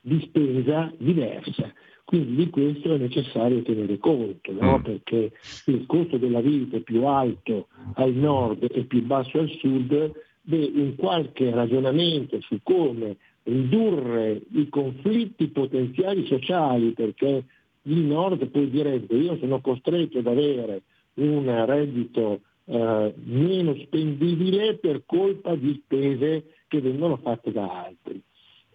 di 0.10 0.20
spesa 0.22 0.92
diversa. 0.98 1.72
Quindi 2.04 2.36
di 2.36 2.50
questo 2.50 2.96
è 2.96 2.98
necessario 2.98 3.62
tenere 3.62 4.00
conto, 4.00 4.52
no? 4.52 4.80
Mm. 4.80 4.82
perché 4.82 5.32
il 5.68 5.86
costo 5.86 6.18
della 6.18 6.42
vita 6.42 6.78
è 6.78 6.80
più 6.80 7.06
alto 7.06 7.68
al 7.94 8.14
nord 8.14 8.68
e 8.72 8.86
più 8.86 9.04
basso 9.04 9.38
al 9.38 9.50
sud, 9.60 10.12
beh, 10.42 10.72
un 10.74 10.96
qualche 10.96 11.52
ragionamento 11.52 12.42
su 12.42 12.60
come 12.64 13.18
ridurre 13.44 14.42
i 14.54 14.70
conflitti 14.70 15.50
potenziali 15.50 16.26
sociali, 16.26 16.94
perché 16.94 17.46
il 17.84 18.00
nord 18.00 18.48
poi 18.48 18.72
direbbe 18.72 19.16
io 19.16 19.38
sono 19.38 19.62
costretto 19.62 20.18
ad 20.18 20.28
avere 20.28 20.82
un 21.16 21.66
reddito 21.66 22.42
eh, 22.66 23.14
meno 23.24 23.76
spendibile 23.84 24.78
per 24.78 25.04
colpa 25.06 25.56
di 25.56 25.80
spese 25.84 26.56
che 26.68 26.82
vengono 26.82 27.18
fatte 27.18 27.52
da 27.52 27.86
altri. 27.86 28.20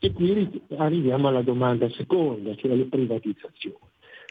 E 0.04 0.12
quindi 0.12 0.62
arriviamo 0.76 1.28
alla 1.28 1.40
domanda 1.40 1.88
seconda, 1.88 2.54
cioè 2.56 2.72
alle 2.72 2.84
privatizzazioni. 2.84 3.78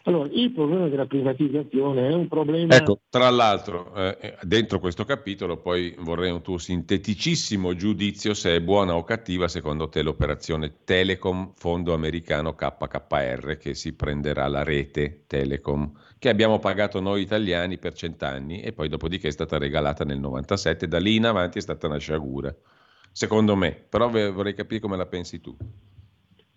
Allora, 0.04 0.30
il 0.32 0.52
problema 0.52 0.88
della 0.88 1.08
privatizzazione 1.08 2.10
è 2.10 2.14
un 2.14 2.28
problema... 2.28 2.76
Ecco, 2.76 3.00
tra 3.10 3.32
l'altro, 3.32 3.92
eh, 3.96 4.18
eh, 4.22 4.36
dentro 4.44 4.80
questo 4.80 5.04
capitolo 5.04 5.58
poi 5.58 5.96
vorrei 5.98 6.30
un 6.30 6.44
tuo 6.44 6.60
sinteticissimo 6.60 7.74
giudizio 7.74 8.36
se 8.36 8.58
è 8.58 8.62
buona 8.62 8.96
o 8.96 9.04
cattiva 9.04 9.48
secondo 9.48 9.90
te 9.90 10.04
l'operazione 10.04 10.84
Telecom 10.84 11.54
Fondo 11.56 11.96
Americano 11.96 12.54
KKR 12.54 13.58
che 13.58 13.74
si 13.74 13.96
prenderà 13.96 14.48
la 14.48 14.62
rete 14.62 15.24
Telecom 15.26 15.92
che 16.20 16.30
abbiamo 16.30 16.60
pagato 16.60 17.00
noi 17.00 17.22
italiani 17.22 17.80
per 17.80 17.94
cent'anni 17.94 18.62
e 18.62 18.74
poi 18.74 18.90
dopodiché 18.90 19.30
è 19.30 19.32
stata 19.32 19.58
regalata 19.58 20.04
nel 20.04 20.20
97, 20.20 20.88
da 20.88 21.00
lì 21.00 21.16
in 21.16 21.26
avanti 21.26 21.58
è 21.58 21.62
stata 21.62 21.88
una 21.88 21.98
sciagura 21.98 22.56
secondo 23.14 23.56
me, 23.56 23.72
però 23.90 24.10
vorrei 24.10 24.54
capire 24.54 24.82
come 24.82 24.98
la 24.98 25.06
pensi 25.06 25.40
tu. 25.40 25.56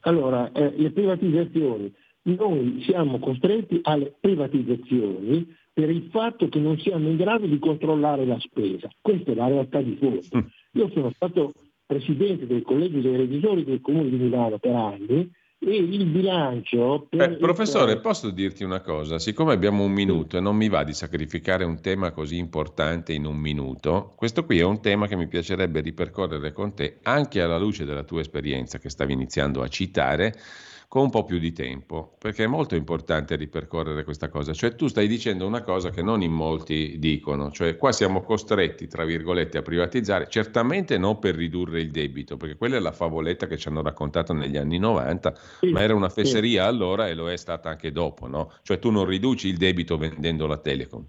Allora, 0.00 0.50
eh, 0.52 0.72
le 0.76 0.90
privatizzazioni, 0.90 1.92
noi 2.22 2.82
siamo 2.84 3.18
costretti 3.18 3.80
alle 3.82 4.14
privatizzazioni 4.18 5.54
per 5.72 5.90
il 5.90 6.08
fatto 6.10 6.48
che 6.48 6.58
non 6.58 6.78
siamo 6.78 7.08
in 7.08 7.16
grado 7.16 7.46
di 7.46 7.58
controllare 7.58 8.24
la 8.24 8.38
spesa. 8.40 8.88
Questa 9.00 9.30
è 9.30 9.34
la 9.34 9.46
realtà 9.46 9.80
di 9.82 9.96
fondo. 9.96 10.20
Mm. 10.36 10.40
Io 10.72 10.90
sono 10.90 11.10
stato 11.14 11.52
presidente 11.84 12.46
del 12.46 12.62
collegio 12.62 13.00
dei 13.00 13.16
revisori 13.16 13.62
del 13.62 13.80
Comune 13.80 14.08
di 14.08 14.16
Milano 14.16 14.58
per 14.58 14.74
anni 14.74 15.30
e 15.70 15.76
il 15.76 16.06
bilancio... 16.06 17.06
Per 17.10 17.32
eh, 17.32 17.36
professore, 17.36 17.92
il... 17.92 18.00
posso 18.00 18.30
dirti 18.30 18.62
una 18.62 18.80
cosa? 18.80 19.18
Siccome 19.18 19.52
abbiamo 19.52 19.82
un 19.82 19.90
minuto 19.90 20.36
e 20.36 20.40
non 20.40 20.54
mi 20.54 20.68
va 20.68 20.84
di 20.84 20.92
sacrificare 20.92 21.64
un 21.64 21.80
tema 21.80 22.12
così 22.12 22.36
importante 22.36 23.12
in 23.12 23.24
un 23.24 23.36
minuto, 23.36 24.12
questo 24.16 24.44
qui 24.44 24.60
è 24.60 24.64
un 24.64 24.80
tema 24.80 25.08
che 25.08 25.16
mi 25.16 25.26
piacerebbe 25.26 25.80
ripercorrere 25.80 26.52
con 26.52 26.74
te, 26.74 26.98
anche 27.02 27.40
alla 27.40 27.58
luce 27.58 27.84
della 27.84 28.04
tua 28.04 28.20
esperienza 28.20 28.78
che 28.78 28.90
stavi 28.90 29.12
iniziando 29.12 29.62
a 29.62 29.68
citare, 29.68 30.34
con 30.96 31.04
un 31.04 31.10
po' 31.10 31.24
più 31.24 31.38
di 31.38 31.52
tempo, 31.52 32.14
perché 32.16 32.44
è 32.44 32.46
molto 32.46 32.74
importante 32.74 33.36
ripercorrere 33.36 34.02
questa 34.02 34.30
cosa. 34.30 34.54
Cioè 34.54 34.76
tu 34.76 34.86
stai 34.86 35.06
dicendo 35.06 35.46
una 35.46 35.60
cosa 35.60 35.90
che 35.90 36.00
non 36.00 36.22
in 36.22 36.32
molti 36.32 36.98
dicono, 36.98 37.50
cioè 37.50 37.76
qua 37.76 37.92
siamo 37.92 38.22
costretti, 38.22 38.86
tra 38.86 39.04
virgolette, 39.04 39.58
a 39.58 39.62
privatizzare, 39.62 40.26
certamente 40.30 40.96
non 40.96 41.18
per 41.18 41.34
ridurre 41.34 41.82
il 41.82 41.90
debito, 41.90 42.38
perché 42.38 42.56
quella 42.56 42.76
è 42.76 42.78
la 42.78 42.92
favoletta 42.92 43.46
che 43.46 43.58
ci 43.58 43.68
hanno 43.68 43.82
raccontato 43.82 44.32
negli 44.32 44.56
anni 44.56 44.78
90, 44.78 45.34
sì, 45.60 45.68
ma 45.68 45.82
era 45.82 45.94
una 45.94 46.08
fesseria 46.08 46.62
sì. 46.62 46.68
allora 46.68 47.08
e 47.08 47.14
lo 47.14 47.30
è 47.30 47.36
stata 47.36 47.68
anche 47.68 47.92
dopo, 47.92 48.26
no? 48.26 48.52
Cioè 48.62 48.78
tu 48.78 48.90
non 48.90 49.04
riduci 49.04 49.48
il 49.48 49.58
debito 49.58 49.98
vendendo 49.98 50.46
la 50.46 50.56
Telecom, 50.56 51.04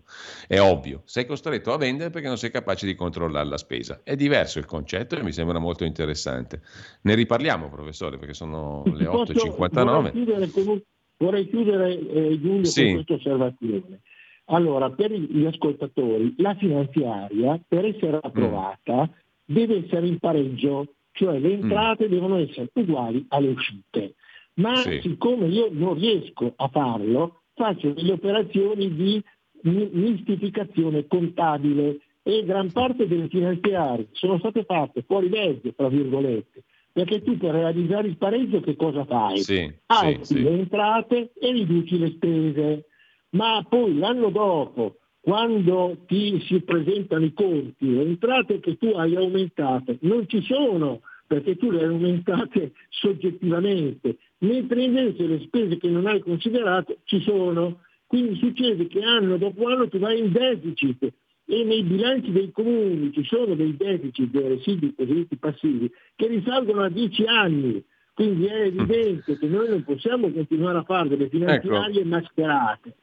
è 0.47 0.59
ovvio, 0.59 1.03
sei 1.05 1.26
costretto 1.26 1.72
a 1.72 1.77
vendere 1.77 2.09
perché 2.09 2.27
non 2.27 2.38
sei 2.38 2.51
capace 2.51 2.85
di 2.85 2.93
controllare 2.93 3.47
la 3.47 3.57
spesa. 3.57 4.01
È 4.03 4.18
diverso 4.18 4.59
il 4.59 4.65
concetto 4.65 5.15
e 5.15 5.23
mi 5.23 5.31
sembra 5.31 5.59
molto 5.59 5.85
interessante. 5.85 6.59
Ne 7.03 7.15
riparliamo, 7.15 7.69
professore, 7.69 8.18
perché 8.18 8.34
sono 8.34 8.84
le 8.88 9.05
8.50. 9.05 9.76
59. 9.78 10.12
Vorrei 10.12 10.49
chiudere, 10.49 10.84
vorrei 11.18 11.49
chiudere 11.49 11.99
eh, 11.99 12.40
Giulio 12.41 12.66
sì. 12.66 12.84
con 12.84 12.94
questa 12.94 13.14
osservazione. 13.14 14.02
Allora, 14.49 14.90
per 14.91 15.12
gli 15.12 15.45
ascoltatori, 15.45 16.34
la 16.38 16.56
finanziaria 16.56 17.60
per 17.68 17.86
essere 17.86 18.20
approvata 18.22 19.04
mm. 19.04 19.12
deve 19.45 19.84
essere 19.86 20.08
in 20.08 20.20
pareggio, 20.20 20.94
cioè 21.12 21.38
le 21.40 21.49
mm. 21.49 21.62
entrate 21.64 22.08
mm. 22.08 22.12
devono 22.12 22.38
essere 22.38 22.70
uguali 22.74 23.26
alle 23.30 23.49
uscite. 23.49 24.16
Ma 24.56 24.76
sì. 24.78 24.99
siccome 25.02 25.48
io 25.48 25.68
non 25.72 25.95
riesco 25.95 26.54
a 26.56 26.68
farlo, 26.70 27.41
faccio 27.54 27.91
delle 27.91 28.14
operazioni 28.14 28.94
di 28.95 29.24
mistificazione 29.62 31.08
contabile 31.08 31.99
e 32.24 32.44
gran 32.45 32.72
parte 32.72 33.08
delle 33.08 33.28
finanziarie 33.28 34.08
sono 34.12 34.38
state 34.38 34.64
fatte 34.64 35.04
fuori 35.04 35.30
legge, 35.30 35.74
tra 35.76 35.90
virgolette, 35.90 36.64
perché 36.98 37.22
tu 37.22 37.38
per 37.38 37.52
realizzare 37.52 38.07
il 38.07 38.18
pareggio 38.18 38.60
che 38.60 38.76
cosa 38.76 39.06
fai? 39.06 39.38
Sì, 39.38 39.72
Alzi 39.86 40.34
sì, 40.34 40.41
le 40.41 40.49
entrate 40.49 41.32
e 41.40 41.52
riduci 41.52 41.99
le 41.99 42.10
spese, 42.10 42.86
ma 43.32 43.64
poi 43.69 43.99
l'anno 43.99 44.32
dopo, 44.32 44.98
quando 45.19 45.95
ti 46.07 46.41
si 46.48 46.60
presentano 46.61 47.24
i 47.24 47.34
conti, 47.34 47.94
le 47.94 48.02
entrate 48.02 48.60
che 48.60 48.78
tu 48.78 48.88
hai 48.95 49.15
aumentato 49.15 49.95
non 49.99 50.28
ci 50.28 50.41
sono 50.41 51.02
perché 51.28 51.56
tu 51.56 51.69
le 51.69 51.82
hai 51.82 51.86
aumentate 51.86 52.72
soggettivamente, 52.90 54.18
mentre 54.40 54.82
invece 54.82 55.28
le 55.28 55.40
spese 55.41 55.78
che 55.78 55.90
non 55.90 56.07
hai 56.07 56.19
considerato 56.22 56.98
ci 57.03 57.22
sono. 57.22 57.82
Quindi 58.07 58.38
succede 58.38 58.88
che 58.88 59.03
anno 59.03 59.38
dopo 59.38 59.68
anno 59.68 59.88
tu 59.88 59.99
vai 59.99 60.18
in 60.18 60.32
deficit 60.32 61.14
e 61.49 61.64
nei 61.64 61.82
bilanci 61.84 62.32
dei 62.32 62.52
comuni 62.52 63.11
ci 63.14 63.24
sono 63.24 63.56
dei 63.56 63.76
deficit 63.78 64.30
dei 64.30 64.49
residui 64.49 64.94
cosiddetti 64.94 65.38
passivi 65.38 65.90
che 66.15 66.28
risalgono 66.28 66.84
a 66.84 66.90
dieci 66.90 67.24
anni. 67.24 67.82
Quindi 68.14 68.48
è 68.48 68.64
evidente 68.64 69.38
che 69.38 69.48
noi 69.48 69.69
non 69.69 69.84
possiamo 69.84 70.30
continuare 70.30 70.80
a 70.80 70.84
fare 70.84 71.07
delle 71.07 71.30
finanziarie 71.30 72.02
ecco. 72.02 72.10
mascherate. 72.10 72.95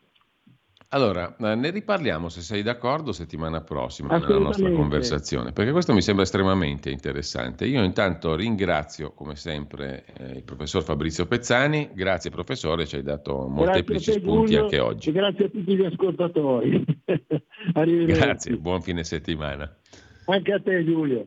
Allora, 0.95 1.35
eh, 1.37 1.57
ne 1.57 1.71
riparliamo 1.71 2.29
se 2.29 2.41
sei 2.41 2.62
d'accordo 2.62 3.11
settimana 3.11 3.61
prossima 3.62 4.16
nella 4.16 4.39
nostra 4.39 4.71
conversazione, 4.71 5.51
perché 5.51 5.73
questo 5.73 5.93
mi 5.93 6.01
sembra 6.01 6.23
estremamente 6.23 6.89
interessante. 6.89 7.66
Io 7.66 7.83
intanto 7.83 8.37
ringrazio 8.37 9.11
come 9.11 9.35
sempre 9.35 10.05
eh, 10.16 10.37
il 10.37 10.45
professor 10.45 10.85
Fabrizio 10.85 11.27
Pezzani, 11.27 11.91
grazie 11.95 12.31
professore, 12.31 12.87
ci 12.87 12.95
hai 12.95 13.03
dato 13.03 13.49
molteplici 13.49 14.12
te, 14.12 14.21
spunti 14.21 14.53
Giulio, 14.53 14.62
anche 14.62 14.79
oggi. 14.79 15.11
grazie 15.11 15.47
a 15.47 15.49
tutti 15.49 15.77
gli 15.77 15.85
ascoltatori. 15.85 16.85
grazie, 18.07 18.57
buon 18.57 18.81
fine 18.81 19.03
settimana. 19.03 19.77
Anche 20.27 20.53
a 20.53 20.61
te 20.61 20.85
Giulio. 20.85 21.27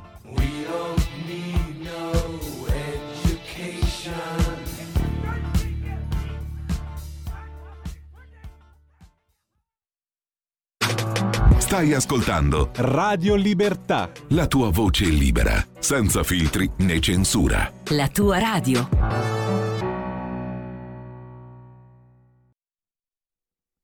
Stai 11.71 11.93
ascoltando 11.93 12.71
Radio 12.75 13.33
Libertà. 13.35 14.11
La 14.31 14.45
tua 14.45 14.69
voce 14.71 15.05
libera, 15.05 15.65
senza 15.79 16.21
filtri 16.21 16.69
né 16.79 16.99
censura. 16.99 17.71
La 17.91 18.09
tua 18.09 18.39
radio. 18.39 18.89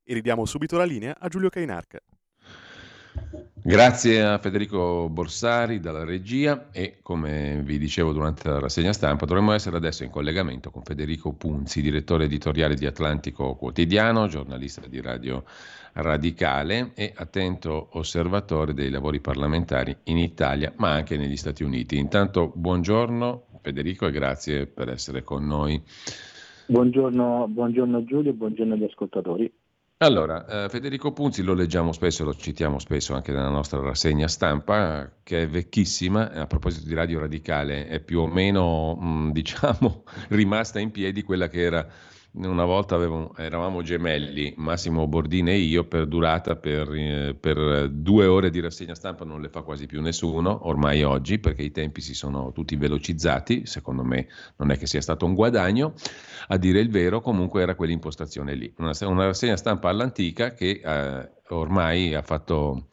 E 0.03 0.13
ridiamo 0.13 0.43
subito 0.43 0.75
la 0.75 0.83
linea 0.83 1.15
a 1.17 1.29
Giulio 1.29 1.47
Cainarca. 1.47 2.01
Grazie 3.61 4.23
a 4.23 4.37
Federico 4.37 5.09
Borsari 5.09 5.79
dalla 5.79 6.05
regia 6.05 6.69
e 6.71 6.99
come 7.01 7.61
vi 7.63 7.77
dicevo 7.77 8.13
durante 8.13 8.47
la 8.47 8.59
rassegna 8.59 8.93
stampa 8.93 9.25
dovremmo 9.25 9.51
essere 9.51 9.75
adesso 9.75 10.03
in 10.03 10.09
collegamento 10.09 10.69
con 10.71 10.83
Federico 10.83 11.33
Punzi, 11.33 11.81
direttore 11.81 12.25
editoriale 12.25 12.75
di 12.75 12.85
Atlantico 12.85 13.55
Quotidiano, 13.55 14.27
giornalista 14.27 14.87
di 14.87 15.01
Radio 15.01 15.43
radicale 15.93 16.91
e 16.93 17.11
attento 17.15 17.89
osservatore 17.93 18.73
dei 18.73 18.89
lavori 18.89 19.19
parlamentari 19.19 19.95
in 20.03 20.17
Italia, 20.17 20.71
ma 20.77 20.91
anche 20.91 21.17
negli 21.17 21.37
Stati 21.37 21.63
Uniti. 21.63 21.97
Intanto 21.97 22.51
buongiorno 22.55 23.47
Federico 23.61 24.07
e 24.07 24.11
grazie 24.11 24.67
per 24.67 24.89
essere 24.89 25.23
con 25.23 25.45
noi. 25.45 25.81
Buongiorno, 26.67 27.47
buongiorno 27.49 28.03
Giulio, 28.05 28.33
buongiorno 28.33 28.75
agli 28.75 28.83
ascoltatori. 28.83 29.51
Allora, 29.99 30.65
eh, 30.65 30.69
Federico 30.69 31.11
Punzi 31.11 31.41
lo 31.41 31.55
leggiamo 31.55 31.91
spesso, 31.91 32.23
lo 32.23 32.35
citiamo 32.35 32.77
spesso 32.77 33.15
anche 33.15 33.31
nella 33.31 33.49
nostra 33.49 33.79
rassegna 33.79 34.27
stampa, 34.27 35.11
che 35.23 35.41
è 35.41 35.47
vecchissima, 35.47 36.33
a 36.33 36.45
proposito 36.45 36.87
di 36.87 36.93
Radio 36.93 37.19
Radicale, 37.19 37.87
è 37.87 37.99
più 37.99 38.19
o 38.19 38.27
meno, 38.27 38.93
mh, 38.93 39.31
diciamo, 39.33 40.03
rimasta 40.29 40.79
in 40.79 40.91
piedi 40.91 41.23
quella 41.23 41.47
che 41.47 41.61
era 41.61 41.87
una 42.45 42.65
volta 42.65 42.95
avevo, 42.95 43.33
eravamo 43.35 43.81
gemelli, 43.81 44.53
Massimo 44.57 45.07
Bordini 45.07 45.51
e 45.51 45.57
io, 45.57 45.85
per 45.85 46.05
durata 46.05 46.55
per, 46.55 46.91
eh, 46.93 47.35
per, 47.39 47.89
due 47.89 48.25
ore 48.25 48.49
di 48.49 48.59
rassegna 48.59 48.95
stampa 48.95 49.25
non 49.25 49.41
le 49.41 49.49
fa 49.49 49.61
quasi 49.61 49.85
più 49.85 50.01
nessuno, 50.01 50.67
ormai 50.67 51.03
oggi, 51.03 51.39
perché 51.39 51.63
i 51.63 51.71
tempi 51.71 52.01
si 52.01 52.13
sono 52.13 52.51
tutti 52.51 52.75
velocizzati, 52.75 53.65
secondo 53.65 54.03
me 54.03 54.27
non 54.57 54.71
è 54.71 54.77
che 54.77 54.85
sia 54.85 55.01
stato 55.01 55.25
un 55.25 55.33
guadagno, 55.33 55.93
a 56.47 56.57
dire 56.57 56.79
il 56.79 56.89
vero, 56.89 57.21
comunque 57.21 57.61
era 57.61 57.75
quell'impostazione 57.75 58.53
lì, 58.53 58.73
una, 58.77 58.91
una 59.01 59.25
rassegna 59.25 59.57
stampa 59.57 59.89
all'antica 59.89 60.53
che 60.53 60.81
eh, 60.83 61.29
ormai 61.49 62.13
ha 62.13 62.21
fatto 62.21 62.89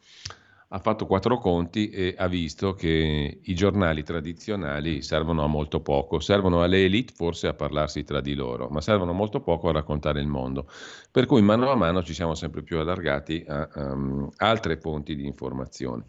ha 0.69 0.79
fatto 0.79 1.05
quattro 1.05 1.37
conti 1.37 1.89
e 1.89 2.15
ha 2.17 2.27
visto 2.27 2.73
che 2.73 3.39
i 3.41 3.53
giornali 3.53 4.03
tradizionali 4.03 5.01
servono 5.01 5.43
a 5.43 5.47
molto 5.47 5.81
poco, 5.81 6.19
servono 6.19 6.63
alle 6.63 6.85
elite 6.85 7.13
forse 7.15 7.47
a 7.47 7.53
parlarsi 7.53 8.03
tra 8.03 8.19
di 8.19 8.33
loro, 8.33 8.67
ma 8.69 8.81
servono 8.81 9.13
molto 9.13 9.41
poco 9.41 9.69
a 9.69 9.73
raccontare 9.73 10.19
il 10.19 10.27
mondo. 10.27 10.67
Per 11.11 11.25
cui 11.25 11.41
mano 11.41 11.69
a 11.69 11.75
mano 11.75 12.03
ci 12.03 12.13
siamo 12.13 12.33
sempre 12.33 12.63
più 12.63 12.79
allargati 12.79 13.43
a 13.47 13.69
um, 13.75 14.29
altre 14.37 14.77
fonti 14.77 15.15
di 15.15 15.25
informazione 15.25 16.05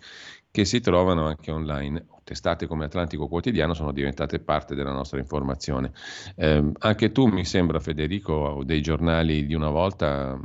che 0.51 0.65
si 0.65 0.81
trovano 0.81 1.27
anche 1.27 1.51
online. 1.51 2.07
Testate 2.27 2.66
come 2.66 2.86
Atlantico 2.86 3.28
Quotidiano 3.28 3.73
sono 3.73 3.93
diventate 3.93 4.40
parte 4.40 4.74
della 4.74 4.90
nostra 4.90 5.20
informazione. 5.20 5.93
Eh, 6.35 6.73
anche 6.81 7.12
tu, 7.12 7.27
mi 7.27 7.44
sembra, 7.44 7.78
Federico, 7.78 8.62
dei 8.65 8.82
giornali 8.82 9.47
di 9.47 9.55
una 9.55 9.70
volta, 9.70 10.36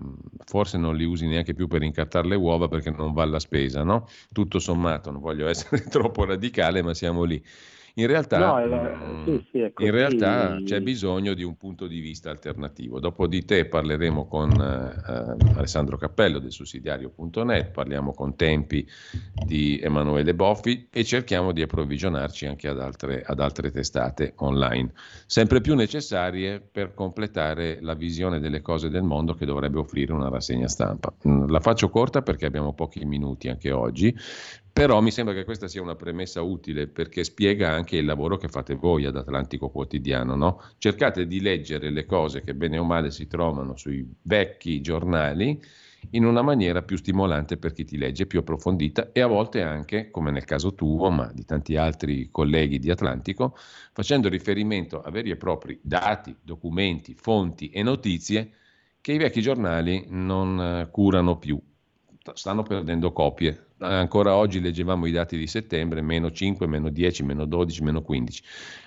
forse 0.45 0.77
non 0.77 0.95
li 0.95 1.05
usi 1.05 1.25
neanche 1.25 1.55
più 1.55 1.65
per 1.65 1.81
incartare 1.81 2.27
le 2.27 2.35
uova 2.35 2.67
perché 2.67 2.91
non 2.91 3.13
va 3.13 3.23
alla 3.23 3.39
spesa, 3.39 3.81
no? 3.81 4.07
Tutto 4.31 4.59
sommato, 4.59 5.09
non 5.09 5.21
voglio 5.21 5.47
essere 5.47 5.81
troppo 5.89 6.23
radicale, 6.23 6.83
ma 6.83 6.93
siamo 6.93 7.23
lì. 7.23 7.43
In 7.95 8.07
realtà, 8.07 8.37
no, 8.37 8.59
eh, 8.59 9.23
sì, 9.25 9.45
sì, 9.51 9.73
in 9.83 9.91
realtà, 9.91 10.61
c'è 10.63 10.79
bisogno 10.81 11.33
di 11.33 11.43
un 11.43 11.57
punto 11.57 11.87
di 11.87 11.99
vista 11.99 12.29
alternativo. 12.29 12.99
Dopo 12.99 13.27
di 13.27 13.43
te 13.43 13.65
parleremo 13.65 14.27
con 14.27 14.51
eh, 14.51 15.53
Alessandro 15.55 15.97
Cappello 15.97 16.39
del 16.39 16.51
sussidiario.net, 16.51 17.71
parliamo 17.71 18.13
con 18.13 18.35
Tempi 18.35 18.87
di 19.45 19.79
Emanuele 19.81 20.33
Boffi 20.33 20.87
e 20.89 21.03
cerchiamo 21.03 21.51
di 21.51 21.61
approvvigionarci 21.61 22.45
anche 22.45 22.67
ad 22.69 22.79
altre, 22.79 23.23
ad 23.25 23.39
altre 23.39 23.71
testate 23.71 24.33
online, 24.37 24.91
sempre 25.25 25.59
più 25.59 25.75
necessarie 25.75 26.61
per 26.61 26.93
completare 26.93 27.79
la 27.81 27.93
visione 27.93 28.39
delle 28.39 28.61
cose 28.61 28.89
del 28.89 29.03
mondo 29.03 29.33
che 29.33 29.45
dovrebbe 29.45 29.79
offrire 29.79 30.13
una 30.13 30.29
rassegna 30.29 30.67
stampa. 30.67 31.13
Mm, 31.27 31.49
la 31.49 31.59
faccio 31.59 31.89
corta 31.89 32.21
perché 32.21 32.45
abbiamo 32.45 32.73
pochi 32.73 33.03
minuti 33.03 33.49
anche 33.49 33.71
oggi, 33.71 34.15
però 34.73 35.01
mi 35.01 35.11
sembra 35.11 35.33
che 35.33 35.43
questa 35.43 35.67
sia 35.67 35.81
una 35.81 35.95
premessa 35.95 36.41
utile 36.41 36.87
perché 36.87 37.23
spiega 37.23 37.71
anche 37.71 37.97
il 37.97 38.05
lavoro 38.05 38.37
che 38.37 38.47
fate 38.47 38.75
voi 38.75 39.05
ad 39.05 39.15
Atlantico 39.15 39.69
Quotidiano. 39.69 40.35
No? 40.35 40.61
Cercate 40.77 41.27
di 41.27 41.41
leggere 41.41 41.89
le 41.89 42.05
cose 42.05 42.41
che 42.41 42.53
bene 42.55 42.77
o 42.77 42.83
male 42.83 43.11
si 43.11 43.27
trovano 43.27 43.75
sui 43.75 44.07
vecchi 44.21 44.81
giornali 44.81 45.61
in 46.11 46.25
una 46.25 46.41
maniera 46.41 46.81
più 46.81 46.97
stimolante 46.97 47.57
per 47.57 47.73
chi 47.73 47.83
ti 47.85 47.97
legge, 47.97 48.25
più 48.25 48.39
approfondita 48.39 49.11
e 49.11 49.21
a 49.21 49.27
volte 49.27 49.61
anche, 49.61 50.09
come 50.09 50.31
nel 50.31 50.45
caso 50.45 50.73
tuo, 50.73 51.09
ma 51.09 51.31
di 51.33 51.45
tanti 51.45 51.75
altri 51.75 52.29
colleghi 52.31 52.79
di 52.79 52.89
Atlantico, 52.89 53.55
facendo 53.93 54.29
riferimento 54.29 55.01
a 55.01 55.11
veri 55.11 55.29
e 55.31 55.35
propri 55.35 55.79
dati, 55.81 56.35
documenti, 56.41 57.13
fonti 57.13 57.69
e 57.69 57.83
notizie 57.83 58.51
che 58.99 59.13
i 59.13 59.17
vecchi 59.17 59.41
giornali 59.41 60.05
non 60.09 60.59
eh, 60.59 60.89
curano 60.91 61.37
più. 61.37 61.59
Stanno 62.33 62.63
perdendo 62.63 63.11
copie. 63.11 63.70
Ancora 63.81 64.35
oggi 64.35 64.61
leggevamo 64.61 65.07
i 65.07 65.11
dati 65.11 65.37
di 65.37 65.47
settembre, 65.47 66.01
meno 66.01 66.29
5, 66.29 66.67
meno 66.67 66.89
10, 66.89 67.23
meno 67.23 67.45
12, 67.45 67.81
meno 67.83 68.01
15. 68.03 68.43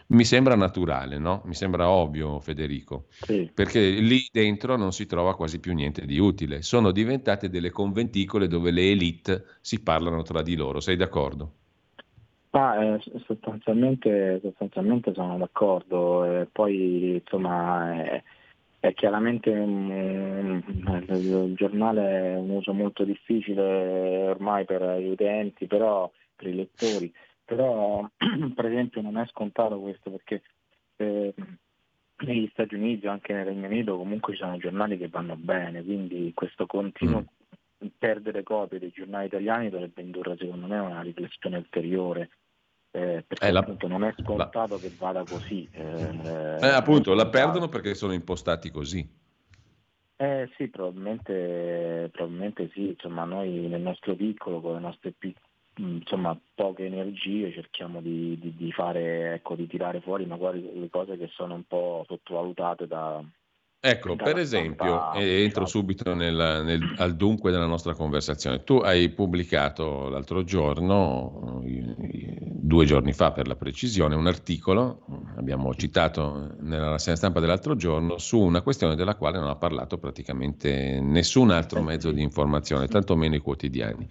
Mi 0.09 0.25
sembra 0.25 0.55
naturale, 0.55 1.19
no? 1.19 1.43
Mi 1.47 1.55
sembra 1.55 1.89
ovvio, 1.89 2.39
Federico, 2.39 3.07
sì. 3.09 3.51
perché 3.53 3.81
lì 3.81 4.29
dentro 4.31 4.77
non 4.77 4.93
si 4.93 5.07
trova 5.07 5.35
quasi 5.35 5.59
più 5.59 5.75
niente 5.75 6.07
di 6.07 6.19
utile. 6.19 6.63
Sono 6.63 6.93
diventate 6.93 7.49
delle 7.49 7.71
conventicole 7.71 8.47
dove 8.47 8.71
le 8.71 8.91
elite 8.91 9.45
si 9.61 9.83
parlano 9.83 10.23
tra 10.23 10.43
di 10.43 10.55
loro. 10.55 10.79
Sei 10.79 10.97
d'accordo? 10.97 11.53
Ma, 12.51 12.95
eh, 12.95 13.01
sostanzialmente, 13.27 14.39
sostanzialmente, 14.43 15.13
sono 15.13 15.37
d'accordo. 15.39 16.25
Eh, 16.25 16.47
poi, 16.53 17.15
insomma, 17.15 18.05
eh, 18.05 18.23
è 18.85 18.93
chiaramente 18.93 19.49
um, 19.49 20.63
il 21.09 21.55
giornale 21.57 22.33
è 22.33 22.37
un 22.37 22.51
uso 22.51 22.75
molto 22.75 23.05
difficile 23.05 24.29
ormai 24.29 24.67
per 24.67 24.99
gli 25.01 25.09
utenti, 25.09 25.67
però 25.67 26.11
per 26.37 26.49
i 26.49 26.55
lettori, 26.55 27.11
però 27.43 28.07
per 28.55 28.67
esempio 28.67 29.01
non 29.01 29.17
è 29.17 29.27
scontato 29.29 29.81
questo 29.81 30.11
perché 30.11 30.43
eh, 30.97 31.33
negli 32.27 32.47
Stati 32.53 32.75
Uniti 32.75 33.07
o 33.07 33.11
anche 33.11 33.33
nel 33.33 33.47
Regno 33.47 33.69
Unito 33.69 33.97
comunque 33.97 34.35
ci 34.35 34.41
sono 34.41 34.59
giornali 34.59 34.99
che 34.99 35.09
vanno 35.09 35.37
bene, 35.37 35.83
quindi 35.83 36.33
questo 36.35 36.67
continuo 36.67 37.25
mm. 37.83 37.89
perdere 37.97 38.43
copie 38.43 38.79
dei 38.79 38.93
giornali 38.95 39.27
italiani 39.27 39.71
dovrebbe 39.71 40.03
indurre 40.03 40.37
secondo 40.37 40.67
me 40.67 40.77
a 40.77 40.83
una 40.83 41.01
riflessione 41.01 41.57
ulteriore 41.57 42.29
eh, 42.97 43.25
perché 43.27 43.49
eh, 43.49 43.51
la, 43.51 43.59
appunto 43.59 43.89
non 43.89 44.05
è 44.05 44.15
scontato 44.17 44.75
la, 44.75 44.81
che 44.81 44.93
vada 44.97 45.25
così. 45.25 45.69
Eh, 45.73 46.59
eh 46.61 46.69
appunto, 46.69 47.13
la 47.13 47.27
perdono 47.27 47.69
perché 47.69 47.93
sono 47.95 48.13
impostati 48.13 48.71
così. 48.71 49.23
Eh 50.17 50.49
sì, 50.57 50.69
probabilmente, 50.69 52.09
probabilmente 52.13 52.71
sì, 52.73 52.91
insomma 52.91 53.25
noi 53.25 53.51
nel 53.67 53.81
nostro 53.81 54.15
piccolo, 54.15 54.61
con 54.61 54.75
le 54.75 54.81
nostre 54.81 55.13
insomma, 55.79 56.39
poche 56.55 56.85
energie 56.85 57.53
cerchiamo 57.53 58.01
di, 58.01 58.39
di, 58.39 58.55
di, 58.55 58.71
fare, 58.71 59.35
ecco, 59.35 59.57
di 59.57 59.67
tirare 59.67 60.01
fuori 60.01 60.25
magari 60.25 60.63
le 60.79 60.89
cose 60.89 61.17
che 61.17 61.27
sono 61.35 61.55
un 61.55 61.65
po' 61.65 62.05
sottovalutate 62.07 62.87
da, 62.87 63.21
Ecco, 63.87 64.17
per 64.17 64.39
esempio, 64.39 65.13
e 65.13 65.43
entro 65.43 65.67
subito 65.67 66.15
nel, 66.15 66.63
nel, 66.65 66.95
al 66.97 67.17
dunque 67.17 67.51
della 67.51 67.67
nostra 67.67 67.93
conversazione. 67.93 68.65
Tu 68.65 68.77
hai 68.79 69.11
pubblicato 69.11 70.09
l'altro 70.09 70.43
giorno, 70.43 71.63
due 71.63 72.87
giorni 72.87 73.13
fa 73.13 73.33
per 73.33 73.47
la 73.47 73.57
precisione, 73.57 74.15
un 74.15 74.27
articolo, 74.27 75.05
abbiamo 75.37 75.75
citato 75.75 76.55
nella 76.61 76.89
rassegna 76.89 77.17
stampa 77.17 77.41
dell'altro 77.41 77.77
giorno, 77.77 78.17
su 78.17 78.41
una 78.41 78.63
questione 78.63 78.95
della 78.95 79.17
quale 79.17 79.39
non 79.39 79.49
ha 79.49 79.57
parlato 79.57 79.99
praticamente 79.99 80.99
nessun 81.03 81.51
altro 81.51 81.83
mezzo 81.83 82.11
di 82.11 82.23
informazione, 82.23 82.89
tantomeno 82.89 83.35
i 83.35 83.41
quotidiani. 83.41 84.09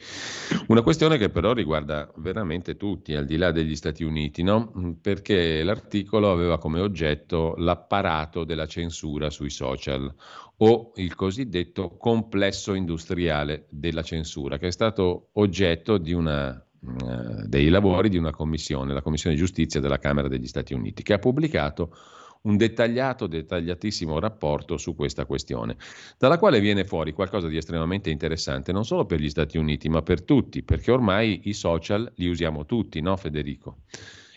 Una 0.68 0.84
questione 0.84 1.18
che 1.18 1.30
però 1.30 1.52
riguarda 1.52 2.12
veramente 2.18 2.78
tutti, 2.78 3.16
al 3.16 3.26
di 3.26 3.38
là 3.38 3.50
degli 3.50 3.76
Stati 3.76 4.04
Uniti, 4.04 4.44
no? 4.44 4.72
perché 5.02 5.64
l'articolo 5.64 6.30
aveva 6.30 6.60
come 6.60 6.80
oggetto 6.80 7.56
l'apparato 7.58 8.44
della 8.44 8.68
censura 8.68 9.32
sui 9.32 9.50
social 9.50 9.62
social 9.64 10.14
o 10.58 10.92
il 10.96 11.16
cosiddetto 11.16 11.96
complesso 11.98 12.74
industriale 12.74 13.66
della 13.70 14.04
censura, 14.04 14.58
che 14.58 14.68
è 14.68 14.72
stato 14.72 15.30
oggetto 15.34 16.00
una, 16.06 16.64
uh, 16.80 17.48
dei 17.48 17.70
lavori 17.70 18.10
di 18.10 18.18
una 18.18 18.32
commissione, 18.32 18.94
la 18.94 19.02
Commissione 19.02 19.36
Giustizia 19.36 19.80
della 19.80 20.00
Camera 20.00 20.28
degli 20.28 20.48
Stati 20.48 20.74
Uniti, 20.74 21.02
che 21.02 21.14
ha 21.14 21.20
pubblicato 21.20 21.96
un 22.44 22.58
dettagliato, 22.58 23.26
dettagliatissimo 23.26 24.20
rapporto 24.20 24.78
su 24.78 24.96
questa 24.96 25.26
questione, 25.26 25.78
dalla 26.18 26.38
quale 26.38 26.60
viene 26.60 26.84
fuori 26.84 27.14
qualcosa 27.14 27.48
di 27.48 27.56
estremamente 27.56 28.10
interessante, 28.10 28.74
non 28.74 28.84
solo 28.84 29.06
per 29.06 29.20
gli 29.20 29.30
Stati 29.30 29.58
Uniti, 29.58 29.88
ma 29.88 30.02
per 30.02 30.24
tutti, 30.24 30.62
perché 30.62 30.92
ormai 30.92 31.42
i 31.46 31.54
social 31.54 32.12
li 32.16 32.28
usiamo 32.28 32.66
tutti, 32.66 33.00
no 33.00 33.16
Federico? 33.16 33.78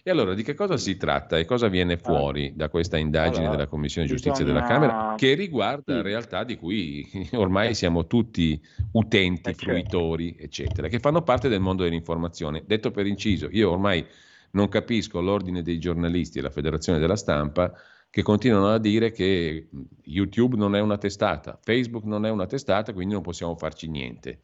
E 0.07 0.11
allora 0.13 0.35
di 0.35 0.45
che 0.45 0.55
cosa 0.55 0.77
si 0.77 0.97
tratta 0.97 1.37
e 1.37 1.45
cosa 1.45 1.67
viene 1.67 1.95
ah. 1.95 1.99
fuori 1.99 2.53
da 2.55 2.69
questa 2.69 2.97
indagine 2.97 3.39
allora, 3.39 3.57
della 3.57 3.67
Commissione 3.67 4.07
Giustizia 4.07 4.45
bisogna... 4.45 4.61
della 4.61 4.73
Camera 4.73 5.15
che 5.17 5.35
riguarda 5.35 5.97
sì. 5.97 6.03
realtà 6.03 6.45
di 6.45 6.57
cui 6.57 7.05
ormai 7.35 7.75
siamo 7.75 8.07
tutti 8.07 8.57
utenti, 8.93 9.51
eh, 9.51 9.55
certo. 9.55 9.65
fruitori, 9.65 10.37
eccetera, 10.39 10.87
che 10.87 11.01
fanno 11.01 11.23
parte 11.23 11.49
del 11.49 11.59
mondo 11.59 11.83
dell'informazione. 11.83 12.63
Detto 12.65 12.93
per 12.93 13.05
inciso, 13.05 13.49
io 13.51 13.73
ormai 13.73 14.07
non 14.53 14.69
capisco 14.69 15.21
l'ordine 15.21 15.63
dei 15.63 15.81
giornalisti 15.81 16.39
e 16.39 16.43
la 16.43 16.51
Federazione 16.51 17.01
della 17.01 17.17
Stampa 17.17 17.73
che 18.09 18.23
continuano 18.23 18.69
a 18.69 18.79
dire 18.79 19.11
che 19.11 19.69
YouTube 20.05 20.57
non 20.57 20.77
è 20.77 20.81
una 20.81 20.99
testata, 20.99 21.59
Facebook 21.61 22.05
non 22.05 22.25
è 22.25 22.31
una 22.31 22.47
testata, 22.47 22.93
quindi 22.93 23.15
non 23.15 23.25
possiamo 23.25 23.57
farci 23.57 23.89
niente. 23.89 24.43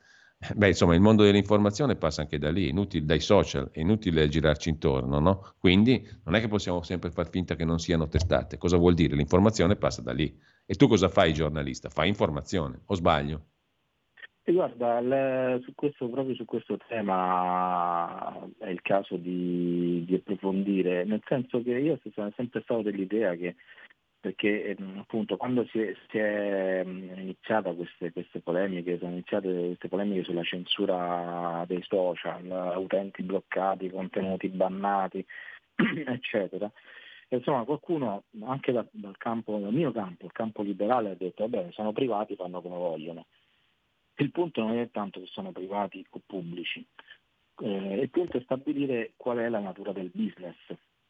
Beh, 0.56 0.68
insomma, 0.68 0.94
il 0.94 1.00
mondo 1.00 1.22
dell'informazione 1.22 1.94
passa 1.94 2.22
anche 2.22 2.38
da 2.38 2.50
lì, 2.50 2.68
inutile, 2.68 3.04
dai 3.04 3.20
social, 3.20 3.70
è 3.70 3.78
inutile 3.78 4.28
girarci 4.28 4.70
intorno, 4.70 5.20
no? 5.20 5.54
Quindi 5.58 6.04
non 6.24 6.34
è 6.34 6.40
che 6.40 6.48
possiamo 6.48 6.82
sempre 6.82 7.10
far 7.10 7.28
finta 7.28 7.54
che 7.54 7.64
non 7.64 7.78
siano 7.78 8.08
testate. 8.08 8.58
Cosa 8.58 8.76
vuol 8.76 8.94
dire? 8.94 9.14
L'informazione 9.14 9.76
passa 9.76 10.02
da 10.02 10.12
lì. 10.12 10.36
E 10.66 10.74
tu 10.74 10.88
cosa 10.88 11.08
fai, 11.08 11.32
giornalista? 11.32 11.90
Fai 11.90 12.08
informazione, 12.08 12.80
o 12.86 12.94
sbaglio? 12.94 13.46
E 14.44 14.52
guarda, 14.52 14.98
le, 14.98 15.60
su 15.62 15.72
questo, 15.76 16.08
proprio 16.08 16.34
su 16.34 16.44
questo 16.44 16.76
tema 16.88 18.36
è 18.58 18.68
il 18.68 18.82
caso 18.82 19.16
di, 19.16 20.04
di 20.04 20.14
approfondire, 20.14 21.04
nel 21.04 21.22
senso 21.28 21.62
che 21.62 21.70
io 21.70 22.00
sono 22.12 22.32
sempre 22.34 22.60
stato 22.62 22.82
dell'idea 22.82 23.36
che 23.36 23.54
perché 24.22 24.66
ehm, 24.66 24.98
appunto 25.00 25.36
quando 25.36 25.66
si 25.66 25.80
è, 25.80 25.96
si 26.08 26.16
è 26.16 26.84
iniziata 26.84 27.72
queste, 27.72 28.12
queste, 28.12 28.38
polemiche, 28.38 28.96
sono 28.98 29.10
iniziate 29.10 29.48
queste 29.66 29.88
polemiche 29.88 30.22
sulla 30.22 30.44
censura 30.44 31.64
dei 31.66 31.82
social, 31.82 32.76
utenti 32.76 33.24
bloccati, 33.24 33.90
contenuti 33.90 34.48
bannati, 34.48 35.26
eccetera. 36.06 36.70
Insomma 37.30 37.64
qualcuno 37.64 38.22
anche 38.42 38.70
da, 38.70 38.86
dal, 38.92 39.16
campo, 39.18 39.58
dal 39.58 39.72
mio 39.72 39.90
campo, 39.90 40.26
il 40.26 40.32
campo 40.32 40.62
liberale, 40.62 41.10
ha 41.10 41.14
detto 41.16 41.48
vabbè 41.48 41.72
sono 41.72 41.92
privati, 41.92 42.36
fanno 42.36 42.62
come 42.62 42.76
vogliono. 42.76 43.26
Il 44.18 44.30
punto 44.30 44.60
non 44.60 44.78
è 44.78 44.88
tanto 44.92 45.18
che 45.18 45.26
sono 45.32 45.50
privati 45.50 46.06
o 46.10 46.20
pubblici, 46.24 46.86
eh, 47.60 47.94
il 48.00 48.10
punto 48.10 48.36
è 48.36 48.42
stabilire 48.42 49.14
qual 49.16 49.38
è 49.38 49.48
la 49.48 49.58
natura 49.58 49.90
del 49.90 50.12
business 50.14 50.56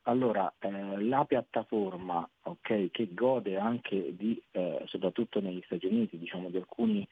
allora, 0.03 0.53
eh, 0.59 1.01
la 1.03 1.25
piattaforma 1.25 2.29
okay, 2.43 2.91
che 2.91 3.09
gode 3.13 3.57
anche 3.57 4.17
di, 4.17 4.41
eh, 4.51 4.83
soprattutto 4.87 5.41
negli 5.41 5.63
Stati 5.65 5.87
Uniti, 5.87 6.19
diciamo, 6.19 6.51
di 6.51 6.57
alcuni 6.57 7.07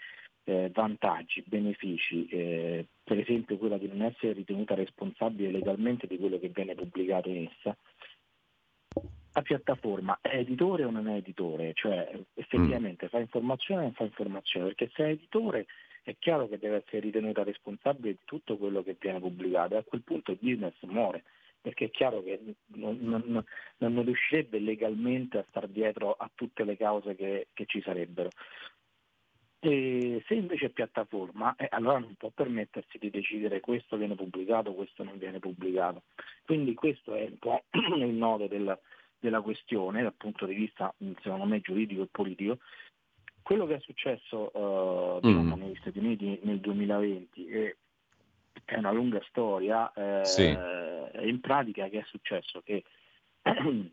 eh, 0.45 0.71
vantaggi, 0.73 1.45
benefici, 1.47 2.27
eh, 2.27 2.87
per 3.05 3.19
esempio 3.19 3.59
quella 3.59 3.79
di 3.79 3.87
non 3.87 4.03
essere 4.03 4.33
ritenuta 4.33 4.75
responsabile 4.75 5.53
legalmente 5.53 6.07
di 6.07 6.19
quello 6.19 6.39
che 6.39 6.49
viene 6.49 6.75
pubblicato 6.75 7.29
in 7.29 7.49
essa, 7.49 7.77
la 9.33 9.43
piattaforma 9.43 10.19
è 10.21 10.39
editore 10.39 10.85
o 10.85 10.91
non 10.91 11.07
è 11.07 11.15
editore? 11.15 11.73
Cioè 11.75 12.19
effettivamente 12.35 13.07
mm. 13.07 13.09
fa 13.09 13.19
informazione 13.21 13.81
o 13.83 13.85
non 13.85 13.93
fa 13.93 14.03
informazione? 14.03 14.67
Perché 14.67 14.91
se 14.95 15.05
è 15.05 15.11
editore 15.11 15.67
è 16.03 16.17
chiaro 16.19 16.49
che 16.49 16.59
deve 16.59 16.83
essere 16.85 17.01
ritenuta 17.01 17.45
responsabile 17.45 18.15
di 18.15 18.19
tutto 18.25 18.57
quello 18.57 18.83
che 18.83 18.97
viene 18.99 19.21
pubblicato 19.21 19.75
e 19.75 19.79
a 19.79 19.85
quel 19.85 20.03
punto 20.03 20.33
il 20.33 20.39
business 20.41 20.75
muore 20.81 21.23
perché 21.61 21.87
è 21.87 21.91
chiaro 21.91 22.23
che 22.23 22.41
non, 22.75 22.99
non, 23.01 23.45
non 23.77 24.05
riuscirebbe 24.05 24.59
legalmente 24.59 25.39
a 25.39 25.45
star 25.49 25.69
dietro 25.69 26.13
a 26.13 26.31
tutte 26.35 26.65
le 26.65 26.77
cause 26.77 27.15
che, 27.15 27.49
che 27.53 27.67
ci 27.67 27.81
sarebbero. 27.83 28.31
E 29.63 30.25
se 30.27 30.35
invece 30.35 30.67
è 30.67 30.71
piattaforma, 30.71 31.55
eh, 31.57 31.69
allora 31.71 31.99
non 31.99 32.15
può 32.15 32.31
permettersi 32.31 32.97
di 32.97 33.11
decidere 33.11 33.61
questo 33.61 33.99
viene 33.99 34.15
pubblicato, 34.15 34.73
questo 34.73 35.05
non 35.05 35.19
viene 35.19 35.39
pubblicato. 35.39 36.05
Quindi 36.47 36.73
questo 36.73 37.15
è 37.15 37.25
un 37.25 37.39
po' 37.39 37.65
il 37.97 38.15
nodo 38.15 38.47
del, 38.47 38.79
della 39.19 39.43
questione 39.43 40.03
dal 40.03 40.15
punto 40.15 40.47
di 40.47 40.55
vista, 40.55 40.95
secondo 41.21 41.45
me, 41.45 41.61
giuridico 41.61 42.03
e 42.03 42.09
politico. 42.11 42.59
Quello 43.43 43.67
che 43.67 43.75
è 43.75 43.81
successo 43.81 44.51
diciamo, 45.23 45.57
mm. 45.57 45.61
negli 45.61 45.77
Stati 45.77 45.99
Uniti 45.99 46.41
nel 46.43 46.61
2020 46.61 47.47
e 47.47 47.77
è 48.75 48.79
una 48.79 48.93
lunga 48.93 49.21
storia, 49.29 49.93
eh, 49.93 50.25
sì. 50.25 50.47
in 50.47 51.41
pratica 51.41 51.89
che 51.89 52.01
è 52.01 52.05
successo? 52.07 52.61
Che 52.63 52.85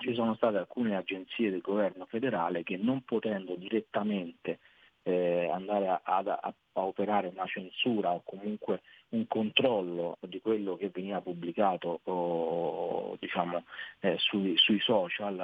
ci 0.00 0.14
sono 0.14 0.34
state 0.34 0.56
alcune 0.56 0.96
agenzie 0.96 1.50
del 1.50 1.60
governo 1.60 2.06
federale 2.06 2.62
che 2.62 2.76
non 2.76 3.02
potendo 3.02 3.54
direttamente 3.54 4.58
eh, 5.02 5.48
andare 5.50 5.88
a, 5.88 6.00
a, 6.02 6.38
a, 6.40 6.54
operare 6.72 7.28
una 7.28 7.46
censura 7.46 8.12
o 8.12 8.22
comunque 8.24 8.82
un 9.10 9.26
controllo 9.26 10.18
di 10.20 10.40
quello 10.40 10.76
che 10.76 10.90
veniva 10.92 11.20
pubblicato 11.20 12.00
o, 12.04 13.16
diciamo, 13.18 13.64
eh, 14.00 14.16
sui, 14.18 14.56
sui, 14.56 14.78
social, 14.80 15.38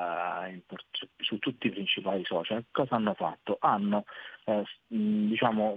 eh, 0.47 0.63
su 1.19 1.39
tutti 1.39 1.67
i 1.67 1.71
principali 1.71 2.25
social. 2.25 2.65
Cosa 2.71 2.97
hanno 2.97 3.15
fatto? 3.15 3.57
Hanno, 3.61 4.05
eh, 4.45 4.65
diciamo, 4.87 5.75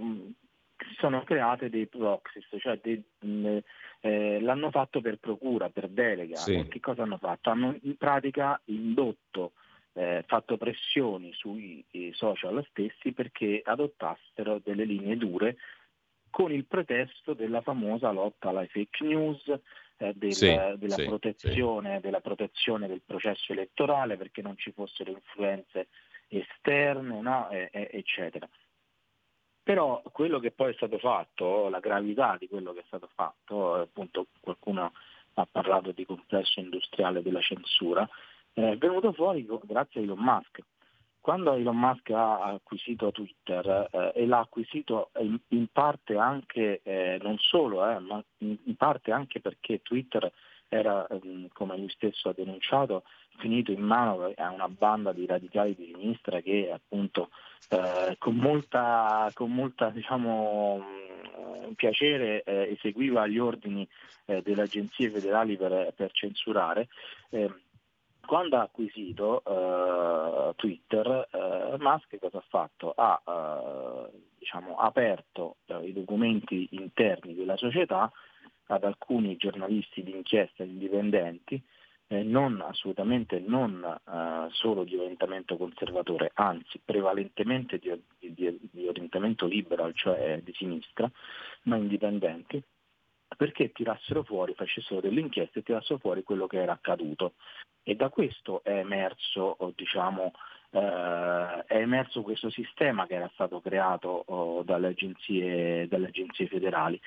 sono 0.98 1.22
create 1.24 1.68
dei 1.68 1.86
proxies, 1.86 2.46
cioè 2.58 2.78
dei, 2.82 3.02
mh, 3.20 3.58
eh, 4.00 4.40
l'hanno 4.40 4.70
fatto 4.70 5.00
per 5.00 5.18
procura, 5.18 5.68
per 5.70 5.88
delega. 5.88 6.36
Sì. 6.36 6.66
Che 6.68 6.80
cosa 6.80 7.02
hanno 7.02 7.18
fatto? 7.18 7.50
Hanno 7.50 7.76
in 7.82 7.96
pratica 7.96 8.60
indotto, 8.66 9.52
eh, 9.92 10.24
fatto 10.26 10.56
pressioni 10.56 11.32
sui 11.32 11.84
social 12.12 12.64
stessi 12.70 13.12
perché 13.12 13.60
adottassero 13.64 14.60
delle 14.62 14.84
linee 14.84 15.16
dure 15.16 15.56
con 16.30 16.52
il 16.52 16.64
pretesto 16.64 17.34
della 17.34 17.60
famosa 17.60 18.10
lotta 18.12 18.50
alla 18.50 18.64
fake 18.66 19.04
news, 19.04 19.48
eh, 19.96 20.12
del, 20.14 20.32
sì, 20.32 20.46
della, 20.46 20.94
sì, 20.94 21.04
protezione, 21.04 22.00
della, 22.00 22.20
protezione, 22.20 22.86
del 22.86 23.02
processo 23.04 23.52
elettorale 23.52 24.16
perché 24.16 24.40
non 24.40 24.56
ci 24.56 24.72
fossero 24.72 25.10
influenze 25.10 25.88
esterne, 26.28 27.20
no? 27.20 27.50
e, 27.50 27.68
e, 27.72 27.90
eccetera. 27.92 28.48
Però 29.70 30.02
quello 30.10 30.40
che 30.40 30.50
poi 30.50 30.72
è 30.72 30.74
stato 30.74 30.98
fatto, 30.98 31.68
la 31.68 31.78
gravità 31.78 32.36
di 32.36 32.48
quello 32.48 32.72
che 32.72 32.80
è 32.80 32.84
stato 32.88 33.08
fatto, 33.14 33.74
appunto 33.74 34.26
qualcuno 34.40 34.92
ha 35.34 35.46
parlato 35.48 35.92
di 35.92 36.04
complesso 36.04 36.58
industriale 36.58 37.22
della 37.22 37.40
censura, 37.40 38.02
è 38.52 38.76
venuto 38.76 39.12
fuori 39.12 39.46
grazie 39.62 40.00
a 40.00 40.02
Elon 40.02 40.18
Musk. 40.18 40.58
Quando 41.20 41.52
Elon 41.52 41.78
Musk 41.78 42.10
ha 42.10 42.46
acquisito 42.46 43.12
Twitter 43.12 43.88
eh, 43.92 44.12
e 44.16 44.26
l'ha 44.26 44.40
acquisito 44.40 45.10
in, 45.20 45.38
in 45.50 45.68
parte 45.70 46.16
anche, 46.16 46.80
eh, 46.82 47.20
non 47.22 47.38
solo, 47.38 47.88
eh, 47.88 48.00
ma 48.00 48.20
in, 48.38 48.56
in, 48.64 48.74
parte 48.74 49.12
anche 49.12 49.40
perché 49.40 49.82
Twitter 49.82 50.32
era, 50.70 51.06
ehm, 51.08 51.48
come 51.52 51.76
lui 51.76 51.90
stesso 51.90 52.28
ha 52.28 52.32
denunciato, 52.32 53.02
finito 53.38 53.72
in 53.72 53.80
mano 53.80 54.32
a 54.34 54.50
una 54.50 54.68
banda 54.68 55.12
di 55.12 55.26
radicali 55.26 55.74
di 55.74 55.92
sinistra 55.92 56.40
che 56.40 56.70
appunto 56.72 57.30
eh, 57.70 58.16
con 58.18 58.36
molta, 58.36 59.28
con 59.34 59.52
molta 59.52 59.90
diciamo, 59.90 60.78
mm, 60.78 61.72
piacere 61.72 62.42
eh, 62.44 62.76
eseguiva 62.78 63.26
gli 63.26 63.38
ordini 63.38 63.86
eh, 64.26 64.42
delle 64.42 64.62
agenzie 64.62 65.10
federali 65.10 65.56
per, 65.56 65.92
per 65.96 66.12
censurare. 66.12 66.88
Eh, 67.30 67.52
quando 68.24 68.58
ha 68.58 68.62
acquisito 68.62 69.42
uh, 69.44 70.54
Twitter, 70.54 71.28
uh, 71.32 71.82
Musk 71.82 72.16
cosa 72.20 72.38
ha 72.38 72.44
fatto? 72.48 72.92
Ha 72.94 73.20
uh, 73.24 74.08
diciamo, 74.38 74.76
aperto 74.76 75.56
i 75.82 75.92
documenti 75.92 76.68
interni 76.70 77.34
della 77.34 77.56
società 77.56 78.12
ad 78.70 78.84
alcuni 78.84 79.36
giornalisti 79.36 80.02
di 80.02 80.12
inchiesta 80.12 80.62
indipendenti, 80.62 81.60
eh, 82.06 82.22
non, 82.22 82.60
assolutamente 82.60 83.38
non 83.38 83.98
solo 84.52 84.84
di 84.84 84.96
orientamento 84.96 85.56
conservatore, 85.56 86.30
anzi 86.34 86.80
prevalentemente 86.84 87.78
di, 87.78 87.90
di, 88.18 88.58
di 88.72 88.86
orientamento 88.86 89.46
liberal, 89.46 89.94
cioè 89.94 90.40
di 90.42 90.52
sinistra, 90.54 91.10
ma 91.64 91.76
indipendenti, 91.76 92.62
perché 93.36 93.72
tirassero 93.72 94.22
fuori, 94.22 94.54
facessero 94.54 95.00
delle 95.00 95.20
inchieste 95.20 95.60
e 95.60 95.62
tirassero 95.62 95.98
fuori 95.98 96.22
quello 96.22 96.46
che 96.46 96.60
era 96.60 96.72
accaduto. 96.72 97.34
E 97.82 97.94
da 97.94 98.08
questo 98.08 98.62
è 98.62 98.78
emerso, 98.78 99.56
diciamo, 99.74 100.32
eh, 100.70 101.64
è 101.66 101.76
emerso 101.76 102.22
questo 102.22 102.50
sistema 102.50 103.06
che 103.06 103.14
era 103.14 103.30
stato 103.34 103.60
creato 103.60 104.24
oh, 104.26 104.62
dalle, 104.62 104.88
agenzie, 104.88 105.88
dalle, 105.88 106.08
agenzie, 106.08 106.46
federali. 106.46 107.00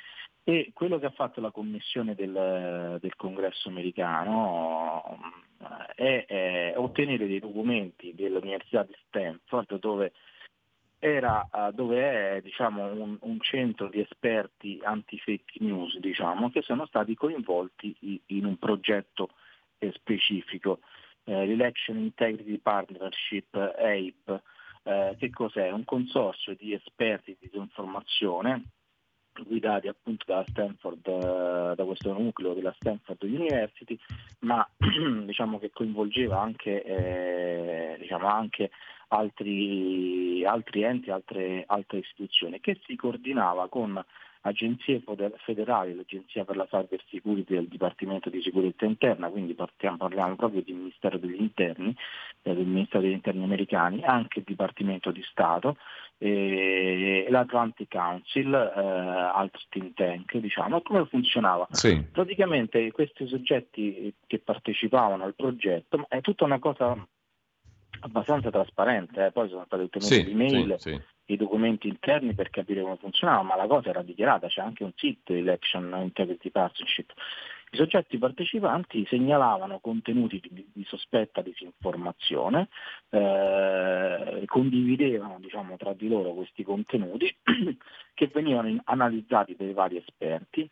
E 0.46 0.72
quello 0.74 1.00
che 1.00 1.06
ha 1.06 1.12
fatto 1.12 1.40
la 1.40 1.52
commissione 1.52 2.16
del, 2.16 2.98
del 3.00 3.16
congresso 3.16 3.70
americano 3.70 5.18
è, 5.96 6.26
è 6.28 6.74
ottenere 6.76 7.28
dei 7.28 7.40
documenti 7.40 8.14
dell'Università 8.14 8.84
di 8.84 8.94
Stanford 9.08 9.80
dove 9.80 10.12
era 11.00 11.48
uh, 11.52 11.72
dove 11.72 12.38
è 12.38 12.42
diciamo, 12.42 12.86
un, 12.86 13.18
un, 13.20 13.40
centro 13.42 13.90
di 13.90 14.00
esperti 14.00 14.80
anti-fake 14.82 15.56
news 15.60 15.98
diciamo, 16.00 16.50
che 16.50 16.62
sono 16.62 16.86
stati 16.86 17.14
coinvolti 17.14 18.22
in, 18.28 18.46
un 18.46 18.58
progetto 18.58 19.32
eh, 19.80 19.92
specifico, 19.92 20.80
eh, 21.26 21.46
l'Election 21.46 21.98
Integrity 21.98 22.58
Partnership 22.58 23.54
APE. 23.54 24.42
Eh, 24.86 25.16
che 25.18 25.30
cos'è? 25.30 25.72
Un 25.72 25.84
consorzio 25.84 26.56
di 26.56 26.74
esperti 26.74 27.38
di 27.38 27.50
disinformazione 27.50 28.64
guidati 29.42 29.88
appunto 29.88 30.26
da 30.28 30.46
Stanford, 30.48 31.08
eh, 31.08 31.76
da 31.76 31.84
questo 31.86 32.14
nucleo 32.14 32.54
della 32.54 32.74
Stanford 32.78 33.24
University, 33.24 33.98
ma 34.40 34.68
diciamo 35.26 35.60
che 35.60 35.72
coinvolgeva 35.72 36.40
anche, 36.40 36.84
eh, 36.84 37.98
diciamo 38.00 38.28
anche 38.28 38.70
altri, 39.08 40.46
altri, 40.46 40.84
enti, 40.84 41.10
altre, 41.10 41.64
altre 41.66 42.00
istituzioni, 42.00 42.60
che 42.60 42.80
si 42.86 42.96
coordinava 42.96 43.68
con 43.70 44.04
agenzie 44.46 45.02
federali, 45.46 45.96
l'Agenzia 45.96 46.44
per 46.44 46.58
la 46.58 46.66
Cyber 46.66 47.02
Security 47.10 47.54
del 47.54 47.68
Dipartimento 47.68 48.30
di 48.30 48.42
Sicurezza 48.42 48.86
Interna, 48.86 49.30
quindi 49.30 49.54
partiamo, 49.54 49.98
parliamo 49.98 50.36
proprio 50.36 50.62
del 50.64 50.76
Ministero 50.76 51.18
degli 51.18 51.40
Interni, 51.40 51.96
eh, 52.42 52.54
del 52.54 52.66
Ministero 52.66 53.02
degli 53.02 53.14
Interni 53.14 53.44
americani, 53.44 54.04
anche 54.04 54.40
il 54.40 54.46
Dipartimento 54.46 55.12
di 55.12 55.24
Stato, 55.24 55.78
eh, 56.26 57.26
l'Atlantic 57.30 57.90
Council, 57.90 58.54
eh, 58.54 58.80
altri 58.80 59.66
think 59.70 59.94
tank, 59.94 60.38
diciamo, 60.38 60.82
come 60.82 61.06
funzionava? 61.06 61.68
Sì. 61.72 62.02
Praticamente 62.12 62.90
questi 62.92 63.28
soggetti 63.28 64.14
che 64.26 64.40
partecipavano 64.40 65.26
al 65.26 65.36
progetto, 65.36 66.06
è 66.08 66.22
tutta 66.22 66.46
una 66.46 66.60
cosa 66.60 66.96
abbastanza 68.00 68.50
trasparente, 68.50 69.26
eh. 69.26 69.32
poi 69.32 69.50
sono 69.50 69.66
state 69.66 69.84
ottenute 69.84 70.14
sì, 70.14 70.30
email, 70.32 70.76
sì, 70.78 70.92
sì. 70.92 71.02
i 71.34 71.38
documenti 71.38 71.90
interni 71.90 72.34
per 72.34 72.50
capire 72.50 72.82
come 72.82 72.98
funzionava, 72.98 73.42
ma 73.42 73.56
la 73.58 73.68
cosa 73.68 73.90
era 73.90 74.02
dichiarata, 74.02 74.48
c'è 74.48 74.62
anche 74.62 74.84
un 74.86 74.92
sito, 74.96 75.34
Election 75.34 75.94
Integrity 76.02 76.50
Partnership. 76.52 77.12
I 77.74 77.78
soggetti 77.78 78.20
partecipanti 78.20 79.04
segnalavano 79.08 79.80
contenuti 79.80 80.40
di, 80.40 80.70
di 80.72 80.84
sospetta 80.84 81.42
disinformazione, 81.42 82.70
eh, 83.10 84.44
condividevano 84.46 85.40
diciamo, 85.40 85.76
tra 85.78 85.94
di 85.94 86.08
loro 86.08 86.34
questi 86.34 86.64
contenuti 86.64 87.36
che 88.14 88.30
venivano 88.32 88.80
analizzati 88.84 89.56
dai 89.58 89.74
vari 89.74 89.98
esperti 89.98 90.70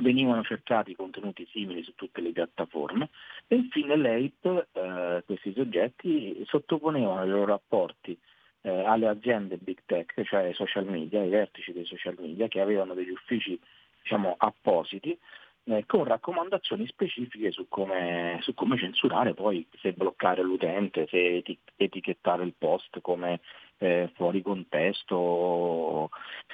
venivano 0.00 0.42
cercati 0.42 0.96
contenuti 0.96 1.46
simili 1.52 1.82
su 1.82 1.94
tutte 1.94 2.22
le 2.22 2.32
piattaforme 2.32 3.10
e 3.46 3.56
infine 3.56 3.94
l'EIP, 3.94 4.68
eh, 4.72 5.22
questi 5.26 5.52
soggetti, 5.52 6.42
sottoponevano 6.46 7.24
i 7.24 7.28
loro 7.28 7.44
rapporti 7.44 8.18
eh, 8.62 8.70
alle 8.70 9.06
aziende 9.06 9.58
big 9.58 9.80
tech, 9.84 10.14
cioè 10.22 10.44
ai 10.44 10.54
social 10.54 10.86
media, 10.86 11.20
ai 11.20 11.28
vertici 11.28 11.72
dei 11.72 11.84
social 11.84 12.16
media 12.18 12.48
che 12.48 12.62
avevano 12.62 12.94
degli 12.94 13.10
uffici 13.10 13.60
diciamo, 14.00 14.34
appositi 14.38 15.18
eh, 15.64 15.84
con 15.86 16.04
raccomandazioni 16.04 16.86
specifiche 16.86 17.52
su 17.52 17.66
come, 17.68 18.38
su 18.42 18.54
come, 18.54 18.76
censurare, 18.78 19.34
poi 19.34 19.66
se 19.80 19.92
bloccare 19.92 20.42
l'utente, 20.42 21.06
se 21.08 21.42
etichettare 21.76 22.44
il 22.44 22.54
post 22.56 23.00
come 23.00 23.40
eh, 23.78 24.10
fuori 24.14 24.42
contesto 24.42 26.10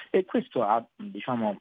e 0.09 0.25
questo 0.25 0.63
ha 0.63 0.83
diciamo, 0.95 1.59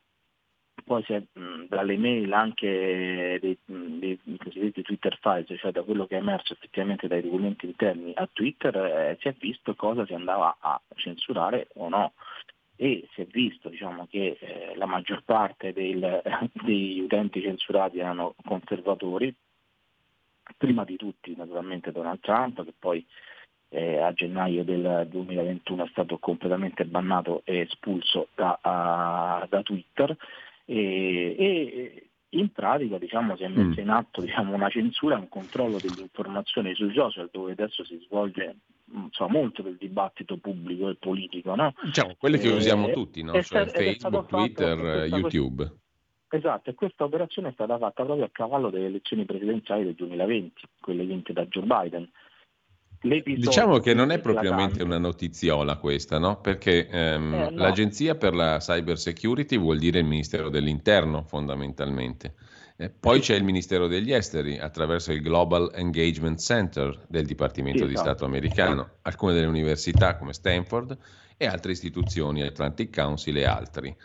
poi 0.85 1.03
si 1.05 1.12
è, 1.12 1.23
dalle 1.69 1.97
mail 1.97 2.33
anche 2.33 3.39
dei, 3.41 3.59
dei, 3.65 4.19
cosiddetti 4.43 4.83
Twitter 4.83 5.19
files, 5.20 5.59
cioè 5.59 5.73
da 5.73 5.83
quello 5.83 6.07
che 6.07 6.16
è 6.16 6.20
emerso 6.20 6.55
effettivamente 6.55 7.09
dai 7.09 7.23
documenti 7.23 7.66
interni 7.66 8.12
a 8.15 8.29
Twitter, 8.33 8.75
eh, 8.77 9.16
si 9.20 9.29
è 9.29 9.35
visto 9.39 9.75
cosa 9.75 10.05
si 10.07 10.15
andava 10.15 10.57
a 10.61 10.81
censurare 10.97 11.69
o 11.75 11.89
no. 11.89 12.12
E 12.80 13.09
si 13.12 13.22
è 13.22 13.26
visto 13.26 13.68
diciamo, 13.68 14.06
che 14.09 14.38
eh, 14.38 14.76
la 14.76 14.86
maggior 14.86 15.22
parte 15.24 15.72
del, 15.72 16.22
degli 16.64 17.00
utenti 17.00 17.40
censurati 17.40 17.98
erano 17.98 18.36
conservatori, 18.44 19.34
prima 20.56 20.84
di 20.84 20.96
tutti 20.96 21.34
naturalmente 21.36 21.90
Donald 21.90 22.20
Trump, 22.20 22.64
che 22.64 22.72
poi 22.78 23.05
eh, 23.70 23.98
a 23.98 24.12
gennaio 24.12 24.62
del 24.62 25.06
2021 25.10 25.84
è 25.84 25.88
stato 25.88 26.18
completamente 26.18 26.84
bannato 26.84 27.42
e 27.44 27.60
espulso 27.60 28.28
da, 28.34 28.59
a, 28.60 29.46
da 29.48 29.62
Twitter. 29.62 30.16
E, 30.64 31.34
e 31.36 32.07
in 32.30 32.52
pratica 32.52 32.98
diciamo, 32.98 33.36
si 33.36 33.44
è 33.44 33.48
messa 33.48 33.80
mm. 33.80 33.84
in 33.84 33.90
atto 33.90 34.20
diciamo, 34.20 34.55
una 34.55 34.68
censura 34.68 35.16
e 35.16 35.20
un 35.20 35.28
controllo 35.28 35.78
dell'informazione 35.78 36.74
sui 36.74 36.92
social 36.92 37.28
dove 37.32 37.52
adesso 37.52 37.84
si 37.84 37.98
svolge 38.05 38.56
insomma, 38.92 39.32
molto 39.32 39.62
del 39.62 39.76
dibattito 39.76 40.36
pubblico 40.36 40.88
e 40.88 40.96
politico. 40.96 41.55
No? 41.55 41.72
Diciamo, 41.82 42.14
quelle 42.18 42.38
che 42.38 42.48
usiamo 42.48 42.90
tutti, 42.90 43.22
no? 43.22 43.40
cioè 43.42 43.66
Facebook, 43.66 44.26
Twitter, 44.26 45.06
YouTube. 45.06 45.70
Esatto, 46.30 46.68
e 46.68 46.74
questa 46.74 47.05
operazione 47.05 47.48
è 47.48 47.52
stata 47.52 47.78
fatta 47.78 48.05
proprio 48.05 48.26
a 48.26 48.30
cavallo 48.30 48.68
delle 48.68 48.86
elezioni 48.86 49.24
presidenziali 49.24 49.84
del 49.84 49.94
2020, 49.94 50.62
quelle 50.78 51.05
vinte 51.05 51.32
da 51.32 51.46
Joe 51.46 51.64
Biden. 51.64 52.10
Diciamo 53.01 53.79
che 53.79 53.95
non 53.95 54.11
è 54.11 54.19
propriamente 54.19 54.83
una 54.83 54.99
notiziola 54.99 55.77
questa, 55.77 56.19
no? 56.19 56.41
Perché 56.41 56.89
ehm, 56.89 57.33
eh, 57.35 57.51
no. 57.51 57.57
l'Agenzia 57.57 58.16
per 58.16 58.35
la 58.35 58.59
Cyber 58.59 58.99
Security 58.99 59.57
vuol 59.57 59.79
dire 59.79 60.01
il 60.01 60.05
Ministero 60.05 60.49
dell'Interno 60.49 61.23
fondamentalmente 61.23 62.35
Eh, 62.81 62.91
poi 62.91 63.19
c'è 63.19 63.35
il 63.35 63.43
Ministero 63.43 63.89
degli 63.89 64.12
Esteri 64.12 64.57
attraverso 64.57 65.11
il 65.12 65.20
Global 65.20 65.73
Engagement 65.75 66.39
Center 66.39 67.07
del 67.09 67.27
Dipartimento 67.27 67.83
sì, 67.85 67.89
di 67.89 67.97
Stato 67.97 68.25
americano, 68.25 68.99
alcune 69.03 69.33
delle 69.33 69.47
università 69.47 70.16
come 70.16 70.33
Stanford 70.33 70.97
e 71.37 71.47
altre 71.47 71.73
istituzioni, 71.73 72.43
Atlantic 72.43 72.95
Council 72.95 73.37
e 73.37 73.45
altri. 73.45 73.97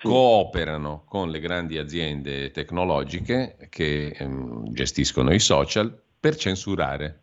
Cooperano 0.00 1.02
con 1.06 1.28
le 1.28 1.40
grandi 1.40 1.76
aziende 1.76 2.52
tecnologiche 2.52 3.56
che 3.68 4.14
ehm, 4.16 4.72
gestiscono 4.72 5.32
i 5.32 5.40
social 5.40 6.00
per 6.20 6.36
censurare. 6.36 7.19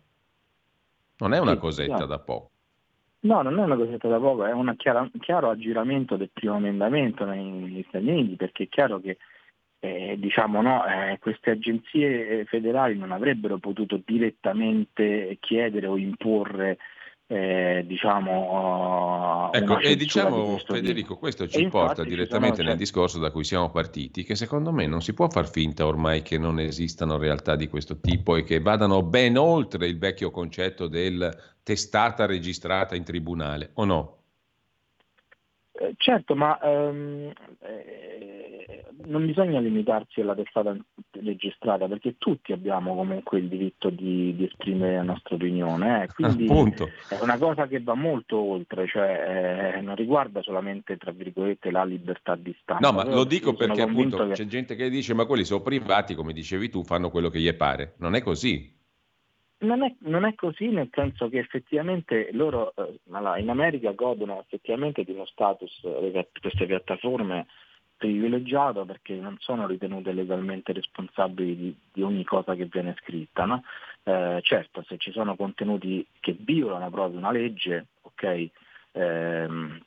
Non 1.18 1.34
è 1.34 1.38
una 1.38 1.52
sì, 1.52 1.58
cosetta 1.58 2.04
da 2.04 2.18
poco. 2.18 2.50
No, 3.20 3.42
non 3.42 3.58
è 3.58 3.62
una 3.62 3.76
cosetta 3.76 4.08
da 4.08 4.18
poco, 4.18 4.44
è 4.44 4.52
un 4.52 4.74
chiaro 4.76 5.50
aggiramento 5.50 6.16
del 6.16 6.30
primo 6.32 6.56
emendamento 6.56 7.24
negli 7.24 7.84
Stati 7.88 8.08
Uniti, 8.08 8.36
perché 8.36 8.64
è 8.64 8.68
chiaro 8.68 9.00
che 9.00 9.18
eh, 9.80 10.16
diciamo, 10.18 10.62
no, 10.62 10.84
eh, 10.86 11.18
queste 11.20 11.50
agenzie 11.50 12.44
federali 12.46 12.96
non 12.96 13.12
avrebbero 13.12 13.58
potuto 13.58 14.00
direttamente 14.04 15.36
chiedere 15.40 15.86
o 15.86 15.96
imporre 15.96 16.78
eh, 17.30 17.84
diciamo, 17.86 19.50
ecco, 19.52 19.78
e 19.80 19.96
diciamo 19.96 20.54
di 20.54 20.62
Federico, 20.64 21.08
tipo. 21.08 21.18
questo 21.18 21.46
ci 21.46 21.64
e 21.64 21.68
porta 21.68 22.02
direttamente 22.02 22.56
sono, 22.56 22.68
nel 22.68 22.78
discorso 22.78 23.18
da 23.18 23.30
cui 23.30 23.44
siamo 23.44 23.70
partiti, 23.70 24.24
che 24.24 24.34
secondo 24.34 24.72
me 24.72 24.86
non 24.86 25.02
si 25.02 25.12
può 25.12 25.28
far 25.28 25.46
finta 25.46 25.84
ormai 25.84 26.22
che 26.22 26.38
non 26.38 26.58
esistano 26.58 27.18
realtà 27.18 27.54
di 27.54 27.68
questo 27.68 28.00
tipo 28.00 28.36
e 28.36 28.44
che 28.44 28.60
vadano 28.60 29.02
ben 29.02 29.36
oltre 29.36 29.86
il 29.86 29.98
vecchio 29.98 30.30
concetto 30.30 30.88
del 30.88 31.30
testata 31.62 32.24
registrata 32.24 32.94
in 32.94 33.04
tribunale, 33.04 33.72
o 33.74 33.84
no? 33.84 34.17
Eh, 35.80 35.94
certo, 35.96 36.34
ma 36.34 36.58
ehm, 36.60 37.32
eh, 37.60 38.84
non 39.04 39.24
bisogna 39.24 39.60
limitarsi 39.60 40.20
alla 40.20 40.34
testata 40.34 40.76
registrata 41.12 41.86
perché 41.86 42.16
tutti 42.18 42.50
abbiamo 42.52 42.96
comunque 42.96 43.38
il 43.38 43.46
diritto 43.46 43.88
di, 43.88 44.34
di 44.34 44.44
esprimere 44.44 44.96
la 44.96 45.02
nostra 45.02 45.36
opinione, 45.36 46.02
eh? 46.02 46.06
quindi 46.12 46.46
Appunto. 46.46 46.88
è 47.08 47.18
una 47.20 47.38
cosa 47.38 47.68
che 47.68 47.80
va 47.80 47.94
molto 47.94 48.38
oltre, 48.38 48.88
cioè 48.88 49.76
eh, 49.76 49.80
non 49.80 49.94
riguarda 49.94 50.42
solamente 50.42 50.96
tra 50.96 51.12
virgolette 51.12 51.70
la 51.70 51.84
libertà 51.84 52.34
di 52.34 52.52
stampa. 52.60 52.90
No, 52.90 52.96
ma 52.96 53.04
lo 53.04 53.22
dico 53.22 53.54
perché 53.54 53.82
appunto 53.82 54.26
che... 54.26 54.32
c'è 54.32 54.46
gente 54.46 54.74
che 54.74 54.90
dice 54.90 55.14
ma 55.14 55.26
quelli 55.26 55.44
sono 55.44 55.62
privati, 55.62 56.16
come 56.16 56.32
dicevi 56.32 56.70
tu, 56.70 56.82
fanno 56.82 57.08
quello 57.08 57.28
che 57.28 57.38
gli 57.38 57.54
pare. 57.54 57.94
Non 57.98 58.16
è 58.16 58.20
così. 58.20 58.77
Non 59.60 59.82
è, 59.82 59.92
non 60.00 60.24
è, 60.24 60.34
così 60.36 60.68
nel 60.68 60.88
senso 60.92 61.28
che 61.28 61.38
effettivamente 61.38 62.30
loro 62.32 62.72
eh, 62.76 63.00
in 63.40 63.48
America 63.50 63.90
godono 63.90 64.40
effettivamente 64.40 65.02
di 65.02 65.10
uno 65.10 65.26
status, 65.26 65.82
eh, 65.84 66.28
queste 66.40 66.66
piattaforme, 66.66 67.46
privilegiato 67.98 68.84
perché 68.84 69.14
non 69.14 69.36
sono 69.40 69.66
ritenute 69.66 70.12
legalmente 70.12 70.72
responsabili 70.72 71.56
di, 71.56 71.76
di 71.92 72.02
ogni 72.02 72.24
cosa 72.24 72.54
che 72.54 72.66
viene 72.66 72.94
scritta. 73.00 73.44
No? 73.44 73.64
Eh, 74.04 74.38
certo, 74.42 74.84
se 74.86 74.96
ci 74.96 75.10
sono 75.10 75.34
contenuti 75.34 76.06
che 76.20 76.36
violano 76.38 76.88
proprio 76.90 77.18
una 77.18 77.32
legge, 77.32 77.86
ok, 78.02 78.48
ehm, 78.92 79.82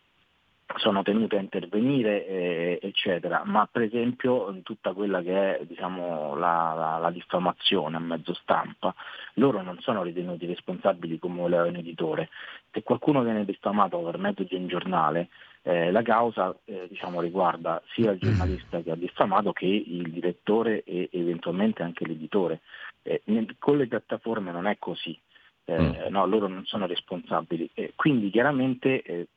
sono 0.77 1.03
tenute 1.03 1.37
a 1.37 1.41
intervenire, 1.41 2.27
eh, 2.27 2.79
eccetera, 2.81 3.43
ma 3.45 3.67
per 3.71 3.83
esempio 3.83 4.53
tutta 4.63 4.93
quella 4.93 5.21
che 5.21 5.57
è 5.57 5.65
diciamo, 5.65 6.35
la, 6.35 6.73
la, 6.75 6.97
la, 6.97 7.11
diffamazione 7.11 7.95
a 7.95 7.99
mezzo 7.99 8.33
stampa, 8.33 8.93
loro 9.35 9.61
non 9.61 9.79
sono 9.79 10.03
ritenuti 10.03 10.45
responsabili 10.45 11.19
come 11.19 11.41
voleva 11.41 11.65
un 11.65 11.75
editore. 11.75 12.29
Se 12.71 12.83
qualcuno 12.83 13.23
viene 13.23 13.45
diffamato 13.45 13.99
per 13.99 14.17
mezzo 14.17 14.43
di 14.43 14.55
un 14.55 14.67
giornale, 14.67 15.29
eh, 15.63 15.91
la 15.91 16.01
causa 16.01 16.55
eh, 16.65 16.87
diciamo, 16.89 17.21
riguarda 17.21 17.81
sia 17.93 18.11
il 18.11 18.19
giornalista 18.19 18.81
che 18.81 18.91
ha 18.91 18.95
diffamato 18.95 19.53
che 19.53 19.65
il 19.65 20.11
direttore 20.11 20.83
e 20.83 21.09
eventualmente 21.11 21.83
anche 21.83 22.05
l'editore. 22.05 22.61
Eh, 23.03 23.21
con 23.59 23.77
le 23.77 23.87
piattaforme 23.87 24.51
non 24.51 24.67
è 24.67 24.77
così. 24.79 25.17
Eh, 25.65 25.79
mm. 25.79 25.93
no, 26.09 26.25
loro 26.25 26.47
non 26.47 26.65
sono 26.65 26.87
responsabili. 26.87 27.69
quindi 27.95 28.31
chiaramente 28.31 29.01
eh, 29.03 29.27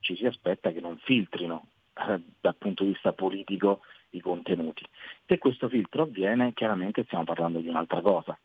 ci 0.00 0.16
si 0.16 0.26
aspetta 0.26 0.70
che 0.70 0.80
non 0.80 0.98
filtrino 0.98 1.66
eh, 1.94 2.20
dal 2.40 2.56
punto 2.56 2.84
di 2.84 2.90
vista 2.90 3.12
politico 3.12 3.80
i 4.10 4.20
contenuti. 4.20 4.84
Se 5.26 5.38
questo 5.38 5.68
filtro 5.68 6.02
avviene, 6.02 6.52
chiaramente 6.52 7.04
stiamo 7.04 7.24
parlando 7.24 7.60
di 7.60 7.68
un'altra 7.68 8.00
cosa. 8.00 8.38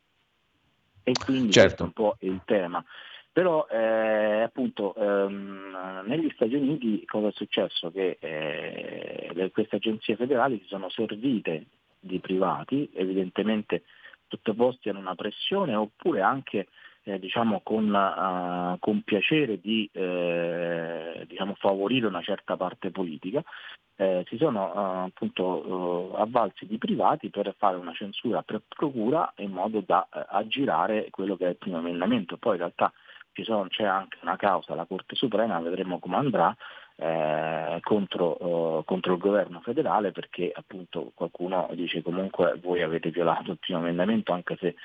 E 1.04 1.12
quindi 1.14 1.52
certo. 1.52 1.68
questo 1.68 1.84
è 1.84 1.86
un 1.86 1.92
po' 1.92 2.18
il 2.20 2.42
tema. 2.46 2.84
Però 3.32 3.68
eh, 3.70 4.44
appunto 4.44 4.96
ehm, 4.96 6.04
negli 6.06 6.32
Stati 6.36 6.56
Uniti 6.56 7.06
cosa 7.06 7.28
è 7.28 7.32
successo? 7.32 7.92
Che 7.92 8.18
eh, 8.20 9.52
queste 9.52 9.76
agenzie 9.76 10.16
federali 10.16 10.58
si 10.62 10.68
sono 10.68 10.90
servite 10.90 11.66
di 12.00 12.20
privati, 12.20 12.90
evidentemente 12.94 13.84
sottoposti 14.30 14.90
a 14.90 14.98
una 14.98 15.16
pressione 15.16 15.76
oppure 15.76 16.22
anche 16.22 16.68
eh, 17.06 17.20
diciamo 17.20 17.62
con, 17.62 17.94
uh, 17.94 18.80
con, 18.80 19.04
piacere 19.04 19.60
di 19.60 19.88
eh, 19.94 21.24
diciamo, 21.28 21.54
favorire 21.56 22.08
una 22.08 22.22
certa 22.22 22.58
parte 22.58 22.90
politica, 22.90 23.44
eh, 23.96 24.26
si 24.28 24.38
sono 24.38 24.72
uh, 24.74 25.06
appunto 25.06 25.44
uh, 25.44 26.16
avvalsi 26.16 26.66
di 26.66 26.78
privati 26.78 27.30
per 27.30 27.54
fare 27.58 27.78
una 27.78 27.94
censura 27.94 28.42
per 28.42 28.62
procura 28.68 29.32
in 29.38 29.52
modo 29.52 29.82
da 29.86 30.08
aggirare 30.10 31.08
quello 31.12 31.38
che 31.38 31.46
è 31.46 31.50
il 31.50 31.58
primo 31.58 31.78
emendamento. 31.78 32.38
Poi 32.38 32.54
in 32.54 32.60
realtà 32.60 32.92
sono, 33.44 33.68
c'è 33.68 33.84
anche 33.84 34.18
una 34.22 34.36
causa 34.36 34.74
alla 34.74 34.86
Corte 34.86 35.16
Suprema, 35.16 35.60
vedremo 35.60 36.00
come 36.00 36.16
andrà, 36.16 36.56
eh, 36.98 37.80
contro, 37.82 38.80
eh, 38.80 38.84
contro, 38.86 39.14
il 39.14 39.20
governo 39.20 39.60
federale 39.60 40.12
perché 40.12 40.52
appunto 40.54 41.12
qualcuno 41.14 41.70
dice 41.74 42.02
comunque 42.02 42.58
voi 42.62 42.82
avete 42.82 43.10
violato 43.10 43.52
il 43.52 43.60
primo 43.60 43.80
emendamento 43.80 44.32
anche 44.32 44.56
se 44.58 44.76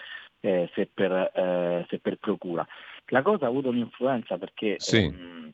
eh, 0.41 0.71
se, 0.75 0.89
per, 0.93 1.13
eh, 1.13 1.87
se, 1.89 1.99
per, 1.99 2.17
procura. 2.17 2.67
La 3.07 3.23
cosa 3.23 3.45
ha 3.45 3.49
avuto 3.49 3.69
un'influenza 3.69 4.39
perché 4.39 4.77
sì. 4.79 5.05
ehm, 5.05 5.53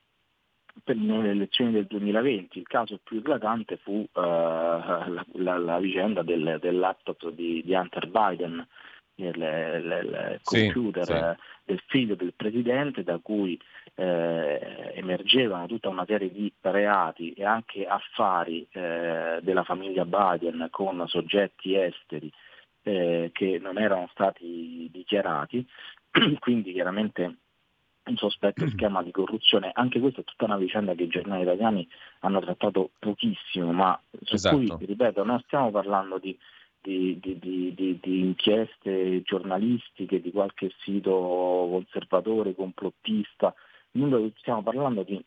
per 0.83 0.97
le 0.97 1.31
elezioni 1.31 1.73
del 1.73 1.87
2020 1.87 2.59
il 2.59 2.67
caso 2.67 3.01
più 3.03 3.19
eclatante 3.19 3.77
fu 3.79 4.07
eh, 4.13 4.21
la, 4.21 5.25
la, 5.35 5.59
la, 5.59 5.79
vicenda 5.79 6.23
del, 6.23 6.59
del 6.61 6.79
laptop 6.79 7.31
di, 7.31 7.63
di, 7.65 7.75
Hunter 7.75 8.09
Biden, 8.09 8.67
il, 9.17 9.27
il, 9.29 10.31
il 10.33 10.41
computer 10.43 11.05
sì, 11.05 11.13
sì. 11.13 11.63
del 11.65 11.83
figlio 11.87 12.15
del 12.15 12.35
presidente 12.35 13.03
da 13.03 13.19
cui 13.19 13.59
eh, 13.95 14.93
emergevano 14.95 15.67
tutta 15.67 15.89
una 15.89 16.05
serie 16.05 16.31
di 16.31 16.53
reati 16.61 17.33
e 17.33 17.45
anche 17.45 17.87
affari 17.87 18.67
eh, 18.73 19.39
della 19.41 19.65
famiglia 19.65 20.05
Biden 20.05 20.69
con 20.71 21.03
soggetti 21.09 21.75
esteri 21.75 22.31
eh, 22.87 23.31
che 23.33 23.59
non 23.61 23.79
erano 23.79 24.09
stati 24.13 24.89
dichiarati, 24.93 25.67
quindi 26.39 26.73
chiaramente 26.73 27.39
un 28.05 28.17
sospetto 28.17 28.65
mm. 28.65 28.69
schema 28.69 29.03
di 29.03 29.11
corruzione. 29.11 29.73
Anche 29.75 29.99
questa 29.99 30.21
è 30.21 30.25
tutta 30.25 30.45
una 30.45 30.57
vicenda 30.57 30.95
che 30.95 31.03
i 31.03 31.09
giornali 31.09 31.43
italiani 31.43 31.87
hanno 32.21 32.39
trattato 32.41 32.91
pochissimo, 33.01 33.73
ma 33.73 34.01
su 34.23 34.35
esatto. 34.35 34.57
cui, 34.57 34.73
ripeto, 34.79 35.25
non 35.25 35.41
stiamo 35.41 35.73
parlando 35.73 36.19
di, 36.19 36.39
di, 36.81 37.19
di, 37.21 37.99
di, 38.01 38.21
inchieste 38.21 39.23
giornalistiche, 39.23 40.21
di 40.21 40.31
qualche 40.31 40.71
sito 40.79 41.11
conservatore, 41.11 42.55
complottista, 42.55 43.53
stiamo 44.37 44.63
parlando 44.63 45.03
di 45.03 45.21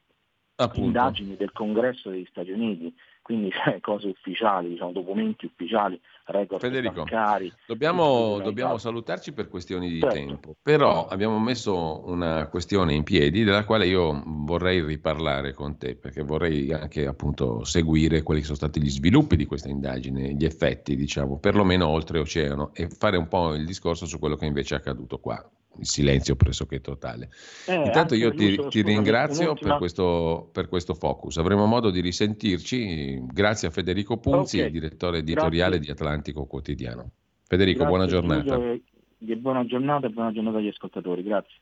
Appunto. 0.55 0.79
indagini 0.79 1.35
del 1.35 1.51
Congresso 1.51 2.09
degli 2.09 2.27
Stati 2.29 2.51
Uniti, 2.51 2.95
quindi 3.29 3.51
cioè, 3.63 3.79
cose 3.79 4.07
ufficiali, 4.07 4.69
diciamo, 4.69 4.91
documenti 4.91 5.45
ufficiali, 5.45 6.01
record 6.25 6.59
Federico, 6.59 7.03
bancari. 7.03 7.53
Dobbiamo, 7.67 8.39
dobbiamo 8.39 8.79
salutarci 8.79 9.33
per 9.33 9.47
questioni 9.47 9.87
di 9.87 9.99
certo. 9.99 10.15
tempo, 10.15 10.55
però 10.59 11.05
abbiamo 11.05 11.37
messo 11.37 12.09
una 12.09 12.47
questione 12.47 12.95
in 12.95 13.03
piedi 13.03 13.43
della 13.43 13.65
quale 13.65 13.85
io 13.85 14.23
vorrei 14.25 14.81
riparlare 14.81 15.53
con 15.53 15.77
te, 15.77 15.95
perché 15.95 16.23
vorrei 16.23 16.73
anche 16.73 17.05
appunto 17.05 17.63
seguire 17.65 18.23
quali 18.23 18.41
sono 18.41 18.55
stati 18.55 18.81
gli 18.81 18.89
sviluppi 18.89 19.35
di 19.35 19.45
questa 19.45 19.69
indagine, 19.69 20.33
gli 20.33 20.45
effetti, 20.45 20.95
diciamo, 20.95 21.37
perlomeno 21.37 21.87
oltreoceano, 21.87 22.71
e 22.73 22.89
fare 22.89 23.17
un 23.17 23.27
po' 23.27 23.53
il 23.53 23.65
discorso 23.65 24.07
su 24.07 24.17
quello 24.17 24.37
che 24.37 24.47
invece 24.47 24.73
è 24.73 24.77
accaduto 24.79 25.19
qua 25.19 25.47
il 25.77 25.87
silenzio 25.87 26.35
pressoché 26.35 26.81
totale. 26.81 27.29
Eh, 27.67 27.75
Intanto 27.75 28.15
io 28.15 28.33
ti, 28.33 28.59
ti 28.69 28.81
ringrazio 28.81 29.53
per 29.53 29.77
questo, 29.77 30.49
per 30.51 30.67
questo, 30.67 30.93
focus. 30.93 31.37
Avremo 31.37 31.65
modo 31.65 31.89
di 31.89 32.01
risentirci. 32.01 33.25
Grazie 33.27 33.67
a 33.67 33.71
Federico 33.71 34.17
Punzi, 34.17 34.59
okay. 34.59 34.71
direttore 34.71 35.19
editoriale 35.19 35.77
Grazie. 35.77 35.93
di 35.93 35.99
Atlantico 35.99 36.45
Quotidiano. 36.45 37.11
Federico, 37.47 37.85
Grazie, 37.85 37.95
buona 37.95 38.09
giornata. 38.09 38.55
Giulio, 39.17 39.37
buona 39.37 39.65
giornata 39.65 40.07
e 40.07 40.09
buona 40.09 40.31
giornata 40.31 40.57
agli 40.57 40.67
ascoltatori. 40.67 41.23
Grazie. 41.23 41.55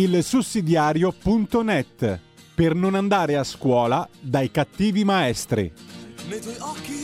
Il 0.00 0.24
sussidiario.net 0.24 2.20
per 2.54 2.74
non 2.74 2.94
andare 2.94 3.36
a 3.36 3.44
scuola 3.44 4.08
dai 4.18 4.50
cattivi 4.50 5.04
maestri. 5.04 5.70
Nei 6.28 6.40
tuoi 6.40 6.56
occhi 6.58 7.00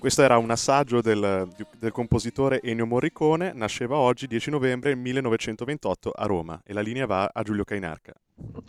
Questo 0.00 0.22
era 0.22 0.38
un 0.38 0.50
assaggio 0.50 1.02
del, 1.02 1.46
del, 1.78 1.92
compositore 1.92 2.62
Ennio 2.62 2.86
Morricone, 2.86 3.52
nasceva 3.54 3.98
oggi 3.98 4.26
10 4.26 4.48
novembre 4.48 4.94
1928 4.94 6.10
a 6.10 6.24
Roma 6.24 6.58
e 6.64 6.72
la 6.72 6.80
linea 6.80 7.04
va 7.04 7.30
a 7.30 7.42
Giulio 7.42 7.64
Cainarca. 7.64 8.14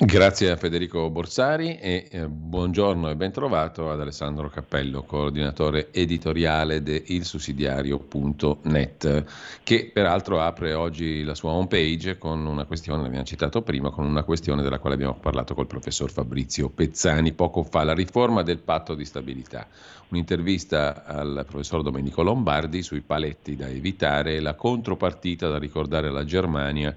Grazie 0.03 0.49
a 0.51 0.55
Federico 0.57 1.09
Borsari 1.09 1.77
e 1.77 2.09
eh, 2.11 2.27
buongiorno 2.27 3.09
e 3.09 3.15
ben 3.15 3.31
trovato 3.31 3.89
ad 3.89 4.01
Alessandro 4.01 4.49
Cappello, 4.49 5.03
coordinatore 5.03 5.91
editoriale 5.91 6.83
di 6.83 7.01
ilsussidiario.net, 7.07 9.23
che 9.63 9.89
peraltro 9.93 10.41
apre 10.41 10.73
oggi 10.73 11.23
la 11.23 11.35
sua 11.35 11.51
homepage 11.51 12.17
con 12.17 12.45
una 12.45 12.65
questione, 12.65 13.03
l'abbiamo 13.03 13.23
citato 13.23 13.61
prima, 13.61 13.91
con 13.91 14.05
una 14.05 14.23
questione 14.23 14.61
della 14.61 14.79
quale 14.79 14.95
abbiamo 14.95 15.15
parlato 15.15 15.53
col 15.53 15.67
professor 15.67 16.11
Fabrizio 16.11 16.67
Pezzani 16.67 17.31
poco 17.31 17.63
fa, 17.63 17.85
la 17.85 17.93
riforma 17.93 18.41
del 18.41 18.57
patto 18.57 18.93
di 18.93 19.05
stabilità. 19.05 19.67
Un'intervista 20.09 21.05
al 21.05 21.45
professor 21.47 21.81
Domenico 21.83 22.23
Lombardi 22.23 22.83
sui 22.83 22.99
paletti 22.99 23.55
da 23.55 23.69
evitare 23.69 24.35
e 24.35 24.41
la 24.41 24.55
contropartita 24.55 25.47
da 25.47 25.57
ricordare 25.57 26.09
alla 26.09 26.25
Germania 26.25 26.93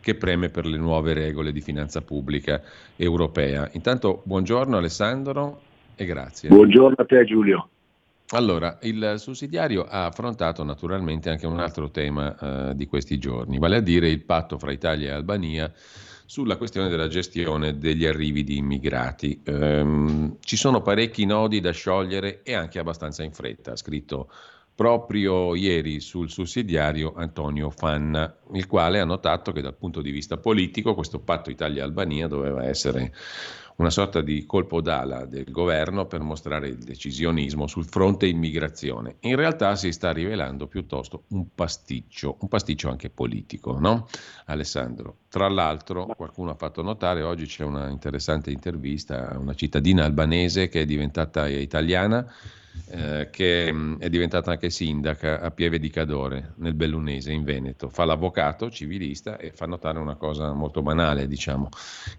che 0.00 0.14
preme 0.14 0.48
per 0.48 0.66
le 0.66 0.78
nuove 0.78 1.12
regole 1.12 1.52
di 1.52 1.60
finanza 1.60 2.00
pubblica 2.00 2.62
europea. 2.96 3.68
Intanto 3.72 4.22
buongiorno 4.24 4.76
Alessandro 4.76 5.60
e 5.94 6.04
grazie. 6.04 6.48
Buongiorno 6.48 6.96
a 6.98 7.04
te 7.04 7.24
Giulio. 7.24 7.68
Allora, 8.32 8.78
il 8.82 9.14
sussidiario 9.16 9.84
ha 9.88 10.06
affrontato 10.06 10.62
naturalmente 10.62 11.30
anche 11.30 11.46
un 11.46 11.58
altro 11.58 11.90
tema 11.90 12.36
eh, 12.70 12.74
di 12.76 12.86
questi 12.86 13.18
giorni, 13.18 13.58
vale 13.58 13.78
a 13.78 13.80
dire 13.80 14.08
il 14.08 14.22
patto 14.22 14.56
fra 14.56 14.70
Italia 14.70 15.10
e 15.10 15.14
Albania 15.14 15.72
sulla 16.30 16.56
questione 16.56 16.88
della 16.88 17.08
gestione 17.08 17.76
degli 17.76 18.06
arrivi 18.06 18.44
di 18.44 18.58
immigrati. 18.58 19.40
Ehm, 19.42 20.36
ci 20.42 20.56
sono 20.56 20.80
parecchi 20.80 21.26
nodi 21.26 21.58
da 21.58 21.72
sciogliere 21.72 22.42
e 22.44 22.54
anche 22.54 22.78
abbastanza 22.78 23.24
in 23.24 23.32
fretta, 23.32 23.72
ha 23.72 23.76
scritto 23.76 24.30
proprio 24.80 25.54
ieri 25.54 26.00
sul 26.00 26.30
sussidiario 26.30 27.12
Antonio 27.14 27.68
Fanna, 27.68 28.34
il 28.54 28.66
quale 28.66 28.98
ha 28.98 29.04
notato 29.04 29.52
che 29.52 29.60
dal 29.60 29.76
punto 29.76 30.00
di 30.00 30.10
vista 30.10 30.38
politico 30.38 30.94
questo 30.94 31.20
patto 31.20 31.50
Italia-Albania 31.50 32.26
doveva 32.26 32.64
essere 32.64 33.12
una 33.76 33.90
sorta 33.90 34.22
di 34.22 34.46
colpo 34.46 34.80
d'ala 34.80 35.26
del 35.26 35.50
governo 35.50 36.06
per 36.06 36.20
mostrare 36.20 36.68
il 36.68 36.78
decisionismo 36.78 37.66
sul 37.66 37.84
fronte 37.84 38.26
immigrazione. 38.26 39.16
In 39.20 39.36
realtà 39.36 39.76
si 39.76 39.92
sta 39.92 40.12
rivelando 40.12 40.66
piuttosto 40.66 41.24
un 41.28 41.54
pasticcio, 41.54 42.38
un 42.40 42.48
pasticcio 42.48 42.88
anche 42.88 43.10
politico, 43.10 43.78
no? 43.78 44.08
Alessandro. 44.46 45.18
Tra 45.28 45.50
l'altro 45.50 46.06
qualcuno 46.06 46.52
ha 46.52 46.56
fatto 46.56 46.80
notare, 46.80 47.20
oggi 47.20 47.44
c'è 47.44 47.64
una 47.64 47.90
interessante 47.90 48.50
intervista 48.50 49.28
a 49.28 49.38
una 49.38 49.52
cittadina 49.52 50.06
albanese 50.06 50.68
che 50.68 50.80
è 50.80 50.84
diventata 50.86 51.46
italiana 51.48 52.26
eh, 52.88 53.28
che 53.30 53.72
mh, 53.72 53.98
è 53.98 54.08
diventata 54.08 54.50
anche 54.52 54.70
sindaca 54.70 55.40
a 55.40 55.50
Pieve 55.50 55.78
di 55.78 55.90
Cadore, 55.90 56.54
nel 56.56 56.74
Bellunese, 56.74 57.32
in 57.32 57.44
Veneto. 57.44 57.88
Fa 57.88 58.04
l'avvocato 58.04 58.70
civilista 58.70 59.36
e 59.36 59.52
fa 59.52 59.66
notare 59.66 59.98
una 59.98 60.16
cosa 60.16 60.52
molto 60.52 60.82
banale, 60.82 61.26
diciamo, 61.26 61.68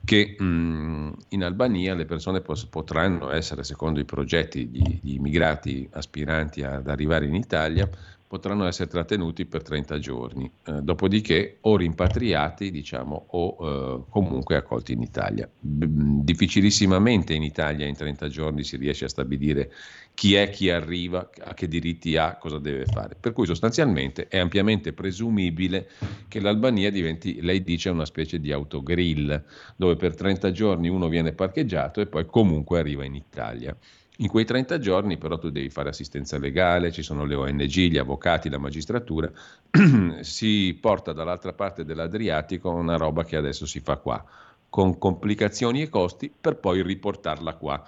che 0.03 0.35
mh, 0.38 1.11
in 1.29 1.43
Albania 1.43 1.93
le 1.93 2.05
persone 2.05 2.41
pos- 2.41 2.65
potranno 2.65 3.31
essere, 3.31 3.63
secondo 3.63 3.99
i 3.99 4.05
progetti 4.05 4.69
di, 4.69 4.99
di 5.01 5.15
immigrati 5.15 5.88
aspiranti 5.91 6.63
ad 6.63 6.88
arrivare 6.88 7.25
in 7.25 7.35
Italia, 7.35 7.89
potranno 8.32 8.66
essere 8.66 8.90
trattenuti 8.90 9.45
per 9.45 9.62
30 9.62 9.99
giorni, 9.99 10.49
eh, 10.64 10.82
dopodiché 10.82 11.58
o 11.60 11.76
rimpatriati 11.76 12.72
diciamo, 12.72 13.26
o 13.32 13.58
eh, 13.60 14.10
comunque 14.10 14.56
accolti 14.56 14.94
in 14.94 15.02
Italia. 15.02 15.49
B- 15.60 16.24
difficilissimamente 16.24 17.34
in 17.34 17.44
Italia 17.44 17.86
in 17.86 17.94
30 17.94 18.30
giorni 18.30 18.64
si 18.64 18.78
riesce 18.78 19.03
a 19.03 19.10
stabilire 19.10 19.70
chi 20.14 20.36
è, 20.36 20.49
chi 20.49 20.70
arriva, 20.70 21.30
a 21.44 21.53
che 21.53 21.68
diritti 21.68 22.16
ha, 22.16 22.38
cosa 22.38 22.58
deve 22.58 22.86
fare. 22.86 23.18
Per 23.20 23.34
cui 23.34 23.45
sostanzialmente 23.45 24.30
è 24.30 24.38
ampiamente 24.38 24.94
presumibile 24.94 25.90
che 26.30 26.40
l'Albania 26.40 26.90
diventi, 26.90 27.41
lei 27.41 27.62
dice, 27.62 27.90
una 27.90 28.06
specie 28.06 28.40
di 28.40 28.53
autogrill, 28.53 29.44
dove 29.76 29.98
per 29.98 30.16
30 30.16 30.52
giorni 30.52 30.88
uno 30.88 31.10
viene 31.10 31.34
parcheggiato 31.34 31.99
e 31.99 32.08
poi 32.08 32.26
comunque 32.26 32.80
arriva 32.80 33.03
in 33.03 33.16
Italia. 33.16 33.76
In 34.22 34.27
quei 34.27 34.45
30 34.45 34.77
giorni 34.77 35.18
però 35.18 35.39
tu 35.39 35.49
devi 35.49 35.72
fare 35.72 35.89
assistenza 35.89 36.38
legale, 36.38 36.91
ci 36.91 37.02
sono 37.02 37.26
le 37.26 37.34
ONG, 37.34 37.65
gli 37.65 37.98
avvocati, 37.98 38.49
la 38.49 38.60
magistratura, 38.60 39.31
si 40.22 40.77
porta 40.80 41.11
dall'altra 41.11 41.53
parte 41.53 41.84
dell'Adriatico 41.84 42.69
una 42.69 42.98
roba 42.98 43.23
che 43.23 43.35
adesso 43.35 43.65
si 43.65 43.80
fa 43.80 43.98
qua, 43.98 44.23
con 44.69 44.99
complicazioni 44.99 45.81
e 45.81 45.89
costi 45.89 46.31
per 46.39 46.57
poi 46.57 46.84
riportarla 46.84 47.56
qua. 47.56 47.84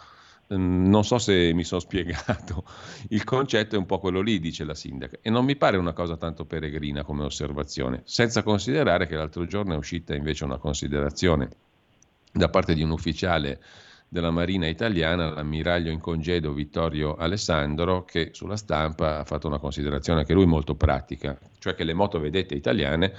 Mm, 0.55 0.87
non 0.87 1.05
so 1.05 1.19
se 1.19 1.53
mi 1.53 1.63
sono 1.63 1.81
spiegato, 1.85 2.63
il 3.09 3.23
concetto 3.23 3.75
è 3.75 3.77
un 3.77 3.85
po' 3.85 3.99
quello 3.99 4.21
lì, 4.21 4.39
dice 4.39 4.63
la 4.63 4.73
sindaca, 4.73 5.19
e 5.21 5.29
non 5.29 5.45
mi 5.45 5.55
pare 5.55 5.77
una 5.77 5.93
cosa 5.93 6.17
tanto 6.17 6.45
peregrina 6.45 7.03
come 7.03 7.25
osservazione, 7.25 8.01
senza 8.05 8.41
considerare 8.41 9.05
che 9.05 9.15
l'altro 9.15 9.45
giorno 9.45 9.75
è 9.75 9.77
uscita 9.77 10.15
invece 10.15 10.45
una 10.45 10.57
considerazione 10.57 11.49
da 12.31 12.49
parte 12.49 12.73
di 12.73 12.81
un 12.81 12.89
ufficiale 12.89 13.61
della 14.13 14.29
Marina 14.29 14.67
italiana, 14.67 15.31
l'ammiraglio 15.31 15.89
in 15.89 15.99
congedo 15.99 16.53
Vittorio 16.53 17.15
Alessandro, 17.15 18.05
che 18.05 18.29
sulla 18.31 18.55
stampa 18.55 19.17
ha 19.17 19.23
fatto 19.23 19.47
una 19.47 19.57
considerazione 19.57 20.19
anche 20.19 20.35
lui 20.35 20.45
molto 20.45 20.75
pratica, 20.75 21.35
cioè 21.57 21.73
che 21.73 21.83
le 21.83 21.95
motovedette 21.95 22.53
italiane 22.53 23.11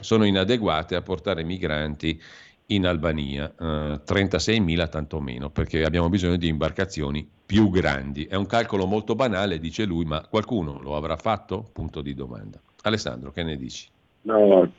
sono 0.00 0.24
inadeguate 0.24 0.94
a 0.94 1.00
portare 1.00 1.42
migranti 1.42 2.20
in 2.66 2.86
Albania, 2.86 3.50
eh, 3.58 4.00
36.000 4.04 4.88
tanto 4.90 5.20
meno, 5.20 5.48
perché 5.48 5.84
abbiamo 5.84 6.10
bisogno 6.10 6.36
di 6.36 6.48
imbarcazioni 6.48 7.26
più 7.46 7.70
grandi. 7.70 8.26
È 8.26 8.34
un 8.34 8.46
calcolo 8.46 8.84
molto 8.84 9.14
banale, 9.14 9.58
dice 9.58 9.86
lui, 9.86 10.04
ma 10.04 10.20
qualcuno 10.28 10.78
lo 10.82 10.96
avrà 10.96 11.16
fatto? 11.16 11.66
Punto 11.72 12.02
di 12.02 12.12
domanda. 12.12 12.60
Alessandro, 12.82 13.32
che 13.32 13.42
ne 13.42 13.56
dici? 13.56 13.88
No, 14.22 14.70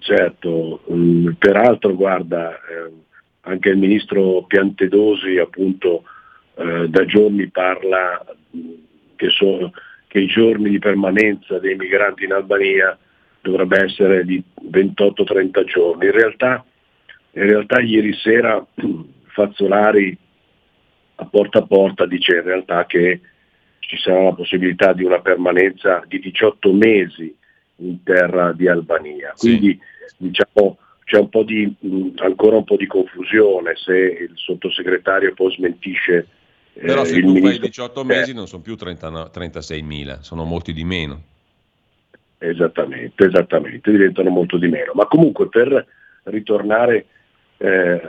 certo, 0.00 0.82
mm, 0.92 1.30
peraltro 1.38 1.94
guarda, 1.94 2.52
eh, 2.56 2.92
anche 3.44 3.70
il 3.70 3.76
ministro 3.76 4.42
Piantedosi 4.44 5.38
appunto 5.38 6.04
eh, 6.56 6.88
da 6.88 7.04
giorni 7.04 7.48
parla 7.48 8.24
che, 9.16 9.28
so, 9.30 9.72
che, 10.06 10.20
i 10.20 10.26
giorni 10.26 10.70
di 10.70 10.78
permanenza 10.78 11.58
dei 11.58 11.76
migranti 11.76 12.24
in 12.24 12.32
Albania 12.32 12.96
dovrebbe 13.40 13.82
essere 13.82 14.24
di 14.24 14.42
28-30 14.70 15.64
giorni. 15.64 16.06
In 16.06 16.12
realtà, 16.12 16.64
in 17.32 17.42
realtà 17.42 17.80
ieri 17.80 18.14
sera 18.14 18.64
Fazzolari 19.26 20.16
a 21.16 21.26
porta 21.26 21.58
a 21.58 21.66
porta 21.66 22.06
dice 22.06 22.36
in 22.36 22.42
realtà 22.42 22.86
che 22.86 23.20
ci 23.80 23.96
sarà 23.98 24.24
la 24.24 24.32
possibilità 24.32 24.92
di 24.92 25.04
una 25.04 25.20
permanenza 25.20 26.02
di 26.06 26.18
18 26.18 26.72
mesi 26.72 27.34
in 27.76 28.02
terra 28.02 28.52
di 28.52 28.68
Albania. 28.68 29.32
Quindi 29.36 29.78
sì. 30.06 30.14
diciamo 30.16 30.78
c'è 31.04 31.18
un 31.18 31.28
po 31.28 31.42
di, 31.42 31.72
ancora 32.16 32.56
un 32.56 32.64
po' 32.64 32.76
di 32.76 32.86
confusione 32.86 33.74
se 33.76 33.92
il 33.92 34.32
sottosegretario 34.34 35.34
poi 35.34 35.52
smentisce. 35.52 36.26
Eh, 36.72 36.86
Però 36.86 37.04
se 37.04 37.20
tu 37.20 37.26
ministro... 37.26 37.50
fai 37.50 37.58
18 37.60 38.04
mesi 38.04 38.34
non 38.34 38.46
sono 38.46 38.62
più 38.62 38.74
30, 38.74 39.28
36 39.28 39.82
mila, 39.82 40.22
sono 40.22 40.44
molti 40.44 40.72
di 40.72 40.84
meno. 40.84 41.22
Esattamente, 42.38 43.26
esattamente, 43.26 43.90
diventano 43.90 44.30
molto 44.30 44.58
di 44.58 44.68
meno. 44.68 44.92
Ma 44.94 45.06
comunque 45.06 45.48
per 45.48 45.86
ritornare 46.24 47.06
eh, 47.58 48.00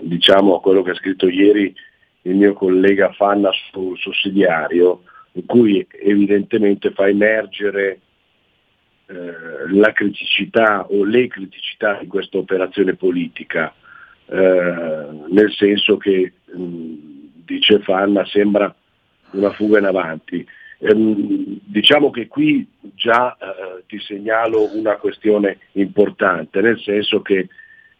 diciamo 0.00 0.56
a 0.56 0.60
quello 0.60 0.82
che 0.82 0.90
ha 0.90 0.94
scritto 0.94 1.28
ieri 1.28 1.74
il 2.22 2.34
mio 2.34 2.52
collega 2.52 3.12
Fanna 3.12 3.50
sul 3.70 3.96
sussidiario, 3.98 5.02
in 5.32 5.46
cui 5.46 5.86
evidentemente 6.02 6.90
fa 6.92 7.08
emergere 7.08 8.00
eh, 9.10 9.72
la 9.72 9.90
criticità 9.92 10.86
o 10.88 11.04
le 11.04 11.26
criticità 11.26 11.98
di 11.98 12.06
questa 12.06 12.38
operazione 12.38 12.94
politica, 12.94 13.74
eh, 14.26 15.06
nel 15.28 15.52
senso 15.52 15.96
che, 15.96 16.32
mh, 16.44 16.94
dice 17.44 17.80
Fanna, 17.80 18.24
sembra 18.26 18.72
una 19.32 19.50
fuga 19.50 19.80
in 19.80 19.86
avanti. 19.86 20.46
Ehm, 20.78 21.58
diciamo 21.64 22.10
che 22.10 22.28
qui 22.28 22.64
già 22.94 23.36
eh, 23.36 23.82
ti 23.88 23.98
segnalo 23.98 24.76
una 24.76 24.94
questione 24.94 25.58
importante, 25.72 26.60
nel 26.60 26.78
senso 26.78 27.20
che 27.20 27.48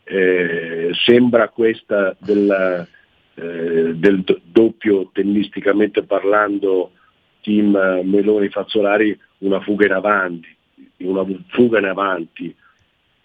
eh, 0.05 0.91
sembra 0.93 1.49
questa 1.49 2.17
del, 2.21 2.87
eh, 3.35 4.25
doppio 4.45 5.11
tennisticamente 5.13 6.05
parlando 6.05 6.93
team 7.43 7.73
Meloni 8.05 8.49
Fazzolari 8.49 9.19
una 9.39 9.61
fuga 9.61 9.87
in 9.87 9.93
avanti, 9.93 10.57
una 11.05 11.25
fuga 11.49 11.79
in 11.79 11.85
avanti, 11.85 12.55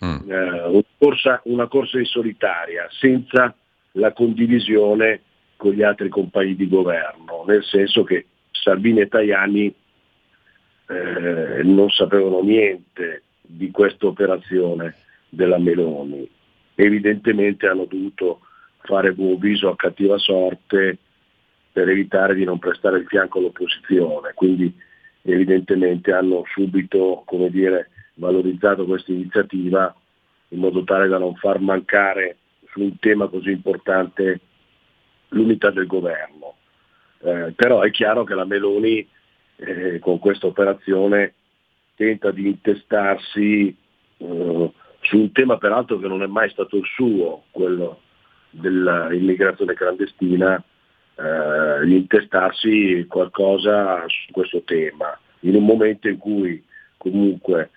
mm. 0.03 0.31
eh, 0.31 0.63
una, 0.67 0.83
corsa, 0.97 1.41
una 1.45 1.67
corsa 1.67 1.99
in 1.99 2.05
solitaria, 2.05 2.87
senza 2.91 3.55
la 3.93 4.11
condivisione 4.13 5.21
con 5.55 5.71
gli 5.71 5.83
altri 5.83 6.09
compagni 6.09 6.55
di 6.55 6.67
governo, 6.67 7.43
nel 7.47 7.63
senso 7.63 8.03
che 8.03 8.25
Salvini 8.51 9.01
e 9.01 9.07
Tajani 9.07 9.73
eh, 10.87 11.61
non 11.63 11.89
sapevano 11.89 12.41
niente 12.41 13.23
di 13.41 13.71
questa 13.71 14.07
operazione 14.07 14.95
della 15.29 15.57
Meloni. 15.57 16.29
Evidentemente 16.75 17.67
hanno 17.67 17.85
dovuto 17.85 18.41
fare 18.79 19.13
buon 19.13 19.37
viso 19.37 19.69
a 19.69 19.75
cattiva 19.75 20.17
sorte 20.17 20.97
per 21.71 21.89
evitare 21.89 22.35
di 22.35 22.43
non 22.43 22.59
prestare 22.59 22.99
il 22.99 23.05
fianco 23.05 23.39
all'opposizione, 23.39 24.31
quindi 24.33 24.73
evidentemente 25.25 26.11
hanno 26.11 26.43
subito 26.53 27.25
dire, 27.49 27.89
valorizzato 28.15 28.85
questa 28.85 29.11
iniziativa 29.11 29.93
in 30.49 30.59
modo 30.59 30.83
tale 30.83 31.07
da 31.07 31.17
non 31.17 31.35
far 31.35 31.59
mancare 31.59 32.37
su 32.69 32.81
un 32.81 32.97
tema 32.99 33.27
così 33.27 33.51
importante 33.51 34.39
l'unità 35.29 35.71
del 35.71 35.87
governo. 35.87 36.55
Eh, 37.19 37.53
però 37.55 37.81
è 37.81 37.89
chiaro 37.89 38.23
che 38.23 38.35
la 38.35 38.45
Meloni 38.45 39.07
eh, 39.57 39.99
con 39.99 40.19
questa 40.19 40.45
operazione 40.45 41.33
tenta 41.95 42.29
di 42.29 42.47
intestarsi 42.47 43.75
eh, 44.17 44.71
su 45.01 45.17
un 45.17 45.31
tema 45.31 45.57
peraltro 45.57 45.97
che 45.97 46.07
non 46.07 46.21
è 46.21 46.27
mai 46.27 46.49
stato 46.51 46.77
il 46.77 46.85
suo, 46.85 47.45
quello 47.51 48.01
dell'immigrazione 48.51 49.73
clandestina, 49.73 50.63
eh, 51.17 51.87
intestarsi 51.87 53.05
qualcosa 53.07 54.03
su 54.07 54.31
questo 54.31 54.61
tema, 54.63 55.17
in 55.41 55.55
un 55.55 55.65
momento 55.65 56.07
in 56.07 56.17
cui 56.17 56.63
comunque 56.97 57.69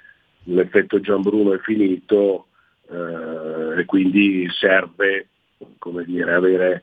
l'effetto 0.44 1.00
Gian 1.00 1.22
Bruno 1.22 1.52
è 1.52 1.58
finito 1.58 2.46
eh, 2.90 3.80
e 3.80 3.84
quindi 3.84 4.48
serve 4.50 5.28
dire, 6.04 6.32
avere 6.32 6.82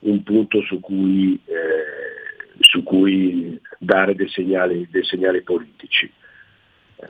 un 0.00 0.22
punto 0.22 0.60
su 0.62 0.80
cui, 0.80 1.38
eh, 1.44 2.60
su 2.60 2.82
cui 2.82 3.60
dare 3.78 4.14
dei 4.14 4.28
segnali, 4.28 4.88
dei 4.90 5.04
segnali 5.04 5.42
politici. 5.42 6.10
Eh, 6.96 7.06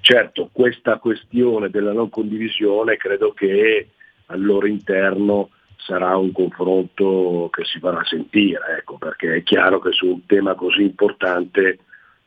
certo, 0.00 0.50
questa 0.52 0.98
questione 0.98 1.70
della 1.70 1.92
non 1.92 2.10
condivisione 2.10 2.96
credo 2.96 3.32
che 3.32 3.88
al 4.26 4.42
loro 4.42 4.66
interno 4.66 5.50
sarà 5.84 6.16
un 6.16 6.32
confronto 6.32 7.48
che 7.52 7.64
si 7.64 7.78
farà 7.78 8.02
sentire, 8.04 8.78
ecco, 8.78 8.96
perché 8.96 9.34
è 9.34 9.42
chiaro 9.42 9.80
che 9.80 9.92
su 9.92 10.06
un 10.06 10.26
tema 10.26 10.54
così 10.54 10.82
importante 10.82 11.78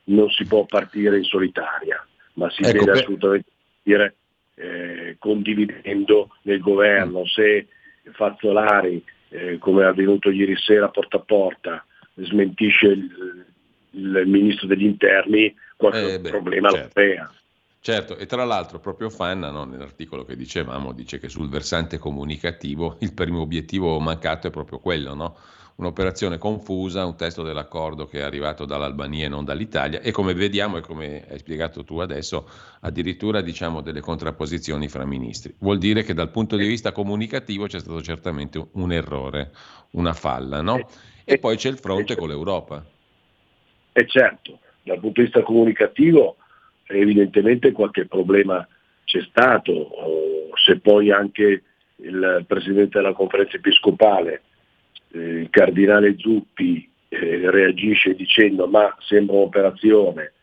non 0.05 0.29
si 0.29 0.45
può 0.45 0.65
partire 0.65 1.17
in 1.17 1.23
solitaria, 1.23 2.05
ma 2.34 2.49
si 2.51 2.61
ecco, 2.61 2.71
deve 2.71 2.85
per... 2.85 2.95
assolutamente 2.95 3.49
partire 3.84 4.15
eh, 4.55 5.15
condividendo 5.19 6.29
nel 6.43 6.59
governo. 6.59 7.25
Se 7.25 7.67
Fazzolari, 8.11 9.03
eh, 9.29 9.57
come 9.57 9.84
è 9.84 9.85
avvenuto 9.85 10.29
ieri 10.29 10.55
sera 10.55 10.89
porta 10.89 11.17
a 11.17 11.21
porta, 11.21 11.85
smentisce 12.13 12.88
il, 12.88 13.45
il 13.91 14.23
ministro 14.25 14.67
degli 14.67 14.85
interni, 14.85 15.53
qualche 15.75 16.13
eh 16.13 16.19
beh, 16.19 16.29
problema 16.29 16.69
certo. 16.69 16.85
lo 16.85 16.91
crea. 16.93 17.31
Certo, 17.88 18.18
e 18.18 18.26
tra 18.26 18.43
l'altro 18.43 18.80
proprio 18.80 19.09
Fanna, 19.09 19.49
no, 19.49 19.64
nell'articolo 19.64 20.26
che 20.26 20.35
dicevamo, 20.35 20.91
dice 20.91 21.19
che 21.19 21.30
sul 21.30 21.47
versante 21.47 21.97
comunicativo 21.97 22.97
il 22.99 23.14
primo 23.14 23.39
obiettivo 23.39 23.97
mancato 24.01 24.47
è 24.47 24.49
proprio 24.49 24.80
quello, 24.80 25.14
no? 25.14 25.38
un'operazione 25.76 26.38
confusa, 26.38 27.05
un 27.05 27.15
testo 27.15 27.43
dell'accordo 27.43 28.05
che 28.05 28.19
è 28.19 28.23
arrivato 28.23 28.65
dall'Albania 28.65 29.27
e 29.27 29.30
non 29.30 29.45
dall'Italia 29.45 30.01
e 30.01 30.11
come 30.11 30.34
vediamo 30.34 30.76
e 30.76 30.81
come 30.81 31.26
hai 31.30 31.38
spiegato 31.39 31.85
tu 31.85 31.99
adesso, 31.99 32.49
addirittura 32.81 33.39
diciamo 33.39 33.80
delle 33.80 34.01
contrapposizioni 34.01 34.89
fra 34.89 35.05
ministri. 35.05 35.55
Vuol 35.59 35.77
dire 35.77 36.03
che 36.03 36.14
dal 36.14 36.30
punto 36.30 36.57
di 36.57 36.68
vista 36.68 36.91
comunicativo 36.91 37.68
c'è 37.68 37.80
stato 37.80 38.01
certamente 38.01 38.68
un 38.73 38.91
errore, 38.91 39.53
una 39.91 40.11
falla, 40.11 40.61
no? 40.61 40.89
E 41.23 41.38
poi 41.38 41.55
c'è 41.55 41.69
il 41.69 41.77
fronte 41.77 42.18
con 42.18 42.27
l'Europa. 42.27 42.84
E 43.93 44.05
certo, 44.05 44.59
dal 44.84 44.99
punto 44.99 45.22
di 45.22 45.27
vista 45.27 45.41
comunicativo 45.41 46.35
evidentemente 46.88 47.72
qualche 47.72 48.05
problema 48.05 48.68
c'è 49.03 49.22
stato, 49.22 50.51
se 50.55 50.80
poi 50.80 51.11
anche 51.11 51.64
il 51.97 52.43
Presidente 52.47 52.99
della 52.99 53.14
conferenza 53.14 53.57
episcopale, 53.57 54.41
eh, 55.11 55.19
il 55.19 55.49
Cardinale 55.49 56.15
Zuppi, 56.18 56.89
eh, 57.09 57.49
reagisce 57.49 58.15
dicendo 58.15 58.68
ma 58.68 58.93
sembra 58.99 59.38
un'operazione 59.38 60.34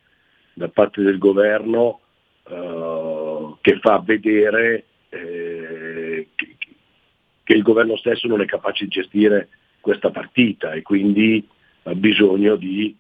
da 0.54 0.68
parte 0.68 1.02
del 1.02 1.18
governo 1.18 2.00
eh, 2.48 3.54
che 3.60 3.78
fa 3.80 4.02
vedere 4.04 4.84
eh, 5.10 6.28
che, 6.34 7.52
il 7.52 7.62
governo 7.62 7.96
stesso 7.96 8.26
non 8.26 8.40
è 8.40 8.46
capace 8.46 8.84
di 8.84 8.90
gestire 8.90 9.48
questa 9.80 10.10
partita 10.10 10.72
e 10.72 10.80
quindi 10.80 11.46
ha 11.82 11.94
bisogno 11.94 12.56
di 12.56 12.96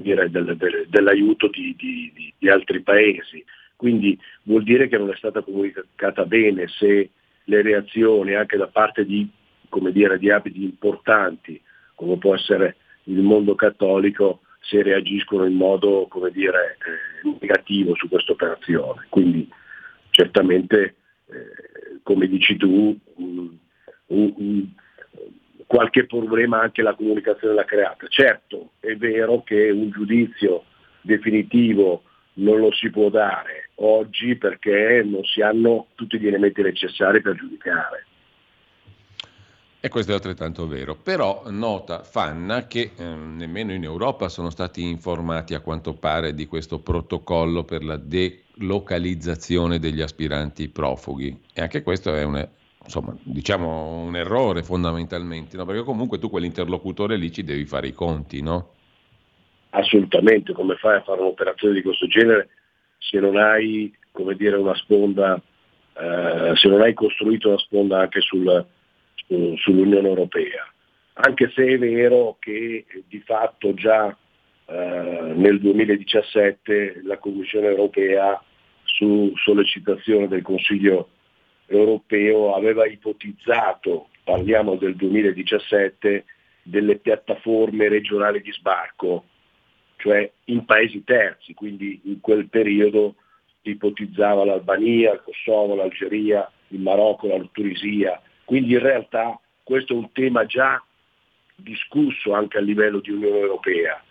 dire, 0.00 0.30
del, 0.30 0.56
del, 0.56 0.86
dell'aiuto 0.88 1.48
di, 1.48 1.74
di, 1.76 2.32
di, 2.36 2.48
altri 2.48 2.80
paesi. 2.80 3.44
Quindi 3.76 4.18
vuol 4.42 4.62
dire 4.62 4.88
che 4.88 4.98
non 4.98 5.10
è 5.10 5.16
stata 5.16 5.40
comunicata 5.40 6.24
bene 6.26 6.68
se 6.68 7.10
le 7.44 7.62
reazioni 7.62 8.34
anche 8.34 8.56
da 8.56 8.66
parte 8.66 9.04
di, 9.04 9.28
dire, 9.90 10.18
di 10.18 10.30
abiti 10.30 10.62
importanti, 10.62 11.60
come 11.94 12.18
può 12.18 12.34
essere 12.34 12.76
il 13.04 13.20
mondo 13.22 13.54
cattolico, 13.54 14.40
se 14.60 14.82
reagiscono 14.82 15.46
in 15.46 15.54
modo 15.54 16.08
dire, 16.32 16.76
eh, 17.24 17.36
negativo 17.40 17.94
su 17.94 18.08
questa 18.08 18.32
operazione. 18.32 19.06
Quindi 19.08 19.48
certamente, 20.10 20.96
eh, 21.26 22.00
come 22.02 22.28
dici 22.28 22.56
tu, 22.56 22.96
un, 23.14 23.56
un, 24.06 24.68
qualche 25.70 26.04
problema 26.04 26.62
anche 26.62 26.82
la 26.82 26.96
comunicazione 26.96 27.54
l'ha 27.54 27.64
creata. 27.64 28.08
Certo, 28.08 28.70
è 28.80 28.96
vero 28.96 29.44
che 29.44 29.70
un 29.70 29.88
giudizio 29.90 30.64
definitivo 31.00 32.02
non 32.34 32.58
lo 32.58 32.72
si 32.72 32.90
può 32.90 33.08
dare 33.08 33.70
oggi 33.76 34.34
perché 34.34 35.00
non 35.04 35.22
si 35.22 35.40
hanno 35.42 35.86
tutti 35.94 36.18
gli 36.18 36.26
elementi 36.26 36.60
necessari 36.60 37.20
per 37.20 37.36
giudicare. 37.36 38.06
E 39.78 39.88
questo 39.88 40.10
è 40.10 40.14
altrettanto 40.14 40.66
vero, 40.66 40.96
però 40.96 41.44
nota 41.50 42.02
Fanna 42.02 42.66
che 42.66 42.90
eh, 42.96 43.04
nemmeno 43.04 43.72
in 43.72 43.84
Europa 43.84 44.28
sono 44.28 44.50
stati 44.50 44.82
informati 44.82 45.54
a 45.54 45.60
quanto 45.60 45.94
pare 45.94 46.34
di 46.34 46.46
questo 46.46 46.80
protocollo 46.80 47.62
per 47.62 47.84
la 47.84 47.96
delocalizzazione 47.96 49.78
degli 49.78 50.00
aspiranti 50.00 50.68
profughi 50.68 51.42
e 51.54 51.62
anche 51.62 51.84
questo 51.84 52.12
è 52.12 52.24
un, 52.24 52.46
insomma, 52.82 53.16
diciamo 53.22 54.02
un 54.02 54.16
errore 54.16 54.62
fondamentalmente, 54.62 55.56
no? 55.56 55.64
perché 55.64 55.82
comunque 55.82 56.18
tu 56.18 56.28
quell'interlocutore 56.30 57.16
lì 57.16 57.32
ci 57.32 57.44
devi 57.44 57.64
fare 57.64 57.88
i 57.88 57.92
conti, 57.92 58.42
no? 58.42 58.74
Assolutamente, 59.70 60.52
come 60.52 60.76
fai 60.76 60.96
a 60.96 61.02
fare 61.02 61.20
un'operazione 61.20 61.74
di 61.74 61.82
questo 61.82 62.06
genere 62.06 62.48
se 62.98 63.18
non 63.20 63.36
hai, 63.36 63.92
come 64.10 64.34
dire, 64.34 64.56
una 64.56 64.74
sponda, 64.74 65.40
eh, 65.96 66.52
se 66.56 66.68
non 66.68 66.80
hai 66.82 66.92
costruito 66.94 67.48
una 67.48 67.58
sponda 67.58 68.00
anche 68.00 68.20
sul, 68.20 68.66
su, 69.26 69.54
sull'Unione 69.56 70.08
Europea. 70.08 70.70
Anche 71.14 71.50
se 71.54 71.64
è 71.64 71.78
vero 71.78 72.36
che 72.40 72.84
di 73.06 73.20
fatto 73.20 73.74
già 73.74 74.16
eh, 74.66 75.32
nel 75.36 75.60
2017 75.60 77.02
la 77.04 77.18
Commissione 77.18 77.68
Europea 77.68 78.42
su 78.84 79.32
sollecitazione 79.36 80.28
del 80.28 80.42
Consiglio 80.42 81.08
europeo 81.70 82.54
aveva 82.54 82.86
ipotizzato, 82.86 84.08
parliamo 84.24 84.74
del 84.74 84.96
2017, 84.96 86.24
delle 86.62 86.96
piattaforme 86.96 87.88
regionali 87.88 88.42
di 88.42 88.52
sbarco, 88.52 89.24
cioè 89.96 90.30
in 90.46 90.64
paesi 90.64 91.04
terzi, 91.04 91.54
quindi 91.54 92.00
in 92.04 92.20
quel 92.20 92.48
periodo 92.48 93.14
ipotizzava 93.62 94.44
l'Albania, 94.44 95.12
il 95.12 95.22
Kosovo, 95.24 95.74
l'Algeria, 95.74 96.50
il 96.68 96.80
Marocco, 96.80 97.28
la 97.28 97.42
Tunisia, 97.52 98.20
quindi 98.44 98.72
in 98.72 98.80
realtà 98.80 99.38
questo 99.62 99.92
è 99.92 99.96
un 99.96 100.10
tema 100.12 100.44
già 100.46 100.82
discusso 101.54 102.32
anche 102.32 102.58
a 102.58 102.62
livello 102.62 102.98
di 103.00 103.10
Unione 103.10 103.38
Europea, 103.38 104.02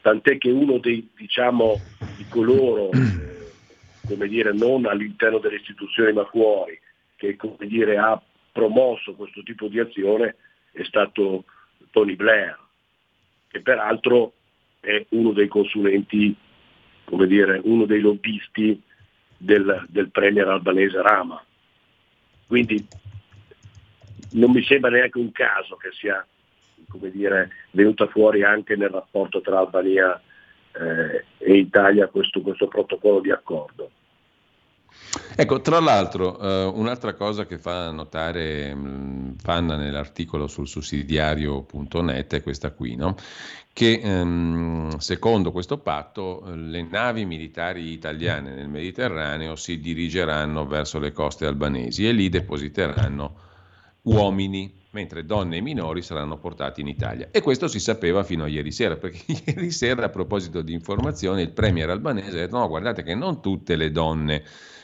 tant'è 0.00 0.38
che 0.38 0.50
uno 0.50 0.78
dei, 0.78 1.08
diciamo, 1.16 1.80
di 2.16 2.26
coloro, 2.28 2.90
come 4.06 4.28
dire, 4.28 4.52
non 4.52 4.86
all'interno 4.86 5.38
delle 5.38 5.56
istituzioni 5.56 6.12
ma 6.12 6.24
fuori, 6.26 6.78
che 7.16 7.36
come 7.36 7.66
dire, 7.66 7.96
ha 7.96 8.20
promosso 8.52 9.14
questo 9.14 9.42
tipo 9.42 9.68
di 9.68 9.80
azione 9.80 10.36
è 10.72 10.82
stato 10.84 11.44
Tony 11.90 12.16
Blair, 12.16 12.58
che 13.48 13.60
peraltro 13.60 14.32
è 14.80 15.04
uno 15.10 15.32
dei 15.32 15.48
consulenti, 15.48 16.34
come 17.04 17.26
dire, 17.26 17.60
uno 17.64 17.84
dei 17.84 18.00
lobbisti 18.00 18.80
del, 19.36 19.84
del 19.88 20.10
premier 20.10 20.48
albanese 20.48 21.00
Rama. 21.00 21.42
Quindi 22.46 22.86
non 24.32 24.50
mi 24.50 24.62
sembra 24.64 24.90
neanche 24.90 25.18
un 25.18 25.32
caso 25.32 25.76
che 25.76 25.90
sia 25.92 26.24
come 26.88 27.10
dire, 27.10 27.50
venuta 27.72 28.06
fuori 28.06 28.42
anche 28.42 28.76
nel 28.76 28.90
rapporto 28.90 29.40
tra 29.40 29.58
Albania 29.58 30.20
eh, 30.74 31.24
e 31.38 31.56
Italia 31.56 32.08
questo, 32.08 32.40
questo 32.40 32.68
protocollo 32.68 33.20
di 33.20 33.30
accordo. 33.30 33.90
Ecco, 35.36 35.60
tra 35.60 35.80
l'altro, 35.80 36.38
eh, 36.40 36.64
un'altra 36.64 37.14
cosa 37.14 37.46
che 37.46 37.58
fa 37.58 37.90
notare 37.90 38.74
mh, 38.74 38.86
mm, 38.86 39.30
Fanna 39.36 39.76
nell'articolo 39.76 40.46
sul 40.46 40.68
sussidiario.net 40.68 42.34
è 42.34 42.42
questa 42.42 42.70
qui, 42.70 42.94
no? 42.96 43.16
che 43.72 44.00
ehm, 44.00 44.98
secondo 44.98 45.50
questo 45.50 45.78
patto 45.78 46.44
le 46.54 46.82
navi 46.82 47.24
militari 47.24 47.90
italiane 47.90 48.54
nel 48.54 48.68
Mediterraneo 48.68 49.56
si 49.56 49.80
dirigeranno 49.80 50.64
verso 50.64 51.00
le 51.00 51.10
coste 51.10 51.44
albanesi 51.44 52.06
e 52.06 52.12
lì 52.12 52.28
depositeranno 52.28 53.34
uomini, 54.02 54.72
mentre 54.94 55.26
donne 55.26 55.58
e 55.58 55.60
minori 55.60 56.00
saranno 56.00 56.38
portati 56.38 56.80
in 56.80 56.88
Italia. 56.88 57.28
E 57.30 57.42
questo 57.42 57.68
si 57.68 57.80
sapeva 57.80 58.22
fino 58.22 58.44
a 58.44 58.46
ieri 58.48 58.72
sera, 58.72 58.96
perché 58.96 59.20
ieri 59.44 59.70
sera 59.70 60.06
a 60.06 60.08
proposito 60.08 60.62
di 60.62 60.72
informazioni 60.72 61.42
il 61.42 61.50
premier 61.50 61.90
albanese 61.90 62.38
ha 62.38 62.40
detto 62.40 62.56
no, 62.56 62.68
guardate 62.68 63.02
che 63.02 63.14
non 63.14 63.42
tutte 63.42 63.76
le 63.76 63.90
donne 63.90 64.42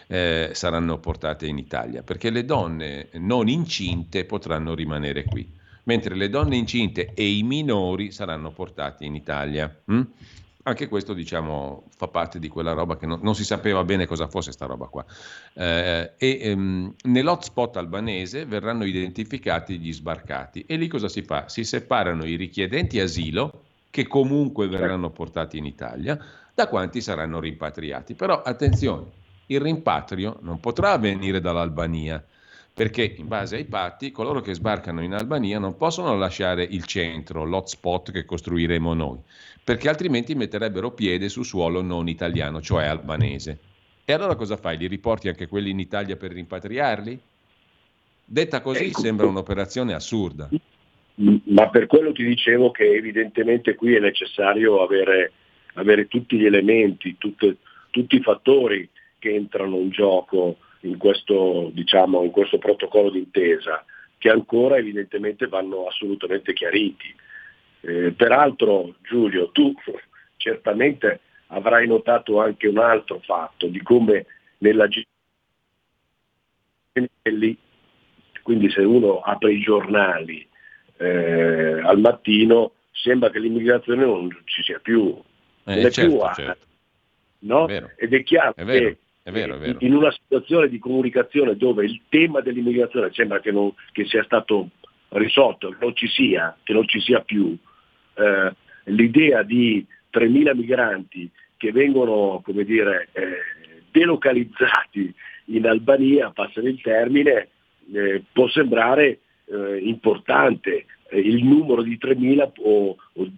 eh, 0.08 0.50
saranno 0.52 0.98
portate 0.98 1.46
in 1.46 1.56
Italia, 1.56 2.02
perché 2.02 2.30
le 2.30 2.44
donne 2.44 3.08
non 3.14 3.48
incinte 3.48 4.24
potranno 4.24 4.74
rimanere 4.74 5.24
qui 5.24 5.58
mentre 5.84 6.14
le 6.14 6.28
donne 6.28 6.56
incinte 6.56 7.14
e 7.14 7.26
i 7.26 7.42
minori 7.42 8.12
saranno 8.12 8.52
portati 8.52 9.06
in 9.06 9.14
Italia. 9.14 9.74
Mm? 9.90 10.02
Anche 10.62 10.88
questo, 10.88 11.14
diciamo, 11.14 11.84
fa 11.96 12.08
parte 12.08 12.38
di 12.38 12.48
quella 12.48 12.72
roba 12.72 12.96
che 12.96 13.06
non, 13.06 13.20
non 13.22 13.34
si 13.34 13.44
sapeva 13.44 13.82
bene 13.82 14.06
cosa 14.06 14.28
fosse 14.28 14.52
sta 14.52 14.66
roba 14.66 14.86
qua. 14.86 15.04
Eh, 15.54 16.12
e 16.18 16.38
ehm, 16.42 16.94
nell'hotspot 17.04 17.76
albanese 17.76 18.44
verranno 18.44 18.84
identificati 18.84 19.78
gli 19.78 19.92
sbarcati 19.92 20.64
e 20.66 20.76
lì 20.76 20.86
cosa 20.86 21.08
si 21.08 21.22
fa? 21.22 21.48
Si 21.48 21.64
separano 21.64 22.24
i 22.24 22.36
richiedenti 22.36 23.00
asilo, 23.00 23.64
che 23.90 24.06
comunque 24.06 24.68
verranno 24.68 25.10
portati 25.10 25.58
in 25.58 25.64
Italia, 25.64 26.18
da 26.54 26.68
quanti 26.68 27.00
saranno 27.00 27.40
rimpatriati. 27.40 28.14
Però 28.14 28.42
attenzione, 28.42 29.06
il 29.46 29.60
rimpatrio 29.60 30.38
non 30.42 30.60
potrà 30.60 30.92
avvenire 30.92 31.40
dall'Albania, 31.40 32.24
perché 32.80 33.14
in 33.18 33.28
base 33.28 33.56
ai 33.56 33.66
patti 33.66 34.10
coloro 34.10 34.40
che 34.40 34.54
sbarcano 34.54 35.02
in 35.02 35.12
Albania 35.12 35.58
non 35.58 35.76
possono 35.76 36.16
lasciare 36.16 36.62
il 36.62 36.86
centro, 36.86 37.44
l'hotspot 37.44 38.10
che 38.10 38.24
costruiremo 38.24 38.94
noi, 38.94 39.18
perché 39.62 39.90
altrimenti 39.90 40.34
metterebbero 40.34 40.92
piede 40.92 41.28
su 41.28 41.42
suolo 41.42 41.82
non 41.82 42.08
italiano, 42.08 42.62
cioè 42.62 42.86
albanese. 42.86 43.58
E 44.02 44.14
allora 44.14 44.34
cosa 44.34 44.56
fai? 44.56 44.78
Li 44.78 44.86
riporti 44.86 45.28
anche 45.28 45.46
quelli 45.46 45.68
in 45.68 45.78
Italia 45.78 46.16
per 46.16 46.32
rimpatriarli? 46.32 47.20
Detta 48.24 48.62
così 48.62 48.86
ecco. 48.86 49.00
sembra 49.00 49.26
un'operazione 49.26 49.92
assurda. 49.92 50.48
Ma 51.16 51.68
per 51.68 51.86
quello 51.86 52.12
ti 52.12 52.24
dicevo 52.24 52.70
che 52.70 52.94
evidentemente 52.94 53.74
qui 53.74 53.94
è 53.94 54.00
necessario 54.00 54.82
avere, 54.82 55.32
avere 55.74 56.08
tutti 56.08 56.38
gli 56.38 56.46
elementi, 56.46 57.16
tutte, 57.18 57.56
tutti 57.90 58.16
i 58.16 58.22
fattori 58.22 58.88
che 59.18 59.34
entrano 59.34 59.76
in 59.76 59.90
gioco 59.90 60.56
in 60.80 60.96
questo, 60.96 61.70
diciamo, 61.72 62.22
in 62.22 62.30
questo 62.30 62.58
protocollo 62.58 63.10
d'intesa, 63.10 63.84
che 64.18 64.30
ancora 64.30 64.76
evidentemente 64.76 65.46
vanno 65.46 65.86
assolutamente 65.86 66.52
chiariti. 66.52 67.14
Eh, 67.80 68.12
peraltro 68.12 68.96
Giulio, 69.02 69.50
tu 69.50 69.74
certamente 70.36 71.20
avrai 71.48 71.86
notato 71.86 72.40
anche 72.40 72.68
un 72.68 72.78
altro 72.78 73.20
fatto 73.20 73.66
di 73.66 73.80
come 73.82 74.26
nella 74.58 74.88
quindi 78.42 78.70
se 78.70 78.80
uno 78.80 79.20
apre 79.20 79.52
i 79.52 79.60
giornali 79.60 80.46
eh, 80.96 81.80
al 81.82 81.98
mattino 81.98 82.72
sembra 82.90 83.30
che 83.30 83.38
l'immigrazione 83.38 84.04
non 84.04 84.28
ci 84.44 84.62
sia 84.62 84.78
più, 84.80 85.16
eh, 85.64 85.74
non 85.74 85.86
è 85.86 85.90
certo, 85.90 86.16
più 86.16 86.34
certo. 86.34 86.66
no? 87.40 87.66
È 87.66 87.84
Ed 87.96 88.12
è 88.12 88.22
chiaro 88.22 88.54
è 88.54 88.64
che 88.64 88.98
è 89.22 89.30
vero, 89.30 89.56
è 89.56 89.58
vero. 89.58 89.78
in 89.80 89.94
una 89.94 90.10
situazione 90.10 90.68
di 90.68 90.78
comunicazione 90.78 91.56
dove 91.56 91.84
il 91.84 92.00
tema 92.08 92.40
dell'immigrazione 92.40 93.10
sembra 93.12 93.40
che, 93.40 93.52
non, 93.52 93.72
che 93.92 94.06
sia 94.06 94.24
stato 94.24 94.70
risolto, 95.10 95.68
che 95.70 95.76
non 95.80 95.94
ci 95.94 96.08
sia, 96.08 96.56
che 96.62 96.72
non 96.72 96.86
ci 96.86 97.00
sia 97.00 97.20
più, 97.20 97.56
eh, 98.14 98.54
l'idea 98.84 99.42
di 99.42 99.84
3.000 100.12 100.56
migranti 100.56 101.30
che 101.56 101.72
vengono 101.72 102.40
come 102.42 102.64
dire, 102.64 103.08
eh, 103.12 103.82
delocalizzati 103.90 105.14
in 105.46 105.66
Albania, 105.66 106.30
passano 106.30 106.68
il 106.68 106.80
termine, 106.80 107.48
eh, 107.92 108.22
può 108.32 108.48
sembrare 108.48 109.20
eh, 109.44 109.78
importante. 109.82 110.86
il 111.12 111.44
numero 111.44 111.82
di 111.82 111.98
3.000 112.00 112.52
o, 112.58 112.96
o, 113.14 113.28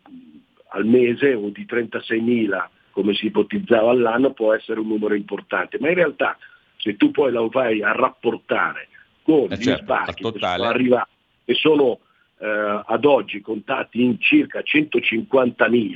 al 0.69 0.87
mese 0.87 1.35
o 1.35 1.49
di 1.49 1.67
36.000 1.69 2.69
come 2.93 3.15
si 3.15 3.27
ipotizzava 3.27 3.91
all'anno, 3.91 4.33
può 4.33 4.53
essere 4.53 4.79
un 4.79 4.87
numero 4.87 5.15
importante, 5.15 5.79
ma 5.81 5.89
in 5.89 5.95
realtà 5.95 6.39
se 6.77 6.97
tu 6.97 7.11
poi 7.11 7.33
lo 7.33 7.49
vai 7.49 7.83
a 7.83 7.93
rapportare 7.93 8.89
con 9.23 9.51
eh 9.51 9.57
gli 9.57 9.63
certo, 9.63 9.83
sbarchi 9.83 10.23
che 10.31 10.39
sono 10.39 10.65
arrivati, 10.65 11.11
che 11.45 11.55
sono 11.55 11.99
eh, 12.39 12.83
ad 12.87 13.05
oggi 13.05 13.41
contati 13.41 14.03
in 14.03 14.21
circa 14.21 14.61
150.000, 14.61 15.95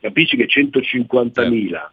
capisci 0.00 0.36
che 0.36 0.46
150.000 0.46 1.32
certo. 1.32 1.90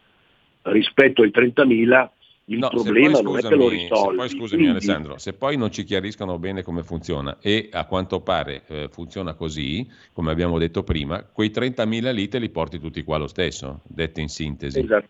rispetto 0.63 1.21
ai 1.21 1.29
30.000 1.29 2.09
il 2.49 2.57
no, 2.57 2.69
problema 2.69 3.19
non 3.19 3.38
è 3.38 3.41
che 3.41 3.55
lo 3.55 3.69
risolvi. 3.69 4.17
Poi 4.17 4.30
scusami 4.30 4.63
Quindi... 4.63 4.69
Alessandro, 4.69 5.17
se 5.17 5.34
poi 5.34 5.55
non 5.55 5.71
ci 5.71 5.84
chiariscono 5.84 6.39
bene 6.39 6.63
come 6.63 6.84
funziona 6.84 7.38
e 7.41 7.69
a 7.71 7.85
quanto 7.85 8.21
pare 8.21 8.63
eh, 8.67 8.88
funziona 8.91 9.34
così, 9.34 9.88
come 10.13 10.31
abbiamo 10.31 10.57
detto 10.57 10.84
prima, 10.84 11.23
quei 11.23 11.49
30.000 11.49 12.13
lì 12.13 12.27
te 12.27 12.39
li 12.39 12.49
porti 12.49 12.80
tutti 12.80 13.03
qua 13.03 13.17
lo 13.17 13.27
stesso, 13.27 13.81
detto 13.85 14.19
in 14.19 14.30
sintesi. 14.30 14.80
Esat- 14.80 15.07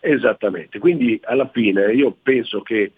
esattamente, 0.00 0.78
quindi 0.78 1.18
alla 1.24 1.48
fine 1.48 1.92
io 1.92 2.14
penso 2.22 2.60
che 2.60 2.92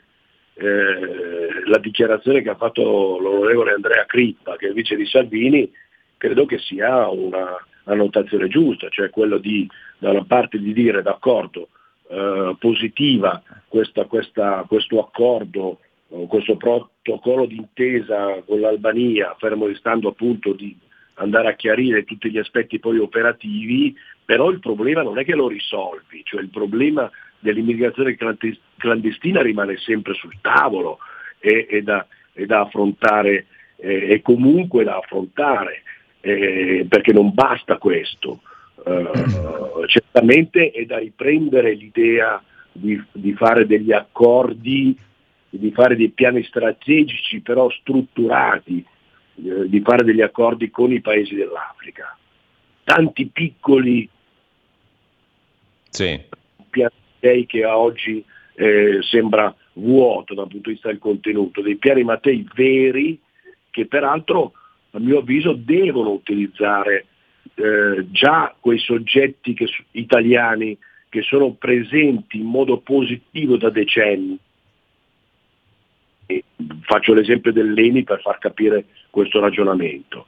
eh, 0.55 1.65
la 1.67 1.79
dichiarazione 1.79 2.43
che 2.43 2.51
ha 2.51 2.57
fatto 2.57 3.19
l'onorevole 3.19 3.73
Andrea 3.73 4.07
Crippa, 4.07 4.57
che 4.57 4.69
è 4.69 4.73
vice 4.73 4.97
di 4.97 5.07
Salvini, 5.07 5.71
credo 6.17 6.47
che 6.47 6.59
sia 6.59 7.09
una 7.09 7.57
annotazione 7.85 8.49
giusta, 8.49 8.89
cioè 8.89 9.11
quello 9.11 9.39
di 9.39 9.69
da 9.99 10.11
una 10.11 10.25
parte 10.25 10.59
di 10.59 10.73
dire 10.73 11.03
d'accordo, 11.03 11.69
eh, 12.09 12.57
positiva 12.59 13.43
questa, 13.69 14.05
questa, 14.05 14.65
questo 14.69 15.01
accordo, 15.01 15.79
eh, 16.09 16.27
questo 16.29 16.57
protocollo 16.57 17.47
d'intesa 17.47 18.43
con 18.47 18.61
l'Albania, 18.61 19.35
fermo 19.39 19.67
restando 19.67 20.09
appunto 20.09 20.53
di 20.53 20.77
andare 21.15 21.49
a 21.49 21.55
chiarire 21.55 22.05
tutti 22.05 22.31
gli 22.31 22.39
aspetti 22.39 22.79
poi 22.79 22.99
operativi, 22.99 23.95
però 24.25 24.51
il 24.51 24.61
problema 24.61 25.03
non 25.03 25.19
è 25.19 25.25
che 25.25 25.35
lo 25.35 25.49
risolvi, 25.49 26.23
cioè 26.25 26.41
il 26.41 26.49
problema 26.49 27.11
dell'immigrazione 27.39 28.17
clandestina 28.79 29.43
rimane 29.43 29.77
sempre 29.77 30.15
sul 30.15 30.37
tavolo 30.41 30.99
e, 31.39 31.67
e, 31.69 31.83
da, 31.83 32.07
e 32.33 32.47
da, 32.47 32.61
affrontare, 32.61 33.47
eh, 33.77 34.13
e 34.13 34.23
comunque 34.23 34.83
da 34.83 34.97
affrontare, 34.97 35.83
eh, 36.21 36.87
perché 36.89 37.13
non 37.13 37.33
basta 37.35 37.77
questo. 37.77 38.41
Uh, 38.75 39.87
certamente 39.87 40.71
è 40.71 40.85
da 40.85 40.99
riprendere 40.99 41.75
l'idea 41.75 42.43
di, 42.73 43.03
di, 43.13 43.33
fare 43.35 43.67
degli 43.67 43.93
accordi, 43.93 44.97
di 45.49 45.71
fare 45.71 45.97
dei 45.97 46.11
piani 46.11 46.43
strategici 46.43 47.41
però 47.41 47.71
strutturati, 47.71 48.85
eh, 49.37 49.69
di 49.69 49.81
fare 49.81 50.05
degli 50.05 50.21
accordi 50.21 50.71
con 50.71 50.93
i 50.93 51.01
paesi 51.01 51.35
dell'Africa. 51.35 52.17
Tanti 52.83 53.27
piccoli 53.27 54.09
sì. 55.89 56.21
piani 56.69 57.47
che 57.47 57.65
a 57.65 57.79
oggi 57.79 58.23
eh, 58.55 58.99
sembra 59.03 59.55
vuoto 59.75 60.35
dal 60.35 60.49
punto 60.49 60.69
di 60.69 60.75
vista 60.75 60.89
del 60.89 60.99
contenuto, 60.99 61.63
dei 61.63 61.77
piani 61.77 62.05
Mattei 62.05 62.47
veri 62.55 63.19
che 63.71 63.87
peraltro 63.87 64.53
a 64.91 64.99
mio 64.99 65.19
avviso 65.19 65.53
devono 65.53 66.11
utilizzare 66.11 67.07
eh, 67.55 68.07
già 68.11 68.55
quei 68.59 68.79
soggetti 68.79 69.55
che, 69.55 69.69
italiani 69.93 70.77
che 71.09 71.23
sono 71.23 71.53
presenti 71.53 72.39
in 72.39 72.47
modo 72.47 72.79
positivo 72.79 73.57
da 73.57 73.71
decenni. 73.71 74.37
E 76.27 76.45
faccio 76.81 77.15
l'esempio 77.15 77.53
dell'ENI 77.53 78.03
per 78.03 78.21
far 78.21 78.39
capire 78.39 78.87
questo 79.11 79.39
ragionamento. 79.39 80.27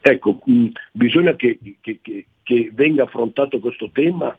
Ecco, 0.00 0.40
mh, 0.44 0.66
bisogna 0.92 1.34
che, 1.34 1.58
che, 1.80 1.98
che, 2.02 2.26
che, 2.42 2.70
venga 2.74 3.04
affrontato 3.04 3.58
questo 3.58 3.90
tema 3.92 4.36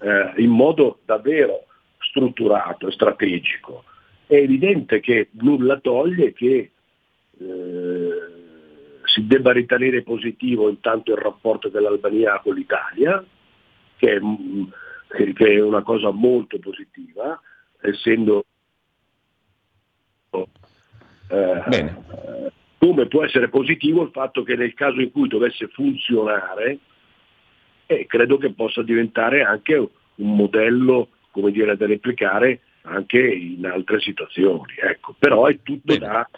eh, 0.00 0.32
in 0.36 0.50
modo 0.50 1.00
davvero 1.04 1.66
strutturato 1.98 2.86
e 2.86 2.92
strategico. 2.92 3.84
È 4.26 4.34
evidente 4.34 5.00
che 5.00 5.28
nulla 5.32 5.78
toglie 5.80 6.32
che 6.32 6.70
eh, 7.40 8.37
si 9.08 9.26
debba 9.26 9.52
ritenere 9.52 10.02
positivo 10.02 10.68
intanto 10.68 11.12
il 11.12 11.18
rapporto 11.18 11.68
dell'Albania 11.68 12.40
con 12.40 12.54
l'Italia, 12.54 13.24
che 13.96 14.16
è, 14.16 14.20
che 15.32 15.52
è 15.54 15.60
una 15.60 15.82
cosa 15.82 16.10
molto 16.10 16.58
positiva, 16.58 17.40
essendo 17.80 18.44
eh, 21.30 21.92
come 22.78 23.06
può 23.06 23.24
essere 23.24 23.48
positivo 23.48 24.02
il 24.02 24.10
fatto 24.12 24.42
che 24.42 24.56
nel 24.56 24.74
caso 24.74 25.00
in 25.00 25.10
cui 25.10 25.28
dovesse 25.28 25.68
funzionare, 25.68 26.78
eh, 27.86 28.06
credo 28.06 28.36
che 28.38 28.52
possa 28.52 28.82
diventare 28.82 29.42
anche 29.42 29.74
un 29.76 30.36
modello 30.36 31.08
come 31.30 31.50
dire, 31.50 31.76
da 31.76 31.86
replicare 31.86 32.60
anche 32.82 33.18
in 33.20 33.64
altre 33.66 34.00
situazioni. 34.00 34.74
Ecco. 34.80 35.14
Però 35.18 35.46
è 35.46 35.58
tutto 35.62 35.96
Bene. 35.96 36.06
da 36.06 36.28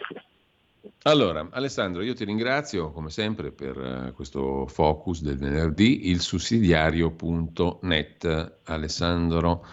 allora, 1.03 1.47
Alessandro, 1.51 2.01
io 2.01 2.15
ti 2.15 2.25
ringrazio 2.25 2.91
come 2.91 3.11
sempre 3.11 3.51
per 3.51 3.77
uh, 3.77 4.11
questo 4.13 4.65
focus 4.67 5.21
del 5.21 5.37
venerdì, 5.37 6.09
il 6.09 6.21
sussidiario.net. 6.21 8.61
Alessandro, 8.65 9.63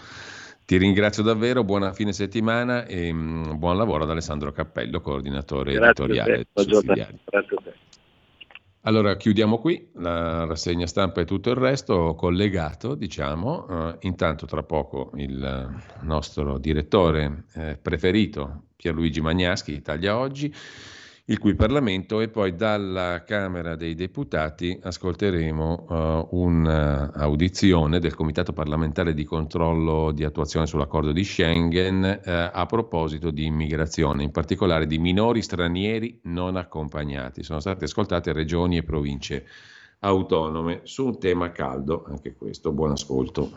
ti 0.66 0.76
ringrazio 0.76 1.22
davvero, 1.22 1.64
buona 1.64 1.94
fine 1.94 2.12
settimana 2.12 2.84
e 2.84 3.10
um, 3.10 3.58
buon 3.58 3.78
lavoro 3.78 4.04
ad 4.04 4.10
Alessandro 4.10 4.52
Cappello, 4.52 5.00
coordinatore 5.00 5.72
Grazie 5.72 6.04
editoriale 6.04 6.46
sussidiario. 6.52 7.18
Grazie 7.24 7.56
a 7.56 7.60
te. 7.62 7.72
Allora 8.82 9.16
chiudiamo 9.16 9.58
qui, 9.58 9.88
la 9.94 10.44
rassegna 10.44 10.86
stampa 10.86 11.22
e 11.22 11.24
tutto 11.24 11.50
il 11.50 11.56
resto 11.56 12.14
collegato, 12.14 12.94
diciamo. 12.94 13.66
Uh, 13.68 13.96
intanto 14.00 14.46
tra 14.46 14.62
poco 14.62 15.10
il 15.16 15.68
nostro 16.02 16.58
direttore 16.58 17.46
eh, 17.54 17.76
preferito, 17.80 18.66
Pierluigi 18.76 19.20
Magnaschi, 19.20 19.72
Italia 19.72 20.16
Oggi 20.16 20.54
il 21.30 21.38
cui 21.38 21.54
Parlamento 21.54 22.20
e 22.20 22.28
poi 22.28 22.56
dalla 22.56 23.22
Camera 23.24 23.76
dei 23.76 23.94
Deputati 23.94 24.78
ascolteremo 24.82 25.86
uh, 25.88 26.28
un'audizione 26.30 27.98
del 27.98 28.14
Comitato 28.14 28.54
parlamentare 28.54 29.12
di 29.12 29.24
controllo 29.24 30.10
di 30.12 30.24
attuazione 30.24 30.66
sull'accordo 30.66 31.12
di 31.12 31.24
Schengen 31.24 32.20
uh, 32.24 32.30
a 32.30 32.64
proposito 32.64 33.30
di 33.30 33.44
immigrazione, 33.44 34.22
in 34.22 34.30
particolare 34.30 34.86
di 34.86 34.98
minori 34.98 35.42
stranieri 35.42 36.20
non 36.24 36.56
accompagnati. 36.56 37.42
Sono 37.42 37.60
state 37.60 37.84
ascoltate 37.84 38.32
regioni 38.32 38.78
e 38.78 38.82
province 38.82 39.44
autonome 40.00 40.80
su 40.84 41.04
un 41.04 41.18
tema 41.18 41.52
caldo, 41.52 42.04
anche 42.08 42.36
questo. 42.36 42.72
Buon 42.72 42.92
ascolto. 42.92 43.50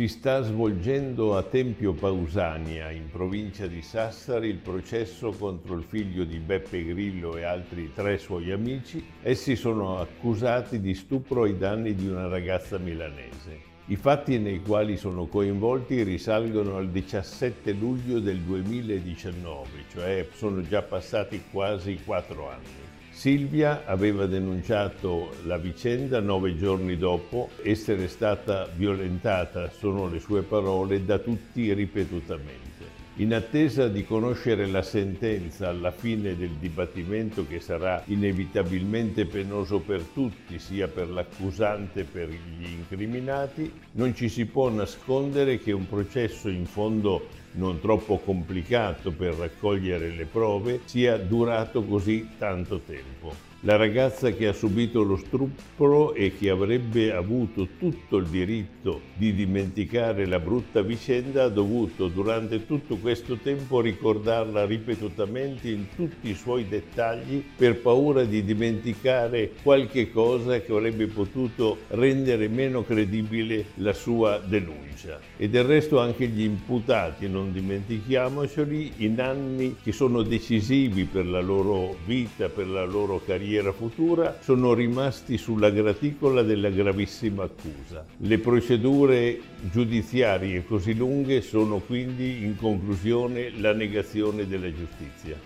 Si 0.00 0.08
sta 0.08 0.40
svolgendo 0.40 1.36
a 1.36 1.42
Tempio 1.42 1.92
Pausania, 1.92 2.90
in 2.90 3.10
provincia 3.10 3.66
di 3.66 3.82
Sassari, 3.82 4.48
il 4.48 4.56
processo 4.56 5.30
contro 5.30 5.74
il 5.74 5.82
figlio 5.82 6.24
di 6.24 6.38
Beppe 6.38 6.86
Grillo 6.86 7.36
e 7.36 7.42
altri 7.42 7.92
tre 7.92 8.16
suoi 8.16 8.50
amici. 8.50 9.04
Essi 9.20 9.56
sono 9.56 9.98
accusati 9.98 10.80
di 10.80 10.94
stupro 10.94 11.42
ai 11.42 11.58
danni 11.58 11.94
di 11.94 12.08
una 12.08 12.28
ragazza 12.28 12.78
milanese. 12.78 13.60
I 13.88 13.96
fatti 13.96 14.38
nei 14.38 14.62
quali 14.62 14.96
sono 14.96 15.26
coinvolti 15.26 16.02
risalgono 16.02 16.78
al 16.78 16.88
17 16.88 17.70
luglio 17.72 18.20
del 18.20 18.38
2019, 18.38 19.68
cioè 19.92 20.26
sono 20.32 20.62
già 20.62 20.80
passati 20.80 21.42
quasi 21.50 22.00
quattro 22.02 22.48
anni. 22.48 22.89
Silvia 23.20 23.82
aveva 23.84 24.24
denunciato 24.24 25.34
la 25.44 25.58
vicenda 25.58 26.20
nove 26.20 26.56
giorni 26.56 26.96
dopo 26.96 27.50
essere 27.62 28.08
stata 28.08 28.66
violentata, 28.74 29.68
sono 29.68 30.08
le 30.08 30.20
sue 30.20 30.40
parole, 30.40 31.04
da 31.04 31.18
tutti 31.18 31.70
ripetutamente. 31.74 32.68
In 33.16 33.34
attesa 33.34 33.88
di 33.88 34.06
conoscere 34.06 34.66
la 34.68 34.80
sentenza 34.80 35.68
alla 35.68 35.90
fine 35.90 36.34
del 36.34 36.52
dibattimento 36.58 37.46
che 37.46 37.60
sarà 37.60 38.02
inevitabilmente 38.06 39.26
penoso 39.26 39.80
per 39.80 40.00
tutti, 40.14 40.58
sia 40.58 40.88
per 40.88 41.10
l'accusante 41.10 42.04
che 42.04 42.10
per 42.10 42.30
gli 42.30 42.64
incriminati, 42.64 43.70
non 43.92 44.14
ci 44.14 44.30
si 44.30 44.46
può 44.46 44.70
nascondere 44.70 45.58
che 45.58 45.72
un 45.72 45.86
processo 45.86 46.48
in 46.48 46.64
fondo 46.64 47.26
non 47.52 47.80
troppo 47.80 48.18
complicato 48.18 49.12
per 49.12 49.34
raccogliere 49.34 50.10
le 50.10 50.24
prove 50.24 50.80
sia 50.84 51.16
durato 51.16 51.84
così 51.84 52.28
tanto 52.38 52.80
tempo. 52.80 53.49
La 53.64 53.76
ragazza 53.76 54.30
che 54.30 54.46
ha 54.46 54.54
subito 54.54 55.02
lo 55.02 55.18
stupro 55.18 56.14
e 56.14 56.32
che 56.34 56.48
avrebbe 56.48 57.12
avuto 57.12 57.68
tutto 57.78 58.16
il 58.16 58.26
diritto 58.26 59.02
di 59.16 59.34
dimenticare 59.34 60.24
la 60.24 60.38
brutta 60.38 60.80
vicenda 60.80 61.44
ha 61.44 61.48
dovuto 61.50 62.08
durante 62.08 62.64
tutto 62.64 62.96
questo 62.96 63.36
tempo 63.36 63.82
ricordarla 63.82 64.64
ripetutamente 64.64 65.68
in 65.68 65.88
tutti 65.94 66.30
i 66.30 66.34
suoi 66.34 66.68
dettagli 66.68 67.44
per 67.54 67.82
paura 67.82 68.24
di 68.24 68.42
dimenticare 68.42 69.50
qualche 69.62 70.10
cosa 70.10 70.58
che 70.62 70.72
avrebbe 70.72 71.08
potuto 71.08 71.80
rendere 71.88 72.48
meno 72.48 72.82
credibile 72.82 73.66
la 73.74 73.92
sua 73.92 74.38
denuncia. 74.38 75.20
E 75.36 75.50
del 75.50 75.64
resto 75.64 75.98
anche 75.98 76.28
gli 76.28 76.44
imputati, 76.44 77.28
non 77.28 77.52
dimentichiamoceli, 77.52 78.92
in 78.98 79.20
anni 79.20 79.76
che 79.82 79.92
sono 79.92 80.22
decisivi 80.22 81.04
per 81.04 81.26
la 81.26 81.40
loro 81.40 81.96
vita, 82.06 82.48
per 82.48 82.66
la 82.66 82.84
loro 82.86 83.20
carriera, 83.22 83.48
carriera 83.50 83.72
futura 83.72 84.36
sono 84.40 84.74
rimasti 84.74 85.36
sulla 85.36 85.70
graticola 85.70 86.42
della 86.42 86.70
gravissima 86.70 87.42
accusa. 87.42 88.04
Le 88.18 88.38
procedure 88.38 89.40
giudiziarie 89.62 90.64
così 90.64 90.94
lunghe 90.94 91.40
sono 91.40 91.78
quindi 91.78 92.44
in 92.44 92.56
conclusione 92.56 93.50
la 93.58 93.72
negazione 93.72 94.46
della 94.46 94.72
giustizia. 94.72 95.36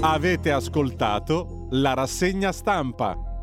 Avete 0.00 0.50
ascoltato 0.50 1.68
la 1.70 1.94
rassegna 1.94 2.50
stampa. 2.50 3.33